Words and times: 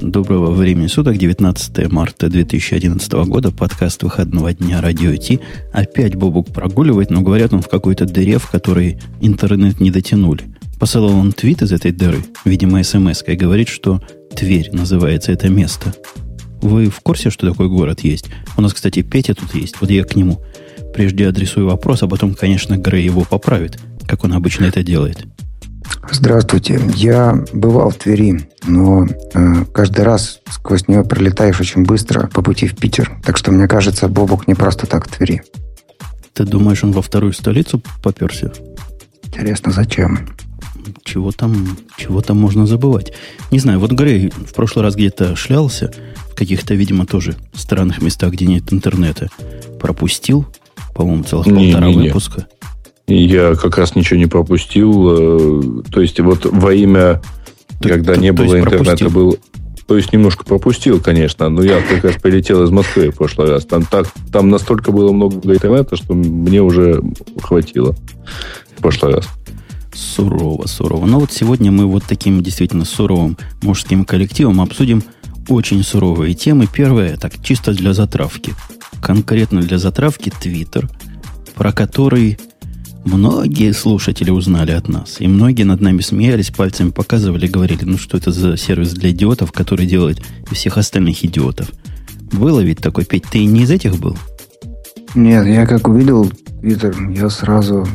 Доброго 0.00 0.50
времени 0.52 0.86
суток, 0.86 1.18
19 1.18 1.92
марта 1.92 2.30
2011 2.30 3.12
года, 3.26 3.52
подкаст 3.52 4.02
выходного 4.02 4.54
дня 4.54 4.80
Радио 4.80 5.14
Ти. 5.14 5.40
Опять 5.72 6.14
Бобук 6.14 6.54
прогуливает, 6.54 7.10
но 7.10 7.20
говорят 7.20 7.52
он 7.52 7.60
в 7.60 7.68
какой-то 7.68 8.06
дыре, 8.06 8.38
в 8.38 8.50
которой 8.50 8.98
интернет 9.20 9.78
не 9.78 9.90
дотянули. 9.90 10.44
Посылал 10.78 11.14
он 11.14 11.32
твит 11.32 11.60
из 11.60 11.72
этой 11.72 11.92
дыры, 11.92 12.24
видимо, 12.46 12.82
смс 12.82 13.22
и 13.26 13.36
говорит, 13.36 13.68
что 13.68 14.00
Тверь 14.34 14.70
называется 14.72 15.32
это 15.32 15.50
место. 15.50 15.92
Вы 16.62 16.88
в 16.88 17.00
курсе, 17.00 17.28
что 17.28 17.46
такой 17.46 17.68
город 17.68 18.00
есть? 18.00 18.30
У 18.56 18.62
нас, 18.62 18.72
кстати, 18.72 19.02
Петя 19.02 19.34
тут 19.34 19.54
есть, 19.54 19.82
вот 19.82 19.90
я 19.90 20.04
к 20.04 20.16
нему. 20.16 20.40
Прежде 20.94 21.28
адресую 21.28 21.66
вопрос, 21.66 22.02
а 22.02 22.08
потом, 22.08 22.34
конечно, 22.34 22.78
Грей 22.78 23.04
его 23.04 23.26
поправит, 23.28 23.78
как 24.06 24.24
он 24.24 24.32
обычно 24.32 24.64
это 24.64 24.82
делает. 24.82 25.26
Здравствуйте. 26.08 26.80
Я 26.94 27.44
бывал 27.52 27.90
в 27.90 27.96
Твери, 27.96 28.48
но 28.64 29.06
э, 29.06 29.64
каждый 29.72 30.04
раз 30.04 30.40
сквозь 30.50 30.88
нее 30.88 31.04
пролетаешь 31.04 31.60
очень 31.60 31.84
быстро 31.84 32.28
по 32.28 32.42
пути 32.42 32.66
в 32.66 32.76
Питер. 32.76 33.18
Так 33.24 33.36
что, 33.36 33.52
мне 33.52 33.68
кажется, 33.68 34.08
Бобок 34.08 34.48
не 34.48 34.54
просто 34.54 34.86
так 34.86 35.06
в 35.06 35.16
Твери. 35.16 35.42
Ты 36.32 36.44
думаешь, 36.44 36.82
он 36.82 36.92
во 36.92 37.02
вторую 37.02 37.32
столицу 37.32 37.82
поперся? 38.02 38.50
Интересно, 39.24 39.72
зачем? 39.72 40.28
Чего 41.04 41.32
там, 41.32 41.76
чего 41.96 42.22
там 42.22 42.38
можно 42.38 42.66
забывать? 42.66 43.12
Не 43.50 43.58
знаю, 43.58 43.78
вот 43.78 43.92
Грей 43.92 44.30
в 44.30 44.54
прошлый 44.54 44.84
раз 44.84 44.94
где-то 44.96 45.36
шлялся, 45.36 45.92
в 46.30 46.34
каких-то, 46.34 46.74
видимо, 46.74 47.06
тоже 47.06 47.36
странных 47.54 48.00
местах, 48.00 48.32
где 48.32 48.46
нет 48.46 48.72
интернета. 48.72 49.28
Пропустил, 49.78 50.46
по-моему, 50.94 51.24
целых 51.24 51.46
не, 51.46 51.72
полтора 51.72 51.88
не, 51.88 51.96
не. 51.96 52.08
выпуска. 52.08 52.46
Я 53.10 53.54
как 53.56 53.76
раз 53.76 53.96
ничего 53.96 54.18
не 54.18 54.26
пропустил. 54.26 55.80
Э, 55.80 55.82
то 55.90 56.00
есть, 56.00 56.20
вот 56.20 56.46
во 56.46 56.72
имя, 56.72 57.20
то, 57.80 57.88
когда 57.88 58.14
то, 58.14 58.20
не 58.20 58.32
было 58.32 58.58
интернета, 58.58 58.84
пропустил. 58.84 59.10
был... 59.10 59.38
То 59.86 59.96
есть, 59.96 60.12
немножко 60.12 60.44
пропустил, 60.44 61.00
конечно. 61.00 61.48
Но 61.48 61.62
я 61.62 61.80
как 61.82 62.04
раз 62.04 62.14
прилетел 62.14 62.62
из 62.62 62.70
Москвы 62.70 63.10
в 63.10 63.16
прошлый 63.16 63.50
раз. 63.50 63.66
Там, 63.66 63.84
так, 63.84 64.06
там 64.32 64.48
настолько 64.48 64.92
было 64.92 65.12
много 65.12 65.36
интернета, 65.52 65.96
что 65.96 66.14
мне 66.14 66.62
уже 66.62 67.02
хватило 67.42 67.96
в 68.76 68.80
прошлый 68.80 69.14
раз. 69.14 69.28
Сурово, 69.92 70.68
сурово. 70.68 71.06
Но 71.06 71.18
вот 71.18 71.32
сегодня 71.32 71.72
мы 71.72 71.86
вот 71.86 72.04
таким 72.04 72.42
действительно 72.42 72.84
суровым 72.84 73.36
мужским 73.62 74.04
коллективом 74.04 74.60
обсудим 74.60 75.02
очень 75.48 75.82
суровые 75.82 76.34
темы. 76.34 76.68
Первое, 76.72 77.16
так, 77.16 77.42
чисто 77.42 77.72
для 77.72 77.92
затравки. 77.92 78.54
Конкретно 79.02 79.62
для 79.62 79.78
затравки 79.78 80.30
Твиттер, 80.30 80.88
про 81.56 81.72
который 81.72 82.38
Многие 83.04 83.72
слушатели 83.72 84.30
узнали 84.30 84.72
от 84.72 84.88
нас, 84.88 85.16
и 85.20 85.26
многие 85.26 85.62
над 85.62 85.80
нами 85.80 86.00
смеялись, 86.00 86.50
пальцами 86.50 86.90
показывали, 86.90 87.46
говорили, 87.46 87.84
ну 87.84 87.96
что 87.96 88.18
это 88.18 88.30
за 88.30 88.56
сервис 88.56 88.92
для 88.92 89.10
идиотов, 89.10 89.52
который 89.52 89.86
делает 89.86 90.20
всех 90.52 90.76
остальных 90.76 91.24
идиотов. 91.24 91.70
Было 92.32 92.60
ведь 92.60 92.78
такой, 92.78 93.04
Петь, 93.04 93.24
ты 93.30 93.44
не 93.44 93.62
из 93.62 93.70
этих 93.70 93.98
был? 93.98 94.16
Нет, 95.14 95.46
я 95.46 95.66
как 95.66 95.88
увидел 95.88 96.30
Твиттер, 96.60 96.94
я 97.10 97.30
сразу 97.30 97.86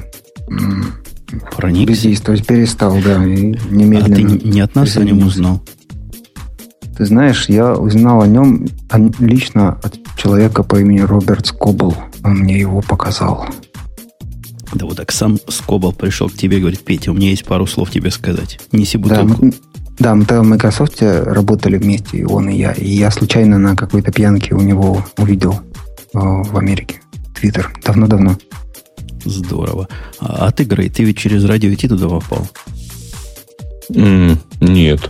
Проникся? 1.55 1.87
бездействовать 1.87 2.45
перестал, 2.45 2.97
да, 3.03 3.23
и 3.23 3.55
немедленно. 3.69 4.35
А 4.35 4.39
ты 4.39 4.47
не 4.47 4.59
от 4.59 4.75
нас 4.75 4.97
о 4.97 5.03
нем 5.03 5.25
узнал? 5.25 5.63
Ты 6.97 7.05
знаешь, 7.05 7.47
я 7.49 7.73
узнал 7.73 8.21
о 8.21 8.27
нем 8.27 8.65
лично 9.19 9.79
от 9.83 9.97
человека 10.17 10.63
по 10.63 10.79
имени 10.79 11.01
Роберт 11.01 11.47
Скобл. 11.47 11.95
Он 12.23 12.39
мне 12.39 12.59
его 12.59 12.81
показал. 12.81 13.45
Да 14.75 14.85
вот 14.85 14.97
так 14.97 15.11
сам 15.13 15.37
Скобал 15.47 15.93
пришел 15.93 16.29
к 16.29 16.33
тебе 16.33 16.57
и 16.57 16.59
говорит, 16.59 16.83
Петя, 16.83 17.11
у 17.11 17.13
меня 17.13 17.29
есть 17.29 17.45
пару 17.45 17.65
слов 17.65 17.89
тебе 17.91 18.11
сказать. 18.11 18.59
Неси 18.73 18.97
бутылку. 18.97 19.51
Да, 19.97 20.13
мы, 20.13 20.25
да, 20.25 20.41
мы 20.41 20.43
в 20.43 20.49
Microsoft 20.49 21.01
работали 21.01 21.77
вместе, 21.77 22.17
и 22.17 22.23
он 22.25 22.49
и 22.49 22.57
я. 22.57 22.73
И 22.73 22.89
я 22.89 23.09
случайно 23.09 23.57
на 23.57 23.77
какой-то 23.77 24.11
пьянке 24.11 24.53
у 24.53 24.59
него 24.59 25.05
увидел 25.17 25.53
э, 26.13 26.19
в 26.19 26.57
Америке. 26.57 26.99
Твиттер. 27.33 27.73
Давно-давно. 27.85 28.37
Здорово. 29.23 29.87
А, 30.19 30.47
а 30.47 30.51
ты, 30.51 30.65
Грей, 30.65 30.89
ты 30.89 31.05
ведь 31.05 31.17
через 31.17 31.45
радио 31.45 31.73
идти 31.73 31.87
туда 31.87 32.09
попал? 32.09 32.45
Mm, 33.89 34.37
нет. 34.59 35.09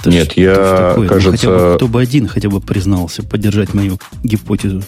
Это 0.00 0.10
нет, 0.10 0.32
я, 0.36 0.96
кажется... 1.08 1.30
Ну, 1.30 1.36
хотя 1.36 1.48
бы, 1.48 1.76
кто 1.76 1.86
бы 1.86 2.00
один 2.00 2.26
хотя 2.26 2.48
бы 2.48 2.60
признался 2.60 3.22
поддержать 3.22 3.74
мою 3.74 4.00
гипотезу. 4.24 4.82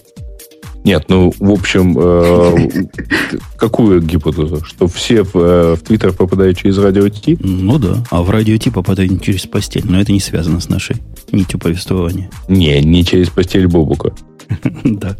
Нет, 0.85 1.07
ну, 1.09 1.33
в 1.39 1.51
общем, 1.51 1.97
э, 1.99 3.39
какую 3.57 4.03
гипотезу? 4.03 4.63
Что 4.65 4.87
все 4.87 5.23
в, 5.23 5.35
э, 5.35 5.75
в 5.77 5.81
Твиттер 5.81 6.13
попадают 6.13 6.59
через 6.59 6.77
радио 6.77 7.09
Ти? 7.09 7.39
Ну 7.41 7.79
да, 7.79 8.05
а 8.11 8.23
в 8.23 8.29
радио 8.29 8.59
Ти 8.59 8.71
попадают 8.71 9.11
не 9.11 9.19
через 9.19 9.47
постель, 9.47 9.85
но 9.87 9.99
это 9.99 10.13
не 10.13 10.21
связано 10.21 10.61
с 10.61 10.69
нашей 10.69 10.97
нитью 11.33 11.59
повествования. 11.59 12.31
Не, 12.49 12.83
не 12.83 13.03
через 13.03 13.31
постель 13.31 13.67
Бобука. 13.67 14.13
Да, 14.85 15.17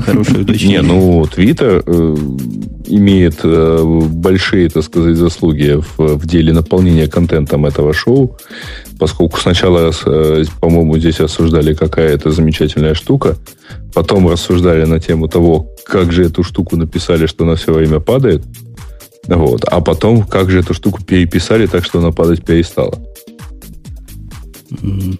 хорошее 0.00 0.42
уточнение. 0.42 0.80
Не, 0.80 0.86
ну, 0.86 1.24
Твиттер 1.26 1.84
э, 1.86 2.16
имеет 2.86 3.38
э, 3.44 3.82
большие, 4.08 4.68
так 4.68 4.82
сказать, 4.82 5.16
заслуги 5.16 5.80
в 5.96 6.26
деле 6.26 6.52
наполнения 6.52 7.06
контентом 7.06 7.66
этого 7.66 7.94
шоу, 7.94 8.36
поскольку 8.98 9.38
сначала, 9.38 9.92
э, 10.06 10.44
по-моему, 10.60 10.98
здесь 10.98 11.20
осуждали, 11.20 11.74
какая 11.74 12.10
это 12.14 12.30
замечательная 12.30 12.94
штука, 12.94 13.36
потом 13.92 14.28
рассуждали 14.28 14.84
на 14.84 15.00
тему 15.00 15.28
того, 15.28 15.68
как 15.84 16.12
же 16.12 16.24
эту 16.24 16.42
штуку 16.42 16.76
написали, 16.76 17.26
что 17.26 17.44
она 17.44 17.56
все 17.56 17.72
время 17.72 18.00
падает, 18.00 18.42
вот, 19.26 19.64
а 19.64 19.80
потом, 19.80 20.22
как 20.22 20.50
же 20.50 20.60
эту 20.60 20.74
штуку 20.74 21.02
переписали 21.02 21.66
так, 21.66 21.84
что 21.84 21.98
она 21.98 22.10
падать 22.10 22.44
перестала. 22.44 22.98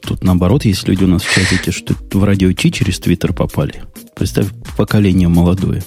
Тут 0.03 0.23
наоборот, 0.23 0.65
есть 0.65 0.89
люди 0.89 1.05
у 1.05 1.09
нас 1.09 1.23
в 1.23 1.33
чатике, 1.33 1.71
что 1.71 1.95
в 2.13 2.25
радио 2.25 2.53
Ти 2.53 2.73
через 2.73 2.99
Твиттер 2.99 3.33
попали. 3.33 3.83
Представь, 4.17 4.49
поколение 4.77 5.29
молодое. 5.29 5.83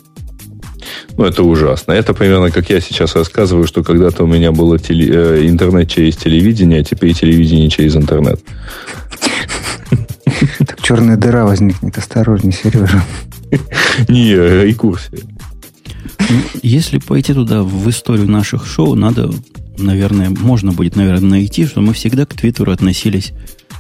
Ну, 1.18 1.26
это 1.26 1.44
ужасно. 1.44 1.92
Это 1.94 2.14
примерно 2.14 2.52
как 2.52 2.70
я 2.70 2.80
сейчас 2.80 3.16
рассказываю, 3.16 3.68
что 3.68 3.84
когда-то 3.84 4.24
у 4.24 4.28
меня 4.28 4.52
был 4.52 4.78
теле, 4.78 5.08
э, 5.10 5.48
интернет 5.48 5.90
через 5.90 6.18
телевидение, 6.18 6.82
а 6.82 6.84
теперь 6.84 7.14
телевидение 7.14 7.70
через 7.70 7.96
интернет. 7.96 8.40
Так 10.60 10.82
черная 10.82 11.18
дыра 11.18 11.46
возникнет. 11.46 11.98
Осторожней, 11.98 12.52
Сережа. 12.52 13.04
Не, 14.08 14.34
рекурсия. 14.34 15.20
Ну, 16.30 16.42
если 16.62 17.00
пойти 17.00 17.34
туда, 17.34 17.64
в 17.64 17.90
историю 17.90 18.30
наших 18.30 18.66
шоу, 18.66 18.96
надо, 18.96 19.32
наверное, 19.78 20.30
можно 20.30 20.74
будет, 20.74 20.96
наверное, 20.96 21.30
найти, 21.30 21.66
что 21.66 21.82
мы 21.82 21.94
всегда 21.94 22.26
к 22.26 22.34
Твиттеру 22.34 22.72
относились 22.72 23.32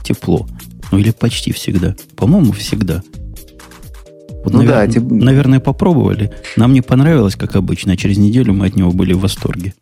тепло. 0.03 0.47
Ну, 0.91 1.00
или 1.00 1.11
почти 1.11 1.51
всегда. 1.51 1.95
По-моему, 2.16 2.53
всегда. 2.53 3.03
Вот, 4.47 4.53
ну 4.53 4.59
навер... 4.59 4.73
да, 4.73 4.87
тип... 4.87 5.03
наверное, 5.11 5.59
попробовали. 5.59 6.31
Нам 6.55 6.71
не 6.71 6.79
понравилось, 6.79 7.35
как 7.35 7.57
обычно, 7.57 7.91
а 7.91 7.97
через 7.97 8.17
неделю 8.17 8.53
мы 8.53 8.67
от 8.67 8.77
него 8.77 8.91
были 8.91 9.11
в 9.11 9.19
восторге. 9.19 9.73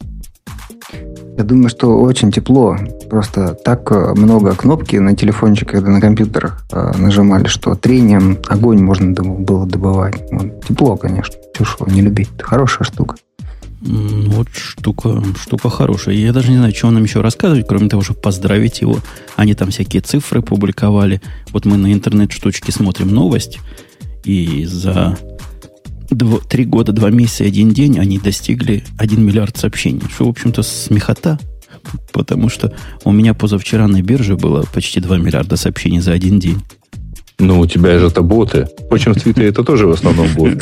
Я 1.37 1.43
думаю, 1.43 1.69
что 1.69 2.01
очень 2.01 2.31
тепло. 2.31 2.75
Просто 3.07 3.53
так 3.53 3.91
э, 3.91 4.15
много 4.15 4.55
кнопки 4.55 4.95
на 4.95 5.15
телефончиках, 5.15 5.73
когда 5.73 5.91
на 5.91 6.01
компьютерах 6.01 6.65
э, 6.71 6.93
нажимали, 6.97 7.45
что 7.45 7.75
трением 7.75 8.39
огонь 8.47 8.81
можно 8.81 9.11
было 9.11 9.67
добывать. 9.67 10.15
Вот. 10.31 10.65
Тепло, 10.65 10.97
конечно. 10.97 11.35
Чушь 11.55 11.77
не 11.85 12.01
любить. 12.01 12.29
Это 12.35 12.45
хорошая 12.45 12.85
штука. 12.85 13.17
Вот 13.81 14.47
штука, 14.51 15.21
штука 15.39 15.69
хорошая. 15.69 16.15
Я 16.15 16.33
даже 16.33 16.49
не 16.49 16.57
знаю, 16.57 16.73
что 16.73 16.89
нам 16.89 17.03
еще 17.03 17.21
рассказывать, 17.21 17.67
кроме 17.67 17.87
того, 17.87 18.01
чтобы 18.01 18.19
поздравить 18.19 18.81
его. 18.81 18.97
Они 19.35 19.53
там 19.53 19.69
всякие 19.69 20.01
цифры 20.01 20.41
публиковали. 20.41 21.21
Вот 21.51 21.65
мы 21.65 21.77
на 21.77 21.93
интернет-штучке 21.93 22.71
смотрим 22.71 23.09
новость, 23.09 23.59
и 24.25 24.65
за 24.65 25.17
дво, 26.09 26.39
три 26.39 26.65
года, 26.65 26.91
два 26.91 27.09
месяца 27.09 27.43
и 27.43 27.47
один 27.47 27.69
день 27.69 27.99
они 27.99 28.19
достигли 28.19 28.83
1 28.97 29.23
миллиард 29.23 29.57
сообщений. 29.57 30.01
Что, 30.13 30.25
в 30.25 30.29
общем-то, 30.29 30.63
смехота, 30.63 31.39
потому 32.11 32.49
что 32.49 32.73
у 33.03 33.11
меня 33.11 33.33
позавчера 33.33 33.87
на 33.87 34.01
бирже 34.01 34.35
было 34.35 34.65
почти 34.73 34.99
2 34.99 35.17
миллиарда 35.17 35.57
сообщений 35.57 35.99
за 35.99 36.13
один 36.13 36.39
день. 36.39 36.61
Ну, 37.37 37.59
у 37.59 37.67
тебя 37.67 37.99
же 37.99 38.07
это 38.07 38.21
боты. 38.21 38.67
Впрочем, 38.85 39.13
в 39.13 39.21
Твиттере 39.21 39.49
это 39.49 39.63
тоже 39.63 39.87
в 39.87 39.91
основном 39.91 40.27
боты. 40.35 40.61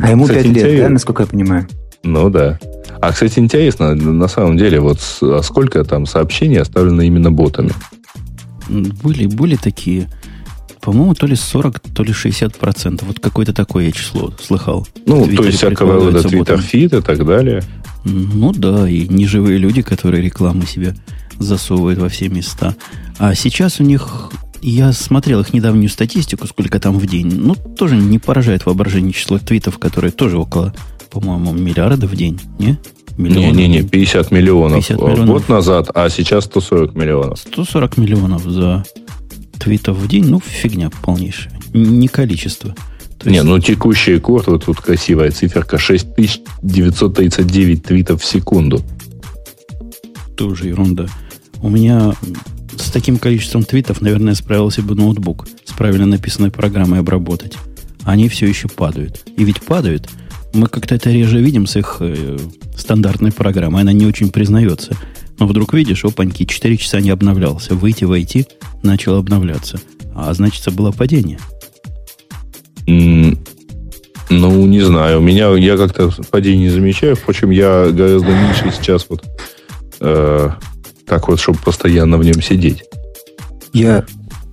А 0.00 0.10
ему 0.10 0.24
кстати, 0.24 0.52
5 0.52 0.56
лет, 0.56 0.80
да, 0.80 0.88
насколько 0.88 1.22
я 1.22 1.26
понимаю? 1.28 1.68
Ну 2.02 2.30
да. 2.30 2.58
А, 3.00 3.12
кстати, 3.12 3.38
интересно, 3.38 3.94
на 3.94 4.26
самом 4.26 4.56
деле, 4.56 4.80
вот 4.80 4.98
а 5.22 5.40
сколько 5.42 5.84
там 5.84 6.04
сообщений 6.06 6.58
оставлено 6.58 7.02
именно 7.02 7.30
ботами? 7.30 7.70
Были, 8.68 9.26
были 9.26 9.56
такие, 9.56 10.08
по-моему, 10.80 11.14
то 11.14 11.26
ли 11.26 11.36
40, 11.36 11.80
то 11.80 12.02
ли 12.02 12.12
60 12.12 12.56
процентов. 12.56 13.08
Вот 13.08 13.20
какое-то 13.20 13.52
такое 13.52 13.90
число 13.92 14.32
слыхал. 14.40 14.86
Ну, 15.06 15.26
то 15.26 15.44
есть 15.44 15.58
всякого 15.58 15.94
рода 15.94 16.22
твиттер-фид 16.22 16.94
и 16.94 17.00
так 17.00 17.26
далее. 17.26 17.62
Ну 18.04 18.52
да, 18.52 18.88
и 18.88 19.08
неживые 19.08 19.58
люди, 19.58 19.82
которые 19.82 20.22
рекламу 20.22 20.64
себе 20.66 20.94
засовывают 21.38 21.98
во 21.98 22.08
все 22.08 22.28
места. 22.28 22.74
А 23.18 23.34
сейчас 23.34 23.80
у 23.80 23.84
них 23.84 24.30
я 24.60 24.92
смотрел 24.92 25.40
их 25.40 25.52
недавнюю 25.52 25.88
статистику, 25.88 26.46
сколько 26.46 26.80
там 26.80 26.98
в 26.98 27.06
день. 27.06 27.32
Ну, 27.32 27.54
тоже 27.54 27.96
не 27.96 28.18
поражает 28.18 28.66
воображение 28.66 29.12
число 29.12 29.38
твитов, 29.38 29.78
которые 29.78 30.10
тоже 30.10 30.38
около, 30.38 30.74
по-моему, 31.10 31.52
миллиарда 31.52 32.06
в 32.06 32.16
день, 32.16 32.40
не? 32.58 32.78
Миллионов. 33.18 33.54
Не-не-не, 33.54 33.82
50 33.82 34.30
миллионов. 34.30 34.86
50 34.86 35.02
миллионов. 35.02 35.26
Год 35.26 35.48
назад, 35.48 35.90
а 35.94 36.08
сейчас 36.08 36.44
140 36.44 36.94
миллионов. 36.94 37.40
140 37.40 37.96
миллионов 37.98 38.44
за 38.44 38.84
твитов 39.58 39.96
в 39.96 40.06
день, 40.08 40.26
ну, 40.26 40.40
фигня 40.40 40.90
полнейшая. 41.02 41.52
Не 41.74 42.08
количество. 42.08 42.74
То 43.18 43.28
есть... 43.28 43.32
Не, 43.32 43.42
ну 43.42 43.58
текущий 43.58 44.14
рекорд, 44.14 44.46
вот 44.46 44.64
тут 44.64 44.80
красивая 44.80 45.30
циферка, 45.32 45.76
6939 45.78 47.82
твитов 47.82 48.22
в 48.22 48.24
секунду. 48.24 48.80
Тоже 50.36 50.68
ерунда. 50.68 51.08
У 51.60 51.68
меня 51.68 52.14
с 52.76 52.90
таким 52.90 53.18
количеством 53.18 53.64
твитов, 53.64 54.00
наверное, 54.00 54.34
справился 54.34 54.82
бы 54.82 54.94
ноутбук 54.94 55.48
с 55.64 55.72
правильно 55.72 56.06
написанной 56.06 56.52
программой 56.52 57.00
обработать. 57.00 57.56
Они 58.04 58.28
все 58.28 58.46
еще 58.46 58.68
падают. 58.68 59.24
И 59.36 59.42
ведь 59.44 59.62
падают. 59.62 60.08
Мы 60.54 60.66
как-то 60.66 60.94
это 60.94 61.10
реже 61.10 61.40
видим 61.40 61.66
с 61.66 61.76
их 61.76 61.98
э, 62.00 62.38
стандартной 62.76 63.32
программой. 63.32 63.82
Она 63.82 63.92
не 63.92 64.06
очень 64.06 64.30
признается. 64.30 64.96
Но 65.38 65.46
вдруг 65.46 65.74
видишь, 65.74 66.04
опаньки, 66.04 66.44
4 66.44 66.76
часа 66.76 67.00
не 67.00 67.10
обновлялся. 67.10 67.74
Выйти, 67.74 68.04
войти, 68.04 68.46
начал 68.82 69.16
обновляться. 69.16 69.80
А 70.14 70.32
значит, 70.34 70.72
было 70.74 70.90
падение. 70.90 71.38
Mm, 72.86 73.38
ну, 74.30 74.66
не 74.66 74.80
знаю. 74.80 75.18
У 75.18 75.22
меня 75.22 75.50
я 75.56 75.76
как-то 75.76 76.10
падение 76.30 76.64
не 76.64 76.70
замечаю. 76.70 77.16
Впрочем, 77.16 77.50
я 77.50 77.90
гораздо 77.90 78.28
меньше 78.28 78.72
сейчас 78.76 79.06
вот 79.08 79.24
э, 80.00 80.50
так 81.06 81.28
вот, 81.28 81.40
чтобы 81.40 81.58
постоянно 81.58 82.18
в 82.18 82.24
нем 82.24 82.42
сидеть. 82.42 82.84
Я 83.72 84.04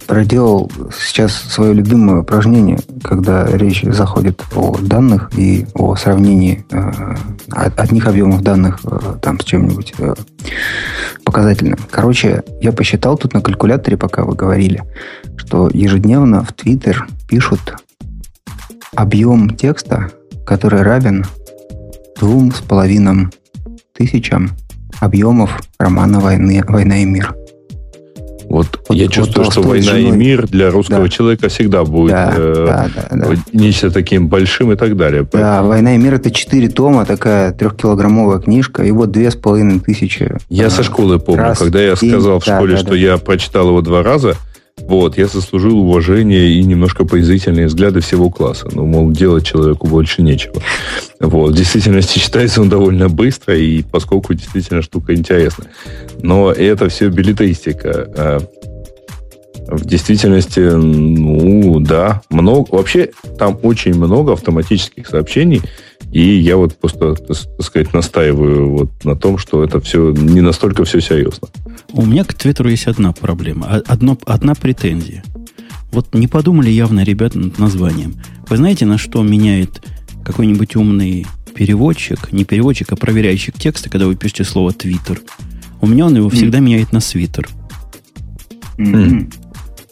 проделал 0.07 0.71
сейчас 0.95 1.33
свое 1.33 1.73
любимое 1.73 2.21
упражнение, 2.21 2.79
когда 3.03 3.45
речь 3.45 3.83
заходит 3.83 4.43
о 4.55 4.77
данных 4.77 5.29
и 5.37 5.65
о 5.73 5.95
сравнении 5.95 6.65
э, 6.71 7.15
одних 7.51 8.07
объемов 8.07 8.41
данных 8.41 8.79
э, 8.83 9.15
там 9.21 9.39
с 9.39 9.43
чем-нибудь 9.43 9.93
э, 9.97 10.13
показательным. 11.23 11.79
Короче, 11.89 12.43
я 12.61 12.71
посчитал 12.71 13.17
тут 13.17 13.33
на 13.33 13.41
калькуляторе, 13.41 13.97
пока 13.97 14.23
вы 14.23 14.35
говорили, 14.35 14.83
что 15.37 15.69
ежедневно 15.73 16.43
в 16.43 16.51
Twitter 16.51 16.97
пишут 17.27 17.75
объем 18.95 19.55
текста, 19.55 20.11
который 20.45 20.81
равен 20.81 21.25
двум 22.19 22.53
с 22.53 22.61
половиной 22.61 23.27
тысячам 23.93 24.51
объемов 24.99 25.61
романа 25.77 26.19
«Войны, 26.19 26.63
«Война 26.67 26.99
и 26.99 27.05
мир». 27.05 27.35
Вот, 28.49 28.79
вот 28.87 28.97
я 28.97 29.07
чувствую, 29.07 29.45
вот 29.45 29.51
что 29.51 29.61
«Война 29.61 29.91
женой. 29.91 30.09
и 30.09 30.11
мир» 30.11 30.47
для 30.47 30.69
русского 30.69 31.03
да. 31.03 31.09
человека 31.09 31.49
всегда 31.49 31.83
будет 31.83 32.11
да, 32.11 32.33
э, 32.35 32.65
да, 32.67 32.89
да, 32.95 33.27
да. 33.27 33.35
нечто 33.53 33.91
таким 33.91 34.27
большим 34.27 34.71
и 34.71 34.75
так 34.75 34.95
далее. 34.95 35.27
Да, 35.31 35.63
«Война 35.63 35.95
и 35.95 35.97
мир»— 35.97 36.13
это 36.15 36.31
четыре 36.31 36.69
тома, 36.69 37.05
такая 37.05 37.51
трехкилограммовая 37.51 38.39
книжка, 38.39 38.83
и 38.83 38.91
вот 38.91 39.11
две 39.11 39.31
с 39.31 39.35
половиной 39.35 39.79
тысячи. 39.79 40.37
Я 40.49 40.67
э, 40.67 40.69
со 40.69 40.83
школы 40.83 41.19
помню, 41.19 41.43
раз 41.43 41.59
когда 41.59 41.81
я 41.81 41.95
сказал 41.95 42.39
в 42.39 42.43
школе, 42.43 42.75
да, 42.75 42.79
что 42.79 42.91
да. 42.91 42.95
я 42.95 43.17
прочитал 43.17 43.69
его 43.69 43.81
два 43.81 44.03
раза, 44.03 44.35
вот, 44.77 45.17
я 45.17 45.27
заслужил 45.27 45.79
уважение 45.79 46.49
и 46.49 46.63
немножко 46.63 47.05
поязвительные 47.05 47.67
взгляды 47.67 48.01
всего 48.01 48.29
класса. 48.29 48.67
Ну, 48.71 48.85
мол, 48.85 49.09
делать 49.09 49.45
человеку 49.45 49.87
больше 49.87 50.21
нечего. 50.21 50.61
Вот, 51.19 51.53
в 51.53 51.55
действительности 51.55 52.19
читается 52.19 52.61
он 52.61 52.69
довольно 52.69 53.07
быстро, 53.07 53.57
и 53.57 53.83
поскольку 53.83 54.33
действительно 54.33 54.81
штука 54.81 55.15
интересная. 55.15 55.69
Но 56.21 56.51
это 56.51 56.89
все 56.89 57.07
билетристика. 57.07 58.09
А 58.17 58.39
в 59.67 59.85
действительности, 59.85 60.59
ну, 60.59 61.79
да, 61.79 62.21
много. 62.29 62.67
Вообще, 62.71 63.11
там 63.39 63.57
очень 63.63 63.95
много 63.95 64.33
автоматических 64.33 65.07
сообщений, 65.07 65.61
и 66.11 66.37
я 66.39 66.57
вот 66.57 66.79
просто, 66.79 67.15
так 67.15 67.37
сказать, 67.59 67.93
настаиваю 67.93 68.69
вот 68.69 69.03
на 69.03 69.15
том, 69.15 69.37
что 69.37 69.63
это 69.63 69.79
все 69.81 70.11
не 70.11 70.41
настолько 70.41 70.85
все 70.85 71.01
серьезно. 71.01 71.49
У 71.91 72.05
меня 72.05 72.23
к 72.23 72.33
Твиттеру 72.33 72.69
есть 72.69 72.87
одна 72.87 73.11
проблема, 73.11 73.81
одно, 73.85 74.17
одна 74.25 74.55
претензия. 74.55 75.23
Вот 75.91 76.13
не 76.13 76.27
подумали 76.27 76.69
явно 76.69 77.03
ребята 77.03 77.39
над 77.39 77.57
названием. 77.59 78.15
Вы 78.49 78.57
знаете, 78.57 78.85
на 78.85 78.97
что 78.97 79.23
меняет 79.23 79.83
какой-нибудь 80.23 80.75
умный 80.75 81.25
переводчик, 81.53 82.31
не 82.31 82.43
переводчик, 82.43 82.91
а 82.91 82.95
проверяющий 82.95 83.53
тексты, 83.53 83.89
когда 83.89 84.07
вы 84.07 84.15
пишете 84.15 84.43
слово 84.43 84.73
«твиттер»? 84.73 85.21
У 85.81 85.87
меня 85.87 86.05
он 86.07 86.15
его 86.15 86.29
всегда 86.29 86.57
mm. 86.57 86.61
меняет 86.61 86.91
на 86.91 86.99
«свитер». 86.99 87.47
Mm. 88.77 89.33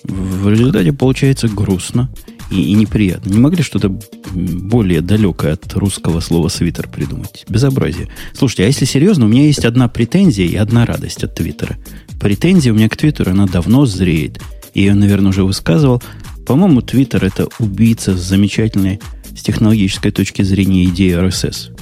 В 0.03 0.49
результате 0.49 0.91
получается 0.91 1.47
грустно 1.47 2.09
и, 2.51 2.71
и 2.71 2.73
неприятно. 2.73 3.29
Не 3.29 3.39
могли 3.39 3.63
что-то 3.63 3.89
более 4.33 5.01
далекое 5.01 5.53
от 5.53 5.73
русского 5.73 6.19
слова 6.19 6.49
свитер 6.49 6.87
придумать? 6.87 7.45
Безобразие. 7.49 8.09
Слушайте, 8.33 8.63
а 8.63 8.67
если 8.67 8.85
серьезно, 8.85 9.25
у 9.25 9.27
меня 9.27 9.45
есть 9.45 9.65
одна 9.65 9.87
претензия 9.87 10.45
и 10.45 10.55
одна 10.55 10.85
радость 10.85 11.23
от 11.23 11.35
Твиттера. 11.35 11.77
Претензия 12.19 12.71
у 12.71 12.75
меня 12.75 12.89
к 12.89 12.97
Твиттеру, 12.97 13.31
она 13.31 13.45
давно 13.47 13.85
зреет. 13.85 14.39
Я, 14.73 14.95
наверное, 14.95 15.29
уже 15.29 15.43
высказывал. 15.43 16.01
По-моему, 16.45 16.81
Твиттер 16.81 17.23
это 17.23 17.47
убийца 17.59 18.15
с 18.17 18.21
замечательной 18.21 18.99
с 19.35 19.41
технологической 19.41 20.11
точки 20.11 20.41
зрения 20.41 20.85
идеи 20.85 21.17
RSS. 21.17 21.75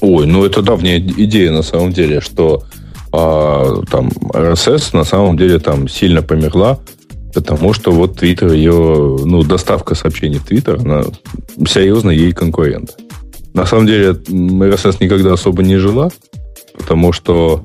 Ой, 0.00 0.26
ну 0.26 0.44
это 0.44 0.62
давняя 0.62 0.98
идея 1.00 1.52
на 1.52 1.62
самом 1.62 1.92
деле, 1.92 2.20
что 2.20 2.64
а, 3.12 3.82
там 3.90 4.08
RSS 4.08 4.96
на 4.96 5.04
самом 5.04 5.36
деле 5.36 5.58
там 5.58 5.88
сильно 5.88 6.22
померла, 6.22 6.80
потому 7.36 7.74
что 7.74 7.92
вот 7.92 8.22
Twitter 8.22 8.56
ее, 8.56 9.18
ну, 9.24 9.42
доставка 9.42 9.94
сообщений 9.94 10.38
в 10.38 10.46
Twitter, 10.46 10.80
она 10.80 11.02
серьезно 11.68 12.08
ей 12.08 12.32
конкурент. 12.32 12.96
На 13.52 13.66
самом 13.66 13.86
деле 13.86 14.12
RSS 14.12 14.96
никогда 15.00 15.34
особо 15.34 15.62
не 15.62 15.76
жила, 15.76 16.10
потому 16.72 17.12
что, 17.12 17.62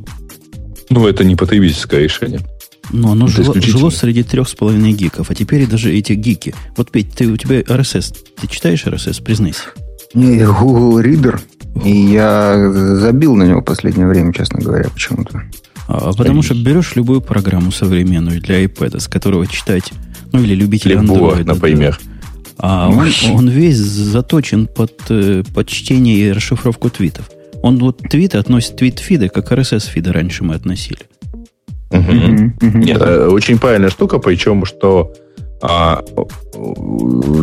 ну, 0.90 1.08
это 1.08 1.24
не 1.24 1.38
потребительское 1.38 2.02
решение. 2.02 2.42
Но 2.90 3.14
оно 3.14 3.28
жило, 3.28 3.54
жило 3.62 3.90
среди 3.92 4.24
трех 4.24 4.50
с 4.50 4.56
половиной 4.56 4.92
гиков, 4.92 5.32
а 5.32 5.36
теперь 5.36 5.66
даже 5.66 5.94
эти 5.94 6.12
гики. 6.12 6.54
Вот, 6.76 6.92
Петь, 6.92 7.14
ты, 7.14 7.28
у 7.28 7.38
тебя 7.38 7.62
RSS, 7.62 8.14
ты 8.42 8.48
читаешь 8.48 8.86
RSS, 8.86 9.24
признайся? 9.24 9.64
Не, 10.14 10.46
Google 10.46 11.00
Reader, 11.00 11.40
и 11.86 11.96
я 11.96 12.70
забил 12.74 13.36
на 13.36 13.44
него 13.44 13.62
в 13.62 13.66
последнее 13.66 14.08
время, 14.08 14.34
честно 14.34 14.60
говоря, 14.60 14.90
почему-то. 14.90 15.44
А, 15.94 16.14
потому 16.14 16.42
что 16.42 16.56
берешь 16.56 16.96
любую 16.96 17.22
программу 17.22 17.72
современную 17.72 18.42
для 18.42 18.64
iPad, 18.64 19.00
с 19.00 19.08
которого 19.08 19.46
читать, 19.46 19.92
ну 20.32 20.42
или 20.42 20.56
любитель 20.56 20.94
Android. 20.94 21.44
например. 21.44 22.00
Да, 22.02 22.12
а 22.58 22.90
он, 22.90 23.10
он 23.34 23.50
весь 23.50 23.78
заточен 23.78 24.68
под, 24.68 24.94
э, 25.10 25.44
под 25.54 25.68
чтение 25.68 26.16
и 26.16 26.32
расшифровку 26.32 26.90
твитов. 26.90 27.30
Он 27.62 27.78
вот 27.80 27.98
твиты 27.98 28.38
относит 28.38 28.78
твит-фиды, 28.78 29.30
как 29.30 29.52
RSS-фиды 29.52 30.12
раньше 30.12 30.44
мы 30.44 30.56
относили. 30.56 31.02
Угу. 31.90 32.68
Нет, 32.78 33.02
э, 33.02 33.28
очень 33.28 33.58
правильная 33.58 33.90
штука, 33.90 34.20
причем, 34.20 34.66
что 34.66 35.14
а, 35.62 36.04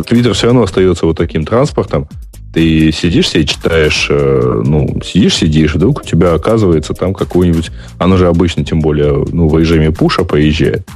Твиттер 0.07 0.33
все 0.33 0.47
равно 0.47 0.63
остается 0.63 1.05
вот 1.05 1.17
таким 1.17 1.45
транспортом, 1.45 2.09
ты 2.53 2.91
сидишь 2.91 3.29
себе 3.29 3.45
читаешь, 3.45 4.07
э, 4.09 4.61
ну, 4.65 4.99
сидишь, 5.03 5.35
сидишь, 5.35 5.75
вдруг 5.75 6.01
у 6.01 6.03
тебя 6.03 6.33
оказывается 6.33 6.93
там 6.93 7.13
какой-нибудь... 7.13 7.71
Оно 7.97 8.17
же 8.17 8.27
обычно, 8.27 8.65
тем 8.65 8.81
более, 8.81 9.25
ну, 9.31 9.47
в 9.47 9.57
режиме 9.57 9.91
пуша 9.91 10.23
поезжает. 10.23 10.87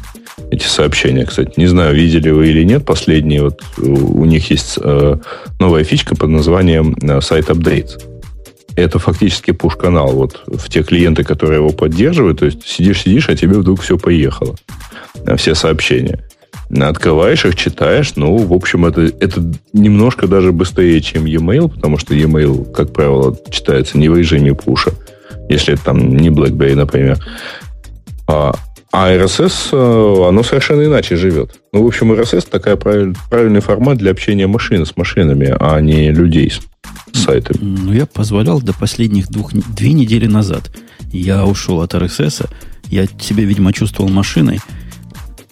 Эти 0.50 0.65
сообщения, 0.65 1.25
кстати. 1.25 1.53
Не 1.57 1.67
знаю, 1.67 1.95
видели 1.95 2.31
вы 2.31 2.50
или 2.50 2.63
нет 2.63 2.86
последние. 2.86 3.43
Вот 3.43 3.62
у 3.77 4.25
них 4.25 4.50
есть 4.50 4.79
э, 4.81 5.17
новая 5.60 5.83
фичка 5.83 6.15
под 6.15 6.29
названием 6.29 6.95
э, 7.01 7.19
Site 7.19 7.48
Updates. 7.48 8.01
Это 8.75 8.98
фактически 8.98 9.51
пуш-канал 9.51 10.12
вот 10.13 10.41
в 10.48 10.69
те 10.69 10.81
клиенты, 10.81 11.24
которые 11.24 11.60
его 11.60 11.69
поддерживают. 11.69 12.39
То 12.39 12.45
есть 12.45 12.67
сидишь-сидишь, 12.67 13.29
а 13.29 13.36
тебе 13.36 13.57
вдруг 13.60 13.81
все 13.81 14.00
поехало. 14.00 14.55
Все 15.38 15.53
сообщения. 15.53 16.25
Открываешь 16.80 17.46
их, 17.46 17.56
читаешь. 17.56 18.15
Ну, 18.15 18.38
в 18.38 18.53
общем, 18.53 18.86
это, 18.86 19.01
это 19.01 19.44
немножко 19.74 20.27
даже 20.27 20.51
быстрее, 20.51 21.01
чем 21.01 21.25
e-mail, 21.25 21.70
потому 21.70 21.98
что 21.98 22.13
e-mail, 22.13 22.72
как 22.72 22.94
правило, 22.94 23.38
читается 23.50 23.98
не 23.98 24.10
в 24.10 24.18
режиме 24.18 24.53
пуша, 24.53 24.92
если 25.50 25.75
это 25.75 25.86
там 25.86 26.15
не 26.15 26.30
BlackBerry, 26.30 26.75
например. 26.75 27.20
А, 28.27 28.53
а 28.92 29.12
RSS, 29.12 29.70
э, 29.72 30.27
оно 30.30 30.44
совершенно 30.44 30.86
иначе 30.86 31.15
живет. 31.15 31.60
Ну, 31.72 31.84
в 31.84 31.88
общем, 31.88 32.12
RSS 32.13 32.48
такая 32.50 32.75
правиль, 32.75 33.15
правильный 33.30 33.60
формат 33.60 33.98
для 33.98 34.12
общения 34.12 34.48
машины 34.48 34.86
с 34.86 34.96
машинами, 34.96 35.56
а 35.60 35.80
не 35.80 36.12
людей 36.12 36.51
с 36.51 36.62
сайтами. 37.20 37.58
Ну, 37.62 37.94
я 37.94 38.06
позволял 38.06 38.62
до 38.62 38.74
последних 38.74 39.30
двух, 39.30 39.53
две 39.53 39.94
недели 39.94 40.27
назад. 40.27 40.72
Я 41.12 41.46
ушел 41.46 41.82
от 41.82 41.94
RSS. 41.94 42.50
Я 42.86 43.06
себя, 43.20 43.44
видимо, 43.44 43.74
чувствовал 43.74 44.10
машиной. 44.10 44.60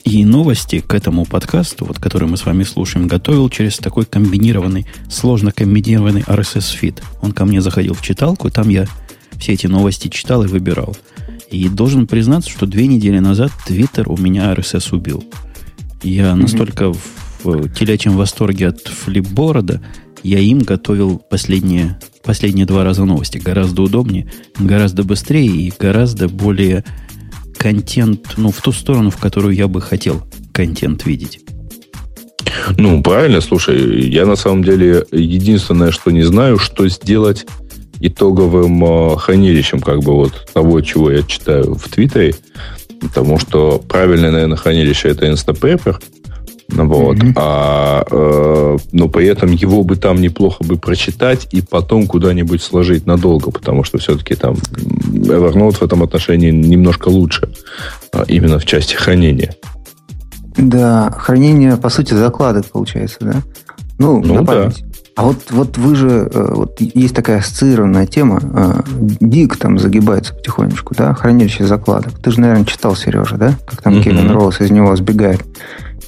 И 0.03 0.25
новости 0.25 0.79
к 0.79 0.93
этому 0.93 1.25
подкасту, 1.25 1.85
вот, 1.85 1.99
который 1.99 2.27
мы 2.27 2.37
с 2.37 2.45
вами 2.45 2.63
слушаем, 2.63 3.07
готовил 3.07 3.49
через 3.49 3.77
такой 3.77 4.05
комбинированный, 4.05 4.87
сложно 5.09 5.51
комбинированный 5.51 6.21
RSS-фид. 6.21 7.01
Он 7.21 7.31
ко 7.31 7.45
мне 7.45 7.61
заходил 7.61 7.93
в 7.93 8.01
читалку, 8.01 8.49
там 8.49 8.69
я 8.69 8.87
все 9.37 9.53
эти 9.53 9.67
новости 9.67 10.07
читал 10.07 10.43
и 10.43 10.47
выбирал. 10.47 10.97
И 11.49 11.67
должен 11.69 12.07
признаться, 12.07 12.49
что 12.49 12.65
две 12.65 12.87
недели 12.87 13.19
назад 13.19 13.51
Twitter 13.67 14.05
у 14.07 14.17
меня 14.17 14.53
RSS 14.53 14.95
убил. 14.95 15.23
Я 16.01 16.31
mm-hmm. 16.31 16.35
настолько 16.35 16.93
в 17.43 17.69
телячьем 17.69 18.17
восторге 18.17 18.69
от 18.69 18.87
флипборда, 18.87 19.81
я 20.23 20.39
им 20.39 20.59
готовил 20.59 21.17
последние 21.17 21.97
последние 22.23 22.65
два 22.65 22.83
раза 22.83 23.05
новости 23.05 23.39
гораздо 23.39 23.81
удобнее, 23.81 24.31
гораздо 24.59 25.03
быстрее 25.03 25.47
и 25.47 25.73
гораздо 25.77 26.29
более 26.29 26.83
контент, 27.61 28.33
ну, 28.37 28.51
в 28.51 28.59
ту 28.59 28.71
сторону, 28.71 29.11
в 29.11 29.17
которую 29.17 29.53
я 29.53 29.67
бы 29.67 29.81
хотел 29.81 30.23
контент 30.51 31.05
видеть. 31.05 31.41
Ну, 32.77 33.03
правильно, 33.03 33.39
слушай, 33.39 34.09
я 34.09 34.25
на 34.25 34.35
самом 34.35 34.63
деле 34.63 35.05
единственное, 35.11 35.91
что 35.91 36.09
не 36.09 36.23
знаю, 36.23 36.57
что 36.57 36.89
сделать 36.89 37.45
итоговым 37.99 38.83
э, 38.83 39.17
хранилищем 39.17 39.79
как 39.79 39.99
бы 39.99 40.15
вот 40.15 40.47
того, 40.51 40.81
чего 40.81 41.11
я 41.11 41.21
читаю 41.21 41.75
в 41.75 41.87
Твиттере, 41.87 42.33
потому 42.99 43.37
что 43.37 43.77
правильное, 43.77 44.31
наверное, 44.31 44.57
хранилище 44.57 45.09
это 45.09 45.27
Instapaper, 45.27 46.01
вот. 46.71 47.17
Mm-hmm. 47.17 47.33
А, 47.35 48.03
э, 48.09 48.77
но 48.91 49.07
при 49.09 49.27
этом 49.27 49.51
его 49.51 49.83
бы 49.83 49.95
там 49.95 50.21
неплохо 50.21 50.63
бы 50.63 50.77
прочитать 50.77 51.47
и 51.51 51.61
потом 51.61 52.07
куда-нибудь 52.07 52.61
сложить 52.61 53.05
надолго, 53.05 53.51
потому 53.51 53.83
что 53.83 53.97
все-таки 53.97 54.35
там 54.35 54.53
Evernote 54.53 55.77
в 55.77 55.81
этом 55.81 56.03
отношении 56.03 56.51
немножко 56.51 57.09
лучше, 57.09 57.49
а, 58.13 58.23
именно 58.27 58.59
в 58.59 58.65
части 58.65 58.95
хранения. 58.95 59.55
Да, 60.57 61.11
хранение, 61.17 61.77
по 61.77 61.89
сути, 61.89 62.13
закладок 62.13 62.65
получается, 62.65 63.17
да? 63.21 63.41
Ну, 63.97 64.21
ну 64.23 64.35
на 64.35 64.45
память. 64.45 64.81
Да. 64.81 64.91
А 65.15 65.23
вот, 65.23 65.51
вот 65.51 65.77
вы 65.77 65.95
же, 65.95 66.29
э, 66.33 66.53
вот 66.53 66.79
есть 66.79 67.13
такая 67.13 67.39
ассоциированная 67.39 68.07
тема, 68.07 68.83
Дик 69.19 69.55
э, 69.55 69.59
там 69.59 69.77
загибается 69.77 70.33
потихонечку, 70.33 70.95
да, 70.95 71.13
хранилище 71.13 71.65
закладок. 71.65 72.17
Ты 72.19 72.31
же, 72.31 72.39
наверное, 72.39 72.65
читал, 72.65 72.95
Сережа, 72.95 73.35
да? 73.35 73.55
Как 73.67 73.81
там 73.81 73.95
mm-hmm. 73.95 74.03
Кевин 74.03 74.31
Роуз 74.31 74.61
из 74.61 74.71
него 74.71 74.95
сбегает. 74.95 75.41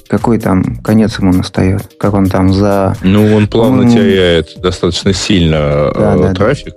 Какой 0.08 0.38
там 0.38 0.76
конец 0.76 1.18
ему 1.18 1.32
настает? 1.32 1.94
Как 1.98 2.14
он 2.14 2.26
там 2.26 2.52
за... 2.52 2.96
Ну, 3.02 3.34
он 3.34 3.46
плавно 3.46 3.82
он... 3.82 3.90
теряет 3.90 4.60
достаточно 4.60 5.12
сильно 5.12 5.90
да, 5.94 6.16
да, 6.16 6.34
трафик. 6.34 6.74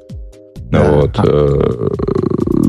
Да. 0.71 0.91
Вот. 0.91 1.11
А... 1.17 1.89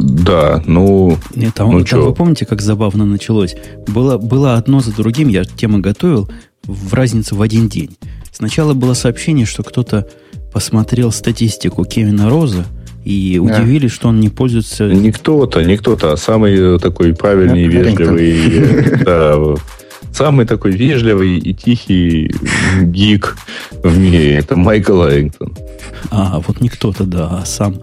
Да, 0.01 0.63
ну... 0.67 1.17
Нет, 1.35 1.55
там, 1.55 1.71
ну, 1.71 1.85
там 1.85 2.03
вы 2.03 2.15
помните, 2.15 2.45
как 2.45 2.61
забавно 2.61 3.05
началось? 3.07 3.57
Было, 3.87 4.19
было 4.19 4.55
одно 4.55 4.81
за 4.81 4.95
другим, 4.95 5.29
я 5.29 5.45
тему 5.45 5.79
готовил, 5.81 6.29
в 6.65 6.93
разницу 6.95 7.37
в 7.37 7.43
один 7.43 7.69
день. 7.69 7.97
Сначала 8.33 8.75
было 8.75 8.95
сообщение, 8.95 9.47
что 9.47 9.63
кто-то 9.63 10.07
посмотрел 10.53 11.11
статистику 11.13 11.85
Кевина 11.85 12.29
Роза, 12.29 12.65
и 13.05 13.37
да. 13.37 13.43
удивились, 13.43 13.91
что 13.91 14.09
он 14.09 14.21
не 14.21 14.29
пользуется... 14.29 14.89
Не 14.89 15.11
кто-то, 15.13 15.65
не 15.65 15.77
кто-то, 15.77 16.13
а 16.13 16.17
самый 16.17 16.79
такой 16.79 17.15
правильный, 17.15 17.69
да, 17.69 17.79
вежливый, 17.79 19.05
да, 19.05 19.37
самый 20.13 20.47
такой 20.47 20.73
вежливый 20.73 21.39
и 21.39 21.55
тихий 21.55 22.33
гик 22.83 23.37
в 23.83 23.99
мире. 23.99 24.35
Это 24.35 24.57
Майкл 24.57 25.03
Эрингтон. 25.03 25.57
А, 26.11 26.41
вот 26.47 26.61
не 26.61 26.69
кто-то, 26.69 27.05
да, 27.05 27.41
а 27.41 27.45
сам 27.45 27.81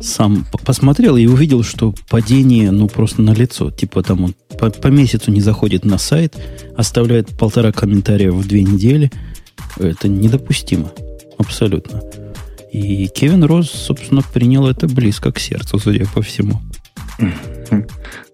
сам 0.00 0.46
посмотрел 0.64 1.16
и 1.16 1.26
увидел, 1.26 1.62
что 1.62 1.94
падение, 2.10 2.70
ну, 2.70 2.88
просто 2.88 3.22
на 3.22 3.32
лицо. 3.32 3.70
Типа 3.70 4.02
там 4.02 4.24
он 4.24 4.34
по, 4.58 4.70
по 4.70 4.88
месяцу 4.88 5.30
не 5.30 5.40
заходит 5.40 5.84
на 5.84 5.98
сайт, 5.98 6.36
оставляет 6.76 7.36
полтора 7.38 7.72
комментария 7.72 8.30
в 8.30 8.46
две 8.46 8.62
недели. 8.62 9.10
Это 9.78 10.08
недопустимо. 10.08 10.92
Абсолютно. 11.38 12.02
И 12.72 13.08
Кевин 13.08 13.44
Росс, 13.44 13.70
собственно, 13.70 14.22
принял 14.22 14.66
это 14.66 14.88
близко 14.88 15.32
к 15.32 15.38
сердцу, 15.38 15.78
судя 15.78 16.06
по 16.06 16.22
всему. 16.22 16.60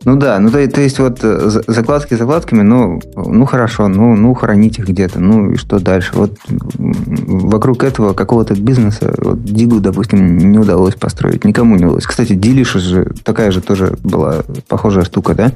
Ну 0.07 0.17
да, 0.17 0.39
ну 0.39 0.51
то, 0.51 0.67
то 0.67 0.81
есть 0.81 0.99
вот 0.99 1.19
э, 1.23 1.51
закладки 1.67 2.15
закладками, 2.15 2.63
ну, 2.63 3.03
ну 3.15 3.45
хорошо, 3.45 3.87
ну, 3.89 4.17
ну 4.17 4.33
хранить 4.33 4.79
их 4.79 4.89
где-то, 4.89 5.21
ну 5.21 5.51
и 5.51 5.57
что 5.57 5.79
дальше? 5.79 6.13
Вот 6.15 6.39
вокруг 6.79 7.85
этого 7.85 8.15
какого-то 8.15 8.55
бизнеса, 8.55 9.15
вот 9.19 9.45
Дигу, 9.45 9.79
допустим, 9.79 10.39
не 10.39 10.59
удалось 10.59 10.95
построить, 10.95 11.45
никому 11.45 11.77
не 11.77 11.85
удалось. 11.85 12.07
Кстати, 12.07 12.33
Дилиш 12.33 12.73
же 12.73 13.13
такая 13.25 13.51
же 13.51 13.61
тоже 13.61 13.99
была 14.03 14.37
похожая 14.69 15.05
штука, 15.05 15.35
да? 15.35 15.53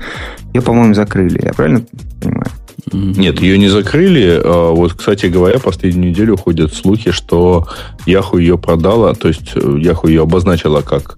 Ее, 0.52 0.60
по-моему, 0.60 0.92
закрыли, 0.92 1.40
я 1.42 1.54
правильно 1.54 1.82
понимаю? 2.20 2.46
Нет, 2.92 3.40
ее 3.40 3.56
не 3.56 3.68
закрыли. 3.68 4.42
А 4.44 4.72
вот, 4.72 4.92
кстати 4.92 5.24
говоря, 5.24 5.58
последнюю 5.58 6.10
неделю 6.10 6.36
ходят 6.36 6.74
слухи, 6.74 7.12
что 7.12 7.66
Яху 8.04 8.36
ее 8.36 8.58
продала, 8.58 9.14
то 9.14 9.28
есть 9.28 9.52
э, 9.54 9.78
Яху 9.80 10.08
ее 10.08 10.24
обозначила 10.24 10.82
как 10.82 11.16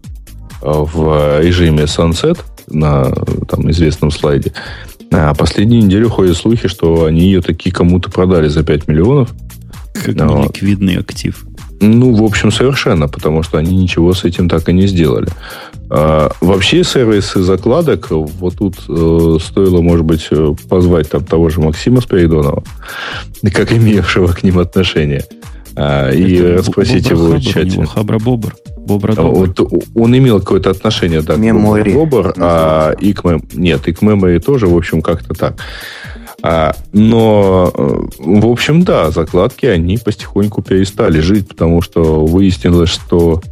э, 0.62 0.70
в 0.70 1.40
режиме 1.40 1.86
Sunset– 1.86 2.38
на 2.68 3.10
там, 3.48 3.70
известном 3.70 4.10
слайде. 4.10 4.52
А 5.12 5.34
последнюю 5.34 5.84
неделю 5.84 6.08
ходят 6.08 6.36
слухи, 6.36 6.68
что 6.68 7.04
они 7.04 7.22
ее 7.22 7.40
таки 7.40 7.70
кому-то 7.70 8.10
продали 8.10 8.48
за 8.48 8.64
5 8.64 8.88
миллионов. 8.88 9.32
Как 9.94 10.14
вот. 10.16 10.40
неликвидный 10.40 10.98
актив. 10.98 11.44
Ну, 11.80 12.14
в 12.14 12.22
общем, 12.22 12.50
совершенно, 12.50 13.08
потому 13.08 13.42
что 13.42 13.58
они 13.58 13.76
ничего 13.76 14.14
с 14.14 14.24
этим 14.24 14.48
так 14.48 14.68
и 14.68 14.72
не 14.72 14.86
сделали. 14.86 15.28
А, 15.90 16.30
вообще 16.40 16.82
сервисы 16.84 17.42
закладок, 17.42 18.10
вот 18.10 18.56
тут 18.56 18.76
э, 18.88 19.38
стоило, 19.40 19.80
может 19.82 20.04
быть, 20.04 20.26
э, 20.30 20.54
позвать 20.68 21.10
там 21.10 21.24
того 21.24 21.48
же 21.48 21.60
Максима 21.60 22.00
Спиридонова, 22.00 22.64
как 23.52 23.72
имевшего 23.72 24.28
к 24.28 24.42
ним 24.42 24.58
отношение, 24.58 25.24
а, 25.76 26.10
и 26.10 26.40
расспросить 26.40 27.10
его 27.10 27.38
тщательно. 27.38 27.86
Хабра 27.86 28.18
Бобр. 28.86 29.14
Бобра 29.14 29.22
а, 29.22 29.26
вот, 29.26 29.72
он 29.94 30.16
имел 30.16 30.40
какое-то 30.40 30.70
отношение, 30.70 31.22
да, 31.22 31.36
Мемори. 31.36 31.92
к 31.92 31.94
Бобр, 31.94 32.34
а 32.38 32.92
и 32.92 33.12
к 33.12 33.24
мем... 33.24 33.42
Нет, 33.52 33.88
и 33.88 33.92
к 33.92 34.02
Мемори 34.02 34.38
тоже, 34.38 34.66
в 34.66 34.76
общем, 34.76 35.02
как-то 35.02 35.34
так. 35.34 35.56
А, 36.42 36.74
но, 36.92 37.72
э, 37.74 37.98
в 38.18 38.46
общем, 38.46 38.82
да, 38.82 39.10
закладки, 39.10 39.66
они 39.66 39.98
потихоньку 39.98 40.62
перестали 40.62 41.20
жить, 41.20 41.48
потому 41.48 41.82
что 41.82 42.24
выяснилось, 42.24 42.90
что 42.90 43.42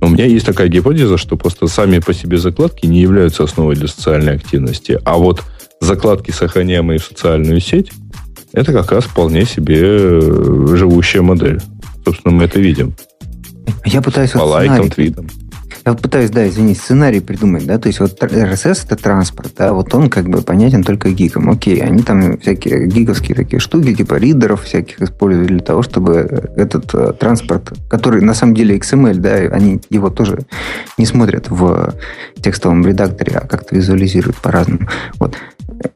у 0.00 0.08
меня 0.08 0.24
есть 0.24 0.46
такая 0.46 0.68
гипотеза, 0.68 1.18
что 1.18 1.36
просто 1.36 1.66
сами 1.66 1.98
по 1.98 2.14
себе 2.14 2.38
закладки 2.38 2.86
не 2.86 3.00
являются 3.00 3.44
основой 3.44 3.74
для 3.74 3.88
социальной 3.88 4.36
активности. 4.36 4.98
А 5.04 5.18
вот 5.18 5.42
закладки, 5.80 6.30
сохраняемые 6.30 6.98
в 6.98 7.04
социальную 7.04 7.60
сеть, 7.60 7.90
это 8.52 8.72
как 8.72 8.90
раз 8.92 9.04
вполне 9.04 9.44
себе 9.44 9.80
э, 9.82 10.66
живущая 10.76 11.22
модель. 11.22 11.60
Собственно, 12.04 12.34
мы 12.34 12.44
это 12.44 12.58
видим. 12.58 12.94
Я 13.84 14.02
пытаюсь... 14.02 14.30
По 14.32 14.40
вот 14.40 14.50
лайкам, 14.50 14.90
твитам. 14.90 15.26
Я 15.86 15.94
пытаюсь, 15.94 16.30
да, 16.30 16.46
извини, 16.46 16.74
сценарий 16.74 17.20
придумать, 17.20 17.64
да, 17.64 17.78
то 17.78 17.88
есть 17.88 18.00
вот 18.00 18.22
RSS 18.22 18.84
это 18.84 18.96
транспорт, 18.96 19.52
да, 19.56 19.72
вот 19.72 19.94
он 19.94 20.10
как 20.10 20.28
бы 20.28 20.42
понятен 20.42 20.84
только 20.84 21.10
гикам. 21.10 21.48
Окей, 21.48 21.80
они 21.80 22.02
там 22.02 22.38
всякие 22.38 22.86
гиковские 22.86 23.34
такие 23.34 23.60
штуки, 23.60 23.94
типа 23.94 24.14
ридеров 24.14 24.64
всяких 24.64 25.00
используют 25.00 25.48
для 25.48 25.60
того, 25.60 25.82
чтобы 25.82 26.50
этот 26.56 26.94
э, 26.94 27.12
транспорт, 27.18 27.72
который 27.88 28.20
на 28.20 28.34
самом 28.34 28.54
деле 28.54 28.76
XML, 28.76 29.14
да, 29.14 29.34
они 29.54 29.80
его 29.88 30.10
тоже 30.10 30.40
не 30.98 31.06
смотрят 31.06 31.48
в 31.48 31.94
текстовом 32.42 32.86
редакторе, 32.86 33.38
а 33.38 33.46
как-то 33.46 33.74
визуализируют 33.74 34.36
по-разному. 34.36 34.86
Вот. 35.18 35.34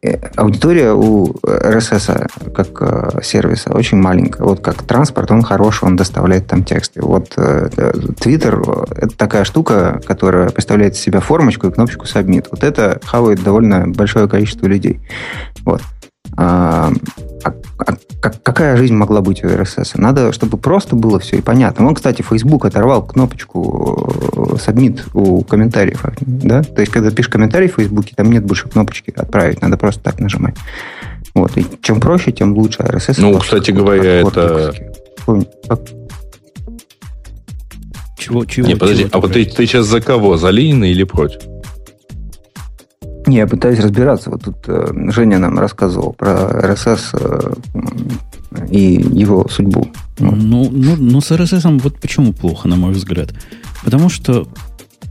Э, 0.03 0.17
аудитория 0.37 0.93
у 0.93 1.33
RSS 1.43 2.53
как 2.53 2.69
э, 2.81 3.23
сервиса 3.23 3.73
очень 3.73 3.99
маленькая. 3.99 4.45
Вот 4.45 4.61
как 4.61 4.83
транспорт, 4.83 5.31
он 5.31 5.43
хороший, 5.43 5.85
он 5.85 5.97
доставляет 5.97 6.47
там 6.47 6.65
тексты. 6.65 7.03
Вот 7.03 7.35
э, 7.37 7.69
Twitter– 8.21 8.89
это 8.97 9.17
такая 9.17 9.45
штука, 9.45 10.01
которая 10.07 10.51
представляет 10.51 10.95
из 10.95 11.01
себя 11.01 11.21
формочку 11.21 11.67
и 11.67 11.71
кнопочку 11.71 12.07
Submit. 12.07 12.49
Вот 12.51 12.65
это 12.65 13.01
хавает 13.05 13.43
довольно 13.43 13.87
большое 13.89 14.29
количество 14.29 14.67
людей. 14.67 15.01
Вот. 15.65 15.83
А, 16.37 16.91
а, 17.45 17.55
а 17.79 17.97
какая 18.21 18.77
жизнь 18.77 18.95
могла 18.95 19.21
быть 19.21 19.43
у 19.45 19.49
RSS? 19.49 19.93
Надо, 19.95 20.33
чтобы 20.33 20.57
просто 20.57 20.97
было 20.97 21.19
все 21.19 21.37
и 21.39 21.41
понятно. 21.41 21.87
Он, 21.87 21.95
кстати, 21.95 22.23
Facebook 22.23 22.65
оторвал 22.65 23.05
кнопочку 23.05 24.13
submit 24.55 25.01
у 25.13 25.43
комментариев. 25.43 26.05
Да? 26.21 26.63
То 26.63 26.81
есть, 26.81 26.93
когда 26.93 27.11
пишешь 27.11 27.31
комментарий 27.31 27.69
в 27.69 27.75
Facebook, 27.75 28.07
там 28.15 28.31
нет 28.31 28.45
больше 28.45 28.69
кнопочки 28.69 29.13
отправить. 29.17 29.61
Надо 29.61 29.77
просто 29.77 30.03
так 30.03 30.21
нажимать. 30.21 30.55
Вот. 31.35 31.57
И 31.57 31.67
чем 31.83 32.01
проще, 32.01 32.33
тем 32.33 32.55
лучше 32.55 32.83
RSS. 32.83 33.17
Ну, 33.19 33.39
кстати 33.39 33.73
говоря, 33.73 34.21
это... 34.21 34.73
Чего, 38.17 38.45
чего? 38.45 38.67
Не, 38.67 38.77
подожди, 38.77 39.03
чего 39.03 39.11
а 39.13 39.21
вот 39.21 39.33
ты, 39.33 39.45
ты 39.45 39.67
сейчас 39.67 39.87
за 39.87 40.01
кого? 40.01 40.37
За 40.37 40.49
Ленина 40.51 40.85
или 40.85 41.05
против? 41.05 41.43
Не, 43.35 43.41
я 43.41 43.47
пытаюсь 43.49 43.81
разбираться. 43.81 44.31
Вот 44.31 44.45
тут 44.45 44.59
э, 44.69 44.93
Женя 45.11 45.39
нам 45.39 45.59
рассказывал 45.59 46.13
про 46.13 46.73
РСС 46.73 47.11
э, 47.15 47.55
и 48.71 48.93
его 49.13 49.49
судьбу. 49.49 49.89
Ну, 50.21 50.71
ну, 50.71 50.95
ну, 50.97 51.21
с 51.21 51.33
RSS 51.33 51.81
вот 51.81 51.99
почему 52.01 52.33
плохо, 52.33 52.69
на 52.69 52.77
мой 52.77 52.93
взгляд. 52.93 53.35
Потому 53.83 54.09
что, 54.09 54.47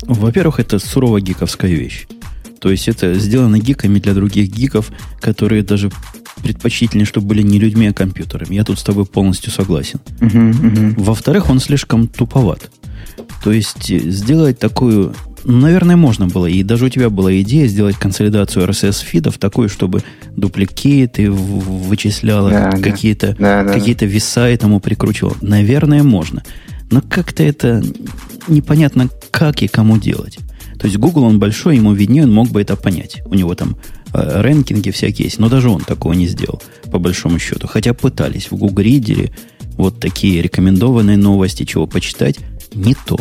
во-первых, 0.03 0.61
это 0.61 0.79
сурово 0.79 1.19
гиковская 1.19 1.71
вещь. 1.71 2.07
То 2.61 2.71
есть 2.71 2.87
это 2.87 3.13
сделано 3.15 3.59
гиками 3.59 3.99
для 3.99 4.13
других 4.13 4.49
гиков, 4.49 4.89
которые 5.19 5.61
даже 5.61 5.91
предпочтительнее, 6.41 7.05
чтобы 7.05 7.27
были 7.27 7.41
не 7.41 7.59
людьми, 7.59 7.87
а 7.87 7.93
компьютерами. 7.93 8.55
Я 8.55 8.63
тут 8.63 8.79
с 8.79 8.83
тобой 8.83 9.05
полностью 9.05 9.51
согласен. 9.51 9.99
Uh-huh, 10.21 10.51
uh-huh. 10.51 10.93
Во-вторых, 10.95 11.49
он 11.49 11.59
слишком 11.59 12.07
туповат. 12.07 12.71
То 13.43 13.51
есть 13.51 13.89
сделать 13.89 14.59
такую 14.59 15.13
Наверное, 15.45 15.95
можно 15.95 16.27
было. 16.27 16.45
И 16.45 16.63
даже 16.63 16.85
у 16.85 16.89
тебя 16.89 17.09
была 17.09 17.33
идея 17.41 17.67
сделать 17.67 17.97
консолидацию 17.97 18.65
RSS-фидов 18.65 19.37
такую, 19.37 19.69
чтобы 19.69 20.01
дупликейты 20.35 21.29
вычисляла, 21.31 22.49
да, 22.49 22.71
какие-то, 22.71 23.35
да, 23.37 23.63
да, 23.63 23.73
какие-то 23.73 24.05
веса 24.05 24.47
этому 24.47 24.79
прикручивал. 24.79 25.35
Наверное, 25.41 26.03
можно. 26.03 26.43
Но 26.91 27.01
как-то 27.01 27.43
это 27.43 27.83
непонятно, 28.47 29.09
как 29.31 29.61
и 29.61 29.67
кому 29.67 29.97
делать. 29.97 30.37
То 30.79 30.87
есть 30.87 30.97
Google, 30.97 31.23
он 31.23 31.39
большой, 31.39 31.77
ему 31.77 31.93
виднее, 31.93 32.23
он 32.23 32.33
мог 32.33 32.49
бы 32.49 32.61
это 32.61 32.75
понять. 32.75 33.21
У 33.25 33.35
него 33.35 33.55
там 33.55 33.77
э, 34.13 34.41
рэнкинги 34.41 34.91
всякие 34.91 35.25
есть, 35.25 35.39
но 35.39 35.49
даже 35.49 35.69
он 35.69 35.81
такого 35.81 36.13
не 36.13 36.27
сделал, 36.27 36.61
по 36.91 36.99
большому 36.99 37.39
счету. 37.39 37.67
Хотя 37.67 37.93
пытались 37.93 38.51
в 38.51 38.55
Google 38.55 38.83
Reader 38.83 39.31
вот 39.77 39.99
такие 39.99 40.41
рекомендованные 40.41 41.17
новости, 41.17 41.63
чего 41.63 41.87
почитать, 41.87 42.39
не 42.73 42.95
то. 43.05 43.17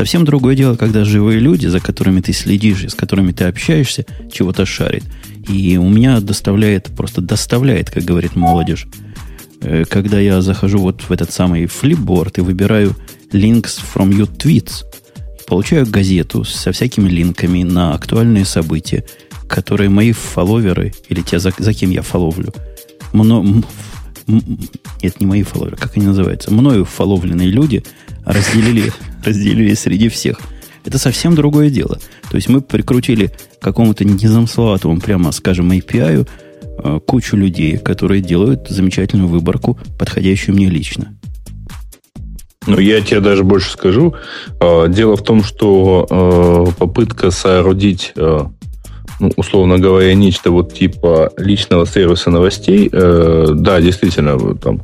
Совсем 0.00 0.24
другое 0.24 0.56
дело, 0.56 0.76
когда 0.76 1.04
живые 1.04 1.40
люди, 1.40 1.66
за 1.66 1.78
которыми 1.78 2.22
ты 2.22 2.32
следишь 2.32 2.84
и 2.84 2.88
с 2.88 2.94
которыми 2.94 3.32
ты 3.32 3.44
общаешься, 3.44 4.06
чего-то 4.32 4.64
шарит. 4.64 5.04
И 5.46 5.76
у 5.76 5.90
меня 5.90 6.20
доставляет, 6.20 6.86
просто 6.96 7.20
доставляет, 7.20 7.90
как 7.90 8.04
говорит 8.04 8.34
молодежь, 8.34 8.86
э, 9.60 9.84
когда 9.84 10.18
я 10.18 10.40
захожу 10.40 10.78
вот 10.78 11.02
в 11.02 11.12
этот 11.12 11.32
самый 11.32 11.66
флипборд 11.66 12.38
и 12.38 12.40
выбираю 12.40 12.96
links 13.30 13.78
from 13.94 14.08
your 14.08 14.34
tweets, 14.34 14.86
получаю 15.46 15.86
газету 15.86 16.44
со 16.44 16.72
всякими 16.72 17.10
линками 17.10 17.62
на 17.62 17.92
актуальные 17.92 18.46
события, 18.46 19.04
которые 19.50 19.90
мои 19.90 20.12
фолловеры, 20.12 20.94
или 21.10 21.20
те, 21.20 21.38
за, 21.38 21.52
за 21.58 21.74
кем 21.74 21.90
я 21.90 22.00
фоловлю, 22.00 22.54
мно, 23.12 23.44
нет, 24.26 25.20
не 25.20 25.26
мои 25.26 25.42
фолловеры, 25.42 25.76
как 25.76 25.98
они 25.98 26.06
называются, 26.06 26.50
мною 26.50 26.86
фоловленные 26.86 27.48
люди 27.48 27.84
разделили, 28.24 28.94
разделили 29.24 29.74
среди 29.74 30.08
всех. 30.08 30.40
Это 30.84 30.98
совсем 30.98 31.34
другое 31.34 31.70
дело. 31.70 31.98
То 32.30 32.36
есть 32.36 32.48
мы 32.48 32.60
прикрутили 32.60 33.30
какому-то 33.60 34.04
незамысловатому, 34.04 35.00
прямо 35.00 35.32
скажем, 35.32 35.70
API 35.72 36.26
э, 36.82 37.00
кучу 37.06 37.36
людей, 37.36 37.76
которые 37.76 38.22
делают 38.22 38.68
замечательную 38.68 39.28
выборку, 39.28 39.78
подходящую 39.98 40.56
мне 40.56 40.66
лично. 40.66 41.14
Ну, 42.66 42.78
я 42.78 43.00
тебе 43.00 43.20
даже 43.20 43.42
больше 43.44 43.70
скажу. 43.70 44.14
Э, 44.60 44.86
дело 44.88 45.16
в 45.16 45.22
том, 45.22 45.44
что 45.44 46.06
э, 46.08 46.78
попытка 46.78 47.30
соорудить, 47.30 48.12
ну, 48.16 49.32
условно 49.36 49.78
говоря, 49.78 50.14
нечто 50.14 50.50
вот 50.50 50.72
типа 50.72 51.30
личного 51.36 51.86
сервиса 51.86 52.30
новостей, 52.30 52.88
да, 52.90 53.80
действительно, 53.82 54.56
там, 54.56 54.80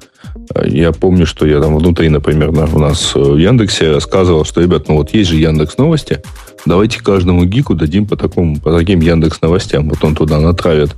я 0.65 0.93
помню, 0.93 1.27
что 1.27 1.47
я 1.47 1.61
там 1.61 1.77
внутри, 1.77 2.09
например, 2.09 2.51
у 2.51 2.79
нас 2.79 3.15
в 3.15 3.37
Яндексе 3.37 3.91
рассказывал, 3.91 4.45
что, 4.45 4.61
ребят, 4.61 4.89
ну 4.89 4.97
вот 4.97 5.15
есть 5.15 5.31
же 5.31 5.37
Яндекс 5.37 5.79
Новости, 5.79 6.23
давайте 6.65 7.01
каждому 7.01 7.45
гику 7.45 7.75
дадим 7.75 8.07
по, 8.07 8.17
такому, 8.17 8.61
по 8.61 8.77
таким 8.77 9.01
Яндекс 9.01 9.41
новостям. 9.41 9.89
Вот 9.89 10.03
он 10.05 10.15
туда 10.15 10.41
натравит 10.41 10.95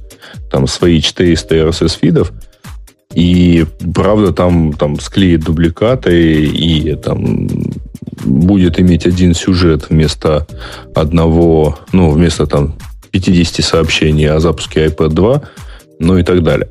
там 0.50 0.66
свои 0.66 1.00
400 1.00 1.54
RSS-фидов, 1.54 2.32
и 3.14 3.64
правда 3.94 4.32
там, 4.32 4.72
там 4.72 5.00
склеит 5.00 5.40
дубликаты 5.40 6.44
и 6.44 6.94
там 6.94 7.48
будет 8.24 8.78
иметь 8.80 9.06
один 9.06 9.34
сюжет 9.34 9.86
вместо 9.88 10.46
одного, 10.94 11.78
ну, 11.92 12.10
вместо 12.10 12.46
там 12.46 12.74
50 13.10 13.64
сообщений 13.64 14.28
о 14.28 14.40
запуске 14.40 14.86
iPad 14.86 15.08
2, 15.08 15.42
ну 16.00 16.18
и 16.18 16.22
так 16.22 16.42
далее. 16.42 16.68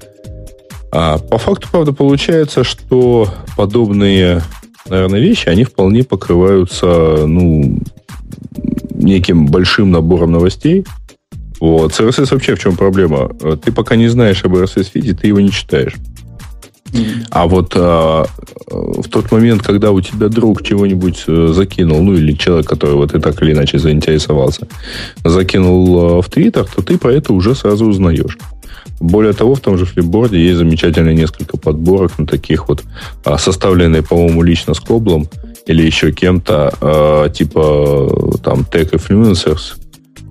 А 0.92 1.18
по 1.18 1.38
факту, 1.38 1.68
правда, 1.72 1.94
получается, 1.94 2.64
что 2.64 3.30
подобные, 3.56 4.42
наверное, 4.90 5.20
вещи, 5.20 5.50
они 5.50 5.64
вполне 5.64 6.04
покрываются, 6.04 7.26
ну, 7.28 7.80
неким 8.94 9.48
большим 9.48 9.92
набором 9.92 10.32
новостей. 10.32 10.86
Вот. 11.60 11.94
С 11.94 12.00
RSS 12.00 12.30
вообще 12.32 12.56
в 12.56 12.60
чем 12.60 12.76
проблема? 12.76 13.30
Ты 13.64 13.72
пока 13.72 13.96
не 13.96 14.08
знаешь 14.08 14.44
об 14.46 14.56
RSS-фиде, 14.56 15.14
ты 15.14 15.28
его 15.28 15.40
не 15.40 15.52
читаешь. 15.52 15.96
А 17.32 17.48
вот 17.48 17.74
а, 17.76 18.26
в 18.68 19.10
тот 19.10 19.32
момент, 19.32 19.62
когда 19.62 19.92
у 19.92 20.00
тебя 20.02 20.30
друг 20.30 20.64
чего-нибудь 20.64 21.26
э, 21.28 21.48
закинул, 21.54 22.02
ну 22.02 22.14
или 22.14 22.32
человек, 22.32 22.68
который 22.68 22.96
вот 22.96 23.14
и 23.14 23.20
так 23.20 23.42
или 23.42 23.52
иначе 23.52 23.78
заинтересовался, 23.78 24.68
закинул 25.24 26.20
э, 26.20 26.22
в 26.22 26.30
Твиттер, 26.30 26.66
то 26.66 26.82
ты 26.82 26.98
про 26.98 27.12
это 27.12 27.34
уже 27.34 27.56
сразу 27.56 27.86
узнаешь. 27.86 28.38
Более 29.00 29.34
того, 29.34 29.56
в 29.56 29.60
том 29.60 29.78
же 29.78 29.86
флипборде 29.86 30.44
есть 30.44 30.58
замечательные 30.58 31.16
несколько 31.16 31.58
подборок 31.58 32.18
на 32.18 32.26
таких 32.26 32.68
вот, 32.68 32.84
а, 33.24 33.38
составленные, 33.38 34.02
по-моему, 34.02 34.42
лично 34.42 34.74
с 34.74 34.80
Коблом, 34.80 35.28
или 35.68 35.84
еще 35.84 36.12
кем-то, 36.12 36.74
э, 36.80 37.30
типа 37.34 38.38
там 38.44 38.62
Tech 38.62 38.92
Influencers, 38.92 39.76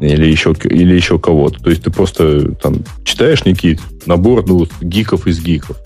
или 0.01 0.27
еще, 0.27 0.55
или 0.65 0.95
еще 0.95 1.19
кого-то. 1.19 1.63
То 1.63 1.71
есть 1.71 1.83
ты 1.83 1.91
просто 1.91 2.53
там 2.55 2.77
читаешь 3.05 3.45
некий 3.45 3.79
набор 4.07 4.45
ну, 4.47 4.67
гиков 4.81 5.27
из 5.27 5.41
гиков. 5.41 5.77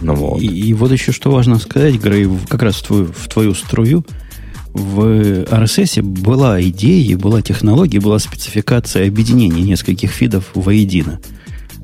Ну, 0.00 0.14
вот. 0.14 0.42
И, 0.42 0.46
и 0.46 0.74
вот 0.74 0.92
еще 0.92 1.12
что 1.12 1.30
важно 1.30 1.58
сказать, 1.58 1.94
Грей, 1.94 2.28
как 2.48 2.62
раз 2.62 2.76
в 2.76 2.86
твою, 2.86 3.06
в 3.06 3.28
твою 3.28 3.54
струю, 3.54 4.04
в 4.72 5.44
RSS 5.44 6.02
была 6.02 6.60
идея, 6.60 7.16
была 7.16 7.42
технология, 7.42 8.00
была 8.00 8.18
спецификация 8.18 9.06
объединения 9.06 9.62
нескольких 9.62 10.10
фидов 10.10 10.50
воедино. 10.54 11.20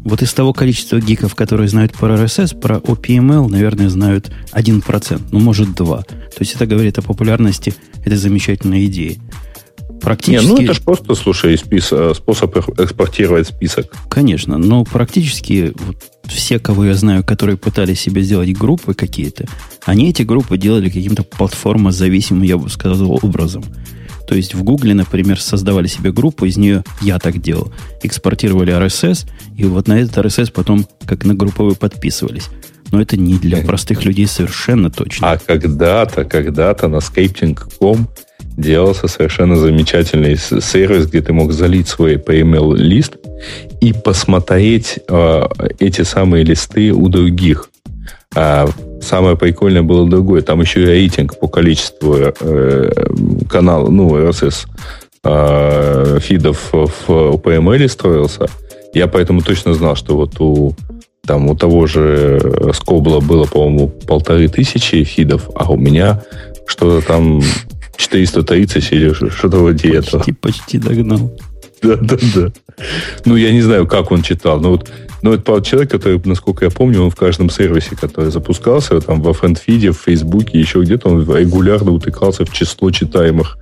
Вот 0.05 0.23
из 0.23 0.33
того 0.33 0.53
количества 0.53 1.01
гиков, 1.01 1.35
которые 1.35 1.69
знают 1.69 1.93
про 1.93 2.15
RSS, 2.15 2.59
про 2.59 2.77
OPML, 2.77 3.49
наверное, 3.49 3.89
знают 3.89 4.31
1%, 4.53 5.23
ну, 5.31 5.39
может, 5.41 5.69
2%. 5.69 6.05
То 6.05 6.17
есть 6.39 6.55
это 6.55 6.67
говорит 6.67 6.99
о 6.99 7.03
популярности 7.03 7.75
этой 8.05 8.17
замечательной 8.17 8.87
идеи. 8.87 9.21
Практически... 10.01 10.47
Не, 10.47 10.49
ну 10.49 10.63
это 10.63 10.75
же 10.75 10.81
просто, 10.81 11.15
слушай, 11.15 11.57
спис... 11.59 11.89
Э, 11.93 12.15
способ 12.17 12.57
экспортировать 12.81 13.49
список. 13.49 13.93
Конечно, 14.09 14.57
но 14.57 14.85
практически 14.85 15.73
вот 15.77 15.97
все, 16.25 16.59
кого 16.59 16.87
я 16.87 16.95
знаю, 16.95 17.23
которые 17.23 17.57
пытались 17.59 18.01
себе 18.01 18.23
сделать 18.23 18.57
группы 18.57 18.95
какие-то, 18.95 19.47
они 19.85 20.09
эти 20.09 20.23
группы 20.23 20.57
делали 20.57 20.89
каким-то 20.89 21.23
платформозависимым, 21.23 22.45
я 22.45 22.57
бы 22.57 22.71
сказал, 22.71 23.19
образом. 23.23 23.63
То 24.31 24.37
есть 24.37 24.55
в 24.55 24.63
Гугле, 24.63 24.95
например, 24.95 25.41
создавали 25.41 25.89
себе 25.89 26.13
группу, 26.13 26.45
из 26.45 26.57
нее 26.57 26.85
я 27.03 27.19
так 27.19 27.43
делал, 27.43 27.73
экспортировали 28.05 28.73
RSS, 28.73 29.27
и 29.57 29.65
вот 29.65 29.89
на 29.89 29.99
этот 29.99 30.19
RSS 30.19 30.53
потом 30.53 30.87
как 31.05 31.25
на 31.25 31.35
групповые 31.35 31.75
подписывались. 31.75 32.47
Но 32.93 33.03
это 33.03 33.17
не 33.17 33.39
для 33.39 33.61
простых 33.63 34.05
людей 34.05 34.29
совершенно 34.29 34.89
точно. 34.89 35.33
А 35.33 35.37
когда-то, 35.37 36.25
когда-то 36.25 36.87
на 36.87 36.99
scripting.com 36.99 38.09
делался 38.57 39.09
совершенно 39.09 39.57
замечательный 39.57 40.37
сервис, 40.37 41.09
где 41.09 41.23
ты 41.23 41.33
мог 41.33 41.51
залить 41.51 41.89
свой 41.89 42.15
PML 42.15 42.77
лист 42.77 43.17
и 43.81 43.93
посмотреть 43.93 45.01
э, 45.09 45.43
эти 45.81 46.03
самые 46.03 46.45
листы 46.45 46.93
у 46.93 47.09
других. 47.09 47.69
А 48.35 48.69
самое 49.03 49.37
прикольное 49.37 49.83
было 49.83 50.09
другое. 50.09 50.43
Там 50.43 50.61
еще 50.61 50.83
и 50.83 50.87
рейтинг 50.87 51.39
по 51.39 51.49
количеству 51.49 52.17
э, 52.17 52.93
каналов, 53.49 53.91
ну, 53.91 54.17
RSS 54.17 54.67
э, 55.25 56.19
фидов 56.21 56.69
в 56.73 56.87
PML 57.09 57.89
строился. 57.89 58.47
Я 58.95 59.07
поэтому 59.09 59.43
точно 59.43 59.75
знал, 59.75 59.97
что 59.97 60.17
вот 60.17 60.41
у 60.41 60.75
там 61.23 61.49
у 61.49 61.55
того 61.55 61.87
же 61.87 62.73
Скобла 62.75 63.21
было, 63.21 63.45
по-моему, 63.45 63.89
полторы 63.89 64.49
тысячи 64.49 65.05
фидов, 65.05 65.51
а 65.55 65.71
у 65.71 65.77
меня 65.77 66.23
что-то 66.67 67.07
там 67.07 67.43
430 67.97 68.93
или 68.93 69.13
что-то 69.13 69.59
вроде 69.59 69.93
почти, 69.93 70.09
этого. 70.09 70.25
Почти 70.41 70.79
догнал. 70.79 71.31
Да, 71.83 71.97
да, 71.97 72.17
да. 72.35 72.53
Ну, 73.25 73.37
я 73.37 73.53
не 73.53 73.63
знаю, 73.63 73.87
как 73.87 74.11
он 74.11 74.23
читал, 74.23 74.61
но 74.61 74.71
вот 74.71 74.91
но 75.23 75.35
это 75.35 75.61
человек, 75.61 75.91
который, 75.91 76.21
насколько 76.25 76.65
я 76.65 76.71
помню, 76.71 77.03
он 77.03 77.11
в 77.11 77.17
каждом 77.17 77.51
сервисе, 77.51 77.95
который 77.95 78.31
запускался, 78.31 79.01
там 79.01 79.21
во 79.21 79.35
френдфиде, 79.35 79.93
в 79.93 79.99
Фейсбуке, 79.99 80.59
еще 80.59 80.81
где-то, 80.81 81.11
он 81.11 81.37
регулярно 81.37 81.91
утыкался 81.93 82.45
в 82.45 82.53
число 82.53 82.91
читаемых. 82.91 83.59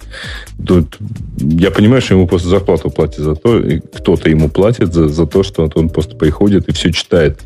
Тут, 0.64 0.98
я 1.38 1.70
понимаю, 1.70 2.00
что 2.00 2.14
ему 2.14 2.28
просто 2.28 2.48
зарплату 2.48 2.90
платят 2.90 3.24
за 3.24 3.35
то, 3.35 3.59
и 3.59 3.81
кто-то 3.81 4.28
ему 4.31 4.48
платит 4.48 4.94
за, 4.94 5.09
за 5.09 5.26
то, 5.26 5.42
что 5.42 5.68
он 5.74 5.88
просто 5.88 6.16
приходит 6.16 6.68
и 6.68 6.72
все 6.72 6.92
читает 6.92 7.40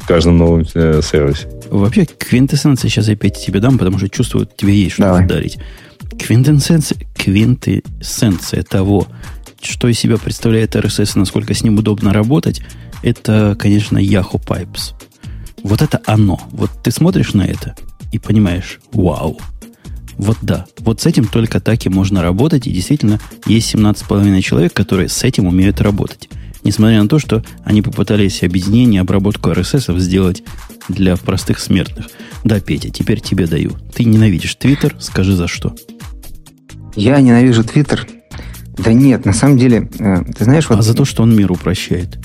в 0.00 0.06
каждом 0.06 0.38
новом 0.38 0.64
э, 0.74 1.00
сервисе. 1.02 1.48
Вообще, 1.70 2.06
квинтэссенция 2.06 2.88
сейчас 2.88 3.08
опять 3.08 3.38
тебе 3.44 3.60
дам, 3.60 3.78
потому 3.78 3.98
что 3.98 4.08
чувствую, 4.08 4.48
тебе 4.56 4.74
есть 4.74 4.94
что 4.94 5.02
Давай. 5.02 5.26
дарить. 5.26 5.58
Квинтэссенция, 6.18 6.98
квинтэссенция 7.14 8.62
того, 8.62 9.06
что 9.62 9.88
из 9.88 9.98
себя 9.98 10.16
представляет 10.16 10.76
RSS, 10.76 11.12
насколько 11.18 11.54
с 11.54 11.62
ним 11.62 11.78
удобно 11.78 12.12
работать, 12.12 12.62
это, 13.02 13.56
конечно, 13.58 13.98
Yahoo 13.98 14.42
Pipes. 14.42 14.94
Вот 15.62 15.82
это 15.82 16.00
оно. 16.06 16.40
Вот 16.52 16.70
ты 16.82 16.90
смотришь 16.90 17.34
на 17.34 17.42
это 17.42 17.74
и 18.12 18.18
понимаешь, 18.18 18.80
вау. 18.92 19.40
Вот 20.16 20.36
да, 20.42 20.66
вот 20.78 21.00
с 21.00 21.06
этим 21.06 21.26
только 21.26 21.60
так 21.60 21.86
и 21.86 21.88
можно 21.88 22.20
работать, 22.20 22.66
и 22.66 22.72
действительно 22.72 23.18
есть 23.46 23.74
17,5 23.74 24.42
человек, 24.42 24.74
которые 24.74 25.08
с 25.08 25.24
этим 25.24 25.46
умеют 25.46 25.80
работать. 25.80 26.28
Несмотря 26.62 27.02
на 27.02 27.08
то, 27.08 27.18
что 27.18 27.42
они 27.64 27.80
попытались 27.80 28.42
объединение, 28.42 29.00
обработку 29.00 29.50
RSS 29.50 29.98
сделать 29.98 30.42
для 30.88 31.16
простых 31.16 31.58
смертных. 31.58 32.08
Да, 32.44 32.60
Петя, 32.60 32.90
теперь 32.90 33.20
тебе 33.20 33.46
даю. 33.46 33.72
Ты 33.94 34.04
ненавидишь 34.04 34.56
Твиттер, 34.56 34.94
скажи 35.00 35.34
за 35.34 35.48
что. 35.48 35.74
Я 36.94 37.20
ненавижу 37.20 37.64
Твиттер. 37.64 38.06
Да 38.76 38.92
нет, 38.92 39.24
на 39.24 39.32
самом 39.32 39.58
деле, 39.58 39.88
э, 39.98 40.22
ты 40.36 40.44
знаешь... 40.44 40.68
Вот... 40.68 40.78
А 40.78 40.82
за 40.82 40.94
то, 40.94 41.04
что 41.04 41.22
он 41.22 41.36
мир 41.36 41.52
упрощает. 41.52 42.18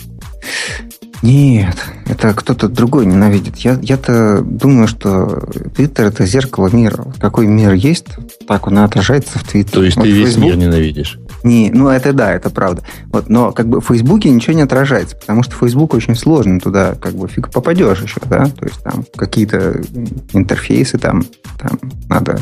Нет, 1.21 1.75
Это 2.05 2.33
кто-то 2.33 2.67
другой 2.67 3.05
ненавидит. 3.07 3.57
Я, 3.57 3.79
я-то 3.81 4.41
думаю, 4.41 4.87
что 4.87 5.47
Твиттер 5.75 6.05
это 6.05 6.25
зеркало 6.25 6.69
мира. 6.71 7.03
Какой 7.19 7.47
мир 7.47 7.73
есть, 7.73 8.07
так 8.47 8.67
он 8.67 8.77
и 8.77 8.81
отражается 8.83 9.39
в 9.39 9.43
Твиттере. 9.43 9.73
То 9.73 9.83
есть 9.83 9.97
вот 9.97 10.03
ты 10.03 10.11
весь 10.11 10.27
Facebook... 10.27 10.45
мир 10.45 10.57
ненавидишь? 10.57 11.19
Не, 11.43 11.71
ну 11.71 11.89
это 11.89 12.13
да, 12.13 12.33
это 12.33 12.49
правда. 12.49 12.83
Вот, 13.07 13.29
но 13.29 13.51
как 13.51 13.67
бы 13.67 13.81
в 13.81 13.85
Фейсбуке 13.85 14.29
ничего 14.29 14.53
не 14.53 14.61
отражается, 14.61 15.15
потому 15.15 15.43
что 15.43 15.55
Facebook 15.55 15.93
очень 15.93 16.15
сложно 16.15 16.59
туда, 16.59 16.95
как 16.95 17.13
бы 17.13 17.27
фиг 17.27 17.51
попадешь 17.51 18.01
еще, 18.01 18.19
да, 18.29 18.45
то 18.45 18.65
есть 18.65 18.83
там 18.83 19.05
какие-то 19.15 19.81
интерфейсы 20.33 20.97
там, 20.97 21.23
там 21.59 21.79
надо 22.09 22.39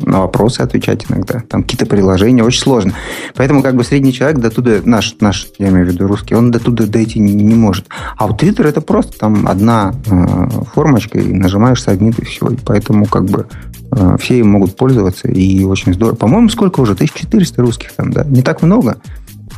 на 0.00 0.20
вопросы 0.20 0.60
отвечать 0.60 1.06
иногда. 1.08 1.42
Там 1.48 1.62
какие-то 1.62 1.86
приложения, 1.86 2.44
очень 2.44 2.60
сложно. 2.60 2.94
Поэтому 3.34 3.62
как 3.62 3.74
бы 3.74 3.84
средний 3.84 4.12
человек 4.12 4.38
до 4.38 4.50
туда, 4.50 4.80
наш, 4.84 5.16
наш, 5.20 5.48
я 5.58 5.68
имею 5.68 5.86
в 5.86 5.90
виду 5.90 6.06
русский, 6.06 6.34
он 6.34 6.50
до 6.50 6.60
туда 6.60 6.86
дойти 6.86 7.18
не, 7.18 7.32
не 7.34 7.54
может. 7.54 7.86
А 8.16 8.26
вот 8.26 8.42
Twitter 8.42 8.66
это 8.66 8.80
просто 8.80 9.18
там 9.18 9.46
одна 9.48 9.94
э, 10.06 10.48
формочка, 10.74 11.18
и 11.18 11.32
нажимаешь 11.32 11.82
сабмит, 11.82 12.18
и 12.18 12.24
все. 12.24 12.48
И 12.48 12.56
поэтому 12.56 13.06
как 13.06 13.24
бы 13.24 13.46
э, 13.90 14.16
все 14.20 14.38
им 14.38 14.50
могут 14.50 14.76
пользоваться, 14.76 15.28
и 15.28 15.64
очень 15.64 15.94
здорово. 15.94 16.16
По-моему, 16.16 16.48
сколько 16.48 16.80
уже? 16.80 16.92
1400 16.92 17.60
русских 17.60 17.92
там, 17.92 18.12
да? 18.12 18.24
Не 18.24 18.42
так 18.42 18.62
много, 18.62 18.98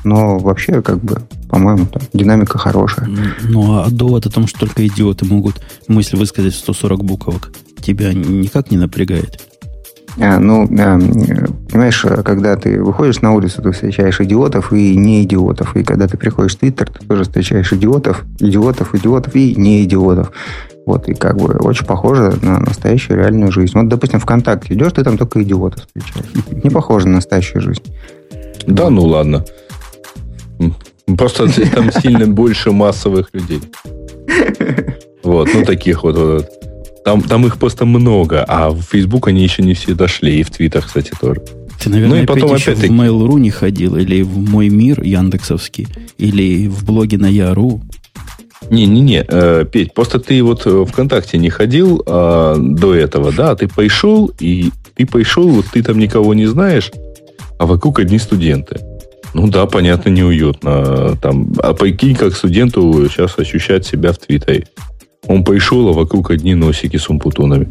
но 0.04 0.38
вообще 0.38 0.80
как 0.82 1.02
бы 1.02 1.22
по-моему, 1.50 1.86
там, 1.86 2.02
динамика 2.12 2.58
хорошая. 2.58 3.10
Ну, 3.42 3.80
а 3.80 3.90
довод 3.90 4.24
о 4.24 4.30
том, 4.30 4.46
что 4.46 4.60
только 4.60 4.86
идиоты 4.86 5.24
могут 5.24 5.60
мысль 5.88 6.16
высказать 6.16 6.54
в 6.54 6.58
140 6.58 7.04
буквок, 7.04 7.52
тебя 7.82 8.12
никак 8.12 8.70
не 8.70 8.76
напрягает? 8.76 9.49
А, 10.18 10.38
ну, 10.38 10.66
понимаешь, 10.66 12.04
когда 12.24 12.56
ты 12.56 12.82
выходишь 12.82 13.20
на 13.20 13.32
улицу, 13.32 13.62
ты 13.62 13.70
встречаешь 13.70 14.20
идиотов 14.20 14.72
и 14.72 14.96
не 14.96 15.22
идиотов. 15.22 15.76
И 15.76 15.84
когда 15.84 16.08
ты 16.08 16.16
приходишь 16.16 16.56
в 16.56 16.58
Твиттер, 16.58 16.90
ты 16.90 17.06
тоже 17.06 17.24
встречаешь 17.24 17.72
идиотов, 17.72 18.24
идиотов, 18.38 18.94
идиотов 18.94 19.34
и 19.36 19.54
не 19.54 19.84
идиотов. 19.84 20.32
Вот, 20.86 21.08
и 21.08 21.14
как 21.14 21.36
бы 21.36 21.54
очень 21.58 21.86
похоже 21.86 22.34
на 22.42 22.58
настоящую 22.58 23.18
реальную 23.18 23.52
жизнь. 23.52 23.72
Вот, 23.78 23.88
допустим, 23.88 24.18
ВКонтакте 24.18 24.74
идешь, 24.74 24.92
ты 24.92 25.04
там 25.04 25.16
только 25.16 25.42
идиотов 25.42 25.86
встречаешь. 25.86 26.26
Не 26.64 26.70
похоже 26.70 27.08
на 27.08 27.16
настоящую 27.16 27.62
жизнь. 27.62 27.84
Да, 28.66 28.90
ну 28.90 29.04
ладно. 29.04 29.44
Просто 31.16 31.48
там 31.70 31.92
сильно 31.92 32.26
больше 32.32 32.72
массовых 32.72 33.30
людей. 33.32 33.62
Вот, 35.22 35.48
ну 35.54 35.64
таких 35.64 36.02
вот, 36.02 36.16
вот 36.16 36.50
там, 37.04 37.22
там 37.22 37.46
их 37.46 37.58
просто 37.58 37.86
много, 37.86 38.44
а 38.46 38.70
в 38.70 38.82
Facebook 38.82 39.28
они 39.28 39.42
еще 39.42 39.62
не 39.62 39.74
все 39.74 39.94
дошли, 39.94 40.40
и 40.40 40.42
в 40.42 40.50
Твиттер, 40.50 40.82
кстати, 40.82 41.12
тоже. 41.20 41.42
Ты, 41.80 41.88
наверное, 41.88 42.18
ну, 42.18 42.22
и 42.24 42.26
потом 42.26 42.52
опять, 42.52 42.78
в 42.78 42.82
Mail.ru 42.82 43.40
не 43.40 43.50
ходил, 43.50 43.96
или 43.96 44.22
в 44.22 44.36
Мой 44.36 44.68
Мир 44.68 45.02
Яндексовский, 45.02 45.88
или 46.18 46.68
в 46.68 46.84
блоге 46.84 47.16
на 47.16 47.26
Яру. 47.26 47.80
Не-не-не, 48.68 49.24
э, 49.26 49.64
Петь, 49.70 49.94
просто 49.94 50.20
ты 50.20 50.42
вот 50.42 50.66
ВКонтакте 50.66 51.38
не 51.38 51.48
ходил 51.48 52.02
э, 52.06 52.56
до 52.58 52.94
этого, 52.94 53.32
да, 53.32 53.56
ты 53.56 53.66
пошел, 53.66 54.30
и 54.38 54.70
ты 54.94 55.06
пошел, 55.06 55.48
вот 55.48 55.66
ты 55.72 55.82
там 55.82 55.98
никого 55.98 56.34
не 56.34 56.46
знаешь, 56.46 56.92
а 57.58 57.64
вокруг 57.64 58.00
одни 58.00 58.18
студенты. 58.18 58.80
Ну 59.32 59.48
да, 59.48 59.66
понятно, 59.66 60.10
неуютно. 60.10 61.16
Там, 61.22 61.52
а 61.62 61.72
прикинь, 61.72 62.16
как 62.16 62.34
студенту 62.34 63.08
сейчас 63.08 63.38
ощущать 63.38 63.86
себя 63.86 64.12
в 64.12 64.18
Твиттере. 64.18 64.66
Он 65.26 65.44
пришел, 65.44 65.88
а 65.88 65.92
вокруг 65.92 66.30
одни 66.30 66.54
носики 66.54 66.96
с 66.96 67.08
умпутонами. 67.08 67.68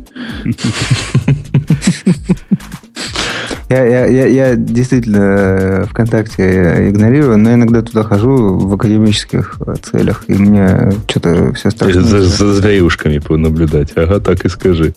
Я, 3.70 3.86
я, 3.86 4.06
я, 4.08 4.26
я 4.26 4.56
действительно 4.56 5.18
э, 5.20 5.86
ВКонтакте 5.86 6.90
игнорирую, 6.90 7.38
но 7.38 7.54
иногда 7.54 7.84
туда 7.84 8.04
хожу 8.04 8.58
в 8.58 8.74
академических 8.74 9.60
целях, 9.84 10.24
и 10.28 10.34
мне 10.34 10.92
что-то 11.08 11.54
все 11.54 11.70
страшно. 11.70 12.02
За, 12.02 12.22
за 12.24 12.54
зверюшками 12.56 13.20
понаблюдать. 13.20 13.92
Ага, 13.96 14.20
так 14.22 14.44
и 14.44 14.50
скажи. 14.50 14.96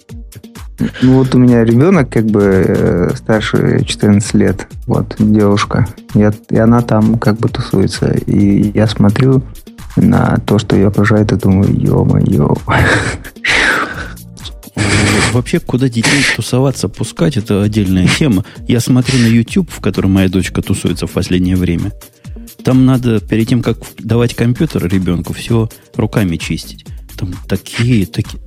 Ну 1.01 1.19
вот 1.19 1.35
у 1.35 1.39
меня 1.39 1.65
ребенок 1.65 2.11
как 2.11 2.27
бы 2.27 2.43
э, 2.43 3.11
старше 3.15 3.85
14 3.85 4.35
лет, 4.35 4.67
вот, 4.87 5.15
девушка, 5.19 5.87
и, 6.15 6.29
и 6.51 6.57
она 6.57 6.81
там 6.83 7.19
как 7.19 7.39
бы 7.39 7.49
тусуется, 7.49 8.13
и 8.13 8.73
я 8.73 8.87
смотрю, 8.87 9.43
на 9.97 10.39
то, 10.47 10.59
что 10.59 10.77
ее 10.77 10.89
окружает, 10.89 11.33
и 11.33 11.37
думаю, 11.37 11.75
ё-моё. 11.75 12.55
Вообще, 15.33 15.61
куда 15.61 15.89
детей 15.89 16.23
тусоваться, 16.37 16.89
пускать, 16.89 17.37
это 17.37 17.63
отдельная 17.63 18.07
тема. 18.07 18.45
Я 18.69 18.81
смотрю 18.81 19.19
на 19.19 19.27
YouTube, 19.27 19.71
в 19.71 19.81
котором 19.81 20.13
моя 20.13 20.29
дочка 20.29 20.61
тусуется 20.63 21.07
в 21.07 21.11
последнее 21.11 21.57
время. 21.57 21.93
Там 22.65 22.85
надо, 22.85 23.21
перед 23.21 23.49
тем, 23.49 23.63
как 23.63 23.79
давать 23.99 24.35
компьютер 24.35 24.87
ребенку, 24.87 25.33
все 25.33 25.69
руками 25.95 26.37
чистить. 26.37 26.85
Там 27.17 27.35
такие, 27.49 28.07
такие... 28.07 28.41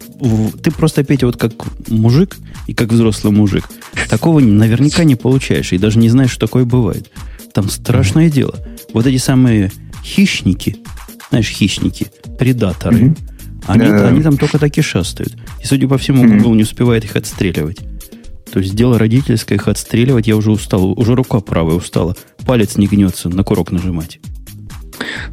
Ты 0.61 0.71
просто, 0.71 1.01
опять 1.01 1.23
вот 1.23 1.37
как 1.37 1.53
мужик 1.89 2.37
и 2.67 2.73
как 2.73 2.89
взрослый 2.89 3.33
мужик, 3.33 3.69
такого 4.09 4.39
наверняка 4.39 5.03
не 5.03 5.15
получаешь, 5.15 5.73
и 5.73 5.77
даже 5.77 5.99
не 5.99 6.09
знаешь, 6.09 6.31
что 6.31 6.47
такое 6.47 6.65
бывает. 6.65 7.11
Там 7.53 7.69
страшное 7.69 8.29
дело. 8.29 8.55
Вот 8.93 9.05
эти 9.07 9.17
самые 9.17 9.71
хищники, 10.03 10.77
знаешь, 11.29 11.49
хищники, 11.49 12.07
предаторы. 12.37 12.97
Mm-hmm. 12.97 13.17
Они, 13.67 13.87
да. 13.87 14.07
они 14.07 14.21
там 14.21 14.37
только 14.37 14.59
так 14.59 14.77
и 14.77 14.81
шастают. 14.81 15.35
И, 15.61 15.65
судя 15.65 15.87
по 15.87 15.97
всему, 15.97 16.23
Google 16.23 16.53
mm-hmm. 16.53 16.57
не 16.57 16.63
успевает 16.63 17.03
их 17.03 17.15
отстреливать. 17.15 17.79
То 18.51 18.59
есть 18.59 18.75
дело 18.75 18.97
родительское 18.97 19.57
их 19.57 19.67
отстреливать, 19.67 20.27
я 20.27 20.37
уже 20.37 20.51
устал, 20.51 20.91
уже 20.97 21.15
рука 21.15 21.39
правая 21.39 21.75
устала. 21.75 22.15
Палец 22.45 22.77
не 22.77 22.87
гнется 22.87 23.27
на 23.27 23.43
курок 23.43 23.71
нажимать. 23.71 24.19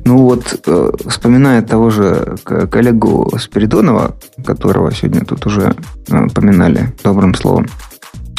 Ну 0.04 0.18
вот, 0.18 0.60
э, 0.66 0.90
вспоминая 1.06 1.62
того 1.62 1.90
же 1.90 2.36
коллегу 2.44 3.30
Спиридонова, 3.38 4.16
которого 4.44 4.92
сегодня 4.92 5.24
тут 5.24 5.46
уже 5.46 5.74
э, 6.08 6.28
поминали 6.34 6.92
добрым 7.02 7.34
словом, 7.34 7.66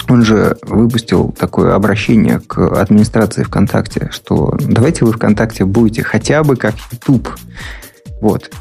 он 0.10 0.24
же 0.24 0.58
выпустил 0.64 1.34
такое 1.38 1.76
обращение 1.76 2.40
к 2.40 2.58
администрации 2.80 3.44
ВКонтакте, 3.44 4.10
что 4.12 4.58
давайте 4.60 5.06
вы 5.06 5.14
ВКонтакте 5.14 5.66
будете 5.66 6.04
хотя 6.04 6.44
бы 6.44 6.56
как 6.56 6.76
YouTube. 6.92 7.30
Вот. 8.22 8.52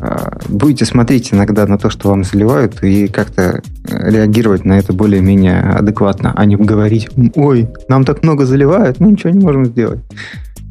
А, 0.00 0.38
будете 0.48 0.84
смотреть 0.84 1.32
иногда 1.32 1.66
на 1.66 1.78
то, 1.78 1.90
что 1.90 2.08
вам 2.08 2.24
заливают, 2.24 2.82
и 2.82 3.06
как-то 3.06 3.62
реагировать 3.84 4.64
на 4.64 4.78
это 4.78 4.92
более-менее 4.92 5.60
адекватно, 5.60 6.32
а 6.34 6.44
не 6.46 6.56
говорить, 6.56 7.08
ой, 7.34 7.68
нам 7.88 8.04
так 8.04 8.22
много 8.22 8.46
заливают, 8.46 8.98
мы 8.98 9.12
ничего 9.12 9.30
не 9.30 9.40
можем 9.40 9.66
сделать. 9.66 10.00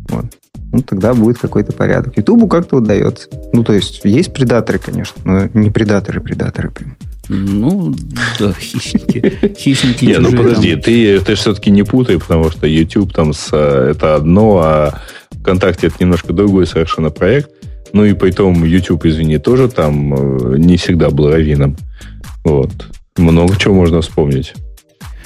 Вот. 0.09 0.25
Ну, 0.71 0.81
тогда 0.81 1.13
будет 1.13 1.39
какой-то 1.39 1.73
порядок. 1.73 2.17
Ютубу 2.17 2.47
как-то 2.47 2.77
удается. 2.77 3.27
Ну, 3.53 3.63
то 3.63 3.73
есть, 3.73 4.01
есть 4.03 4.33
предаторы, 4.33 4.79
конечно, 4.79 5.21
но 5.23 5.49
не 5.53 5.71
предаторы-предаторы 5.71 6.71
прям. 6.71 6.95
Ну, 7.27 7.93
да, 8.39 8.53
хищники. 8.53 9.53
Хищники 9.57 10.05
Не, 10.05 10.17
ну 10.17 10.31
подожди, 10.31 10.75
ты, 10.75 11.19
ты 11.19 11.35
все-таки 11.35 11.69
не 11.69 11.83
путай, 11.83 12.19
потому 12.19 12.49
что 12.49 12.65
YouTube 12.65 13.13
там 13.13 13.33
с, 13.33 13.55
это 13.55 14.15
одно, 14.15 14.57
а 14.57 15.01
ВКонтакте 15.39 15.87
это 15.87 15.97
немножко 15.99 16.33
другой 16.33 16.65
совершенно 16.65 17.11
проект. 17.11 17.51
Ну 17.93 18.05
и 18.05 18.13
по 18.13 18.29
итогу 18.29 18.65
YouTube, 18.65 19.05
извини, 19.05 19.37
тоже 19.37 19.69
там 19.69 20.13
э, 20.13 20.57
не 20.57 20.77
всегда 20.77 21.09
был 21.09 21.29
раввином. 21.29 21.77
Вот. 22.43 22.71
Много 23.17 23.55
чего 23.57 23.75
можно 23.75 24.01
вспомнить. 24.01 24.53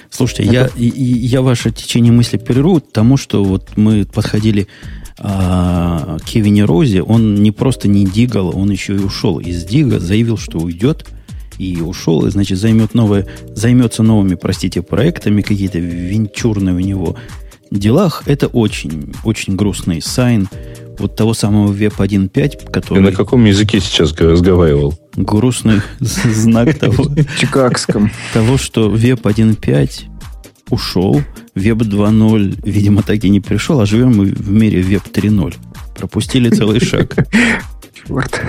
Слушайте, 0.09 0.43
это... 0.43 0.53
я, 0.53 0.69
я 0.75 1.41
ваше 1.41 1.71
течение 1.71 2.11
мысли 2.11 2.37
перерву 2.37 2.79
тому, 2.79 3.17
что 3.17 3.43
вот 3.43 3.71
мы 3.75 4.05
подходили 4.05 4.67
а, 5.23 6.17
Кевине 6.25 6.65
Розе, 6.65 7.01
он 7.01 7.35
не 7.35 7.51
просто 7.51 7.87
не 7.87 8.05
дигал, 8.05 8.55
он 8.55 8.69
еще 8.69 8.95
и 8.95 8.99
ушел 8.99 9.39
из 9.39 9.65
дига, 9.65 9.99
заявил, 9.99 10.37
что 10.37 10.59
уйдет– 10.59 11.07
и 11.57 11.81
ушел, 11.81 12.25
и, 12.25 12.31
значит, 12.31 12.57
займет 12.57 12.93
новое, 12.93 13.27
займется 13.53 14.03
новыми, 14.03 14.35
простите, 14.35 14.81
проектами, 14.81 15.41
какие-то 15.41 15.79
венчурные 15.79 16.75
у 16.75 16.79
него 16.79 17.15
делах. 17.71 18.23
Это 18.25 18.47
очень, 18.47 19.13
очень 19.23 19.55
грустный 19.55 20.01
сайн 20.01 20.47
вот 20.99 21.15
того 21.15 21.33
самого 21.33 21.73
Web 21.73 21.95
1.5, 21.97 22.71
который... 22.71 22.99
Ты 22.99 23.01
на 23.01 23.11
каком 23.11 23.45
языке 23.45 23.79
сейчас 23.79 24.13
разговаривал? 24.19 24.93
Грустный 25.15 25.81
знак 25.99 26.77
того... 26.77 27.05
Чикагском. 27.39 28.11
Того, 28.33 28.57
что 28.57 28.93
Web 28.93 29.21
1.5 29.21 30.03
ушел, 30.69 31.21
Web 31.55 31.79
2.0, 31.79 32.59
видимо, 32.63 33.03
так 33.03 33.23
и 33.23 33.29
не 33.29 33.39
пришел, 33.39 33.79
а 33.79 33.85
живем 33.85 34.17
мы 34.17 34.25
в 34.25 34.49
мире 34.49 34.81
Web 34.81 35.11
3.0. 35.11 35.55
Пропустили 35.95 36.49
целый 36.49 36.79
шаг. 36.79 37.15
Черт. 38.07 38.41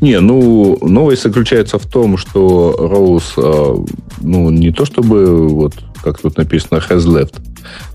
Не, 0.00 0.20
ну, 0.20 0.78
новость 0.82 1.22
заключается 1.22 1.78
в 1.78 1.86
том, 1.86 2.16
что 2.16 2.76
Роуз, 2.78 3.34
э, 3.36 3.74
ну, 4.20 4.50
не 4.50 4.72
то 4.72 4.84
чтобы, 4.84 5.48
вот, 5.48 5.74
как 6.02 6.18
тут 6.18 6.36
написано, 6.36 6.78
has 6.78 7.06
left, 7.06 7.34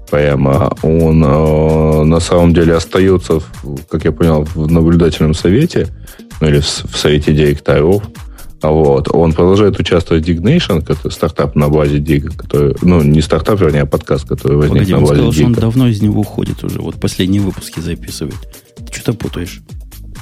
прямо, 0.10 0.72
он 0.82 1.24
э, 1.24 2.04
на 2.04 2.20
самом 2.20 2.54
деле 2.54 2.76
остается, 2.76 3.42
как 3.90 4.06
я 4.06 4.12
понял, 4.12 4.48
в 4.56 4.72
наблюдательном 4.72 5.34
совете, 5.34 5.88
ну, 6.42 6.48
или 6.48 6.60
в, 6.60 6.66
в 6.66 6.98
совете 6.98 7.34
директоров, 7.34 8.04
а 8.04 8.08
вот. 8.70 9.10
Он 9.14 9.34
продолжает 9.34 9.80
участвовать 9.80 10.26
в 10.26 10.30
Dignation, 10.30 10.84
это 10.88 11.10
стартап 11.10 11.56
на 11.56 11.70
базе 11.70 11.98
Dig, 11.98 12.36
который, 12.36 12.76
ну, 12.82 13.02
не 13.02 13.22
стартап, 13.22 13.60
вернее, 13.60 13.82
а 13.82 13.86
подкаст, 13.86 14.28
который 14.28 14.58
возник 14.58 14.74
Погоди, 14.74 14.94
на 14.94 15.00
базе 15.00 15.14
сказал, 15.14 15.30
Dig. 15.30 15.34
что 15.34 15.46
он 15.46 15.54
давно 15.54 15.88
из 15.88 16.02
него 16.02 16.22
уходит 16.22 16.64
уже, 16.64 16.82
вот 16.82 16.96
последние 17.00 17.42
выпуски 17.42 17.80
записывает. 17.80 18.38
Ты 18.78 18.94
что-то 18.94 19.18
путаешь. 19.18 19.62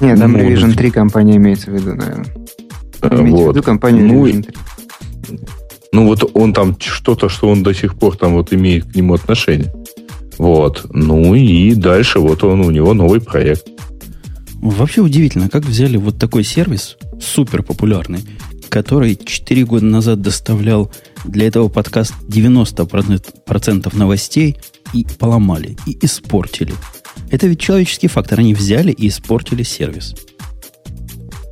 Нет, 0.02 0.20
там 0.20 0.36
Revision 0.36 0.62
может... 0.62 0.78
3 0.78 0.92
компания 0.92 1.36
имеется 1.38 1.72
в 1.72 1.74
виду, 1.74 1.94
наверное. 1.94 2.26
Имеется 3.02 3.44
вот. 3.44 3.52
в 3.52 3.56
виду 3.56 3.64
компанию 3.64 4.08
ну, 4.08 4.26
Revision 4.26 4.44
3. 5.28 5.40
Ну, 5.92 6.08
вот 6.08 6.32
он 6.34 6.54
там 6.54 6.76
что-то, 6.80 7.30
что 7.30 7.50
он 7.50 7.62
до 7.62 7.74
сих 7.74 7.96
пор 7.96 8.18
там 8.18 8.34
вот 8.34 8.52
имеет 8.52 8.86
к 8.86 8.96
нему 8.96 9.14
отношение. 9.14 9.72
Вот. 10.38 10.88
Ну 10.92 11.36
и 11.36 11.76
дальше 11.76 12.20
вот 12.20 12.44
он, 12.44 12.62
у 12.62 12.72
него 12.72 12.94
новый 12.94 13.22
проект. 13.22 13.68
Вообще 14.56 15.02
удивительно, 15.02 15.50
как 15.50 15.66
взяли 15.66 15.98
вот 15.98 16.18
такой 16.18 16.44
сервис, 16.44 16.98
супер 17.24 17.64
популярный, 17.64 18.20
который 18.70 19.16
4 19.16 19.66
года 19.66 19.86
назад 19.86 20.22
доставлял 20.22 20.92
для 21.26 21.48
этого 21.48 21.70
подкаст 21.70 22.14
90% 22.28 23.96
новостей 23.96 24.58
и 24.94 25.06
поломали, 25.18 25.78
и 25.86 25.98
испортили. 26.02 26.74
Это 27.30 27.48
ведь 27.48 27.60
человеческий 27.60 28.08
фактор. 28.08 28.40
Они 28.40 28.54
взяли 28.54 28.92
и 28.92 29.08
испортили 29.08 29.64
сервис. 29.64 30.14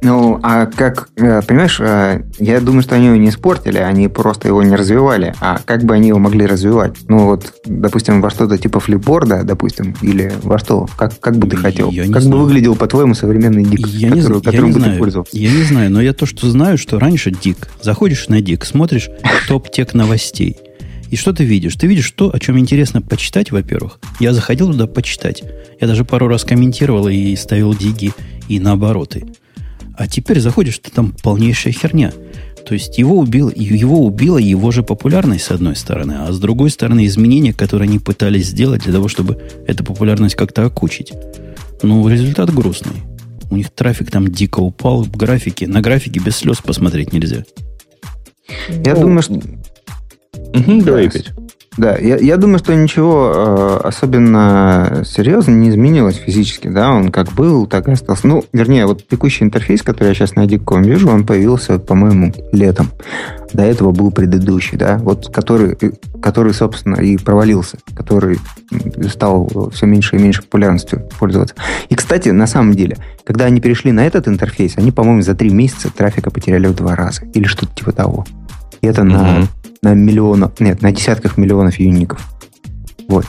Ну, 0.04 0.40
а 0.42 0.66
как, 0.66 1.10
э, 1.16 1.42
понимаешь, 1.44 1.80
э, 1.80 2.24
я 2.40 2.60
думаю, 2.60 2.82
что 2.82 2.96
они 2.96 3.06
его 3.06 3.16
не 3.18 3.30
испортили, 3.30 3.78
они 3.78 4.08
просто 4.08 4.48
его 4.48 4.64
не 4.64 4.76
развивали. 4.76 5.36
А 5.40 5.60
как 5.64 5.84
бы 5.84 5.94
они 5.94 6.08
его 6.08 6.18
могли 6.18 6.48
развивать? 6.48 6.98
Ну, 7.08 7.26
вот, 7.26 7.54
допустим, 7.66 8.20
во 8.20 8.32
что-то 8.32 8.58
типа 8.58 8.80
флипборда, 8.80 9.44
допустим, 9.44 9.96
или 10.02 10.34
во 10.42 10.58
что? 10.58 10.88
Как, 10.98 11.20
как 11.20 11.38
бы 11.38 11.48
ты 11.48 11.56
хотел? 11.56 11.92
Я 11.92 12.12
как 12.12 12.24
бы 12.24 12.40
выглядел, 12.40 12.76
по-твоему, 12.76 13.14
современный 13.14 13.64
дик, 13.64 13.86
я 13.88 14.10
который, 14.10 14.38
не, 14.38 14.42
которым 14.42 14.54
я 14.54 14.68
не 14.68 14.74
бы 14.74 14.80
знаю. 14.80 14.94
ты 14.94 15.00
пользовался? 15.00 15.38
Я 15.38 15.52
не 15.52 15.64
знаю, 15.64 15.92
но 15.92 16.02
я 16.02 16.14
то, 16.14 16.26
что 16.26 16.50
знаю, 16.50 16.80
что 16.80 16.98
раньше 16.98 17.30
дик. 17.30 17.70
Заходишь 17.82 18.28
на 18.28 18.42
дик, 18.42 18.66
смотришь 18.66 19.10
топ-тек 19.48 19.94
новостей. 19.94 20.58
И 21.12 21.16
что 21.16 21.32
ты 21.34 21.44
видишь? 21.44 21.76
Ты 21.76 21.86
видишь 21.86 22.10
то, 22.12 22.34
о 22.34 22.40
чем 22.40 22.58
интересно 22.58 23.02
почитать, 23.02 23.52
во-первых. 23.52 24.00
Я 24.20 24.34
заходил 24.34 24.72
туда 24.72 24.88
почитать. 24.88 25.44
Я 25.80 25.88
даже 25.88 26.06
пару 26.06 26.28
раз 26.28 26.44
комментировал 26.44 27.08
и 27.10 27.36
ставил 27.36 27.76
диги 27.76 28.14
и 28.48 28.60
наобороты. 28.60 29.26
А 29.98 30.08
теперь 30.08 30.40
заходишь, 30.40 30.80
ты 30.80 30.92
там 30.92 31.14
полнейшая 31.24 31.74
херня. 31.74 32.12
То 32.66 32.74
есть 32.74 32.98
его, 32.98 33.18
убил, 33.18 33.52
его 33.54 34.06
убила 34.06 34.38
его 34.38 34.72
же 34.72 34.84
популярность, 34.84 35.46
с 35.46 35.52
одной 35.52 35.76
стороны, 35.76 36.18
а 36.20 36.32
с 36.32 36.40
другой 36.40 36.70
стороны 36.70 37.06
изменения, 37.06 37.54
которые 37.54 37.88
они 37.88 38.00
пытались 38.00 38.48
сделать 38.48 38.84
для 38.84 38.94
того, 38.94 39.08
чтобы 39.08 39.42
эту 39.68 39.84
популярность 39.84 40.36
как-то 40.36 40.66
окучить. 40.66 41.12
Ну, 41.82 42.08
результат 42.08 42.54
грустный. 42.54 42.94
У 43.50 43.58
них 43.58 43.72
трафик 43.72 44.12
там 44.12 44.30
дико 44.30 44.60
упал 44.60 45.04
в 45.04 45.12
графике. 45.12 45.68
На 45.68 45.82
графике 45.82 46.20
без 46.20 46.38
слез 46.38 46.60
посмотреть 46.60 47.12
нельзя. 47.12 47.44
Я 48.86 48.94
ну, 48.96 49.02
думаю, 49.02 49.22
что... 49.22 49.34
Угу, 49.34 50.84
давай 50.84 51.08
опять. 51.08 51.32
Да, 51.78 51.96
я, 51.98 52.18
я 52.18 52.36
думаю, 52.36 52.60
что 52.60 52.76
ничего 52.76 53.32
э, 53.34 53.88
особенно 53.88 55.04
серьезно 55.06 55.52
не 55.52 55.70
изменилось 55.70 56.18
физически, 56.18 56.68
да, 56.68 56.92
он 56.92 57.12
как 57.12 57.32
был, 57.32 57.66
так 57.66 57.88
и 57.88 57.92
остался. 57.92 58.28
Ну, 58.28 58.44
вернее, 58.52 58.86
вот 58.86 59.08
текущий 59.08 59.46
интерфейс, 59.46 59.82
который 59.82 60.10
я 60.10 60.14
сейчас 60.14 60.36
на 60.36 60.46
Dicom 60.46 60.84
вижу, 60.84 61.10
он 61.10 61.26
появился, 61.26 61.80
по-моему, 61.80 62.34
летом. 62.52 62.90
До 63.54 63.64
этого 63.64 63.92
был 63.92 64.12
предыдущий, 64.12 64.78
да, 64.78 64.98
вот 64.98 65.34
который, 65.34 65.78
э, 65.80 65.92
который, 66.22 66.54
собственно, 66.54 66.96
и 66.96 67.16
провалился, 67.16 67.78
который 67.96 68.38
стал 69.10 69.70
все 69.74 69.86
меньше 69.86 70.18
и 70.18 70.20
меньше 70.20 70.42
популярностью 70.42 71.08
пользоваться. 71.18 71.56
И, 71.88 71.96
кстати, 71.96 72.30
на 72.30 72.48
самом 72.48 72.74
деле, 72.74 72.98
когда 73.24 73.46
они 73.46 73.62
перешли 73.62 73.92
на 73.92 74.06
этот 74.06 74.28
интерфейс, 74.28 74.78
они, 74.78 74.92
по-моему, 74.92 75.22
за 75.22 75.36
три 75.36 75.50
месяца 75.50 75.90
трафика 75.90 76.32
потеряли 76.32 76.68
в 76.68 76.76
два 76.76 76.96
раза 76.96 77.26
или 77.34 77.46
что-то 77.46 77.74
типа 77.76 77.92
того. 77.92 78.26
И 78.82 78.88
это 78.88 79.02
mm-hmm. 79.02 79.06
на 79.06 79.48
на 79.82 79.94
миллионов, 79.94 80.60
нет, 80.60 80.82
на 80.82 80.92
десятках 80.92 81.38
миллионов 81.38 81.80
юников. 81.80 82.22
Вот. 83.08 83.26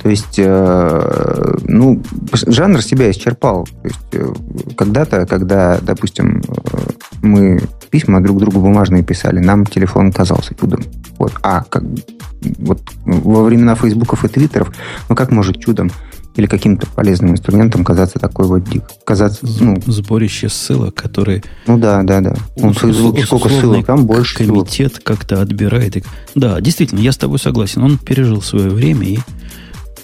То 0.00 0.10
есть, 0.10 0.38
э, 0.38 1.54
ну, 1.64 2.00
жанр 2.32 2.82
себя 2.82 3.10
исчерпал. 3.10 3.64
То 3.64 3.88
есть, 3.88 4.08
э, 4.12 4.32
когда-то, 4.76 5.26
когда, 5.26 5.80
допустим, 5.82 6.40
э, 6.40 6.78
мы 7.22 7.60
письма 7.90 8.22
друг 8.22 8.38
другу 8.38 8.60
бумажные 8.60 9.02
писали, 9.02 9.40
нам 9.40 9.66
телефон 9.66 10.12
казался 10.12 10.54
чудом. 10.54 10.84
Вот. 11.18 11.32
А 11.42 11.64
как, 11.64 11.82
вот 12.58 12.80
во 13.04 13.42
времена 13.42 13.74
фейсбуков 13.74 14.24
и 14.24 14.28
твиттеров, 14.28 14.72
ну 15.08 15.16
как 15.16 15.32
может 15.32 15.58
чудом 15.58 15.90
или 16.38 16.46
каким-то 16.46 16.86
полезным 16.86 17.32
инструментом 17.32 17.84
казаться 17.84 18.20
такой 18.20 18.46
вот 18.46 18.62
дик. 18.62 18.84
Казаться, 19.04 19.44
ну, 19.58 19.82
Сборище 19.84 20.48
ссылок, 20.48 20.94
которые... 20.94 21.42
Ну 21.66 21.78
да, 21.78 22.04
да, 22.04 22.20
да. 22.20 22.36
Он 22.62 22.74
в 22.74 22.78
Фейсбуке 22.78 23.26
сколько 23.26 23.48
ссылок, 23.48 23.84
там 23.84 24.06
больше 24.06 24.36
Комитет 24.36 24.92
ссылок. 24.92 25.02
как-то 25.02 25.42
отбирает. 25.42 25.96
Их. 25.96 26.04
Да, 26.36 26.60
действительно, 26.60 27.00
я 27.00 27.10
с 27.10 27.16
тобой 27.16 27.40
согласен. 27.40 27.82
Он 27.82 27.98
пережил 27.98 28.40
свое 28.40 28.70
время 28.70 29.04
и 29.08 29.18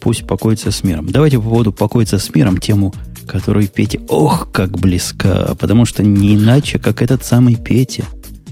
пусть 0.01 0.27
покоится 0.27 0.73
с 0.73 0.83
миром. 0.83 1.09
Давайте 1.09 1.39
по 1.39 1.45
поводу 1.45 1.73
покоиться 1.73 2.19
с 2.19 2.35
миром 2.35 2.59
тему, 2.59 2.93
которую 3.29 3.69
Петя, 3.69 4.01
ох, 4.09 4.49
как 4.51 4.73
близка. 4.73 5.55
Потому 5.61 5.85
что 5.85 6.03
не 6.03 6.35
иначе, 6.35 6.81
как 6.81 7.01
этот 7.01 7.25
самый 7.25 7.55
Петя. 7.55 8.07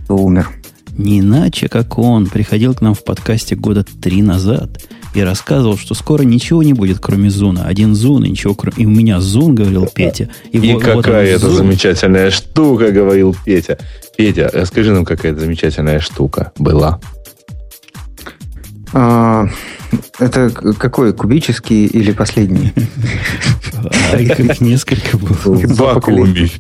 Умер. 0.09 0.51
Не 0.97 1.19
иначе, 1.19 1.69
как 1.69 1.99
он 1.99 2.27
приходил 2.27 2.75
к 2.75 2.81
нам 2.81 2.95
в 2.95 3.03
подкасте 3.03 3.57
года 3.57 3.83
три 3.83 4.23
назад– 4.23 4.81
и 5.15 5.21
рассказывал, 5.21 5.77
что 5.77 5.95
скоро 5.95 6.23
ничего 6.23 6.63
не 6.63 6.73
будет, 6.73 6.99
кроме 6.99 7.31
Зуна. 7.31 7.65
Один 7.65 7.95
Зун, 7.95 8.25
и 8.25 8.31
ничего 8.31 8.55
кроме... 8.55 8.77
И 8.79 8.87
у 8.87 8.91
меня 8.91 9.21
Зун, 9.21 9.55
говорил 9.55 9.87
Петя. 9.87 10.29
И, 10.51 10.59
и 10.59 10.73
вот, 10.73 10.83
какая 10.83 11.03
вот 11.03 11.07
это 11.07 11.49
зун. 11.49 11.57
замечательная 11.57 12.31
штука, 12.31 12.91
говорил 12.91 13.37
Петя. 13.45 13.79
Петя, 14.17 14.51
расскажи 14.53 14.93
нам, 14.93 15.05
какая 15.05 15.33
это 15.33 15.41
замечательная 15.41 16.01
штука 16.01 16.53
была. 16.59 17.01
А, 18.95 19.47
это 20.19 20.51
какой, 20.51 21.13
кубический 21.13 21.87
или 21.87 22.13
последний? 22.13 22.73
А 24.13 24.17
их 24.17 24.61
несколько 24.61 25.17
было. 25.17 25.59
Два 25.67 25.95
поколения. 25.95 26.51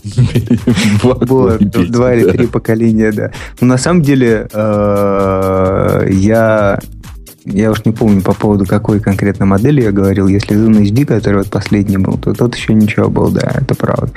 Два 1.02 2.14
или 2.14 2.30
три 2.30 2.46
поколения, 2.46 3.12
да. 3.12 3.32
Но 3.60 3.66
на 3.68 3.78
самом 3.78 4.02
деле 4.02 4.48
а, 4.52 6.06
я 6.08 6.80
я 7.44 7.70
уж 7.70 7.84
не 7.84 7.92
помню 7.92 8.22
по 8.22 8.34
поводу 8.34 8.66
какой 8.66 9.00
конкретно 9.00 9.46
модели 9.46 9.82
я 9.82 9.92
говорил. 9.92 10.28
Если 10.28 10.56
Zoom 10.56 10.82
HD, 10.82 11.04
который 11.04 11.38
вот 11.38 11.50
последний 11.50 11.98
был, 11.98 12.16
то 12.18 12.32
тот 12.34 12.54
еще 12.54 12.74
ничего 12.74 13.08
был, 13.08 13.30
да, 13.30 13.52
это 13.60 13.74
правда. 13.74 14.10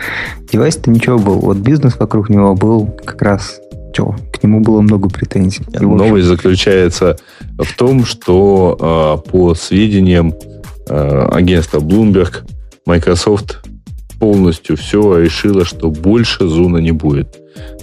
Девайс-то 0.52 0.90
ничего 0.90 1.18
был. 1.18 1.40
Вот 1.40 1.58
бизнес 1.58 1.98
вокруг 1.98 2.30
него 2.30 2.56
был 2.56 2.88
как 3.06 3.22
раз 3.22 3.60
что, 3.96 4.14
к 4.34 4.44
нему 4.44 4.60
было 4.60 4.82
много 4.82 5.08
претензий. 5.08 5.64
И, 5.72 5.80
Новость 5.80 6.28
заключается 6.28 7.16
в 7.58 7.78
том, 7.78 8.04
что 8.04 9.24
э, 9.26 9.30
по 9.30 9.56
сведениям 9.56 10.34
э, 10.90 11.28
агентства 11.32 11.80
Bloomberg, 11.80 12.46
Microsoft 12.86 13.62
полностью 14.19 14.78
все 14.78 15.17
решила, 15.19 15.65
что 15.65 15.89
больше 15.89 16.47
зуна 16.47 16.80
не 16.80 16.91
будет. 16.91 17.38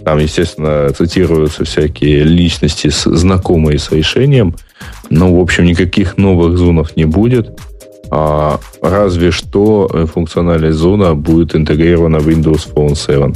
Там, 0.05 0.19
естественно, 0.19 0.91
цитируются 0.91 1.65
всякие 1.65 2.25
личности, 2.25 2.91
знакомые 2.91 3.79
с 3.79 3.91
решением. 3.93 4.55
Но, 5.11 5.35
в 5.35 5.41
общем, 5.41 5.65
никаких 5.65 6.17
новых 6.17 6.59
зонов 6.59 6.97
не 6.97 7.05
будет. 7.05 7.59
А, 8.11 8.61
разве 8.83 9.31
что 9.31 9.89
функциональная 10.13 10.73
зона 10.73 11.15
будет 11.15 11.55
интегрирована 11.55 12.19
в 12.19 12.29
Windows 12.29 12.73
Phone 12.75 12.95
7. 12.95 13.33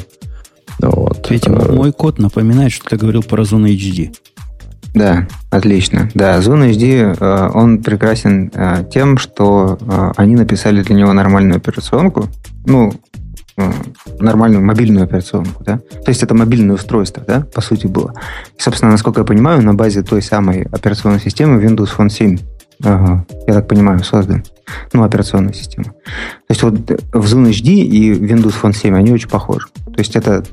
Вот. 0.81 1.31
Видите, 1.31 1.51
э, 1.51 1.73
мой 1.73 1.93
код 1.93 2.19
напоминает, 2.19 2.73
что 2.73 2.91
ты 2.91 2.97
говорил 2.97 3.23
про 3.23 3.45
зону 3.45 3.69
HD. 3.69 4.15
Да, 4.95 5.27
отлично. 5.51 6.11
Да, 6.15 6.39
Zone 6.39 6.71
HD, 6.71 7.17
э, 7.19 7.51
он 7.55 7.83
прекрасен 7.83 8.51
э, 8.55 8.85
тем, 8.93 9.19
что 9.19 9.79
они 10.17 10.35
написали 10.35 10.83
для 10.83 10.95
него 10.95 11.13
нормальную 11.13 11.57
операционку. 11.57 12.29
Ну, 12.67 12.93
нормальную 14.19 14.63
мобильную 14.63 15.05
операционку, 15.05 15.65
да? 15.65 15.79
То 15.79 16.09
есть 16.09 16.23
это 16.23 16.35
мобильное 16.35 16.75
устройство, 16.75 17.23
да, 17.27 17.47
по 17.55 17.61
сути 17.61 17.87
было. 17.87 18.13
И, 18.57 18.61
собственно, 18.61 18.93
насколько 18.93 19.21
я 19.21 19.25
понимаю, 19.25 19.63
на 19.63 19.75
базе 19.75 20.03
той 20.03 20.21
самой 20.21 20.63
операционной 20.65 21.21
системы 21.21 21.63
Windows 21.63 21.89
Phone 21.97 22.11
7 22.11 22.39
Ага, 22.85 23.25
я 23.47 23.55
так 23.55 23.69
понимаю, 23.69 24.05
создан. 24.05 24.45
Ну, 24.93 25.03
операционная 25.05 25.53
система. 25.53 25.85
То 25.85 26.51
есть 26.51 26.63
вот 26.63 26.75
в 26.75 27.25
Zoom 27.25 27.51
HD 27.51 27.71
и 27.71 28.13
Windows 28.13 28.55
Phone 28.61 28.75
7, 28.75 28.97
они 28.97 29.13
очень 29.13 29.29
похожи. 29.29 29.67
То 29.85 29.99
есть 29.99 30.17
это 30.17 30.45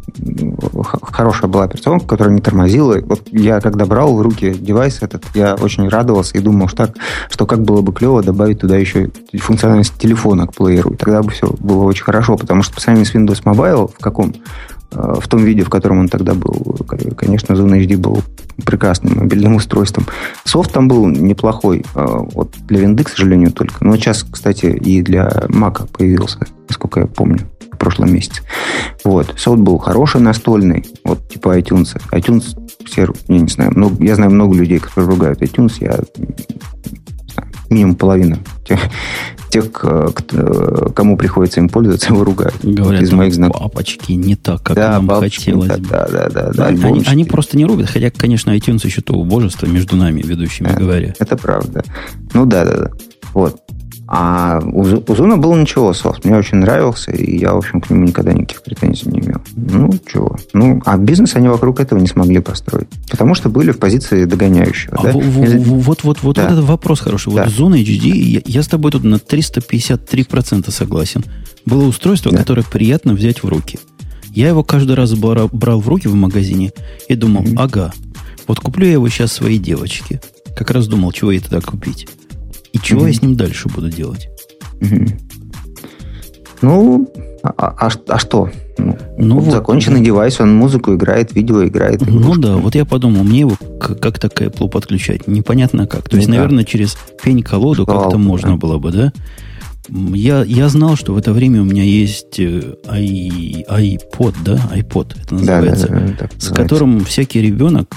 хорошая 0.83 1.49
была 1.49 1.65
операционка, 1.65 2.07
которая 2.07 2.33
не 2.33 2.41
тормозила. 2.41 2.99
Вот 3.03 3.23
я 3.31 3.59
когда 3.59 3.85
брал 3.85 4.15
в 4.15 4.21
руки 4.21 4.53
девайс 4.53 5.01
этот, 5.01 5.25
я 5.33 5.55
очень 5.55 5.89
радовался 5.89 6.37
и 6.37 6.41
думал, 6.41 6.67
что, 6.67 6.87
так, 6.87 6.95
что 7.29 7.45
как 7.45 7.61
было 7.63 7.81
бы 7.81 7.91
клево 7.91 8.23
добавить 8.23 8.59
туда 8.59 8.77
еще 8.77 9.09
функциональность 9.33 9.97
телефона 9.97 10.47
к 10.47 10.53
плееру. 10.53 10.91
И 10.91 10.95
тогда 10.95 11.21
бы 11.21 11.31
все 11.31 11.47
было 11.59 11.83
очень 11.83 12.03
хорошо, 12.03 12.37
потому 12.37 12.63
что 12.63 12.75
по 12.75 12.81
сравнению 12.81 13.11
с 13.11 13.15
Windows 13.15 13.43
Mobile, 13.43 13.91
в 13.93 14.01
каком 14.01 14.33
Э, 14.33 14.72
в 14.95 15.27
том 15.27 15.43
виде, 15.43 15.63
в 15.63 15.69
котором 15.69 15.99
он 15.99 16.09
тогда 16.09 16.33
был. 16.33 16.77
Конечно, 17.17 17.53
Zone 17.53 17.79
HD 17.79 17.97
был 17.97 18.21
прекрасным 18.65 19.17
мобильным 19.17 19.55
устройством. 19.55 20.05
Софт 20.43 20.71
там 20.71 20.87
был 20.87 21.07
неплохой. 21.07 21.85
Э, 21.95 22.05
вот 22.33 22.55
для 22.67 22.81
винды, 22.81 23.03
к 23.03 23.09
сожалению, 23.09 23.51
только. 23.51 23.83
Но 23.83 23.95
сейчас, 23.95 24.23
кстати, 24.23 24.67
и 24.67 25.01
для 25.01 25.27
Mac 25.49 25.87
появился, 25.91 26.39
насколько 26.69 27.01
я 27.01 27.07
помню, 27.07 27.39
в 27.71 27.77
прошлом 27.77 28.13
месяце. 28.13 28.41
Вот. 29.03 29.33
Софт 29.37 29.61
был 29.61 29.77
хороший, 29.77 30.21
настольный. 30.21 30.85
Вот 31.03 31.27
типа 31.29 31.57
iTunes. 31.57 31.99
iTunes 32.11 32.57
все, 32.85 33.07
я 33.27 33.39
не 33.39 33.47
знаю, 33.47 33.71
много, 33.71 34.03
я 34.03 34.15
знаю 34.15 34.31
много 34.31 34.55
людей, 34.55 34.79
которые 34.79 35.09
ругают 35.09 35.41
iTunes. 35.41 35.73
Я 35.79 35.99
минимум 37.69 37.95
половина 37.95 38.37
тех, 38.65 38.79
тех, 39.53 39.71
кто, 39.71 40.91
кому 40.95 41.15
приходится 41.15 41.59
им 41.59 41.69
пользоваться, 41.69 42.11
его 42.11 42.23
ругают. 42.23 42.55
Говорят, 42.63 43.03
из 43.03 43.11
моих 43.11 43.35
знакомых. 43.35 43.71
папочки 43.71 44.13
не 44.13 44.35
так, 44.35 44.63
как 44.63 44.75
да, 44.75 44.99
нам 44.99 45.07
хотелось. 45.07 45.67
Да, 45.67 46.07
да, 46.07 46.27
да, 46.29 46.51
да, 46.51 46.65
они, 46.65 47.03
они 47.05 47.23
просто 47.23 47.55
не 47.55 47.65
рубят, 47.65 47.87
хотя, 47.87 48.09
конечно, 48.09 48.49
iTunes 48.49 48.83
еще 48.83 49.01
то 49.01 49.13
убожество 49.13 49.67
между 49.67 49.95
нами, 49.95 50.23
ведущими, 50.23 50.69
да, 50.69 50.73
говоря. 50.73 51.13
Это 51.19 51.37
правда. 51.37 51.83
Ну 52.33 52.47
да, 52.47 52.65
да, 52.65 52.77
да. 52.77 52.91
Вот. 53.35 53.61
А 54.07 54.59
у, 54.63 54.81
у 54.81 55.15
Зуна 55.15 55.37
был 55.37 55.55
ничего 55.55 55.93
софт. 55.93 56.25
Мне 56.25 56.37
очень 56.37 56.57
нравился, 56.57 57.11
и 57.11 57.37
я, 57.39 57.53
в 57.53 57.57
общем, 57.57 57.79
к 57.79 57.89
нему 57.89 58.03
никогда 58.03 58.33
никаких 58.33 58.61
претензий 58.61 59.09
не 59.09 59.19
имел. 59.19 59.41
Ну, 59.55 59.91
чего. 60.05 60.37
Ну, 60.53 60.81
а 60.85 60.97
бизнес 60.97 61.35
они 61.35 61.47
вокруг 61.47 61.79
этого 61.79 61.99
не 61.99 62.07
смогли 62.07 62.39
построить. 62.39 62.89
Потому 63.09 63.33
что 63.33 63.49
были 63.49 63.71
в 63.71 63.79
позиции 63.79 64.25
догоняющего. 64.25 64.97
А 64.97 65.03
да? 65.03 65.11
Вот, 65.13 66.03
вот, 66.03 66.03
вот, 66.03 66.35
да. 66.35 66.43
вот 66.43 66.51
этот 66.51 66.65
вопрос 66.65 66.99
хороший. 66.99 67.33
Да. 67.33 67.45
Вот 67.45 67.53
Zone 67.53 67.81
HD, 67.81 68.09
я, 68.09 68.41
я 68.45 68.63
с 68.63 68.67
тобой 68.67 68.91
тут 68.91 69.03
на 69.03 69.15
353% 69.15 70.69
согласен. 70.69 71.23
Было 71.65 71.85
устройство, 71.85 72.31
да. 72.31 72.37
которое 72.37 72.63
приятно 72.63 73.13
взять 73.13 73.41
в 73.41 73.47
руки. 73.47 73.79
Я 74.33 74.49
его 74.49 74.63
каждый 74.63 74.95
раз 74.95 75.13
брал, 75.13 75.49
брал 75.51 75.79
в 75.79 75.87
руки 75.87 76.07
в 76.07 76.15
магазине 76.15 76.71
и 77.07 77.15
думал, 77.15 77.43
mm-hmm. 77.43 77.55
ага, 77.57 77.93
вот 78.47 78.59
куплю 78.59 78.85
я 78.85 78.93
его 78.93 79.07
сейчас 79.07 79.31
своей 79.31 79.59
девочке. 79.59 80.21
Как 80.55 80.71
раз 80.71 80.87
думал, 80.87 81.11
чего 81.11 81.31
ей 81.31 81.39
тогда 81.39 81.61
купить. 81.61 82.07
И 82.73 82.79
чего 82.79 83.05
mm-hmm. 83.05 83.07
я 83.07 83.13
с 83.13 83.21
ним 83.21 83.35
дальше 83.35 83.69
буду 83.69 83.89
делать? 83.89 84.29
Mm-hmm. 84.81 85.19
Ну, 86.61 87.09
а, 87.43 87.49
а, 87.57 87.89
а 88.07 88.19
что? 88.19 88.49
Ну, 88.77 88.97
ну 89.17 89.39
вот, 89.39 89.51
законченный 89.51 89.99
да. 89.99 90.05
девайс, 90.05 90.39
он 90.39 90.55
музыку 90.55 90.95
играет, 90.95 91.35
видео 91.35 91.65
играет. 91.65 92.01
Игрушки. 92.01 92.25
Ну 92.25 92.35
да, 92.35 92.55
вот 92.55 92.73
я 92.75 92.85
подумал, 92.85 93.23
мне 93.23 93.41
его 93.41 93.57
как 93.79 94.17
так 94.17 94.33
к 94.33 94.41
Apple 94.41 94.69
подключать? 94.69 95.27
Непонятно 95.27 95.85
как. 95.85 96.09
То 96.09 96.15
есть, 96.15 96.27
ну, 96.29 96.35
наверное, 96.35 96.63
через 96.63 96.97
пень-колоду 97.21 97.85
как-то 97.85 98.17
можно 98.17 98.51
да. 98.51 98.55
было 98.55 98.77
бы, 98.77 98.91
да? 98.91 99.13
Я, 99.89 100.43
я 100.43 100.69
знал, 100.69 100.95
что 100.95 101.13
в 101.13 101.17
это 101.17 101.33
время 101.33 101.61
у 101.61 101.65
меня 101.65 101.83
есть 101.83 102.39
i, 102.39 102.77
э, 102.87 103.97
iPod, 104.07 104.35
да? 104.43 104.55
iPod 104.73 105.13
это 105.21 105.35
называется. 105.35 105.87
Да, 105.89 105.99
да, 105.99 106.13
да, 106.21 106.29
с 106.37 106.47
которым 106.47 107.03
всякий 107.03 107.41
ребенок 107.41 107.93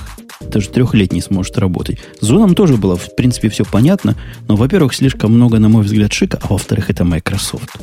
даже 0.51 0.69
трехлетний 0.69 1.23
сможет 1.23 1.59
работать. 1.59 1.99
С 2.21 2.27
зоном 2.27 2.55
тоже 2.55 2.77
было, 2.77 2.97
в 2.97 3.15
принципе, 3.17 3.49
все 3.49 3.65
понятно, 3.65 4.17
но, 4.49 4.57
во-первых, 4.57 4.95
слишком 4.95 5.33
много, 5.33 5.59
на 5.59 5.69
мой 5.69 5.85
взгляд, 5.85 6.13
шика, 6.13 6.39
а 6.43 6.49
во-вторых, 6.49 6.91
это 6.91 7.05
Microsoft. 7.05 7.77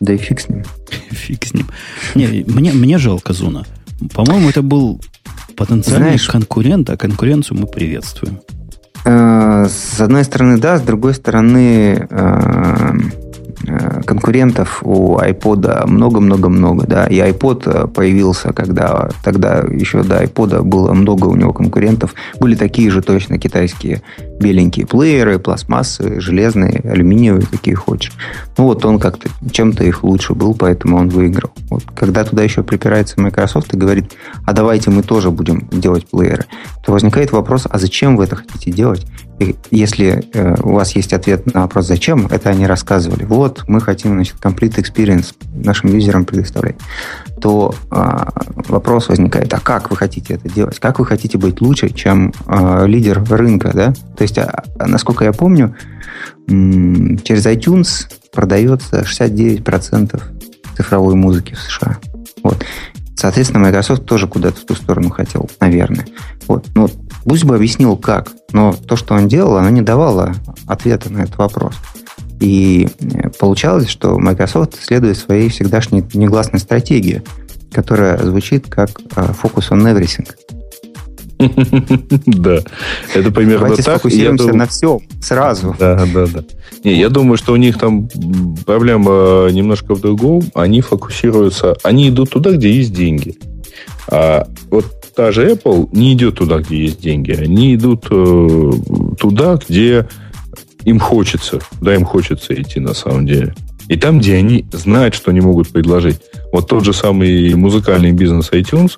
Да 0.00 0.14
и 0.14 0.16
фиг 0.16 0.40
с 0.40 0.48
ним. 0.48 0.64
фиг 1.10 1.44
с 1.44 1.54
ним. 1.54 1.68
Не, 2.14 2.44
мне, 2.46 2.72
мне 2.72 2.98
жалко 2.98 3.32
Зона. 3.32 3.66
По-моему, 4.14 4.48
это 4.48 4.62
был 4.62 5.00
потенциальный 5.56 6.08
Знаешь, 6.08 6.26
конкурент, 6.26 6.88
а 6.88 6.96
конкуренцию 6.96 7.58
мы 7.58 7.66
приветствуем. 7.66 8.40
Э, 9.04 9.66
с 9.68 10.00
одной 10.00 10.24
стороны, 10.24 10.58
да, 10.58 10.78
с 10.78 10.82
другой 10.82 11.14
стороны, 11.14 12.06
э, 12.08 12.92
конкурентов 14.06 14.82
у 14.82 15.18
iPod 15.18 15.86
много-много-много, 15.86 16.86
да, 16.86 17.06
и 17.06 17.18
iPod 17.18 17.62
э, 17.66 17.86
появился, 17.88 18.52
когда 18.52 19.10
тогда 19.22 19.58
еще 19.58 20.02
до 20.02 20.22
iPod 20.22 20.62
было 20.62 20.92
много 20.92 21.26
у 21.26 21.36
него 21.36 21.52
конкурентов, 21.52 22.14
были 22.38 22.54
такие 22.54 22.90
же 22.90 23.02
точно 23.02 23.38
китайские 23.38 24.02
беленькие 24.40 24.86
плееры, 24.86 25.38
пластмассы, 25.38 26.20
железные, 26.20 26.80
алюминиевые, 26.84 27.46
какие 27.46 27.74
хочешь. 27.74 28.12
Ну 28.56 28.64
вот 28.64 28.84
он 28.84 28.98
как-то 28.98 29.28
чем-то 29.50 29.84
их 29.84 30.02
лучше 30.02 30.34
был, 30.34 30.54
поэтому 30.54 30.96
он 30.96 31.08
выиграл. 31.08 31.50
Вот 31.68 31.84
когда 31.94 32.24
туда 32.24 32.42
еще 32.42 32.62
припирается 32.62 33.20
Microsoft 33.20 33.74
и 33.74 33.76
говорит, 33.76 34.12
а 34.46 34.52
давайте 34.52 34.90
мы 34.90 35.02
тоже 35.02 35.30
будем 35.30 35.68
делать 35.70 36.08
плееры, 36.08 36.46
то 36.84 36.92
возникает 36.92 37.32
вопрос, 37.32 37.66
а 37.68 37.78
зачем 37.78 38.16
вы 38.16 38.24
это 38.24 38.36
хотите 38.36 38.70
делать? 38.72 39.06
Если 39.70 40.22
э, 40.34 40.54
у 40.62 40.72
вас 40.72 40.94
есть 40.94 41.14
ответ 41.14 41.46
на 41.54 41.62
вопрос 41.62 41.86
«Зачем?», 41.86 42.26
это 42.26 42.50
они 42.50 42.66
рассказывали. 42.66 43.24
Вот, 43.24 43.64
мы 43.68 43.80
хотим, 43.80 44.12
значит, 44.12 44.36
complete 44.40 44.76
experience 44.76 45.34
нашим 45.54 45.90
юзерам 45.94 46.26
предоставлять. 46.26 46.76
То 47.40 47.74
э, 47.90 47.96
вопрос 48.68 49.08
возникает, 49.08 49.52
а 49.54 49.60
как 49.60 49.90
вы 49.90 49.96
хотите 49.96 50.34
это 50.34 50.48
делать? 50.50 50.78
Как 50.78 50.98
вы 50.98 51.06
хотите 51.06 51.38
быть 51.38 51.62
лучше, 51.62 51.88
чем 51.88 52.34
э, 52.46 52.86
лидер 52.86 53.24
рынка, 53.30 53.70
да? 53.72 53.94
То 54.16 54.22
есть, 54.22 54.36
а, 54.36 54.62
насколько 54.78 55.24
я 55.24 55.32
помню, 55.32 55.74
м- 56.48 57.18
через 57.22 57.46
iTunes 57.46 58.12
продается 58.32 59.04
69% 59.04 60.22
цифровой 60.76 61.14
музыки 61.14 61.54
в 61.54 61.60
США. 61.60 61.98
Вот. 62.42 62.64
Соответственно, 63.20 63.60
Microsoft 63.60 64.06
тоже 64.06 64.26
куда-то 64.26 64.60
в 64.60 64.64
ту 64.64 64.74
сторону 64.74 65.10
хотел, 65.10 65.50
наверное. 65.60 66.06
Вот. 66.48 66.66
Ну, 66.74 66.88
Пусть 67.24 67.44
бы 67.44 67.54
объяснил, 67.54 67.96
как. 67.96 68.32
Но 68.52 68.72
то, 68.72 68.96
что 68.96 69.14
он 69.14 69.28
делал, 69.28 69.56
оно 69.56 69.68
не 69.70 69.82
давало 69.82 70.34
ответа 70.66 71.12
на 71.12 71.22
этот 71.22 71.36
вопрос. 71.38 71.74
И 72.40 72.88
э, 72.98 73.28
получалось, 73.38 73.88
что 73.88 74.18
Microsoft 74.18 74.82
следует 74.82 75.18
своей 75.18 75.50
всегдашней 75.50 76.02
негласной 76.14 76.58
стратегии, 76.58 77.22
которая 77.72 78.16
звучит 78.18 78.68
как 78.68 78.90
э, 79.16 79.32
«focus 79.42 79.70
on 79.70 79.82
everything». 79.94 80.26
Да, 82.26 82.60
это 83.14 83.30
примерно 83.30 83.60
Давайте 83.60 83.82
так. 83.82 84.00
сфокусируемся 84.00 84.52
на 84.52 84.66
всем 84.66 85.00
сразу. 85.22 85.74
Да, 85.78 86.06
да, 86.12 86.26
да. 86.26 86.44
Не, 86.84 86.98
я 86.98 87.08
думаю, 87.08 87.36
что 87.36 87.52
у 87.52 87.56
них 87.56 87.78
там 87.78 88.08
проблема 88.66 89.48
немножко 89.50 89.94
в 89.94 90.00
другом. 90.00 90.42
Они 90.54 90.80
фокусируются, 90.80 91.76
они 91.82 92.08
идут 92.08 92.30
туда, 92.30 92.52
где 92.52 92.70
есть 92.70 92.92
деньги. 92.92 93.36
А 94.08 94.46
вот 94.70 94.86
та 95.14 95.32
же 95.32 95.50
Apple 95.50 95.88
не 95.92 96.12
идет 96.14 96.36
туда, 96.36 96.58
где 96.58 96.84
есть 96.84 97.00
деньги. 97.00 97.32
Они 97.32 97.74
идут 97.74 98.06
э, 98.10 98.72
туда, 99.18 99.58
где 99.68 100.08
им 100.84 100.98
хочется. 100.98 101.60
Да, 101.80 101.94
им 101.94 102.04
хочется 102.04 102.54
идти 102.54 102.80
на 102.80 102.94
самом 102.94 103.26
деле. 103.26 103.54
И 103.88 103.96
там, 103.96 104.20
где 104.20 104.36
они 104.36 104.66
знают, 104.72 105.14
что 105.14 105.30
они 105.30 105.40
могут 105.40 105.68
предложить. 105.68 106.20
Вот 106.52 106.68
тот 106.68 106.84
же 106.84 106.92
самый 106.92 107.54
музыкальный 107.54 108.12
бизнес 108.12 108.50
iTunes 108.52 108.92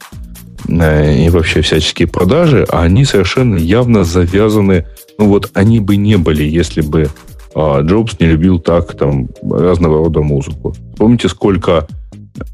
и 0.69 1.29
вообще 1.31 1.61
всяческие 1.61 2.09
продажи, 2.09 2.67
они 2.71 3.05
совершенно 3.05 3.57
явно 3.57 4.05
завязаны. 4.05 4.87
Ну 5.19 5.29
вот 5.29 5.51
они 5.55 5.81
бы 5.81 5.97
не 5.97 6.17
были, 6.17 6.45
если 6.45 6.81
бы 6.81 7.09
э, 7.55 7.81
Джобс 7.83 8.19
не 8.21 8.27
любил 8.27 8.59
так 8.59 8.97
там 8.97 9.29
разного 9.43 9.99
рода 9.99 10.21
музыку. 10.21 10.75
Помните, 10.97 11.29
сколько 11.29 11.87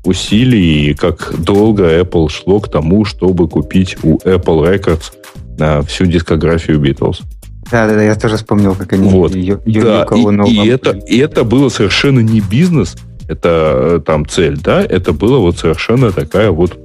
усилий 0.05 0.91
и 0.91 0.95
как 0.95 1.35
долго 1.39 2.01
Apple 2.01 2.29
шло 2.29 2.61
к 2.61 2.71
тому, 2.71 3.05
чтобы 3.05 3.49
купить 3.49 3.97
у 4.03 4.17
Apple 4.19 4.75
Records 4.75 5.13
а, 5.61 5.83
всю 5.83 6.07
дискографию 6.07 6.81
Beatles. 6.81 7.23
Да, 7.71 7.87
да, 7.87 7.95
да, 7.95 8.03
я 8.03 8.15
тоже 8.15 8.37
вспомнил, 8.37 8.75
как 8.75 8.93
они 8.95 9.09
вот. 9.09 9.35
ее, 9.35 9.61
ее 9.67 9.83
да, 9.83 10.07
и, 10.15 10.53
и, 10.53 10.69
это, 10.69 10.93
и 10.93 11.19
это 11.19 11.45
было 11.45 11.69
совершенно 11.69 12.21
не 12.21 12.41
бизнес, 12.41 12.97
это 13.29 13.99
э, 13.99 14.01
там 14.05 14.27
цель, 14.27 14.59
да, 14.59 14.83
это 14.83 15.13
было 15.13 15.39
вот 15.39 15.59
совершенно 15.59 16.11
такая 16.11 16.51
вот, 16.51 16.79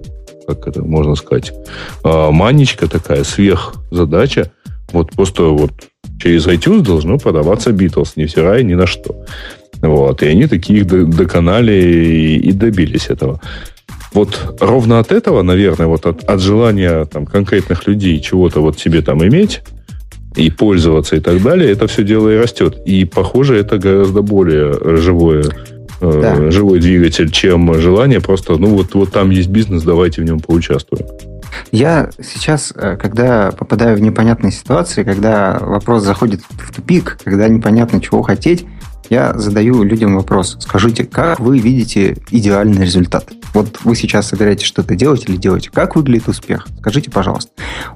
как 0.45 0.67
это 0.67 0.83
можно 0.83 1.15
сказать, 1.15 1.53
а, 2.03 2.31
манечка 2.31 2.87
такая, 2.87 3.23
сверхзадача, 3.23 4.51
вот 4.91 5.11
просто 5.11 5.43
вот 5.43 5.71
через 6.21 6.47
iTunes 6.47 6.81
должно 6.81 7.17
продаваться 7.17 7.71
Beatles, 7.71 8.13
невзирая 8.15 8.63
ни 8.63 8.73
на 8.73 8.87
что. 8.87 9.25
Вот, 9.81 10.23
и 10.23 10.27
они 10.27 10.47
такие 10.47 10.85
доконали 10.85 12.39
и, 12.41 12.51
добились 12.53 13.07
этого. 13.07 13.41
Вот 14.13 14.57
ровно 14.61 14.99
от 14.99 15.11
этого, 15.11 15.41
наверное, 15.41 15.87
вот 15.87 16.05
от, 16.05 16.23
от 16.23 16.39
желания 16.39 17.03
там, 17.05 17.25
конкретных 17.25 17.87
людей 17.87 18.19
чего-то 18.21 18.61
вот 18.61 18.79
себе 18.79 19.01
там 19.01 19.25
иметь 19.27 19.61
и 20.35 20.49
пользоваться 20.49 21.15
и 21.15 21.19
так 21.19 21.41
далее, 21.41 21.71
это 21.71 21.87
все 21.87 22.03
дело 22.03 22.29
и 22.29 22.37
растет. 22.37 22.77
И, 22.85 23.05
похоже, 23.05 23.57
это 23.57 23.77
гораздо 23.77 24.21
более 24.21 24.97
живое, 24.97 25.45
да. 26.11 26.35
э, 26.35 26.51
живой 26.51 26.79
двигатель, 26.79 27.31
чем 27.31 27.73
желание 27.79 28.19
просто, 28.19 28.57
ну 28.57 28.67
вот, 28.67 28.93
вот 28.93 29.11
там 29.11 29.29
есть 29.29 29.49
бизнес, 29.49 29.83
давайте 29.83 30.21
в 30.21 30.25
нем 30.25 30.39
поучаствуем. 30.39 31.05
Я 31.71 32.09
сейчас, 32.21 32.73
э, 32.75 32.97
когда 32.97 33.51
попадаю 33.51 33.97
в 33.97 34.01
непонятные 34.01 34.51
ситуации, 34.51 35.03
когда 35.03 35.57
вопрос 35.59 36.03
заходит 36.03 36.41
в 36.49 36.73
тупик, 36.73 37.17
когда 37.23 37.47
непонятно, 37.47 38.01
чего 38.01 38.21
хотеть, 38.21 38.65
я 39.09 39.33
задаю 39.37 39.83
людям 39.83 40.15
вопрос. 40.15 40.57
Скажите, 40.59 41.03
как 41.03 41.39
вы 41.39 41.59
видите 41.59 42.17
идеальный 42.31 42.83
результат? 42.85 43.31
Вот 43.53 43.79
вы 43.83 43.95
сейчас 43.95 44.27
собираетесь 44.27 44.65
что-то 44.65 44.95
делать 44.95 45.25
или 45.27 45.37
делаете? 45.37 45.69
Как 45.71 45.95
выглядит 45.95 46.27
успех? 46.27 46.67
Скажите, 46.79 47.11
пожалуйста. 47.11 47.51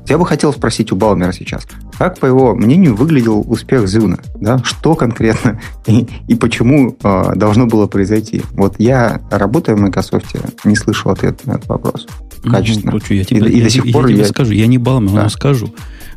Я 0.08 0.18
бы 0.18 0.26
хотел 0.26 0.54
спросить 0.54 0.92
у 0.92 0.96
Балмера 0.96 1.32
сейчас. 1.32 1.68
Как, 1.98 2.20
по 2.20 2.28
его 2.28 2.54
мнению, 2.54 2.96
выглядел 2.96 3.44
успех 3.48 3.88
Зюна? 3.88 4.20
Да? 4.36 4.60
Что 4.64 4.96
конкретно 4.96 5.60
и, 5.88 6.08
и 6.28 6.36
почему 6.36 6.96
э, 7.02 7.36
должно 7.36 7.66
было 7.66 7.88
произойти? 7.88 8.44
Вот 8.52 8.76
я, 8.78 9.22
работая 9.32 9.76
в 9.76 9.80
Microsoft, 9.80 10.36
не 10.64 10.76
слышал 10.76 11.12
ответа 11.12 11.48
на 11.48 11.54
этот 11.54 11.68
вопрос. 11.68 12.08
Качественно. 12.44 12.92
Ну, 12.92 13.00
я 13.10 13.24
тебе, 13.24 13.40
и, 13.40 13.54
и 13.54 13.58
я, 13.58 13.64
до 13.64 13.70
сих 13.70 13.86
я, 13.86 13.94
пор 13.94 14.06
я, 14.08 14.12
я 14.12 14.18
тебе 14.18 14.28
скажу. 14.28 14.52
Я 14.52 14.68
не 14.68 14.78
Балмер, 14.78 15.12
да. 15.12 15.24
но 15.24 15.30
скажу. 15.30 15.74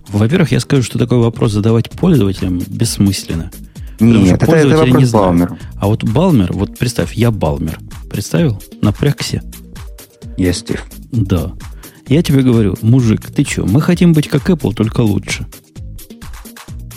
Во-первых, 0.08 0.52
я 0.52 0.60
скажу, 0.60 0.82
что 0.82 0.98
такой 0.98 1.18
вопрос 1.18 1.52
задавать 1.52 1.90
пользователям 1.90 2.58
бессмысленно. 2.58 3.50
Нет, 4.00 4.42
это, 4.42 4.56
это 4.56 4.76
вопрос 4.78 4.98
не 4.98 5.04
Балмер. 5.10 5.58
А 5.76 5.86
вот 5.86 6.04
Балмер, 6.04 6.52
вот 6.52 6.78
представь, 6.78 7.14
я 7.14 7.30
Балмер. 7.30 7.78
Представил? 8.10 8.60
Напрягся. 8.82 9.42
Я 10.36 10.52
Стив. 10.52 10.84
Да. 11.12 11.52
Я 12.08 12.22
тебе 12.22 12.42
говорю, 12.42 12.76
мужик, 12.82 13.30
ты 13.30 13.44
что, 13.44 13.64
мы 13.66 13.80
хотим 13.80 14.12
быть 14.12 14.28
как 14.28 14.48
Apple, 14.50 14.74
только 14.74 15.00
лучше. 15.02 15.46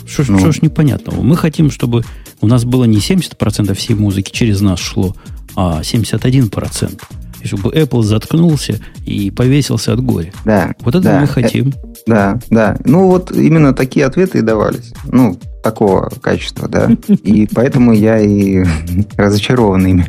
Что 0.06 0.24
ж, 0.24 0.28
ну. 0.28 0.52
ж 0.52 0.62
непонятного? 0.62 1.22
Мы 1.22 1.36
хотим, 1.36 1.70
чтобы 1.70 2.04
у 2.40 2.46
нас 2.46 2.64
было 2.64 2.84
не 2.84 2.98
70% 2.98 3.74
всей 3.74 3.94
музыки 3.94 4.30
через 4.32 4.60
нас 4.60 4.78
шло, 4.78 5.14
а 5.56 5.80
71%. 5.82 7.00
Чтобы 7.44 7.70
Apple 7.70 8.02
заткнулся 8.02 8.80
и 9.04 9.30
повесился 9.30 9.92
от 9.92 10.00
горя. 10.00 10.32
Да. 10.44 10.74
Вот 10.80 10.94
это 10.94 11.04
да, 11.04 11.20
мы 11.20 11.26
хотим. 11.26 11.68
Э, 11.68 11.72
да, 12.06 12.38
да. 12.50 12.76
Ну, 12.84 13.08
вот 13.08 13.32
именно 13.32 13.74
такие 13.74 14.06
ответы 14.06 14.38
и 14.38 14.42
давались. 14.42 14.92
Ну, 15.04 15.38
такого 15.62 16.10
качества, 16.20 16.68
да. 16.68 16.90
И 17.22 17.46
поэтому 17.46 17.92
я 17.92 18.20
и 18.20 18.64
разочарован 19.16 19.86
ими. 19.86 20.06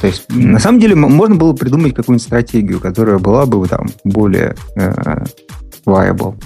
То 0.00 0.06
есть, 0.06 0.24
на 0.28 0.58
самом 0.60 0.80
деле, 0.80 0.94
можно 0.94 1.34
было 1.34 1.52
придумать 1.54 1.94
какую-нибудь 1.94 2.24
стратегию, 2.26 2.80
которая 2.80 3.18
была 3.18 3.46
бы 3.46 3.66
там 3.66 3.88
более 4.04 4.54
э, 4.76 5.24
viable. 5.84 6.36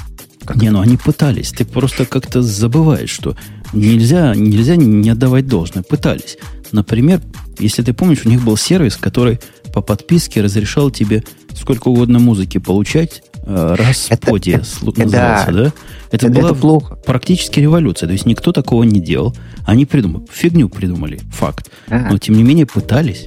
Не, 0.54 0.70
ну 0.70 0.80
они 0.80 0.96
пытались. 0.96 1.50
Ты 1.50 1.64
просто 1.64 2.04
как-то 2.04 2.42
забываешь, 2.42 3.10
что 3.10 3.36
нельзя, 3.72 4.34
нельзя 4.34 4.76
не 4.76 5.10
отдавать 5.10 5.46
должное. 5.46 5.82
Пытались. 5.82 6.38
Например, 6.72 7.20
если 7.58 7.82
ты 7.82 7.92
помнишь, 7.92 8.24
у 8.24 8.28
них 8.28 8.42
был 8.42 8.56
сервис, 8.56 8.96
который 8.96 9.38
по 9.72 9.80
подписке 9.80 10.42
разрешал 10.42 10.90
тебе 10.90 11.22
сколько 11.54 11.88
угодно 11.88 12.18
музыки 12.18 12.58
получать, 12.58 13.22
э, 13.44 13.74
раз 13.78 14.06
это, 14.10 14.26
поде 14.26 14.58
назывался, 14.82 15.52
да? 15.52 15.52
да? 15.52 15.72
Это, 16.10 16.26
это 16.26 16.30
была 16.30 16.50
это 16.50 16.58
плохо. 16.58 16.96
практически 16.96 17.60
революция. 17.60 18.06
То 18.06 18.12
есть 18.12 18.26
никто 18.26 18.52
такого 18.52 18.82
не 18.84 19.00
делал. 19.00 19.34
Они 19.64 19.86
придумали, 19.86 20.24
фигню 20.30 20.68
придумали, 20.68 21.20
факт. 21.32 21.70
А. 21.88 22.10
Но 22.10 22.18
тем 22.18 22.36
не 22.36 22.42
менее 22.42 22.66
пытались. 22.66 23.26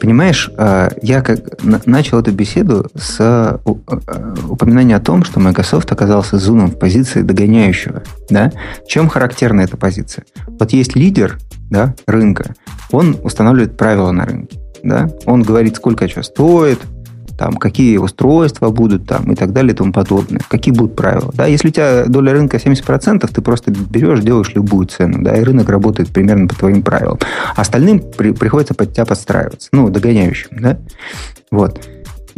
Понимаешь, 0.00 0.50
э, 0.56 0.90
я 1.02 1.22
как 1.22 1.62
начал 1.86 2.18
эту 2.18 2.32
беседу 2.32 2.86
с 2.94 3.16
э, 3.20 3.58
упоминания 4.48 4.96
о 4.96 5.00
том, 5.00 5.24
что 5.24 5.40
Microsoft 5.40 5.90
оказался 5.92 6.38
зуном 6.38 6.70
в 6.70 6.78
позиции 6.78 7.22
догоняющего. 7.22 8.02
Да? 8.30 8.52
Чем 8.86 9.08
характерна 9.08 9.62
эта 9.62 9.76
позиция? 9.76 10.24
Вот 10.46 10.72
есть 10.72 10.96
лидер 10.96 11.38
да, 11.70 11.94
рынка, 12.06 12.54
он 12.90 13.16
устанавливает 13.22 13.76
правила 13.76 14.10
на 14.10 14.24
рынке. 14.24 14.58
Да? 14.82 15.10
Он 15.26 15.42
говорит, 15.42 15.76
сколько 15.76 16.08
что 16.08 16.22
стоит, 16.22 16.80
там, 17.38 17.54
какие 17.54 17.98
устройства 17.98 18.70
будут 18.70 19.06
там 19.06 19.32
и 19.32 19.36
так 19.36 19.52
далее 19.52 19.72
и 19.72 19.76
тому 19.76 19.92
подобное. 19.92 20.40
Какие 20.48 20.74
будут 20.74 20.96
правила. 20.96 21.30
Да? 21.34 21.46
Если 21.46 21.68
у 21.68 21.70
тебя 21.70 22.04
доля 22.06 22.32
рынка 22.32 22.56
70%, 22.56 23.30
ты 23.32 23.40
просто 23.40 23.70
берешь, 23.70 24.20
делаешь 24.20 24.52
любую 24.54 24.86
цену, 24.86 25.22
да, 25.22 25.36
и 25.36 25.44
рынок 25.44 25.68
работает 25.68 26.08
примерно 26.08 26.48
по 26.48 26.56
твоим 26.56 26.82
правилам. 26.82 27.18
Остальным 27.54 28.00
при, 28.00 28.32
приходится 28.32 28.74
под 28.74 28.92
тебя 28.92 29.06
подстраиваться, 29.06 29.68
ну, 29.70 29.88
догоняющим, 29.88 30.50
да. 30.60 30.78
Вот. 31.50 31.80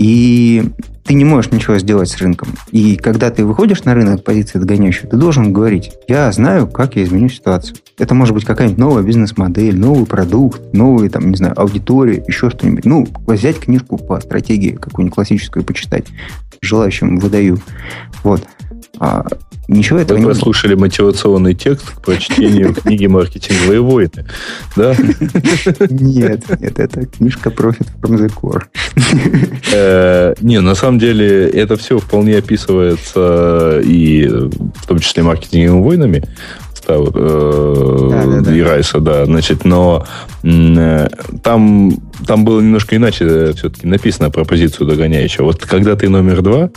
И 0.01 0.65
ты 1.05 1.13
не 1.13 1.27
можешь 1.27 1.53
ничего 1.53 1.77
сделать 1.77 2.09
с 2.09 2.17
рынком. 2.17 2.49
И 2.71 2.97
когда 2.97 3.31
ты 3.31 3.45
выходишь 3.45 3.85
на 3.85 3.93
рынок 3.93 4.25
позиции 4.25 4.59
догоняющей, 4.59 5.07
ты 5.07 5.19
должен 5.19 5.53
говорить, 5.53 5.93
я 6.09 6.33
знаю, 6.33 6.67
как 6.69 6.97
я 6.97 7.05
изменю 7.05 7.29
ситуацию. 7.29 7.77
Это 7.99 8.15
может 8.15 8.33
быть 8.33 8.47
какая-нибудь 8.47 8.79
новая 8.79 9.03
бизнес-модель, 9.03 9.79
новый 9.79 10.07
продукт, 10.07 10.73
новый, 10.73 11.11
там, 11.11 11.31
не 11.31 11.37
знаю, 11.37 11.53
аудитория, 11.61 12.25
еще 12.27 12.49
что-нибудь. 12.49 12.87
Ну, 12.87 13.07
взять 13.27 13.61
книжку 13.61 13.99
по 13.99 14.19
стратегии 14.21 14.71
какую-нибудь 14.71 15.15
классическую 15.15 15.67
почитать. 15.67 16.07
Желающим 16.63 17.19
выдаю. 17.19 17.59
Вот. 18.25 18.47
Ничего 19.71 20.01
этого 20.01 20.17
Вы 20.17 20.25
не 20.25 20.27
прослушали 20.27 20.75
было. 20.75 20.83
мотивационный 20.83 21.55
текст 21.55 21.91
к 21.91 22.03
прочтению 22.03 22.75
книги 22.83 23.07
«Маркетинговые 23.07 23.81
войны», 23.81 24.27
да? 24.75 24.97
Нет, 25.89 26.43
нет, 26.61 26.79
это 26.79 27.07
книжка 27.07 27.51
«Profit 27.51 27.87
from 28.03 28.19
the 28.19 28.33
Core». 28.35 28.65
Не, 30.41 30.61
на 30.61 30.75
самом 30.75 30.99
деле 30.99 31.49
это 31.49 31.77
все 31.77 31.99
вполне 31.99 32.39
описывается 32.39 33.81
и 33.85 34.27
в 34.27 34.87
том 34.89 34.99
числе 34.99 35.23
маркетинговыми 35.23 35.83
войнами, 35.83 36.25
э, 37.15 38.43
и 38.53 38.63
Райса, 38.63 39.01
да, 39.01 39.25
значит, 39.25 39.65
но 39.65 40.05
э, 40.43 41.09
там, 41.43 41.93
там 42.27 42.45
было 42.45 42.61
немножко 42.61 42.97
иначе 42.97 43.53
все-таки 43.53 43.87
написано 43.87 44.31
про 44.31 44.45
позицию 44.45 44.89
догоняющего. 44.89 45.45
Вот 45.45 45.65
когда 45.65 45.95
ты 45.97 46.09
номер 46.09 46.43
два, 46.43 46.71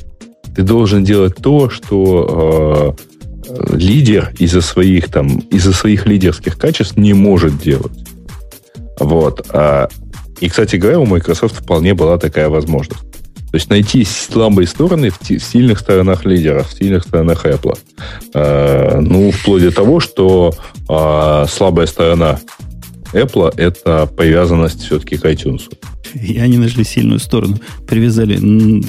ты 0.56 0.64
должен 0.64 1.04
делать 1.04 1.36
то, 1.36 1.70
что 1.70 2.96
э, 3.50 3.76
лидер 3.76 4.34
из-за 4.40 4.62
своих 4.62 5.10
там 5.10 5.40
из-за 5.52 5.74
своих 5.74 6.06
лидерских 6.06 6.58
качеств 6.58 6.98
не 6.98 7.14
может 7.14 7.60
делать. 7.60 7.92
Вот. 9.00 9.46
А, 9.50 9.90
и, 10.40 10.50
кстати 10.50 10.76
говоря, 10.76 11.00
у 11.00 11.06
Microsoft 11.06 11.56
вполне 11.56 11.94
была 11.94 12.18
такая 12.18 12.50
возможность. 12.50 13.02
То 13.54 13.58
есть 13.58 13.70
найти 13.70 14.04
слабые 14.04 14.68
стороны 14.68 15.12
в, 15.12 15.22
в 15.22 15.40
сильных 15.40 15.80
сторонах 15.80 16.26
лидера, 16.26 16.64
в 16.64 16.74
сильных 16.74 17.04
сторонах 17.04 17.46
Apple. 17.46 17.78
Э, 18.34 19.00
ну, 19.00 19.32
вплоть 19.32 19.62
до 19.62 19.72
того, 19.72 20.00
что 20.00 20.56
э, 20.90 21.46
слабая 21.50 21.86
сторона 21.86 22.40
Apple 23.14 23.54
это 23.58 24.08
привязанность 24.08 24.84
все-таки 24.84 25.18
к 25.18 25.26
iTunes. 25.26 25.70
И 26.14 26.38
они 26.38 26.58
нашли 26.58 26.84
сильную 26.84 27.20
сторону. 27.20 27.60
Привязали 27.88 28.38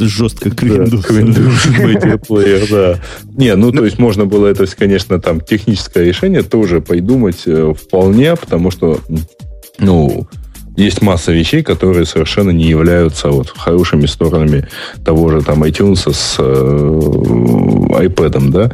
жестко 0.05 0.51
к 0.51 0.63
Windows. 0.63 0.91
Да, 0.91 0.99
к 1.03 1.11
Windows 1.11 1.79
Media 1.79 2.69
да. 2.71 3.01
Не, 3.37 3.55
ну, 3.57 3.73
то 3.73 3.85
есть 3.85 3.99
можно 3.99 4.27
было 4.27 4.49
это, 4.49 4.67
конечно, 4.67 5.21
там 5.21 5.41
техническое 5.41 6.05
решение 6.05 6.43
тоже 6.43 6.81
придумать 6.81 7.43
э, 7.47 7.73
вполне, 7.75 8.37
потому 8.37 8.71
что, 8.71 9.01
ну, 9.79 10.29
есть 10.77 11.03
масса 11.03 11.33
вещей, 11.33 11.63
которые 11.63 12.05
совершенно 12.05 12.51
не 12.51 12.65
являются 12.65 13.29
вот 13.29 13.49
хорошими 13.49 14.07
сторонами 14.07 14.69
того 15.05 15.31
же 15.31 15.41
там 15.41 15.63
iTunes 15.63 16.13
с 16.13 16.37
э, 16.39 16.43
iPad, 16.43 18.51
да? 18.51 18.73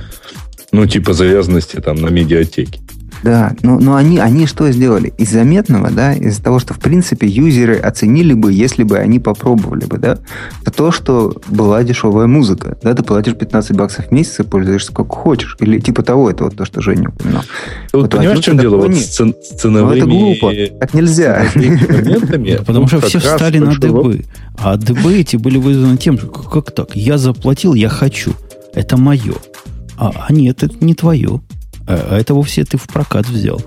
Ну, 0.73 0.87
типа 0.87 1.13
завязанности 1.13 1.77
там 1.77 1.97
на 1.97 2.09
медиатеке. 2.09 2.81
Да, 3.23 3.53
но, 3.63 3.79
но 3.79 3.97
они, 3.97 4.19
они 4.19 4.47
что 4.47 4.71
сделали? 4.71 5.13
Из 5.19 5.31
заметного, 5.31 5.91
да, 5.91 6.15
из-за 6.15 6.43
того, 6.43 6.59
что, 6.59 6.75
в 6.75 6.79
принципе, 6.79 7.27
юзеры 7.27 7.77
оценили 7.77 8.33
бы, 8.33 8.53
если 8.53 8.83
бы 8.83 8.99
они 8.99 9.19
попробовали 9.19 9.85
бы, 9.85 9.99
да, 9.99 10.19
это 10.63 10.71
то, 10.71 10.91
что 10.91 11.37
была 11.49 11.83
дешевая 11.83 12.27
музыка, 12.27 12.79
да, 12.83 12.95
ты 12.95 13.03
платишь 13.03 13.35
15 13.35 13.77
баксов 13.77 14.07
в 14.07 14.13
месяц 14.13 14.41
и 14.41 14.43
пользуешься 14.43 14.91
сколько 14.93 15.15
хочешь, 15.15 15.57
или 15.61 15.79
типа 15.79 16.03
того, 16.03 16.31
это 16.31 16.45
вот 16.45 16.57
то, 16.57 16.65
что 16.65 16.81
Женя 16.81 17.11
упоминал. 17.11 17.43
Вот, 17.93 18.03
вот 18.03 18.11
понимаешь, 18.11 18.39
в 18.39 18.43
чем 18.43 18.59
дело? 18.59 18.77
Вот 18.77 18.95
с, 18.95 19.07
цен, 19.07 19.35
с 19.41 19.61
ценовыми... 19.61 20.01
Ну, 20.01 20.07
это 20.07 20.07
глупо, 20.07 20.53
так 20.81 20.95
нельзя. 20.95 21.45
Потому 22.67 22.89
что 22.89 23.01
все 23.01 23.19
встали 23.19 23.59
на 23.59 23.75
дыбы, 23.77 24.25
а 24.57 24.77
дыбы 24.77 25.19
эти 25.19 25.37
были 25.37 25.59
вызваны 25.59 25.97
тем, 25.99 26.17
как 26.19 26.73
так, 26.73 26.97
я 26.97 27.19
заплатил, 27.19 27.75
я 27.75 27.89
хочу, 27.89 28.33
это 28.75 28.97
мое. 28.97 29.35
А, 29.99 30.13
а 30.29 30.33
нет, 30.33 30.63
это 30.63 30.75
не 30.83 30.95
твое. 30.95 31.41
А 31.91 32.19
это 32.19 32.35
вовсе 32.35 32.65
ты 32.65 32.77
в 32.77 32.85
прокат 32.85 33.29
взял. 33.29 33.61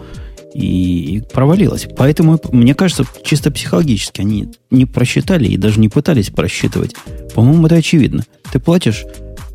И, 0.54 1.18
и 1.18 1.22
провалилось. 1.22 1.88
Поэтому, 1.98 2.40
мне 2.52 2.76
кажется, 2.76 3.06
чисто 3.24 3.52
психологически 3.52 4.22
они 4.22 4.50
не 4.70 4.86
просчитали 4.86 5.48
и 5.48 5.58
даже 5.58 5.80
не 5.80 5.90
пытались 5.90 6.30
просчитывать. 6.30 6.96
По-моему, 7.34 7.66
это 7.66 7.76
очевидно. 7.76 8.24
Ты 8.52 8.60
платишь 8.60 9.04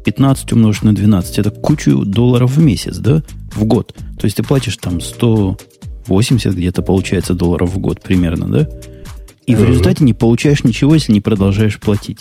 15 0.04 0.52
умножить 0.52 0.82
на 0.82 0.94
12, 0.94 1.38
это 1.38 1.50
кучу 1.50 2.04
долларов 2.04 2.56
в 2.56 2.60
месяц, 2.60 2.96
да? 2.96 3.22
В 3.52 3.64
год. 3.64 3.94
То 4.18 4.24
есть 4.24 4.36
ты 4.36 4.42
платишь 4.42 4.76
там 4.76 5.00
180 5.00 6.54
где-то 6.54 6.82
получается 6.82 7.34
долларов 7.34 7.70
в 7.70 7.78
год 7.78 8.02
примерно, 8.02 8.48
да? 8.48 8.68
И 9.46 9.54
в 9.54 9.64
результате 9.64 10.04
не 10.04 10.12
получаешь 10.12 10.62
ничего, 10.64 10.94
если 10.94 11.12
не 11.12 11.22
продолжаешь 11.22 11.78
платить. 11.78 12.18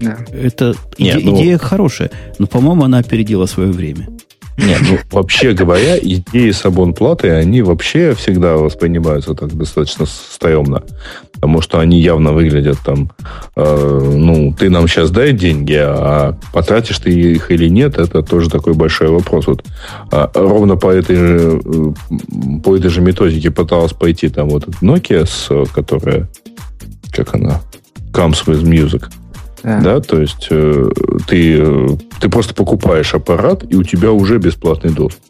Да. 0.00 0.18
Это 0.32 0.74
Нет, 0.98 1.16
иде, 1.16 1.30
ну... 1.30 1.36
идея 1.36 1.58
хорошая, 1.58 2.10
но, 2.38 2.46
по-моему, 2.46 2.84
она 2.84 2.98
опередила 2.98 3.46
свое 3.46 3.72
время. 3.72 4.08
Нет, 4.56 4.80
ну, 4.88 4.98
вообще 5.10 5.52
говоря, 5.52 5.98
идеи 5.98 6.50
с 6.50 6.64
абонплаты, 6.64 7.30
они 7.30 7.62
вообще 7.62 8.14
всегда 8.14 8.56
воспринимаются 8.56 9.34
так 9.34 9.52
достаточно 9.56 10.06
стрёмно. 10.06 10.82
Потому 11.32 11.60
что 11.60 11.80
они 11.80 12.00
явно 12.00 12.32
выглядят 12.32 12.78
там, 12.84 13.10
э, 13.56 14.10
ну, 14.14 14.54
ты 14.56 14.70
нам 14.70 14.86
сейчас 14.86 15.10
дай 15.10 15.32
деньги, 15.32 15.76
а 15.76 16.38
потратишь 16.52 17.00
ты 17.00 17.10
их 17.10 17.50
или 17.50 17.68
нет, 17.68 17.98
это 17.98 18.22
тоже 18.22 18.48
такой 18.48 18.74
большой 18.74 19.08
вопрос. 19.08 19.48
Вот, 19.48 19.64
а, 20.12 20.30
ровно 20.34 20.76
по 20.76 20.88
этой 20.88 21.16
же, 21.16 21.60
э, 21.64 21.92
по 22.62 22.76
этой 22.76 22.90
же 22.90 23.00
методике 23.00 23.50
пыталась 23.50 23.92
пойти 23.92 24.28
там 24.28 24.48
вот 24.48 24.68
Nokia, 24.80 25.26
с, 25.26 25.68
которая, 25.72 26.28
как 27.10 27.34
она, 27.34 27.60
comes 28.12 28.46
with 28.46 28.62
music. 28.62 29.10
Да. 29.64 29.80
да, 29.80 30.00
то 30.00 30.20
есть 30.20 30.48
э, 30.50 30.90
ты, 31.26 31.58
э, 31.58 31.88
ты 32.20 32.28
просто 32.28 32.54
покупаешь 32.54 33.14
аппарат, 33.14 33.64
и 33.68 33.76
у 33.76 33.82
тебя 33.82 34.12
уже 34.12 34.38
бесплатный 34.38 34.90
доступ. 34.90 35.22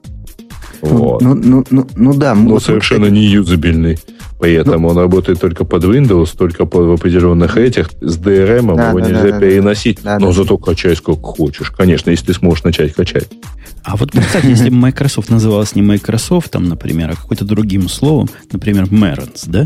Ну, 0.82 0.96
вот. 0.96 1.22
Ну, 1.22 1.34
ну, 1.34 1.64
ну, 1.70 1.86
ну 1.94 2.14
да. 2.14 2.34
Но 2.34 2.50
вот 2.50 2.62
совершенно 2.64 3.06
не 3.06 3.24
юзабельный. 3.26 3.96
Поэтому 4.40 4.88
ну, 4.88 4.88
он 4.88 4.98
работает 4.98 5.40
только 5.40 5.64
под 5.64 5.84
Windows, 5.84 6.36
только 6.36 6.66
под, 6.66 6.86
в 6.86 6.92
определенных 6.92 7.56
этих. 7.56 7.90
С 8.00 8.18
DRM 8.18 8.76
да, 8.76 8.88
его 8.90 9.00
да, 9.00 9.06
нельзя 9.06 9.30
да, 9.30 9.38
переносить. 9.38 10.00
Да, 10.02 10.18
но 10.18 10.26
да. 10.26 10.32
зато 10.32 10.58
качай 10.58 10.96
сколько 10.96 11.22
хочешь. 11.22 11.70
Конечно, 11.70 12.10
если 12.10 12.26
ты 12.26 12.34
сможешь 12.34 12.64
начать 12.64 12.92
качать. 12.92 13.28
А 13.84 13.96
вот 13.96 14.10
представь, 14.10 14.44
если 14.44 14.68
бы 14.70 14.76
Microsoft 14.76 15.30
называлась 15.30 15.76
не 15.76 15.82
Microsoft, 15.82 16.50
там, 16.50 16.64
например, 16.64 17.10
а 17.12 17.16
какой-то 17.16 17.44
другим 17.44 17.88
словом, 17.88 18.28
например, 18.52 18.84
Merons, 18.86 19.44
да? 19.46 19.64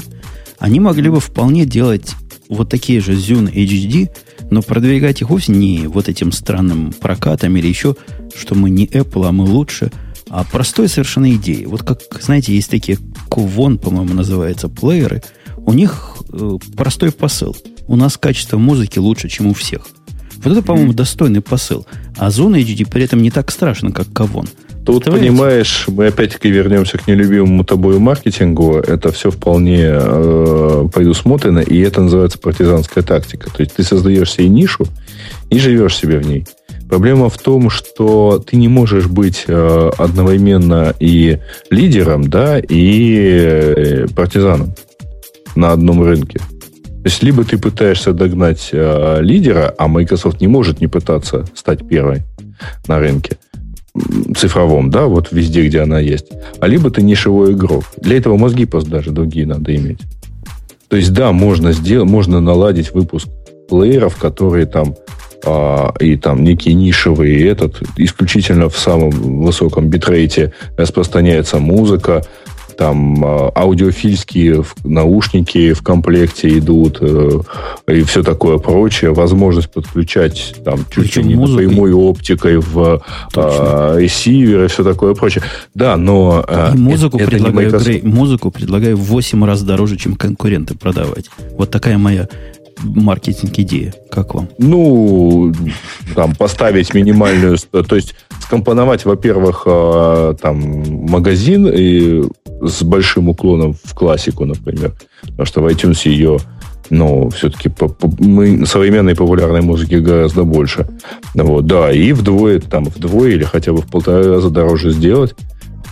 Они 0.59 0.79
могли 0.79 1.09
бы 1.09 1.21
вполне 1.21 1.65
делать 1.65 2.15
вот 2.49 2.69
такие 2.69 3.01
же 3.01 3.13
Zune 3.13 3.53
HD, 3.53 4.11
но 4.51 4.63
продвигать 4.63 5.21
их 5.21 5.31
вовсе 5.31 5.53
не 5.53 5.87
вот 5.87 6.09
этим 6.09 6.33
странным 6.33 6.93
прокатом 6.93 7.57
или 7.57 7.67
еще, 7.67 7.97
что 8.37 8.55
мы 8.55 8.71
не 8.71 8.87
Apple, 8.87 9.27
а 9.27 9.33
мы 9.33 9.45
лучше, 9.45 9.91
а 10.31 10.45
простой 10.45 10.89
совершенно 10.89 11.31
идеи. 11.35 11.65
Вот 11.65 11.83
как, 11.83 12.01
знаете, 12.21 12.55
есть 12.55 12.71
такие 12.71 12.99
Кувон, 13.29 13.79
по-моему, 13.79 14.15
называются 14.15 14.69
плееры. 14.69 15.23
У 15.57 15.73
них 15.73 16.17
э, 16.33 16.59
простой 16.77 17.13
посыл. 17.13 17.57
У 17.87 17.97
нас 17.97 18.17
качество 18.17 18.59
музыки 18.59 18.99
лучше, 18.99 19.29
чем 19.29 19.47
у 19.47 19.55
всех. 19.55 19.87
Вот 20.37 20.53
это, 20.53 20.63
по-моему, 20.63 20.93
достойный 20.93 21.41
посыл. 21.41 21.87
А 22.17 22.31
зона 22.31 22.57
HD 22.57 22.89
при 22.89 23.05
этом 23.05 23.23
не 23.23 23.31
так 23.31 23.51
страшно, 23.51 23.91
как 23.91 24.13
Кавон. 24.13 24.49
Тут, 24.89 25.05
понимаешь, 25.05 25.85
мы 25.87 26.07
опять-таки 26.07 26.49
вернемся 26.49 26.97
к 26.97 27.07
нелюбимому 27.07 27.63
тобой 27.63 27.99
маркетингу. 27.99 28.79
Это 28.79 29.13
все 29.13 29.31
вполне 29.31 29.83
э, 29.85 30.89
предусмотрено, 30.95 31.59
и 31.59 31.79
это 31.81 32.01
называется 32.01 32.39
партизанская 32.39 33.05
тактика. 33.05 33.51
То 33.51 33.63
есть 33.63 33.77
ты 33.77 33.83
создаешь 33.83 34.33
себе 34.33 34.49
нишу 34.49 34.87
и 35.51 35.59
живешь 35.59 35.95
себе 35.95 36.17
в 36.17 36.27
ней. 36.27 36.47
Проблема 36.89 37.29
в 37.29 37.37
том, 37.37 37.69
что 37.69 38.39
ты 38.39 38.57
не 38.57 38.69
можешь 38.69 39.09
быть 39.09 39.45
э, 39.47 39.91
одновременно 39.99 40.95
и 40.99 41.39
лидером, 41.69 42.31
да, 42.31 42.59
и 42.59 43.15
э, 43.19 44.07
партизаном 44.17 44.75
на 45.55 45.73
одном 45.73 46.03
рынке. 46.03 46.39
То 46.39 47.05
есть 47.05 47.23
либо 47.23 47.45
ты 47.45 47.59
пытаешься 47.59 48.15
догнать 48.15 48.71
э, 48.73 49.19
лидера, 49.21 49.75
а 49.77 49.87
Microsoft 49.87 50.41
не 50.41 50.49
может 50.49 50.81
не 50.81 50.87
пытаться 50.87 51.45
стать 51.55 51.87
первой 51.87 52.23
на 52.87 52.99
рынке 52.99 53.37
цифровом, 54.37 54.91
да, 54.91 55.07
вот 55.07 55.33
везде, 55.33 55.67
где 55.67 55.81
она 55.81 55.99
есть. 55.99 56.27
А 56.61 56.67
либо 56.67 56.91
ты 56.91 57.03
нишевой 57.03 57.53
игрок. 57.53 57.85
Для 57.97 58.17
этого 58.17 58.37
мозги 58.37 58.65
просто 58.65 58.91
даже 58.91 59.11
другие 59.11 59.47
надо 59.47 59.75
иметь. 59.75 60.01
То 60.89 60.97
есть, 60.97 61.13
да, 61.13 61.33
можно 61.33 61.73
сделать, 61.73 62.09
можно 62.09 62.41
наладить 62.41 62.93
выпуск 62.93 63.29
плееров, 63.69 64.17
которые 64.17 64.67
там 64.67 64.95
а, 65.45 65.95
и 66.01 66.17
там 66.17 66.43
некие 66.43 66.75
нишевые, 66.75 67.39
и 67.39 67.45
этот 67.45 67.81
исключительно 67.97 68.69
в 68.69 68.79
самом 68.79 69.11
высоком 69.11 69.89
битрейте 69.89 70.53
распространяется 70.77 71.59
музыка, 71.59 72.25
там 72.79 73.25
а, 73.25 73.51
аудиофильские 73.57 74.65
наушники 74.85 75.73
в 75.73 75.83
комплекте 75.83 76.59
идут 76.59 76.99
э, 77.01 77.41
и 77.89 78.03
все 78.05 78.23
такое 78.23 78.59
прочее, 78.59 79.13
возможность 79.13 79.73
подключать 79.73 80.55
там 80.65 80.87
чуть 80.89 81.17
ли 81.17 81.25
не 81.25 81.35
прямой 81.35 81.93
оптикой 81.93 82.59
в 82.59 83.03
а, 83.35 83.97
ресивер 83.99 84.65
и 84.65 84.69
все 84.69 84.85
такое 84.85 85.15
прочее. 85.15 85.43
Да, 85.75 85.97
но... 85.97 86.45
А, 86.47 86.73
и 86.73 86.79
музыку, 86.79 87.19
это, 87.19 87.27
предлагаю, 87.29 87.69
это 87.69 87.79
Грей, 87.79 88.01
музыку 88.03 88.53
предлагаю 88.53 88.97
в 88.97 89.03
8 89.07 89.45
раз 89.45 89.63
дороже, 89.63 89.97
чем 89.97 90.15
конкуренты 90.15 90.77
продавать. 90.77 91.31
Вот 91.57 91.73
такая 91.73 91.99
моя 91.99 92.29
маркетинг 92.83 93.59
идея. 93.59 93.95
Как 94.11 94.35
вам? 94.35 94.49
Ну, 94.59 95.53
там, 96.15 96.35
поставить 96.35 96.95
минимальную... 96.95 97.59
То 97.59 97.97
есть, 97.97 98.15
скомпоновать, 98.41 99.05
во-первых, 99.05 99.65
там, 100.41 100.59
магазин 101.09 101.67
и 101.67 102.25
с 102.61 102.83
большим 102.83 103.29
уклоном 103.29 103.75
в 103.83 103.95
классику, 103.95 104.45
например. 104.45 104.95
Потому 105.23 105.47
что 105.47 105.61
в 105.61 105.67
iTunes 105.67 106.09
ее, 106.09 106.39
ну, 106.91 107.29
все-таки 107.31 107.69
по, 107.69 107.89
по, 107.89 108.11
мы 108.19 108.67
современной 108.67 109.15
популярной 109.15 109.61
музыки 109.61 109.95
гораздо 109.97 110.45
больше. 110.45 110.89
Вот, 111.35 111.67
да, 111.67 111.93
и 111.93 112.13
вдвое, 112.13 112.61
там, 112.61 112.85
вдвое 112.85 113.31
или 113.31 113.45
хотя 113.45 113.73
бы 113.73 113.83
в 113.83 113.87
полтора 113.87 114.23
раза 114.35 114.51
дороже 114.51 114.91
сделать. 114.91 115.35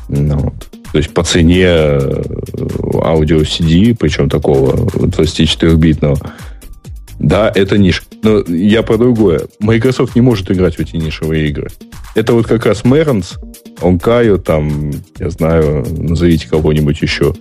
Ну, 0.08 0.38
вот. 0.38 0.54
То 0.92 0.98
есть 0.98 1.12
по 1.12 1.24
цене 1.24 1.66
э, 1.66 2.22
аудио 3.02 3.40
CD, 3.40 3.94
причем 3.98 4.30
такого 4.30 4.76
24-битного, 4.76 6.16
да, 7.26 7.50
это 7.52 7.76
ниш. 7.76 8.04
Но 8.22 8.40
я 8.46 8.84
про 8.84 8.98
другое. 8.98 9.48
Microsoft 9.58 10.14
не 10.14 10.20
может 10.20 10.48
играть 10.48 10.76
в 10.76 10.80
эти 10.80 10.94
нишевые 10.94 11.48
игры. 11.48 11.68
Это 12.14 12.32
вот 12.34 12.46
как 12.46 12.66
раз 12.66 12.84
Мэренс, 12.84 13.34
Онкайо, 13.82 14.38
там, 14.38 14.92
я 15.18 15.30
знаю, 15.30 15.84
назовите 15.98 16.48
кого-нибудь 16.48 17.02
еще. 17.02 17.34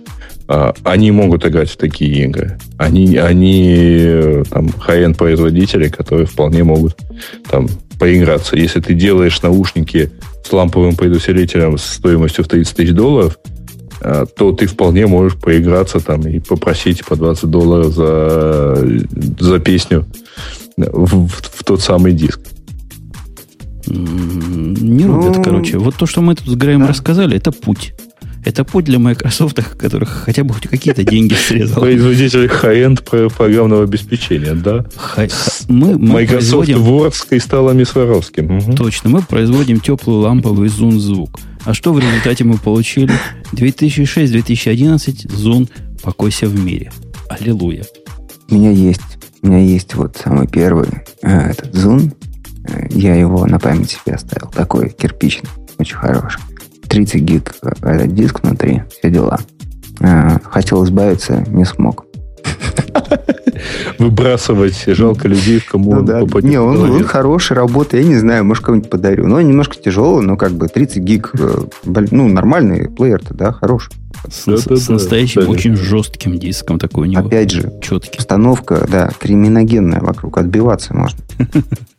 А, 0.48 0.74
они 0.82 1.12
могут 1.12 1.46
играть 1.46 1.70
в 1.70 1.76
такие 1.76 2.24
игры. 2.24 2.58
Они, 2.78 3.16
они 3.16 4.42
там, 4.50 4.66
high-end 4.66 5.16
производители, 5.16 5.86
которые 5.86 6.26
вполне 6.26 6.64
могут 6.64 6.96
там 7.48 7.68
поиграться. 8.00 8.56
Если 8.56 8.80
ты 8.80 8.92
делаешь 8.92 9.40
наушники 9.42 10.10
с 10.44 10.52
ламповым 10.52 10.96
предусилителем 10.96 11.78
стоимостью 11.78 12.44
в 12.44 12.48
30 12.48 12.76
тысяч 12.76 12.90
долларов, 12.90 13.38
то 14.00 14.52
ты 14.52 14.66
вполне 14.66 15.06
можешь 15.06 15.38
поиграться 15.38 16.00
там 16.00 16.20
и 16.26 16.38
попросить 16.38 17.04
по 17.04 17.16
20 17.16 17.50
долларов 17.50 17.94
за, 17.94 18.76
за 19.38 19.58
песню 19.58 20.06
в, 20.76 21.26
в, 21.26 21.30
в 21.30 21.64
тот 21.64 21.80
самый 21.80 22.12
диск. 22.12 22.40
Не 23.86 25.06
рубят, 25.06 25.36
ну, 25.36 25.42
короче. 25.42 25.78
Вот 25.78 25.94
то, 25.94 26.06
что 26.06 26.20
мы 26.20 26.34
тут 26.34 26.48
с 26.48 26.54
Греем 26.54 26.80
да. 26.80 26.88
рассказали, 26.88 27.36
это 27.36 27.52
путь. 27.52 27.94
Это 28.44 28.64
путь 28.64 28.84
для 28.84 28.98
Microsoft, 29.00 29.56
которых 29.78 30.08
хотя 30.24 30.44
бы 30.44 30.54
хоть 30.54 30.68
какие-то 30.68 31.02
деньги 31.02 31.34
срезал. 31.48 31.82
Производитель 31.82 32.46
high-end 32.46 33.30
программного 33.30 33.84
обеспечения, 33.84 34.54
да? 34.54 34.84
Мы, 35.68 35.98
мы 35.98 36.14
Microsoft 36.14 36.66
производим... 36.66 36.78
Word 36.78 37.14
с 37.14 37.22
кристаллами 37.22 37.84
Сваровским. 37.84 38.58
Угу. 38.58 38.76
Точно. 38.76 39.10
Мы 39.10 39.22
производим 39.22 39.80
теплую 39.80 40.20
ламповый 40.20 40.68
зун-звук. 40.68 41.38
А 41.66 41.74
что 41.74 41.92
в 41.92 41.98
результате 41.98 42.44
мы 42.44 42.58
получили? 42.58 43.12
2006-2011 43.52 45.32
зун 45.34 45.68
покойся 46.00 46.46
в 46.46 46.64
мире. 46.64 46.92
Аллилуйя. 47.28 47.84
У 48.48 48.54
меня 48.54 48.70
есть, 48.70 49.00
у 49.42 49.48
меня 49.48 49.58
есть 49.58 49.96
вот 49.96 50.16
самый 50.16 50.46
первый 50.46 50.88
э, 51.22 51.50
этот 51.50 51.74
зун. 51.74 52.14
Э, 52.68 52.86
я 52.90 53.16
его 53.16 53.44
на 53.46 53.58
память 53.58 53.90
себе 53.90 54.14
оставил. 54.14 54.48
Такой 54.48 54.90
кирпичный, 54.90 55.50
очень 55.78 55.96
хороший. 55.96 56.40
30 56.88 57.22
гиг 57.22 57.56
э, 57.62 57.70
этот 57.82 58.14
диск 58.14 58.44
внутри, 58.44 58.84
все 58.88 59.10
дела. 59.10 59.40
Э, 59.98 60.38
хотел 60.44 60.84
избавиться, 60.84 61.44
не 61.48 61.64
смог. 61.64 62.05
Выбрасывать 63.98 64.84
жалко 64.86 65.28
людей, 65.28 65.60
кому 65.60 65.92
ну, 65.92 65.98
он 66.00 66.04
да. 66.04 66.20
попадет. 66.20 66.50
Не, 66.50 66.58
он, 66.58 66.90
он 66.90 67.04
хороший, 67.04 67.54
работает, 67.54 68.04
я 68.04 68.08
не 68.08 68.16
знаю, 68.16 68.44
может, 68.44 68.64
кого-нибудь 68.64 68.90
подарю. 68.90 69.26
Но 69.26 69.36
он 69.36 69.48
немножко 69.48 69.76
тяжелый, 69.76 70.24
но 70.24 70.36
как 70.36 70.52
бы 70.52 70.68
30 70.68 70.98
гиг, 71.02 71.32
э, 71.38 71.64
ну, 71.84 72.28
нормальный 72.28 72.88
плеер-то, 72.88 73.34
да, 73.34 73.52
хороший. 73.52 73.92
С, 74.28 74.44
да, 74.46 74.56
с, 74.56 74.64
да, 74.64 74.76
с 74.76 74.88
настоящим 74.88 75.42
да, 75.42 75.48
очень 75.48 75.76
жестким 75.76 76.38
диском 76.38 76.78
такой 76.78 77.08
у 77.08 77.10
него. 77.10 77.26
Опять 77.26 77.50
же, 77.50 77.72
четкий. 77.82 78.18
Установка, 78.18 78.86
да, 78.90 79.10
криминогенная 79.18 80.00
вокруг, 80.00 80.38
отбиваться 80.38 80.94
можно. 80.94 81.18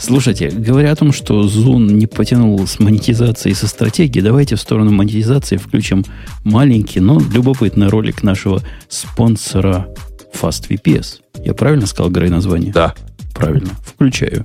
Слушайте, 0.00 0.50
говоря 0.50 0.92
о 0.92 0.96
том, 0.96 1.12
что 1.12 1.42
Zoom 1.42 1.92
не 1.92 2.06
потянул 2.06 2.66
с 2.66 2.78
монетизацией 2.78 3.54
со 3.54 3.66
стратегией, 3.66 4.22
давайте 4.22 4.56
в 4.56 4.60
сторону 4.60 4.90
монетизации 4.90 5.56
включим 5.56 6.04
маленький, 6.44 7.00
но 7.00 7.20
любопытный 7.20 7.88
ролик 7.88 8.22
нашего 8.22 8.62
спонсора 8.88 9.88
FastVPS. 10.34 11.20
Я 11.44 11.54
правильно 11.54 11.86
сказал, 11.86 12.10
Грей, 12.10 12.30
название? 12.30 12.72
Да. 12.72 12.94
Правильно. 13.34 13.70
Включаю. 13.84 14.44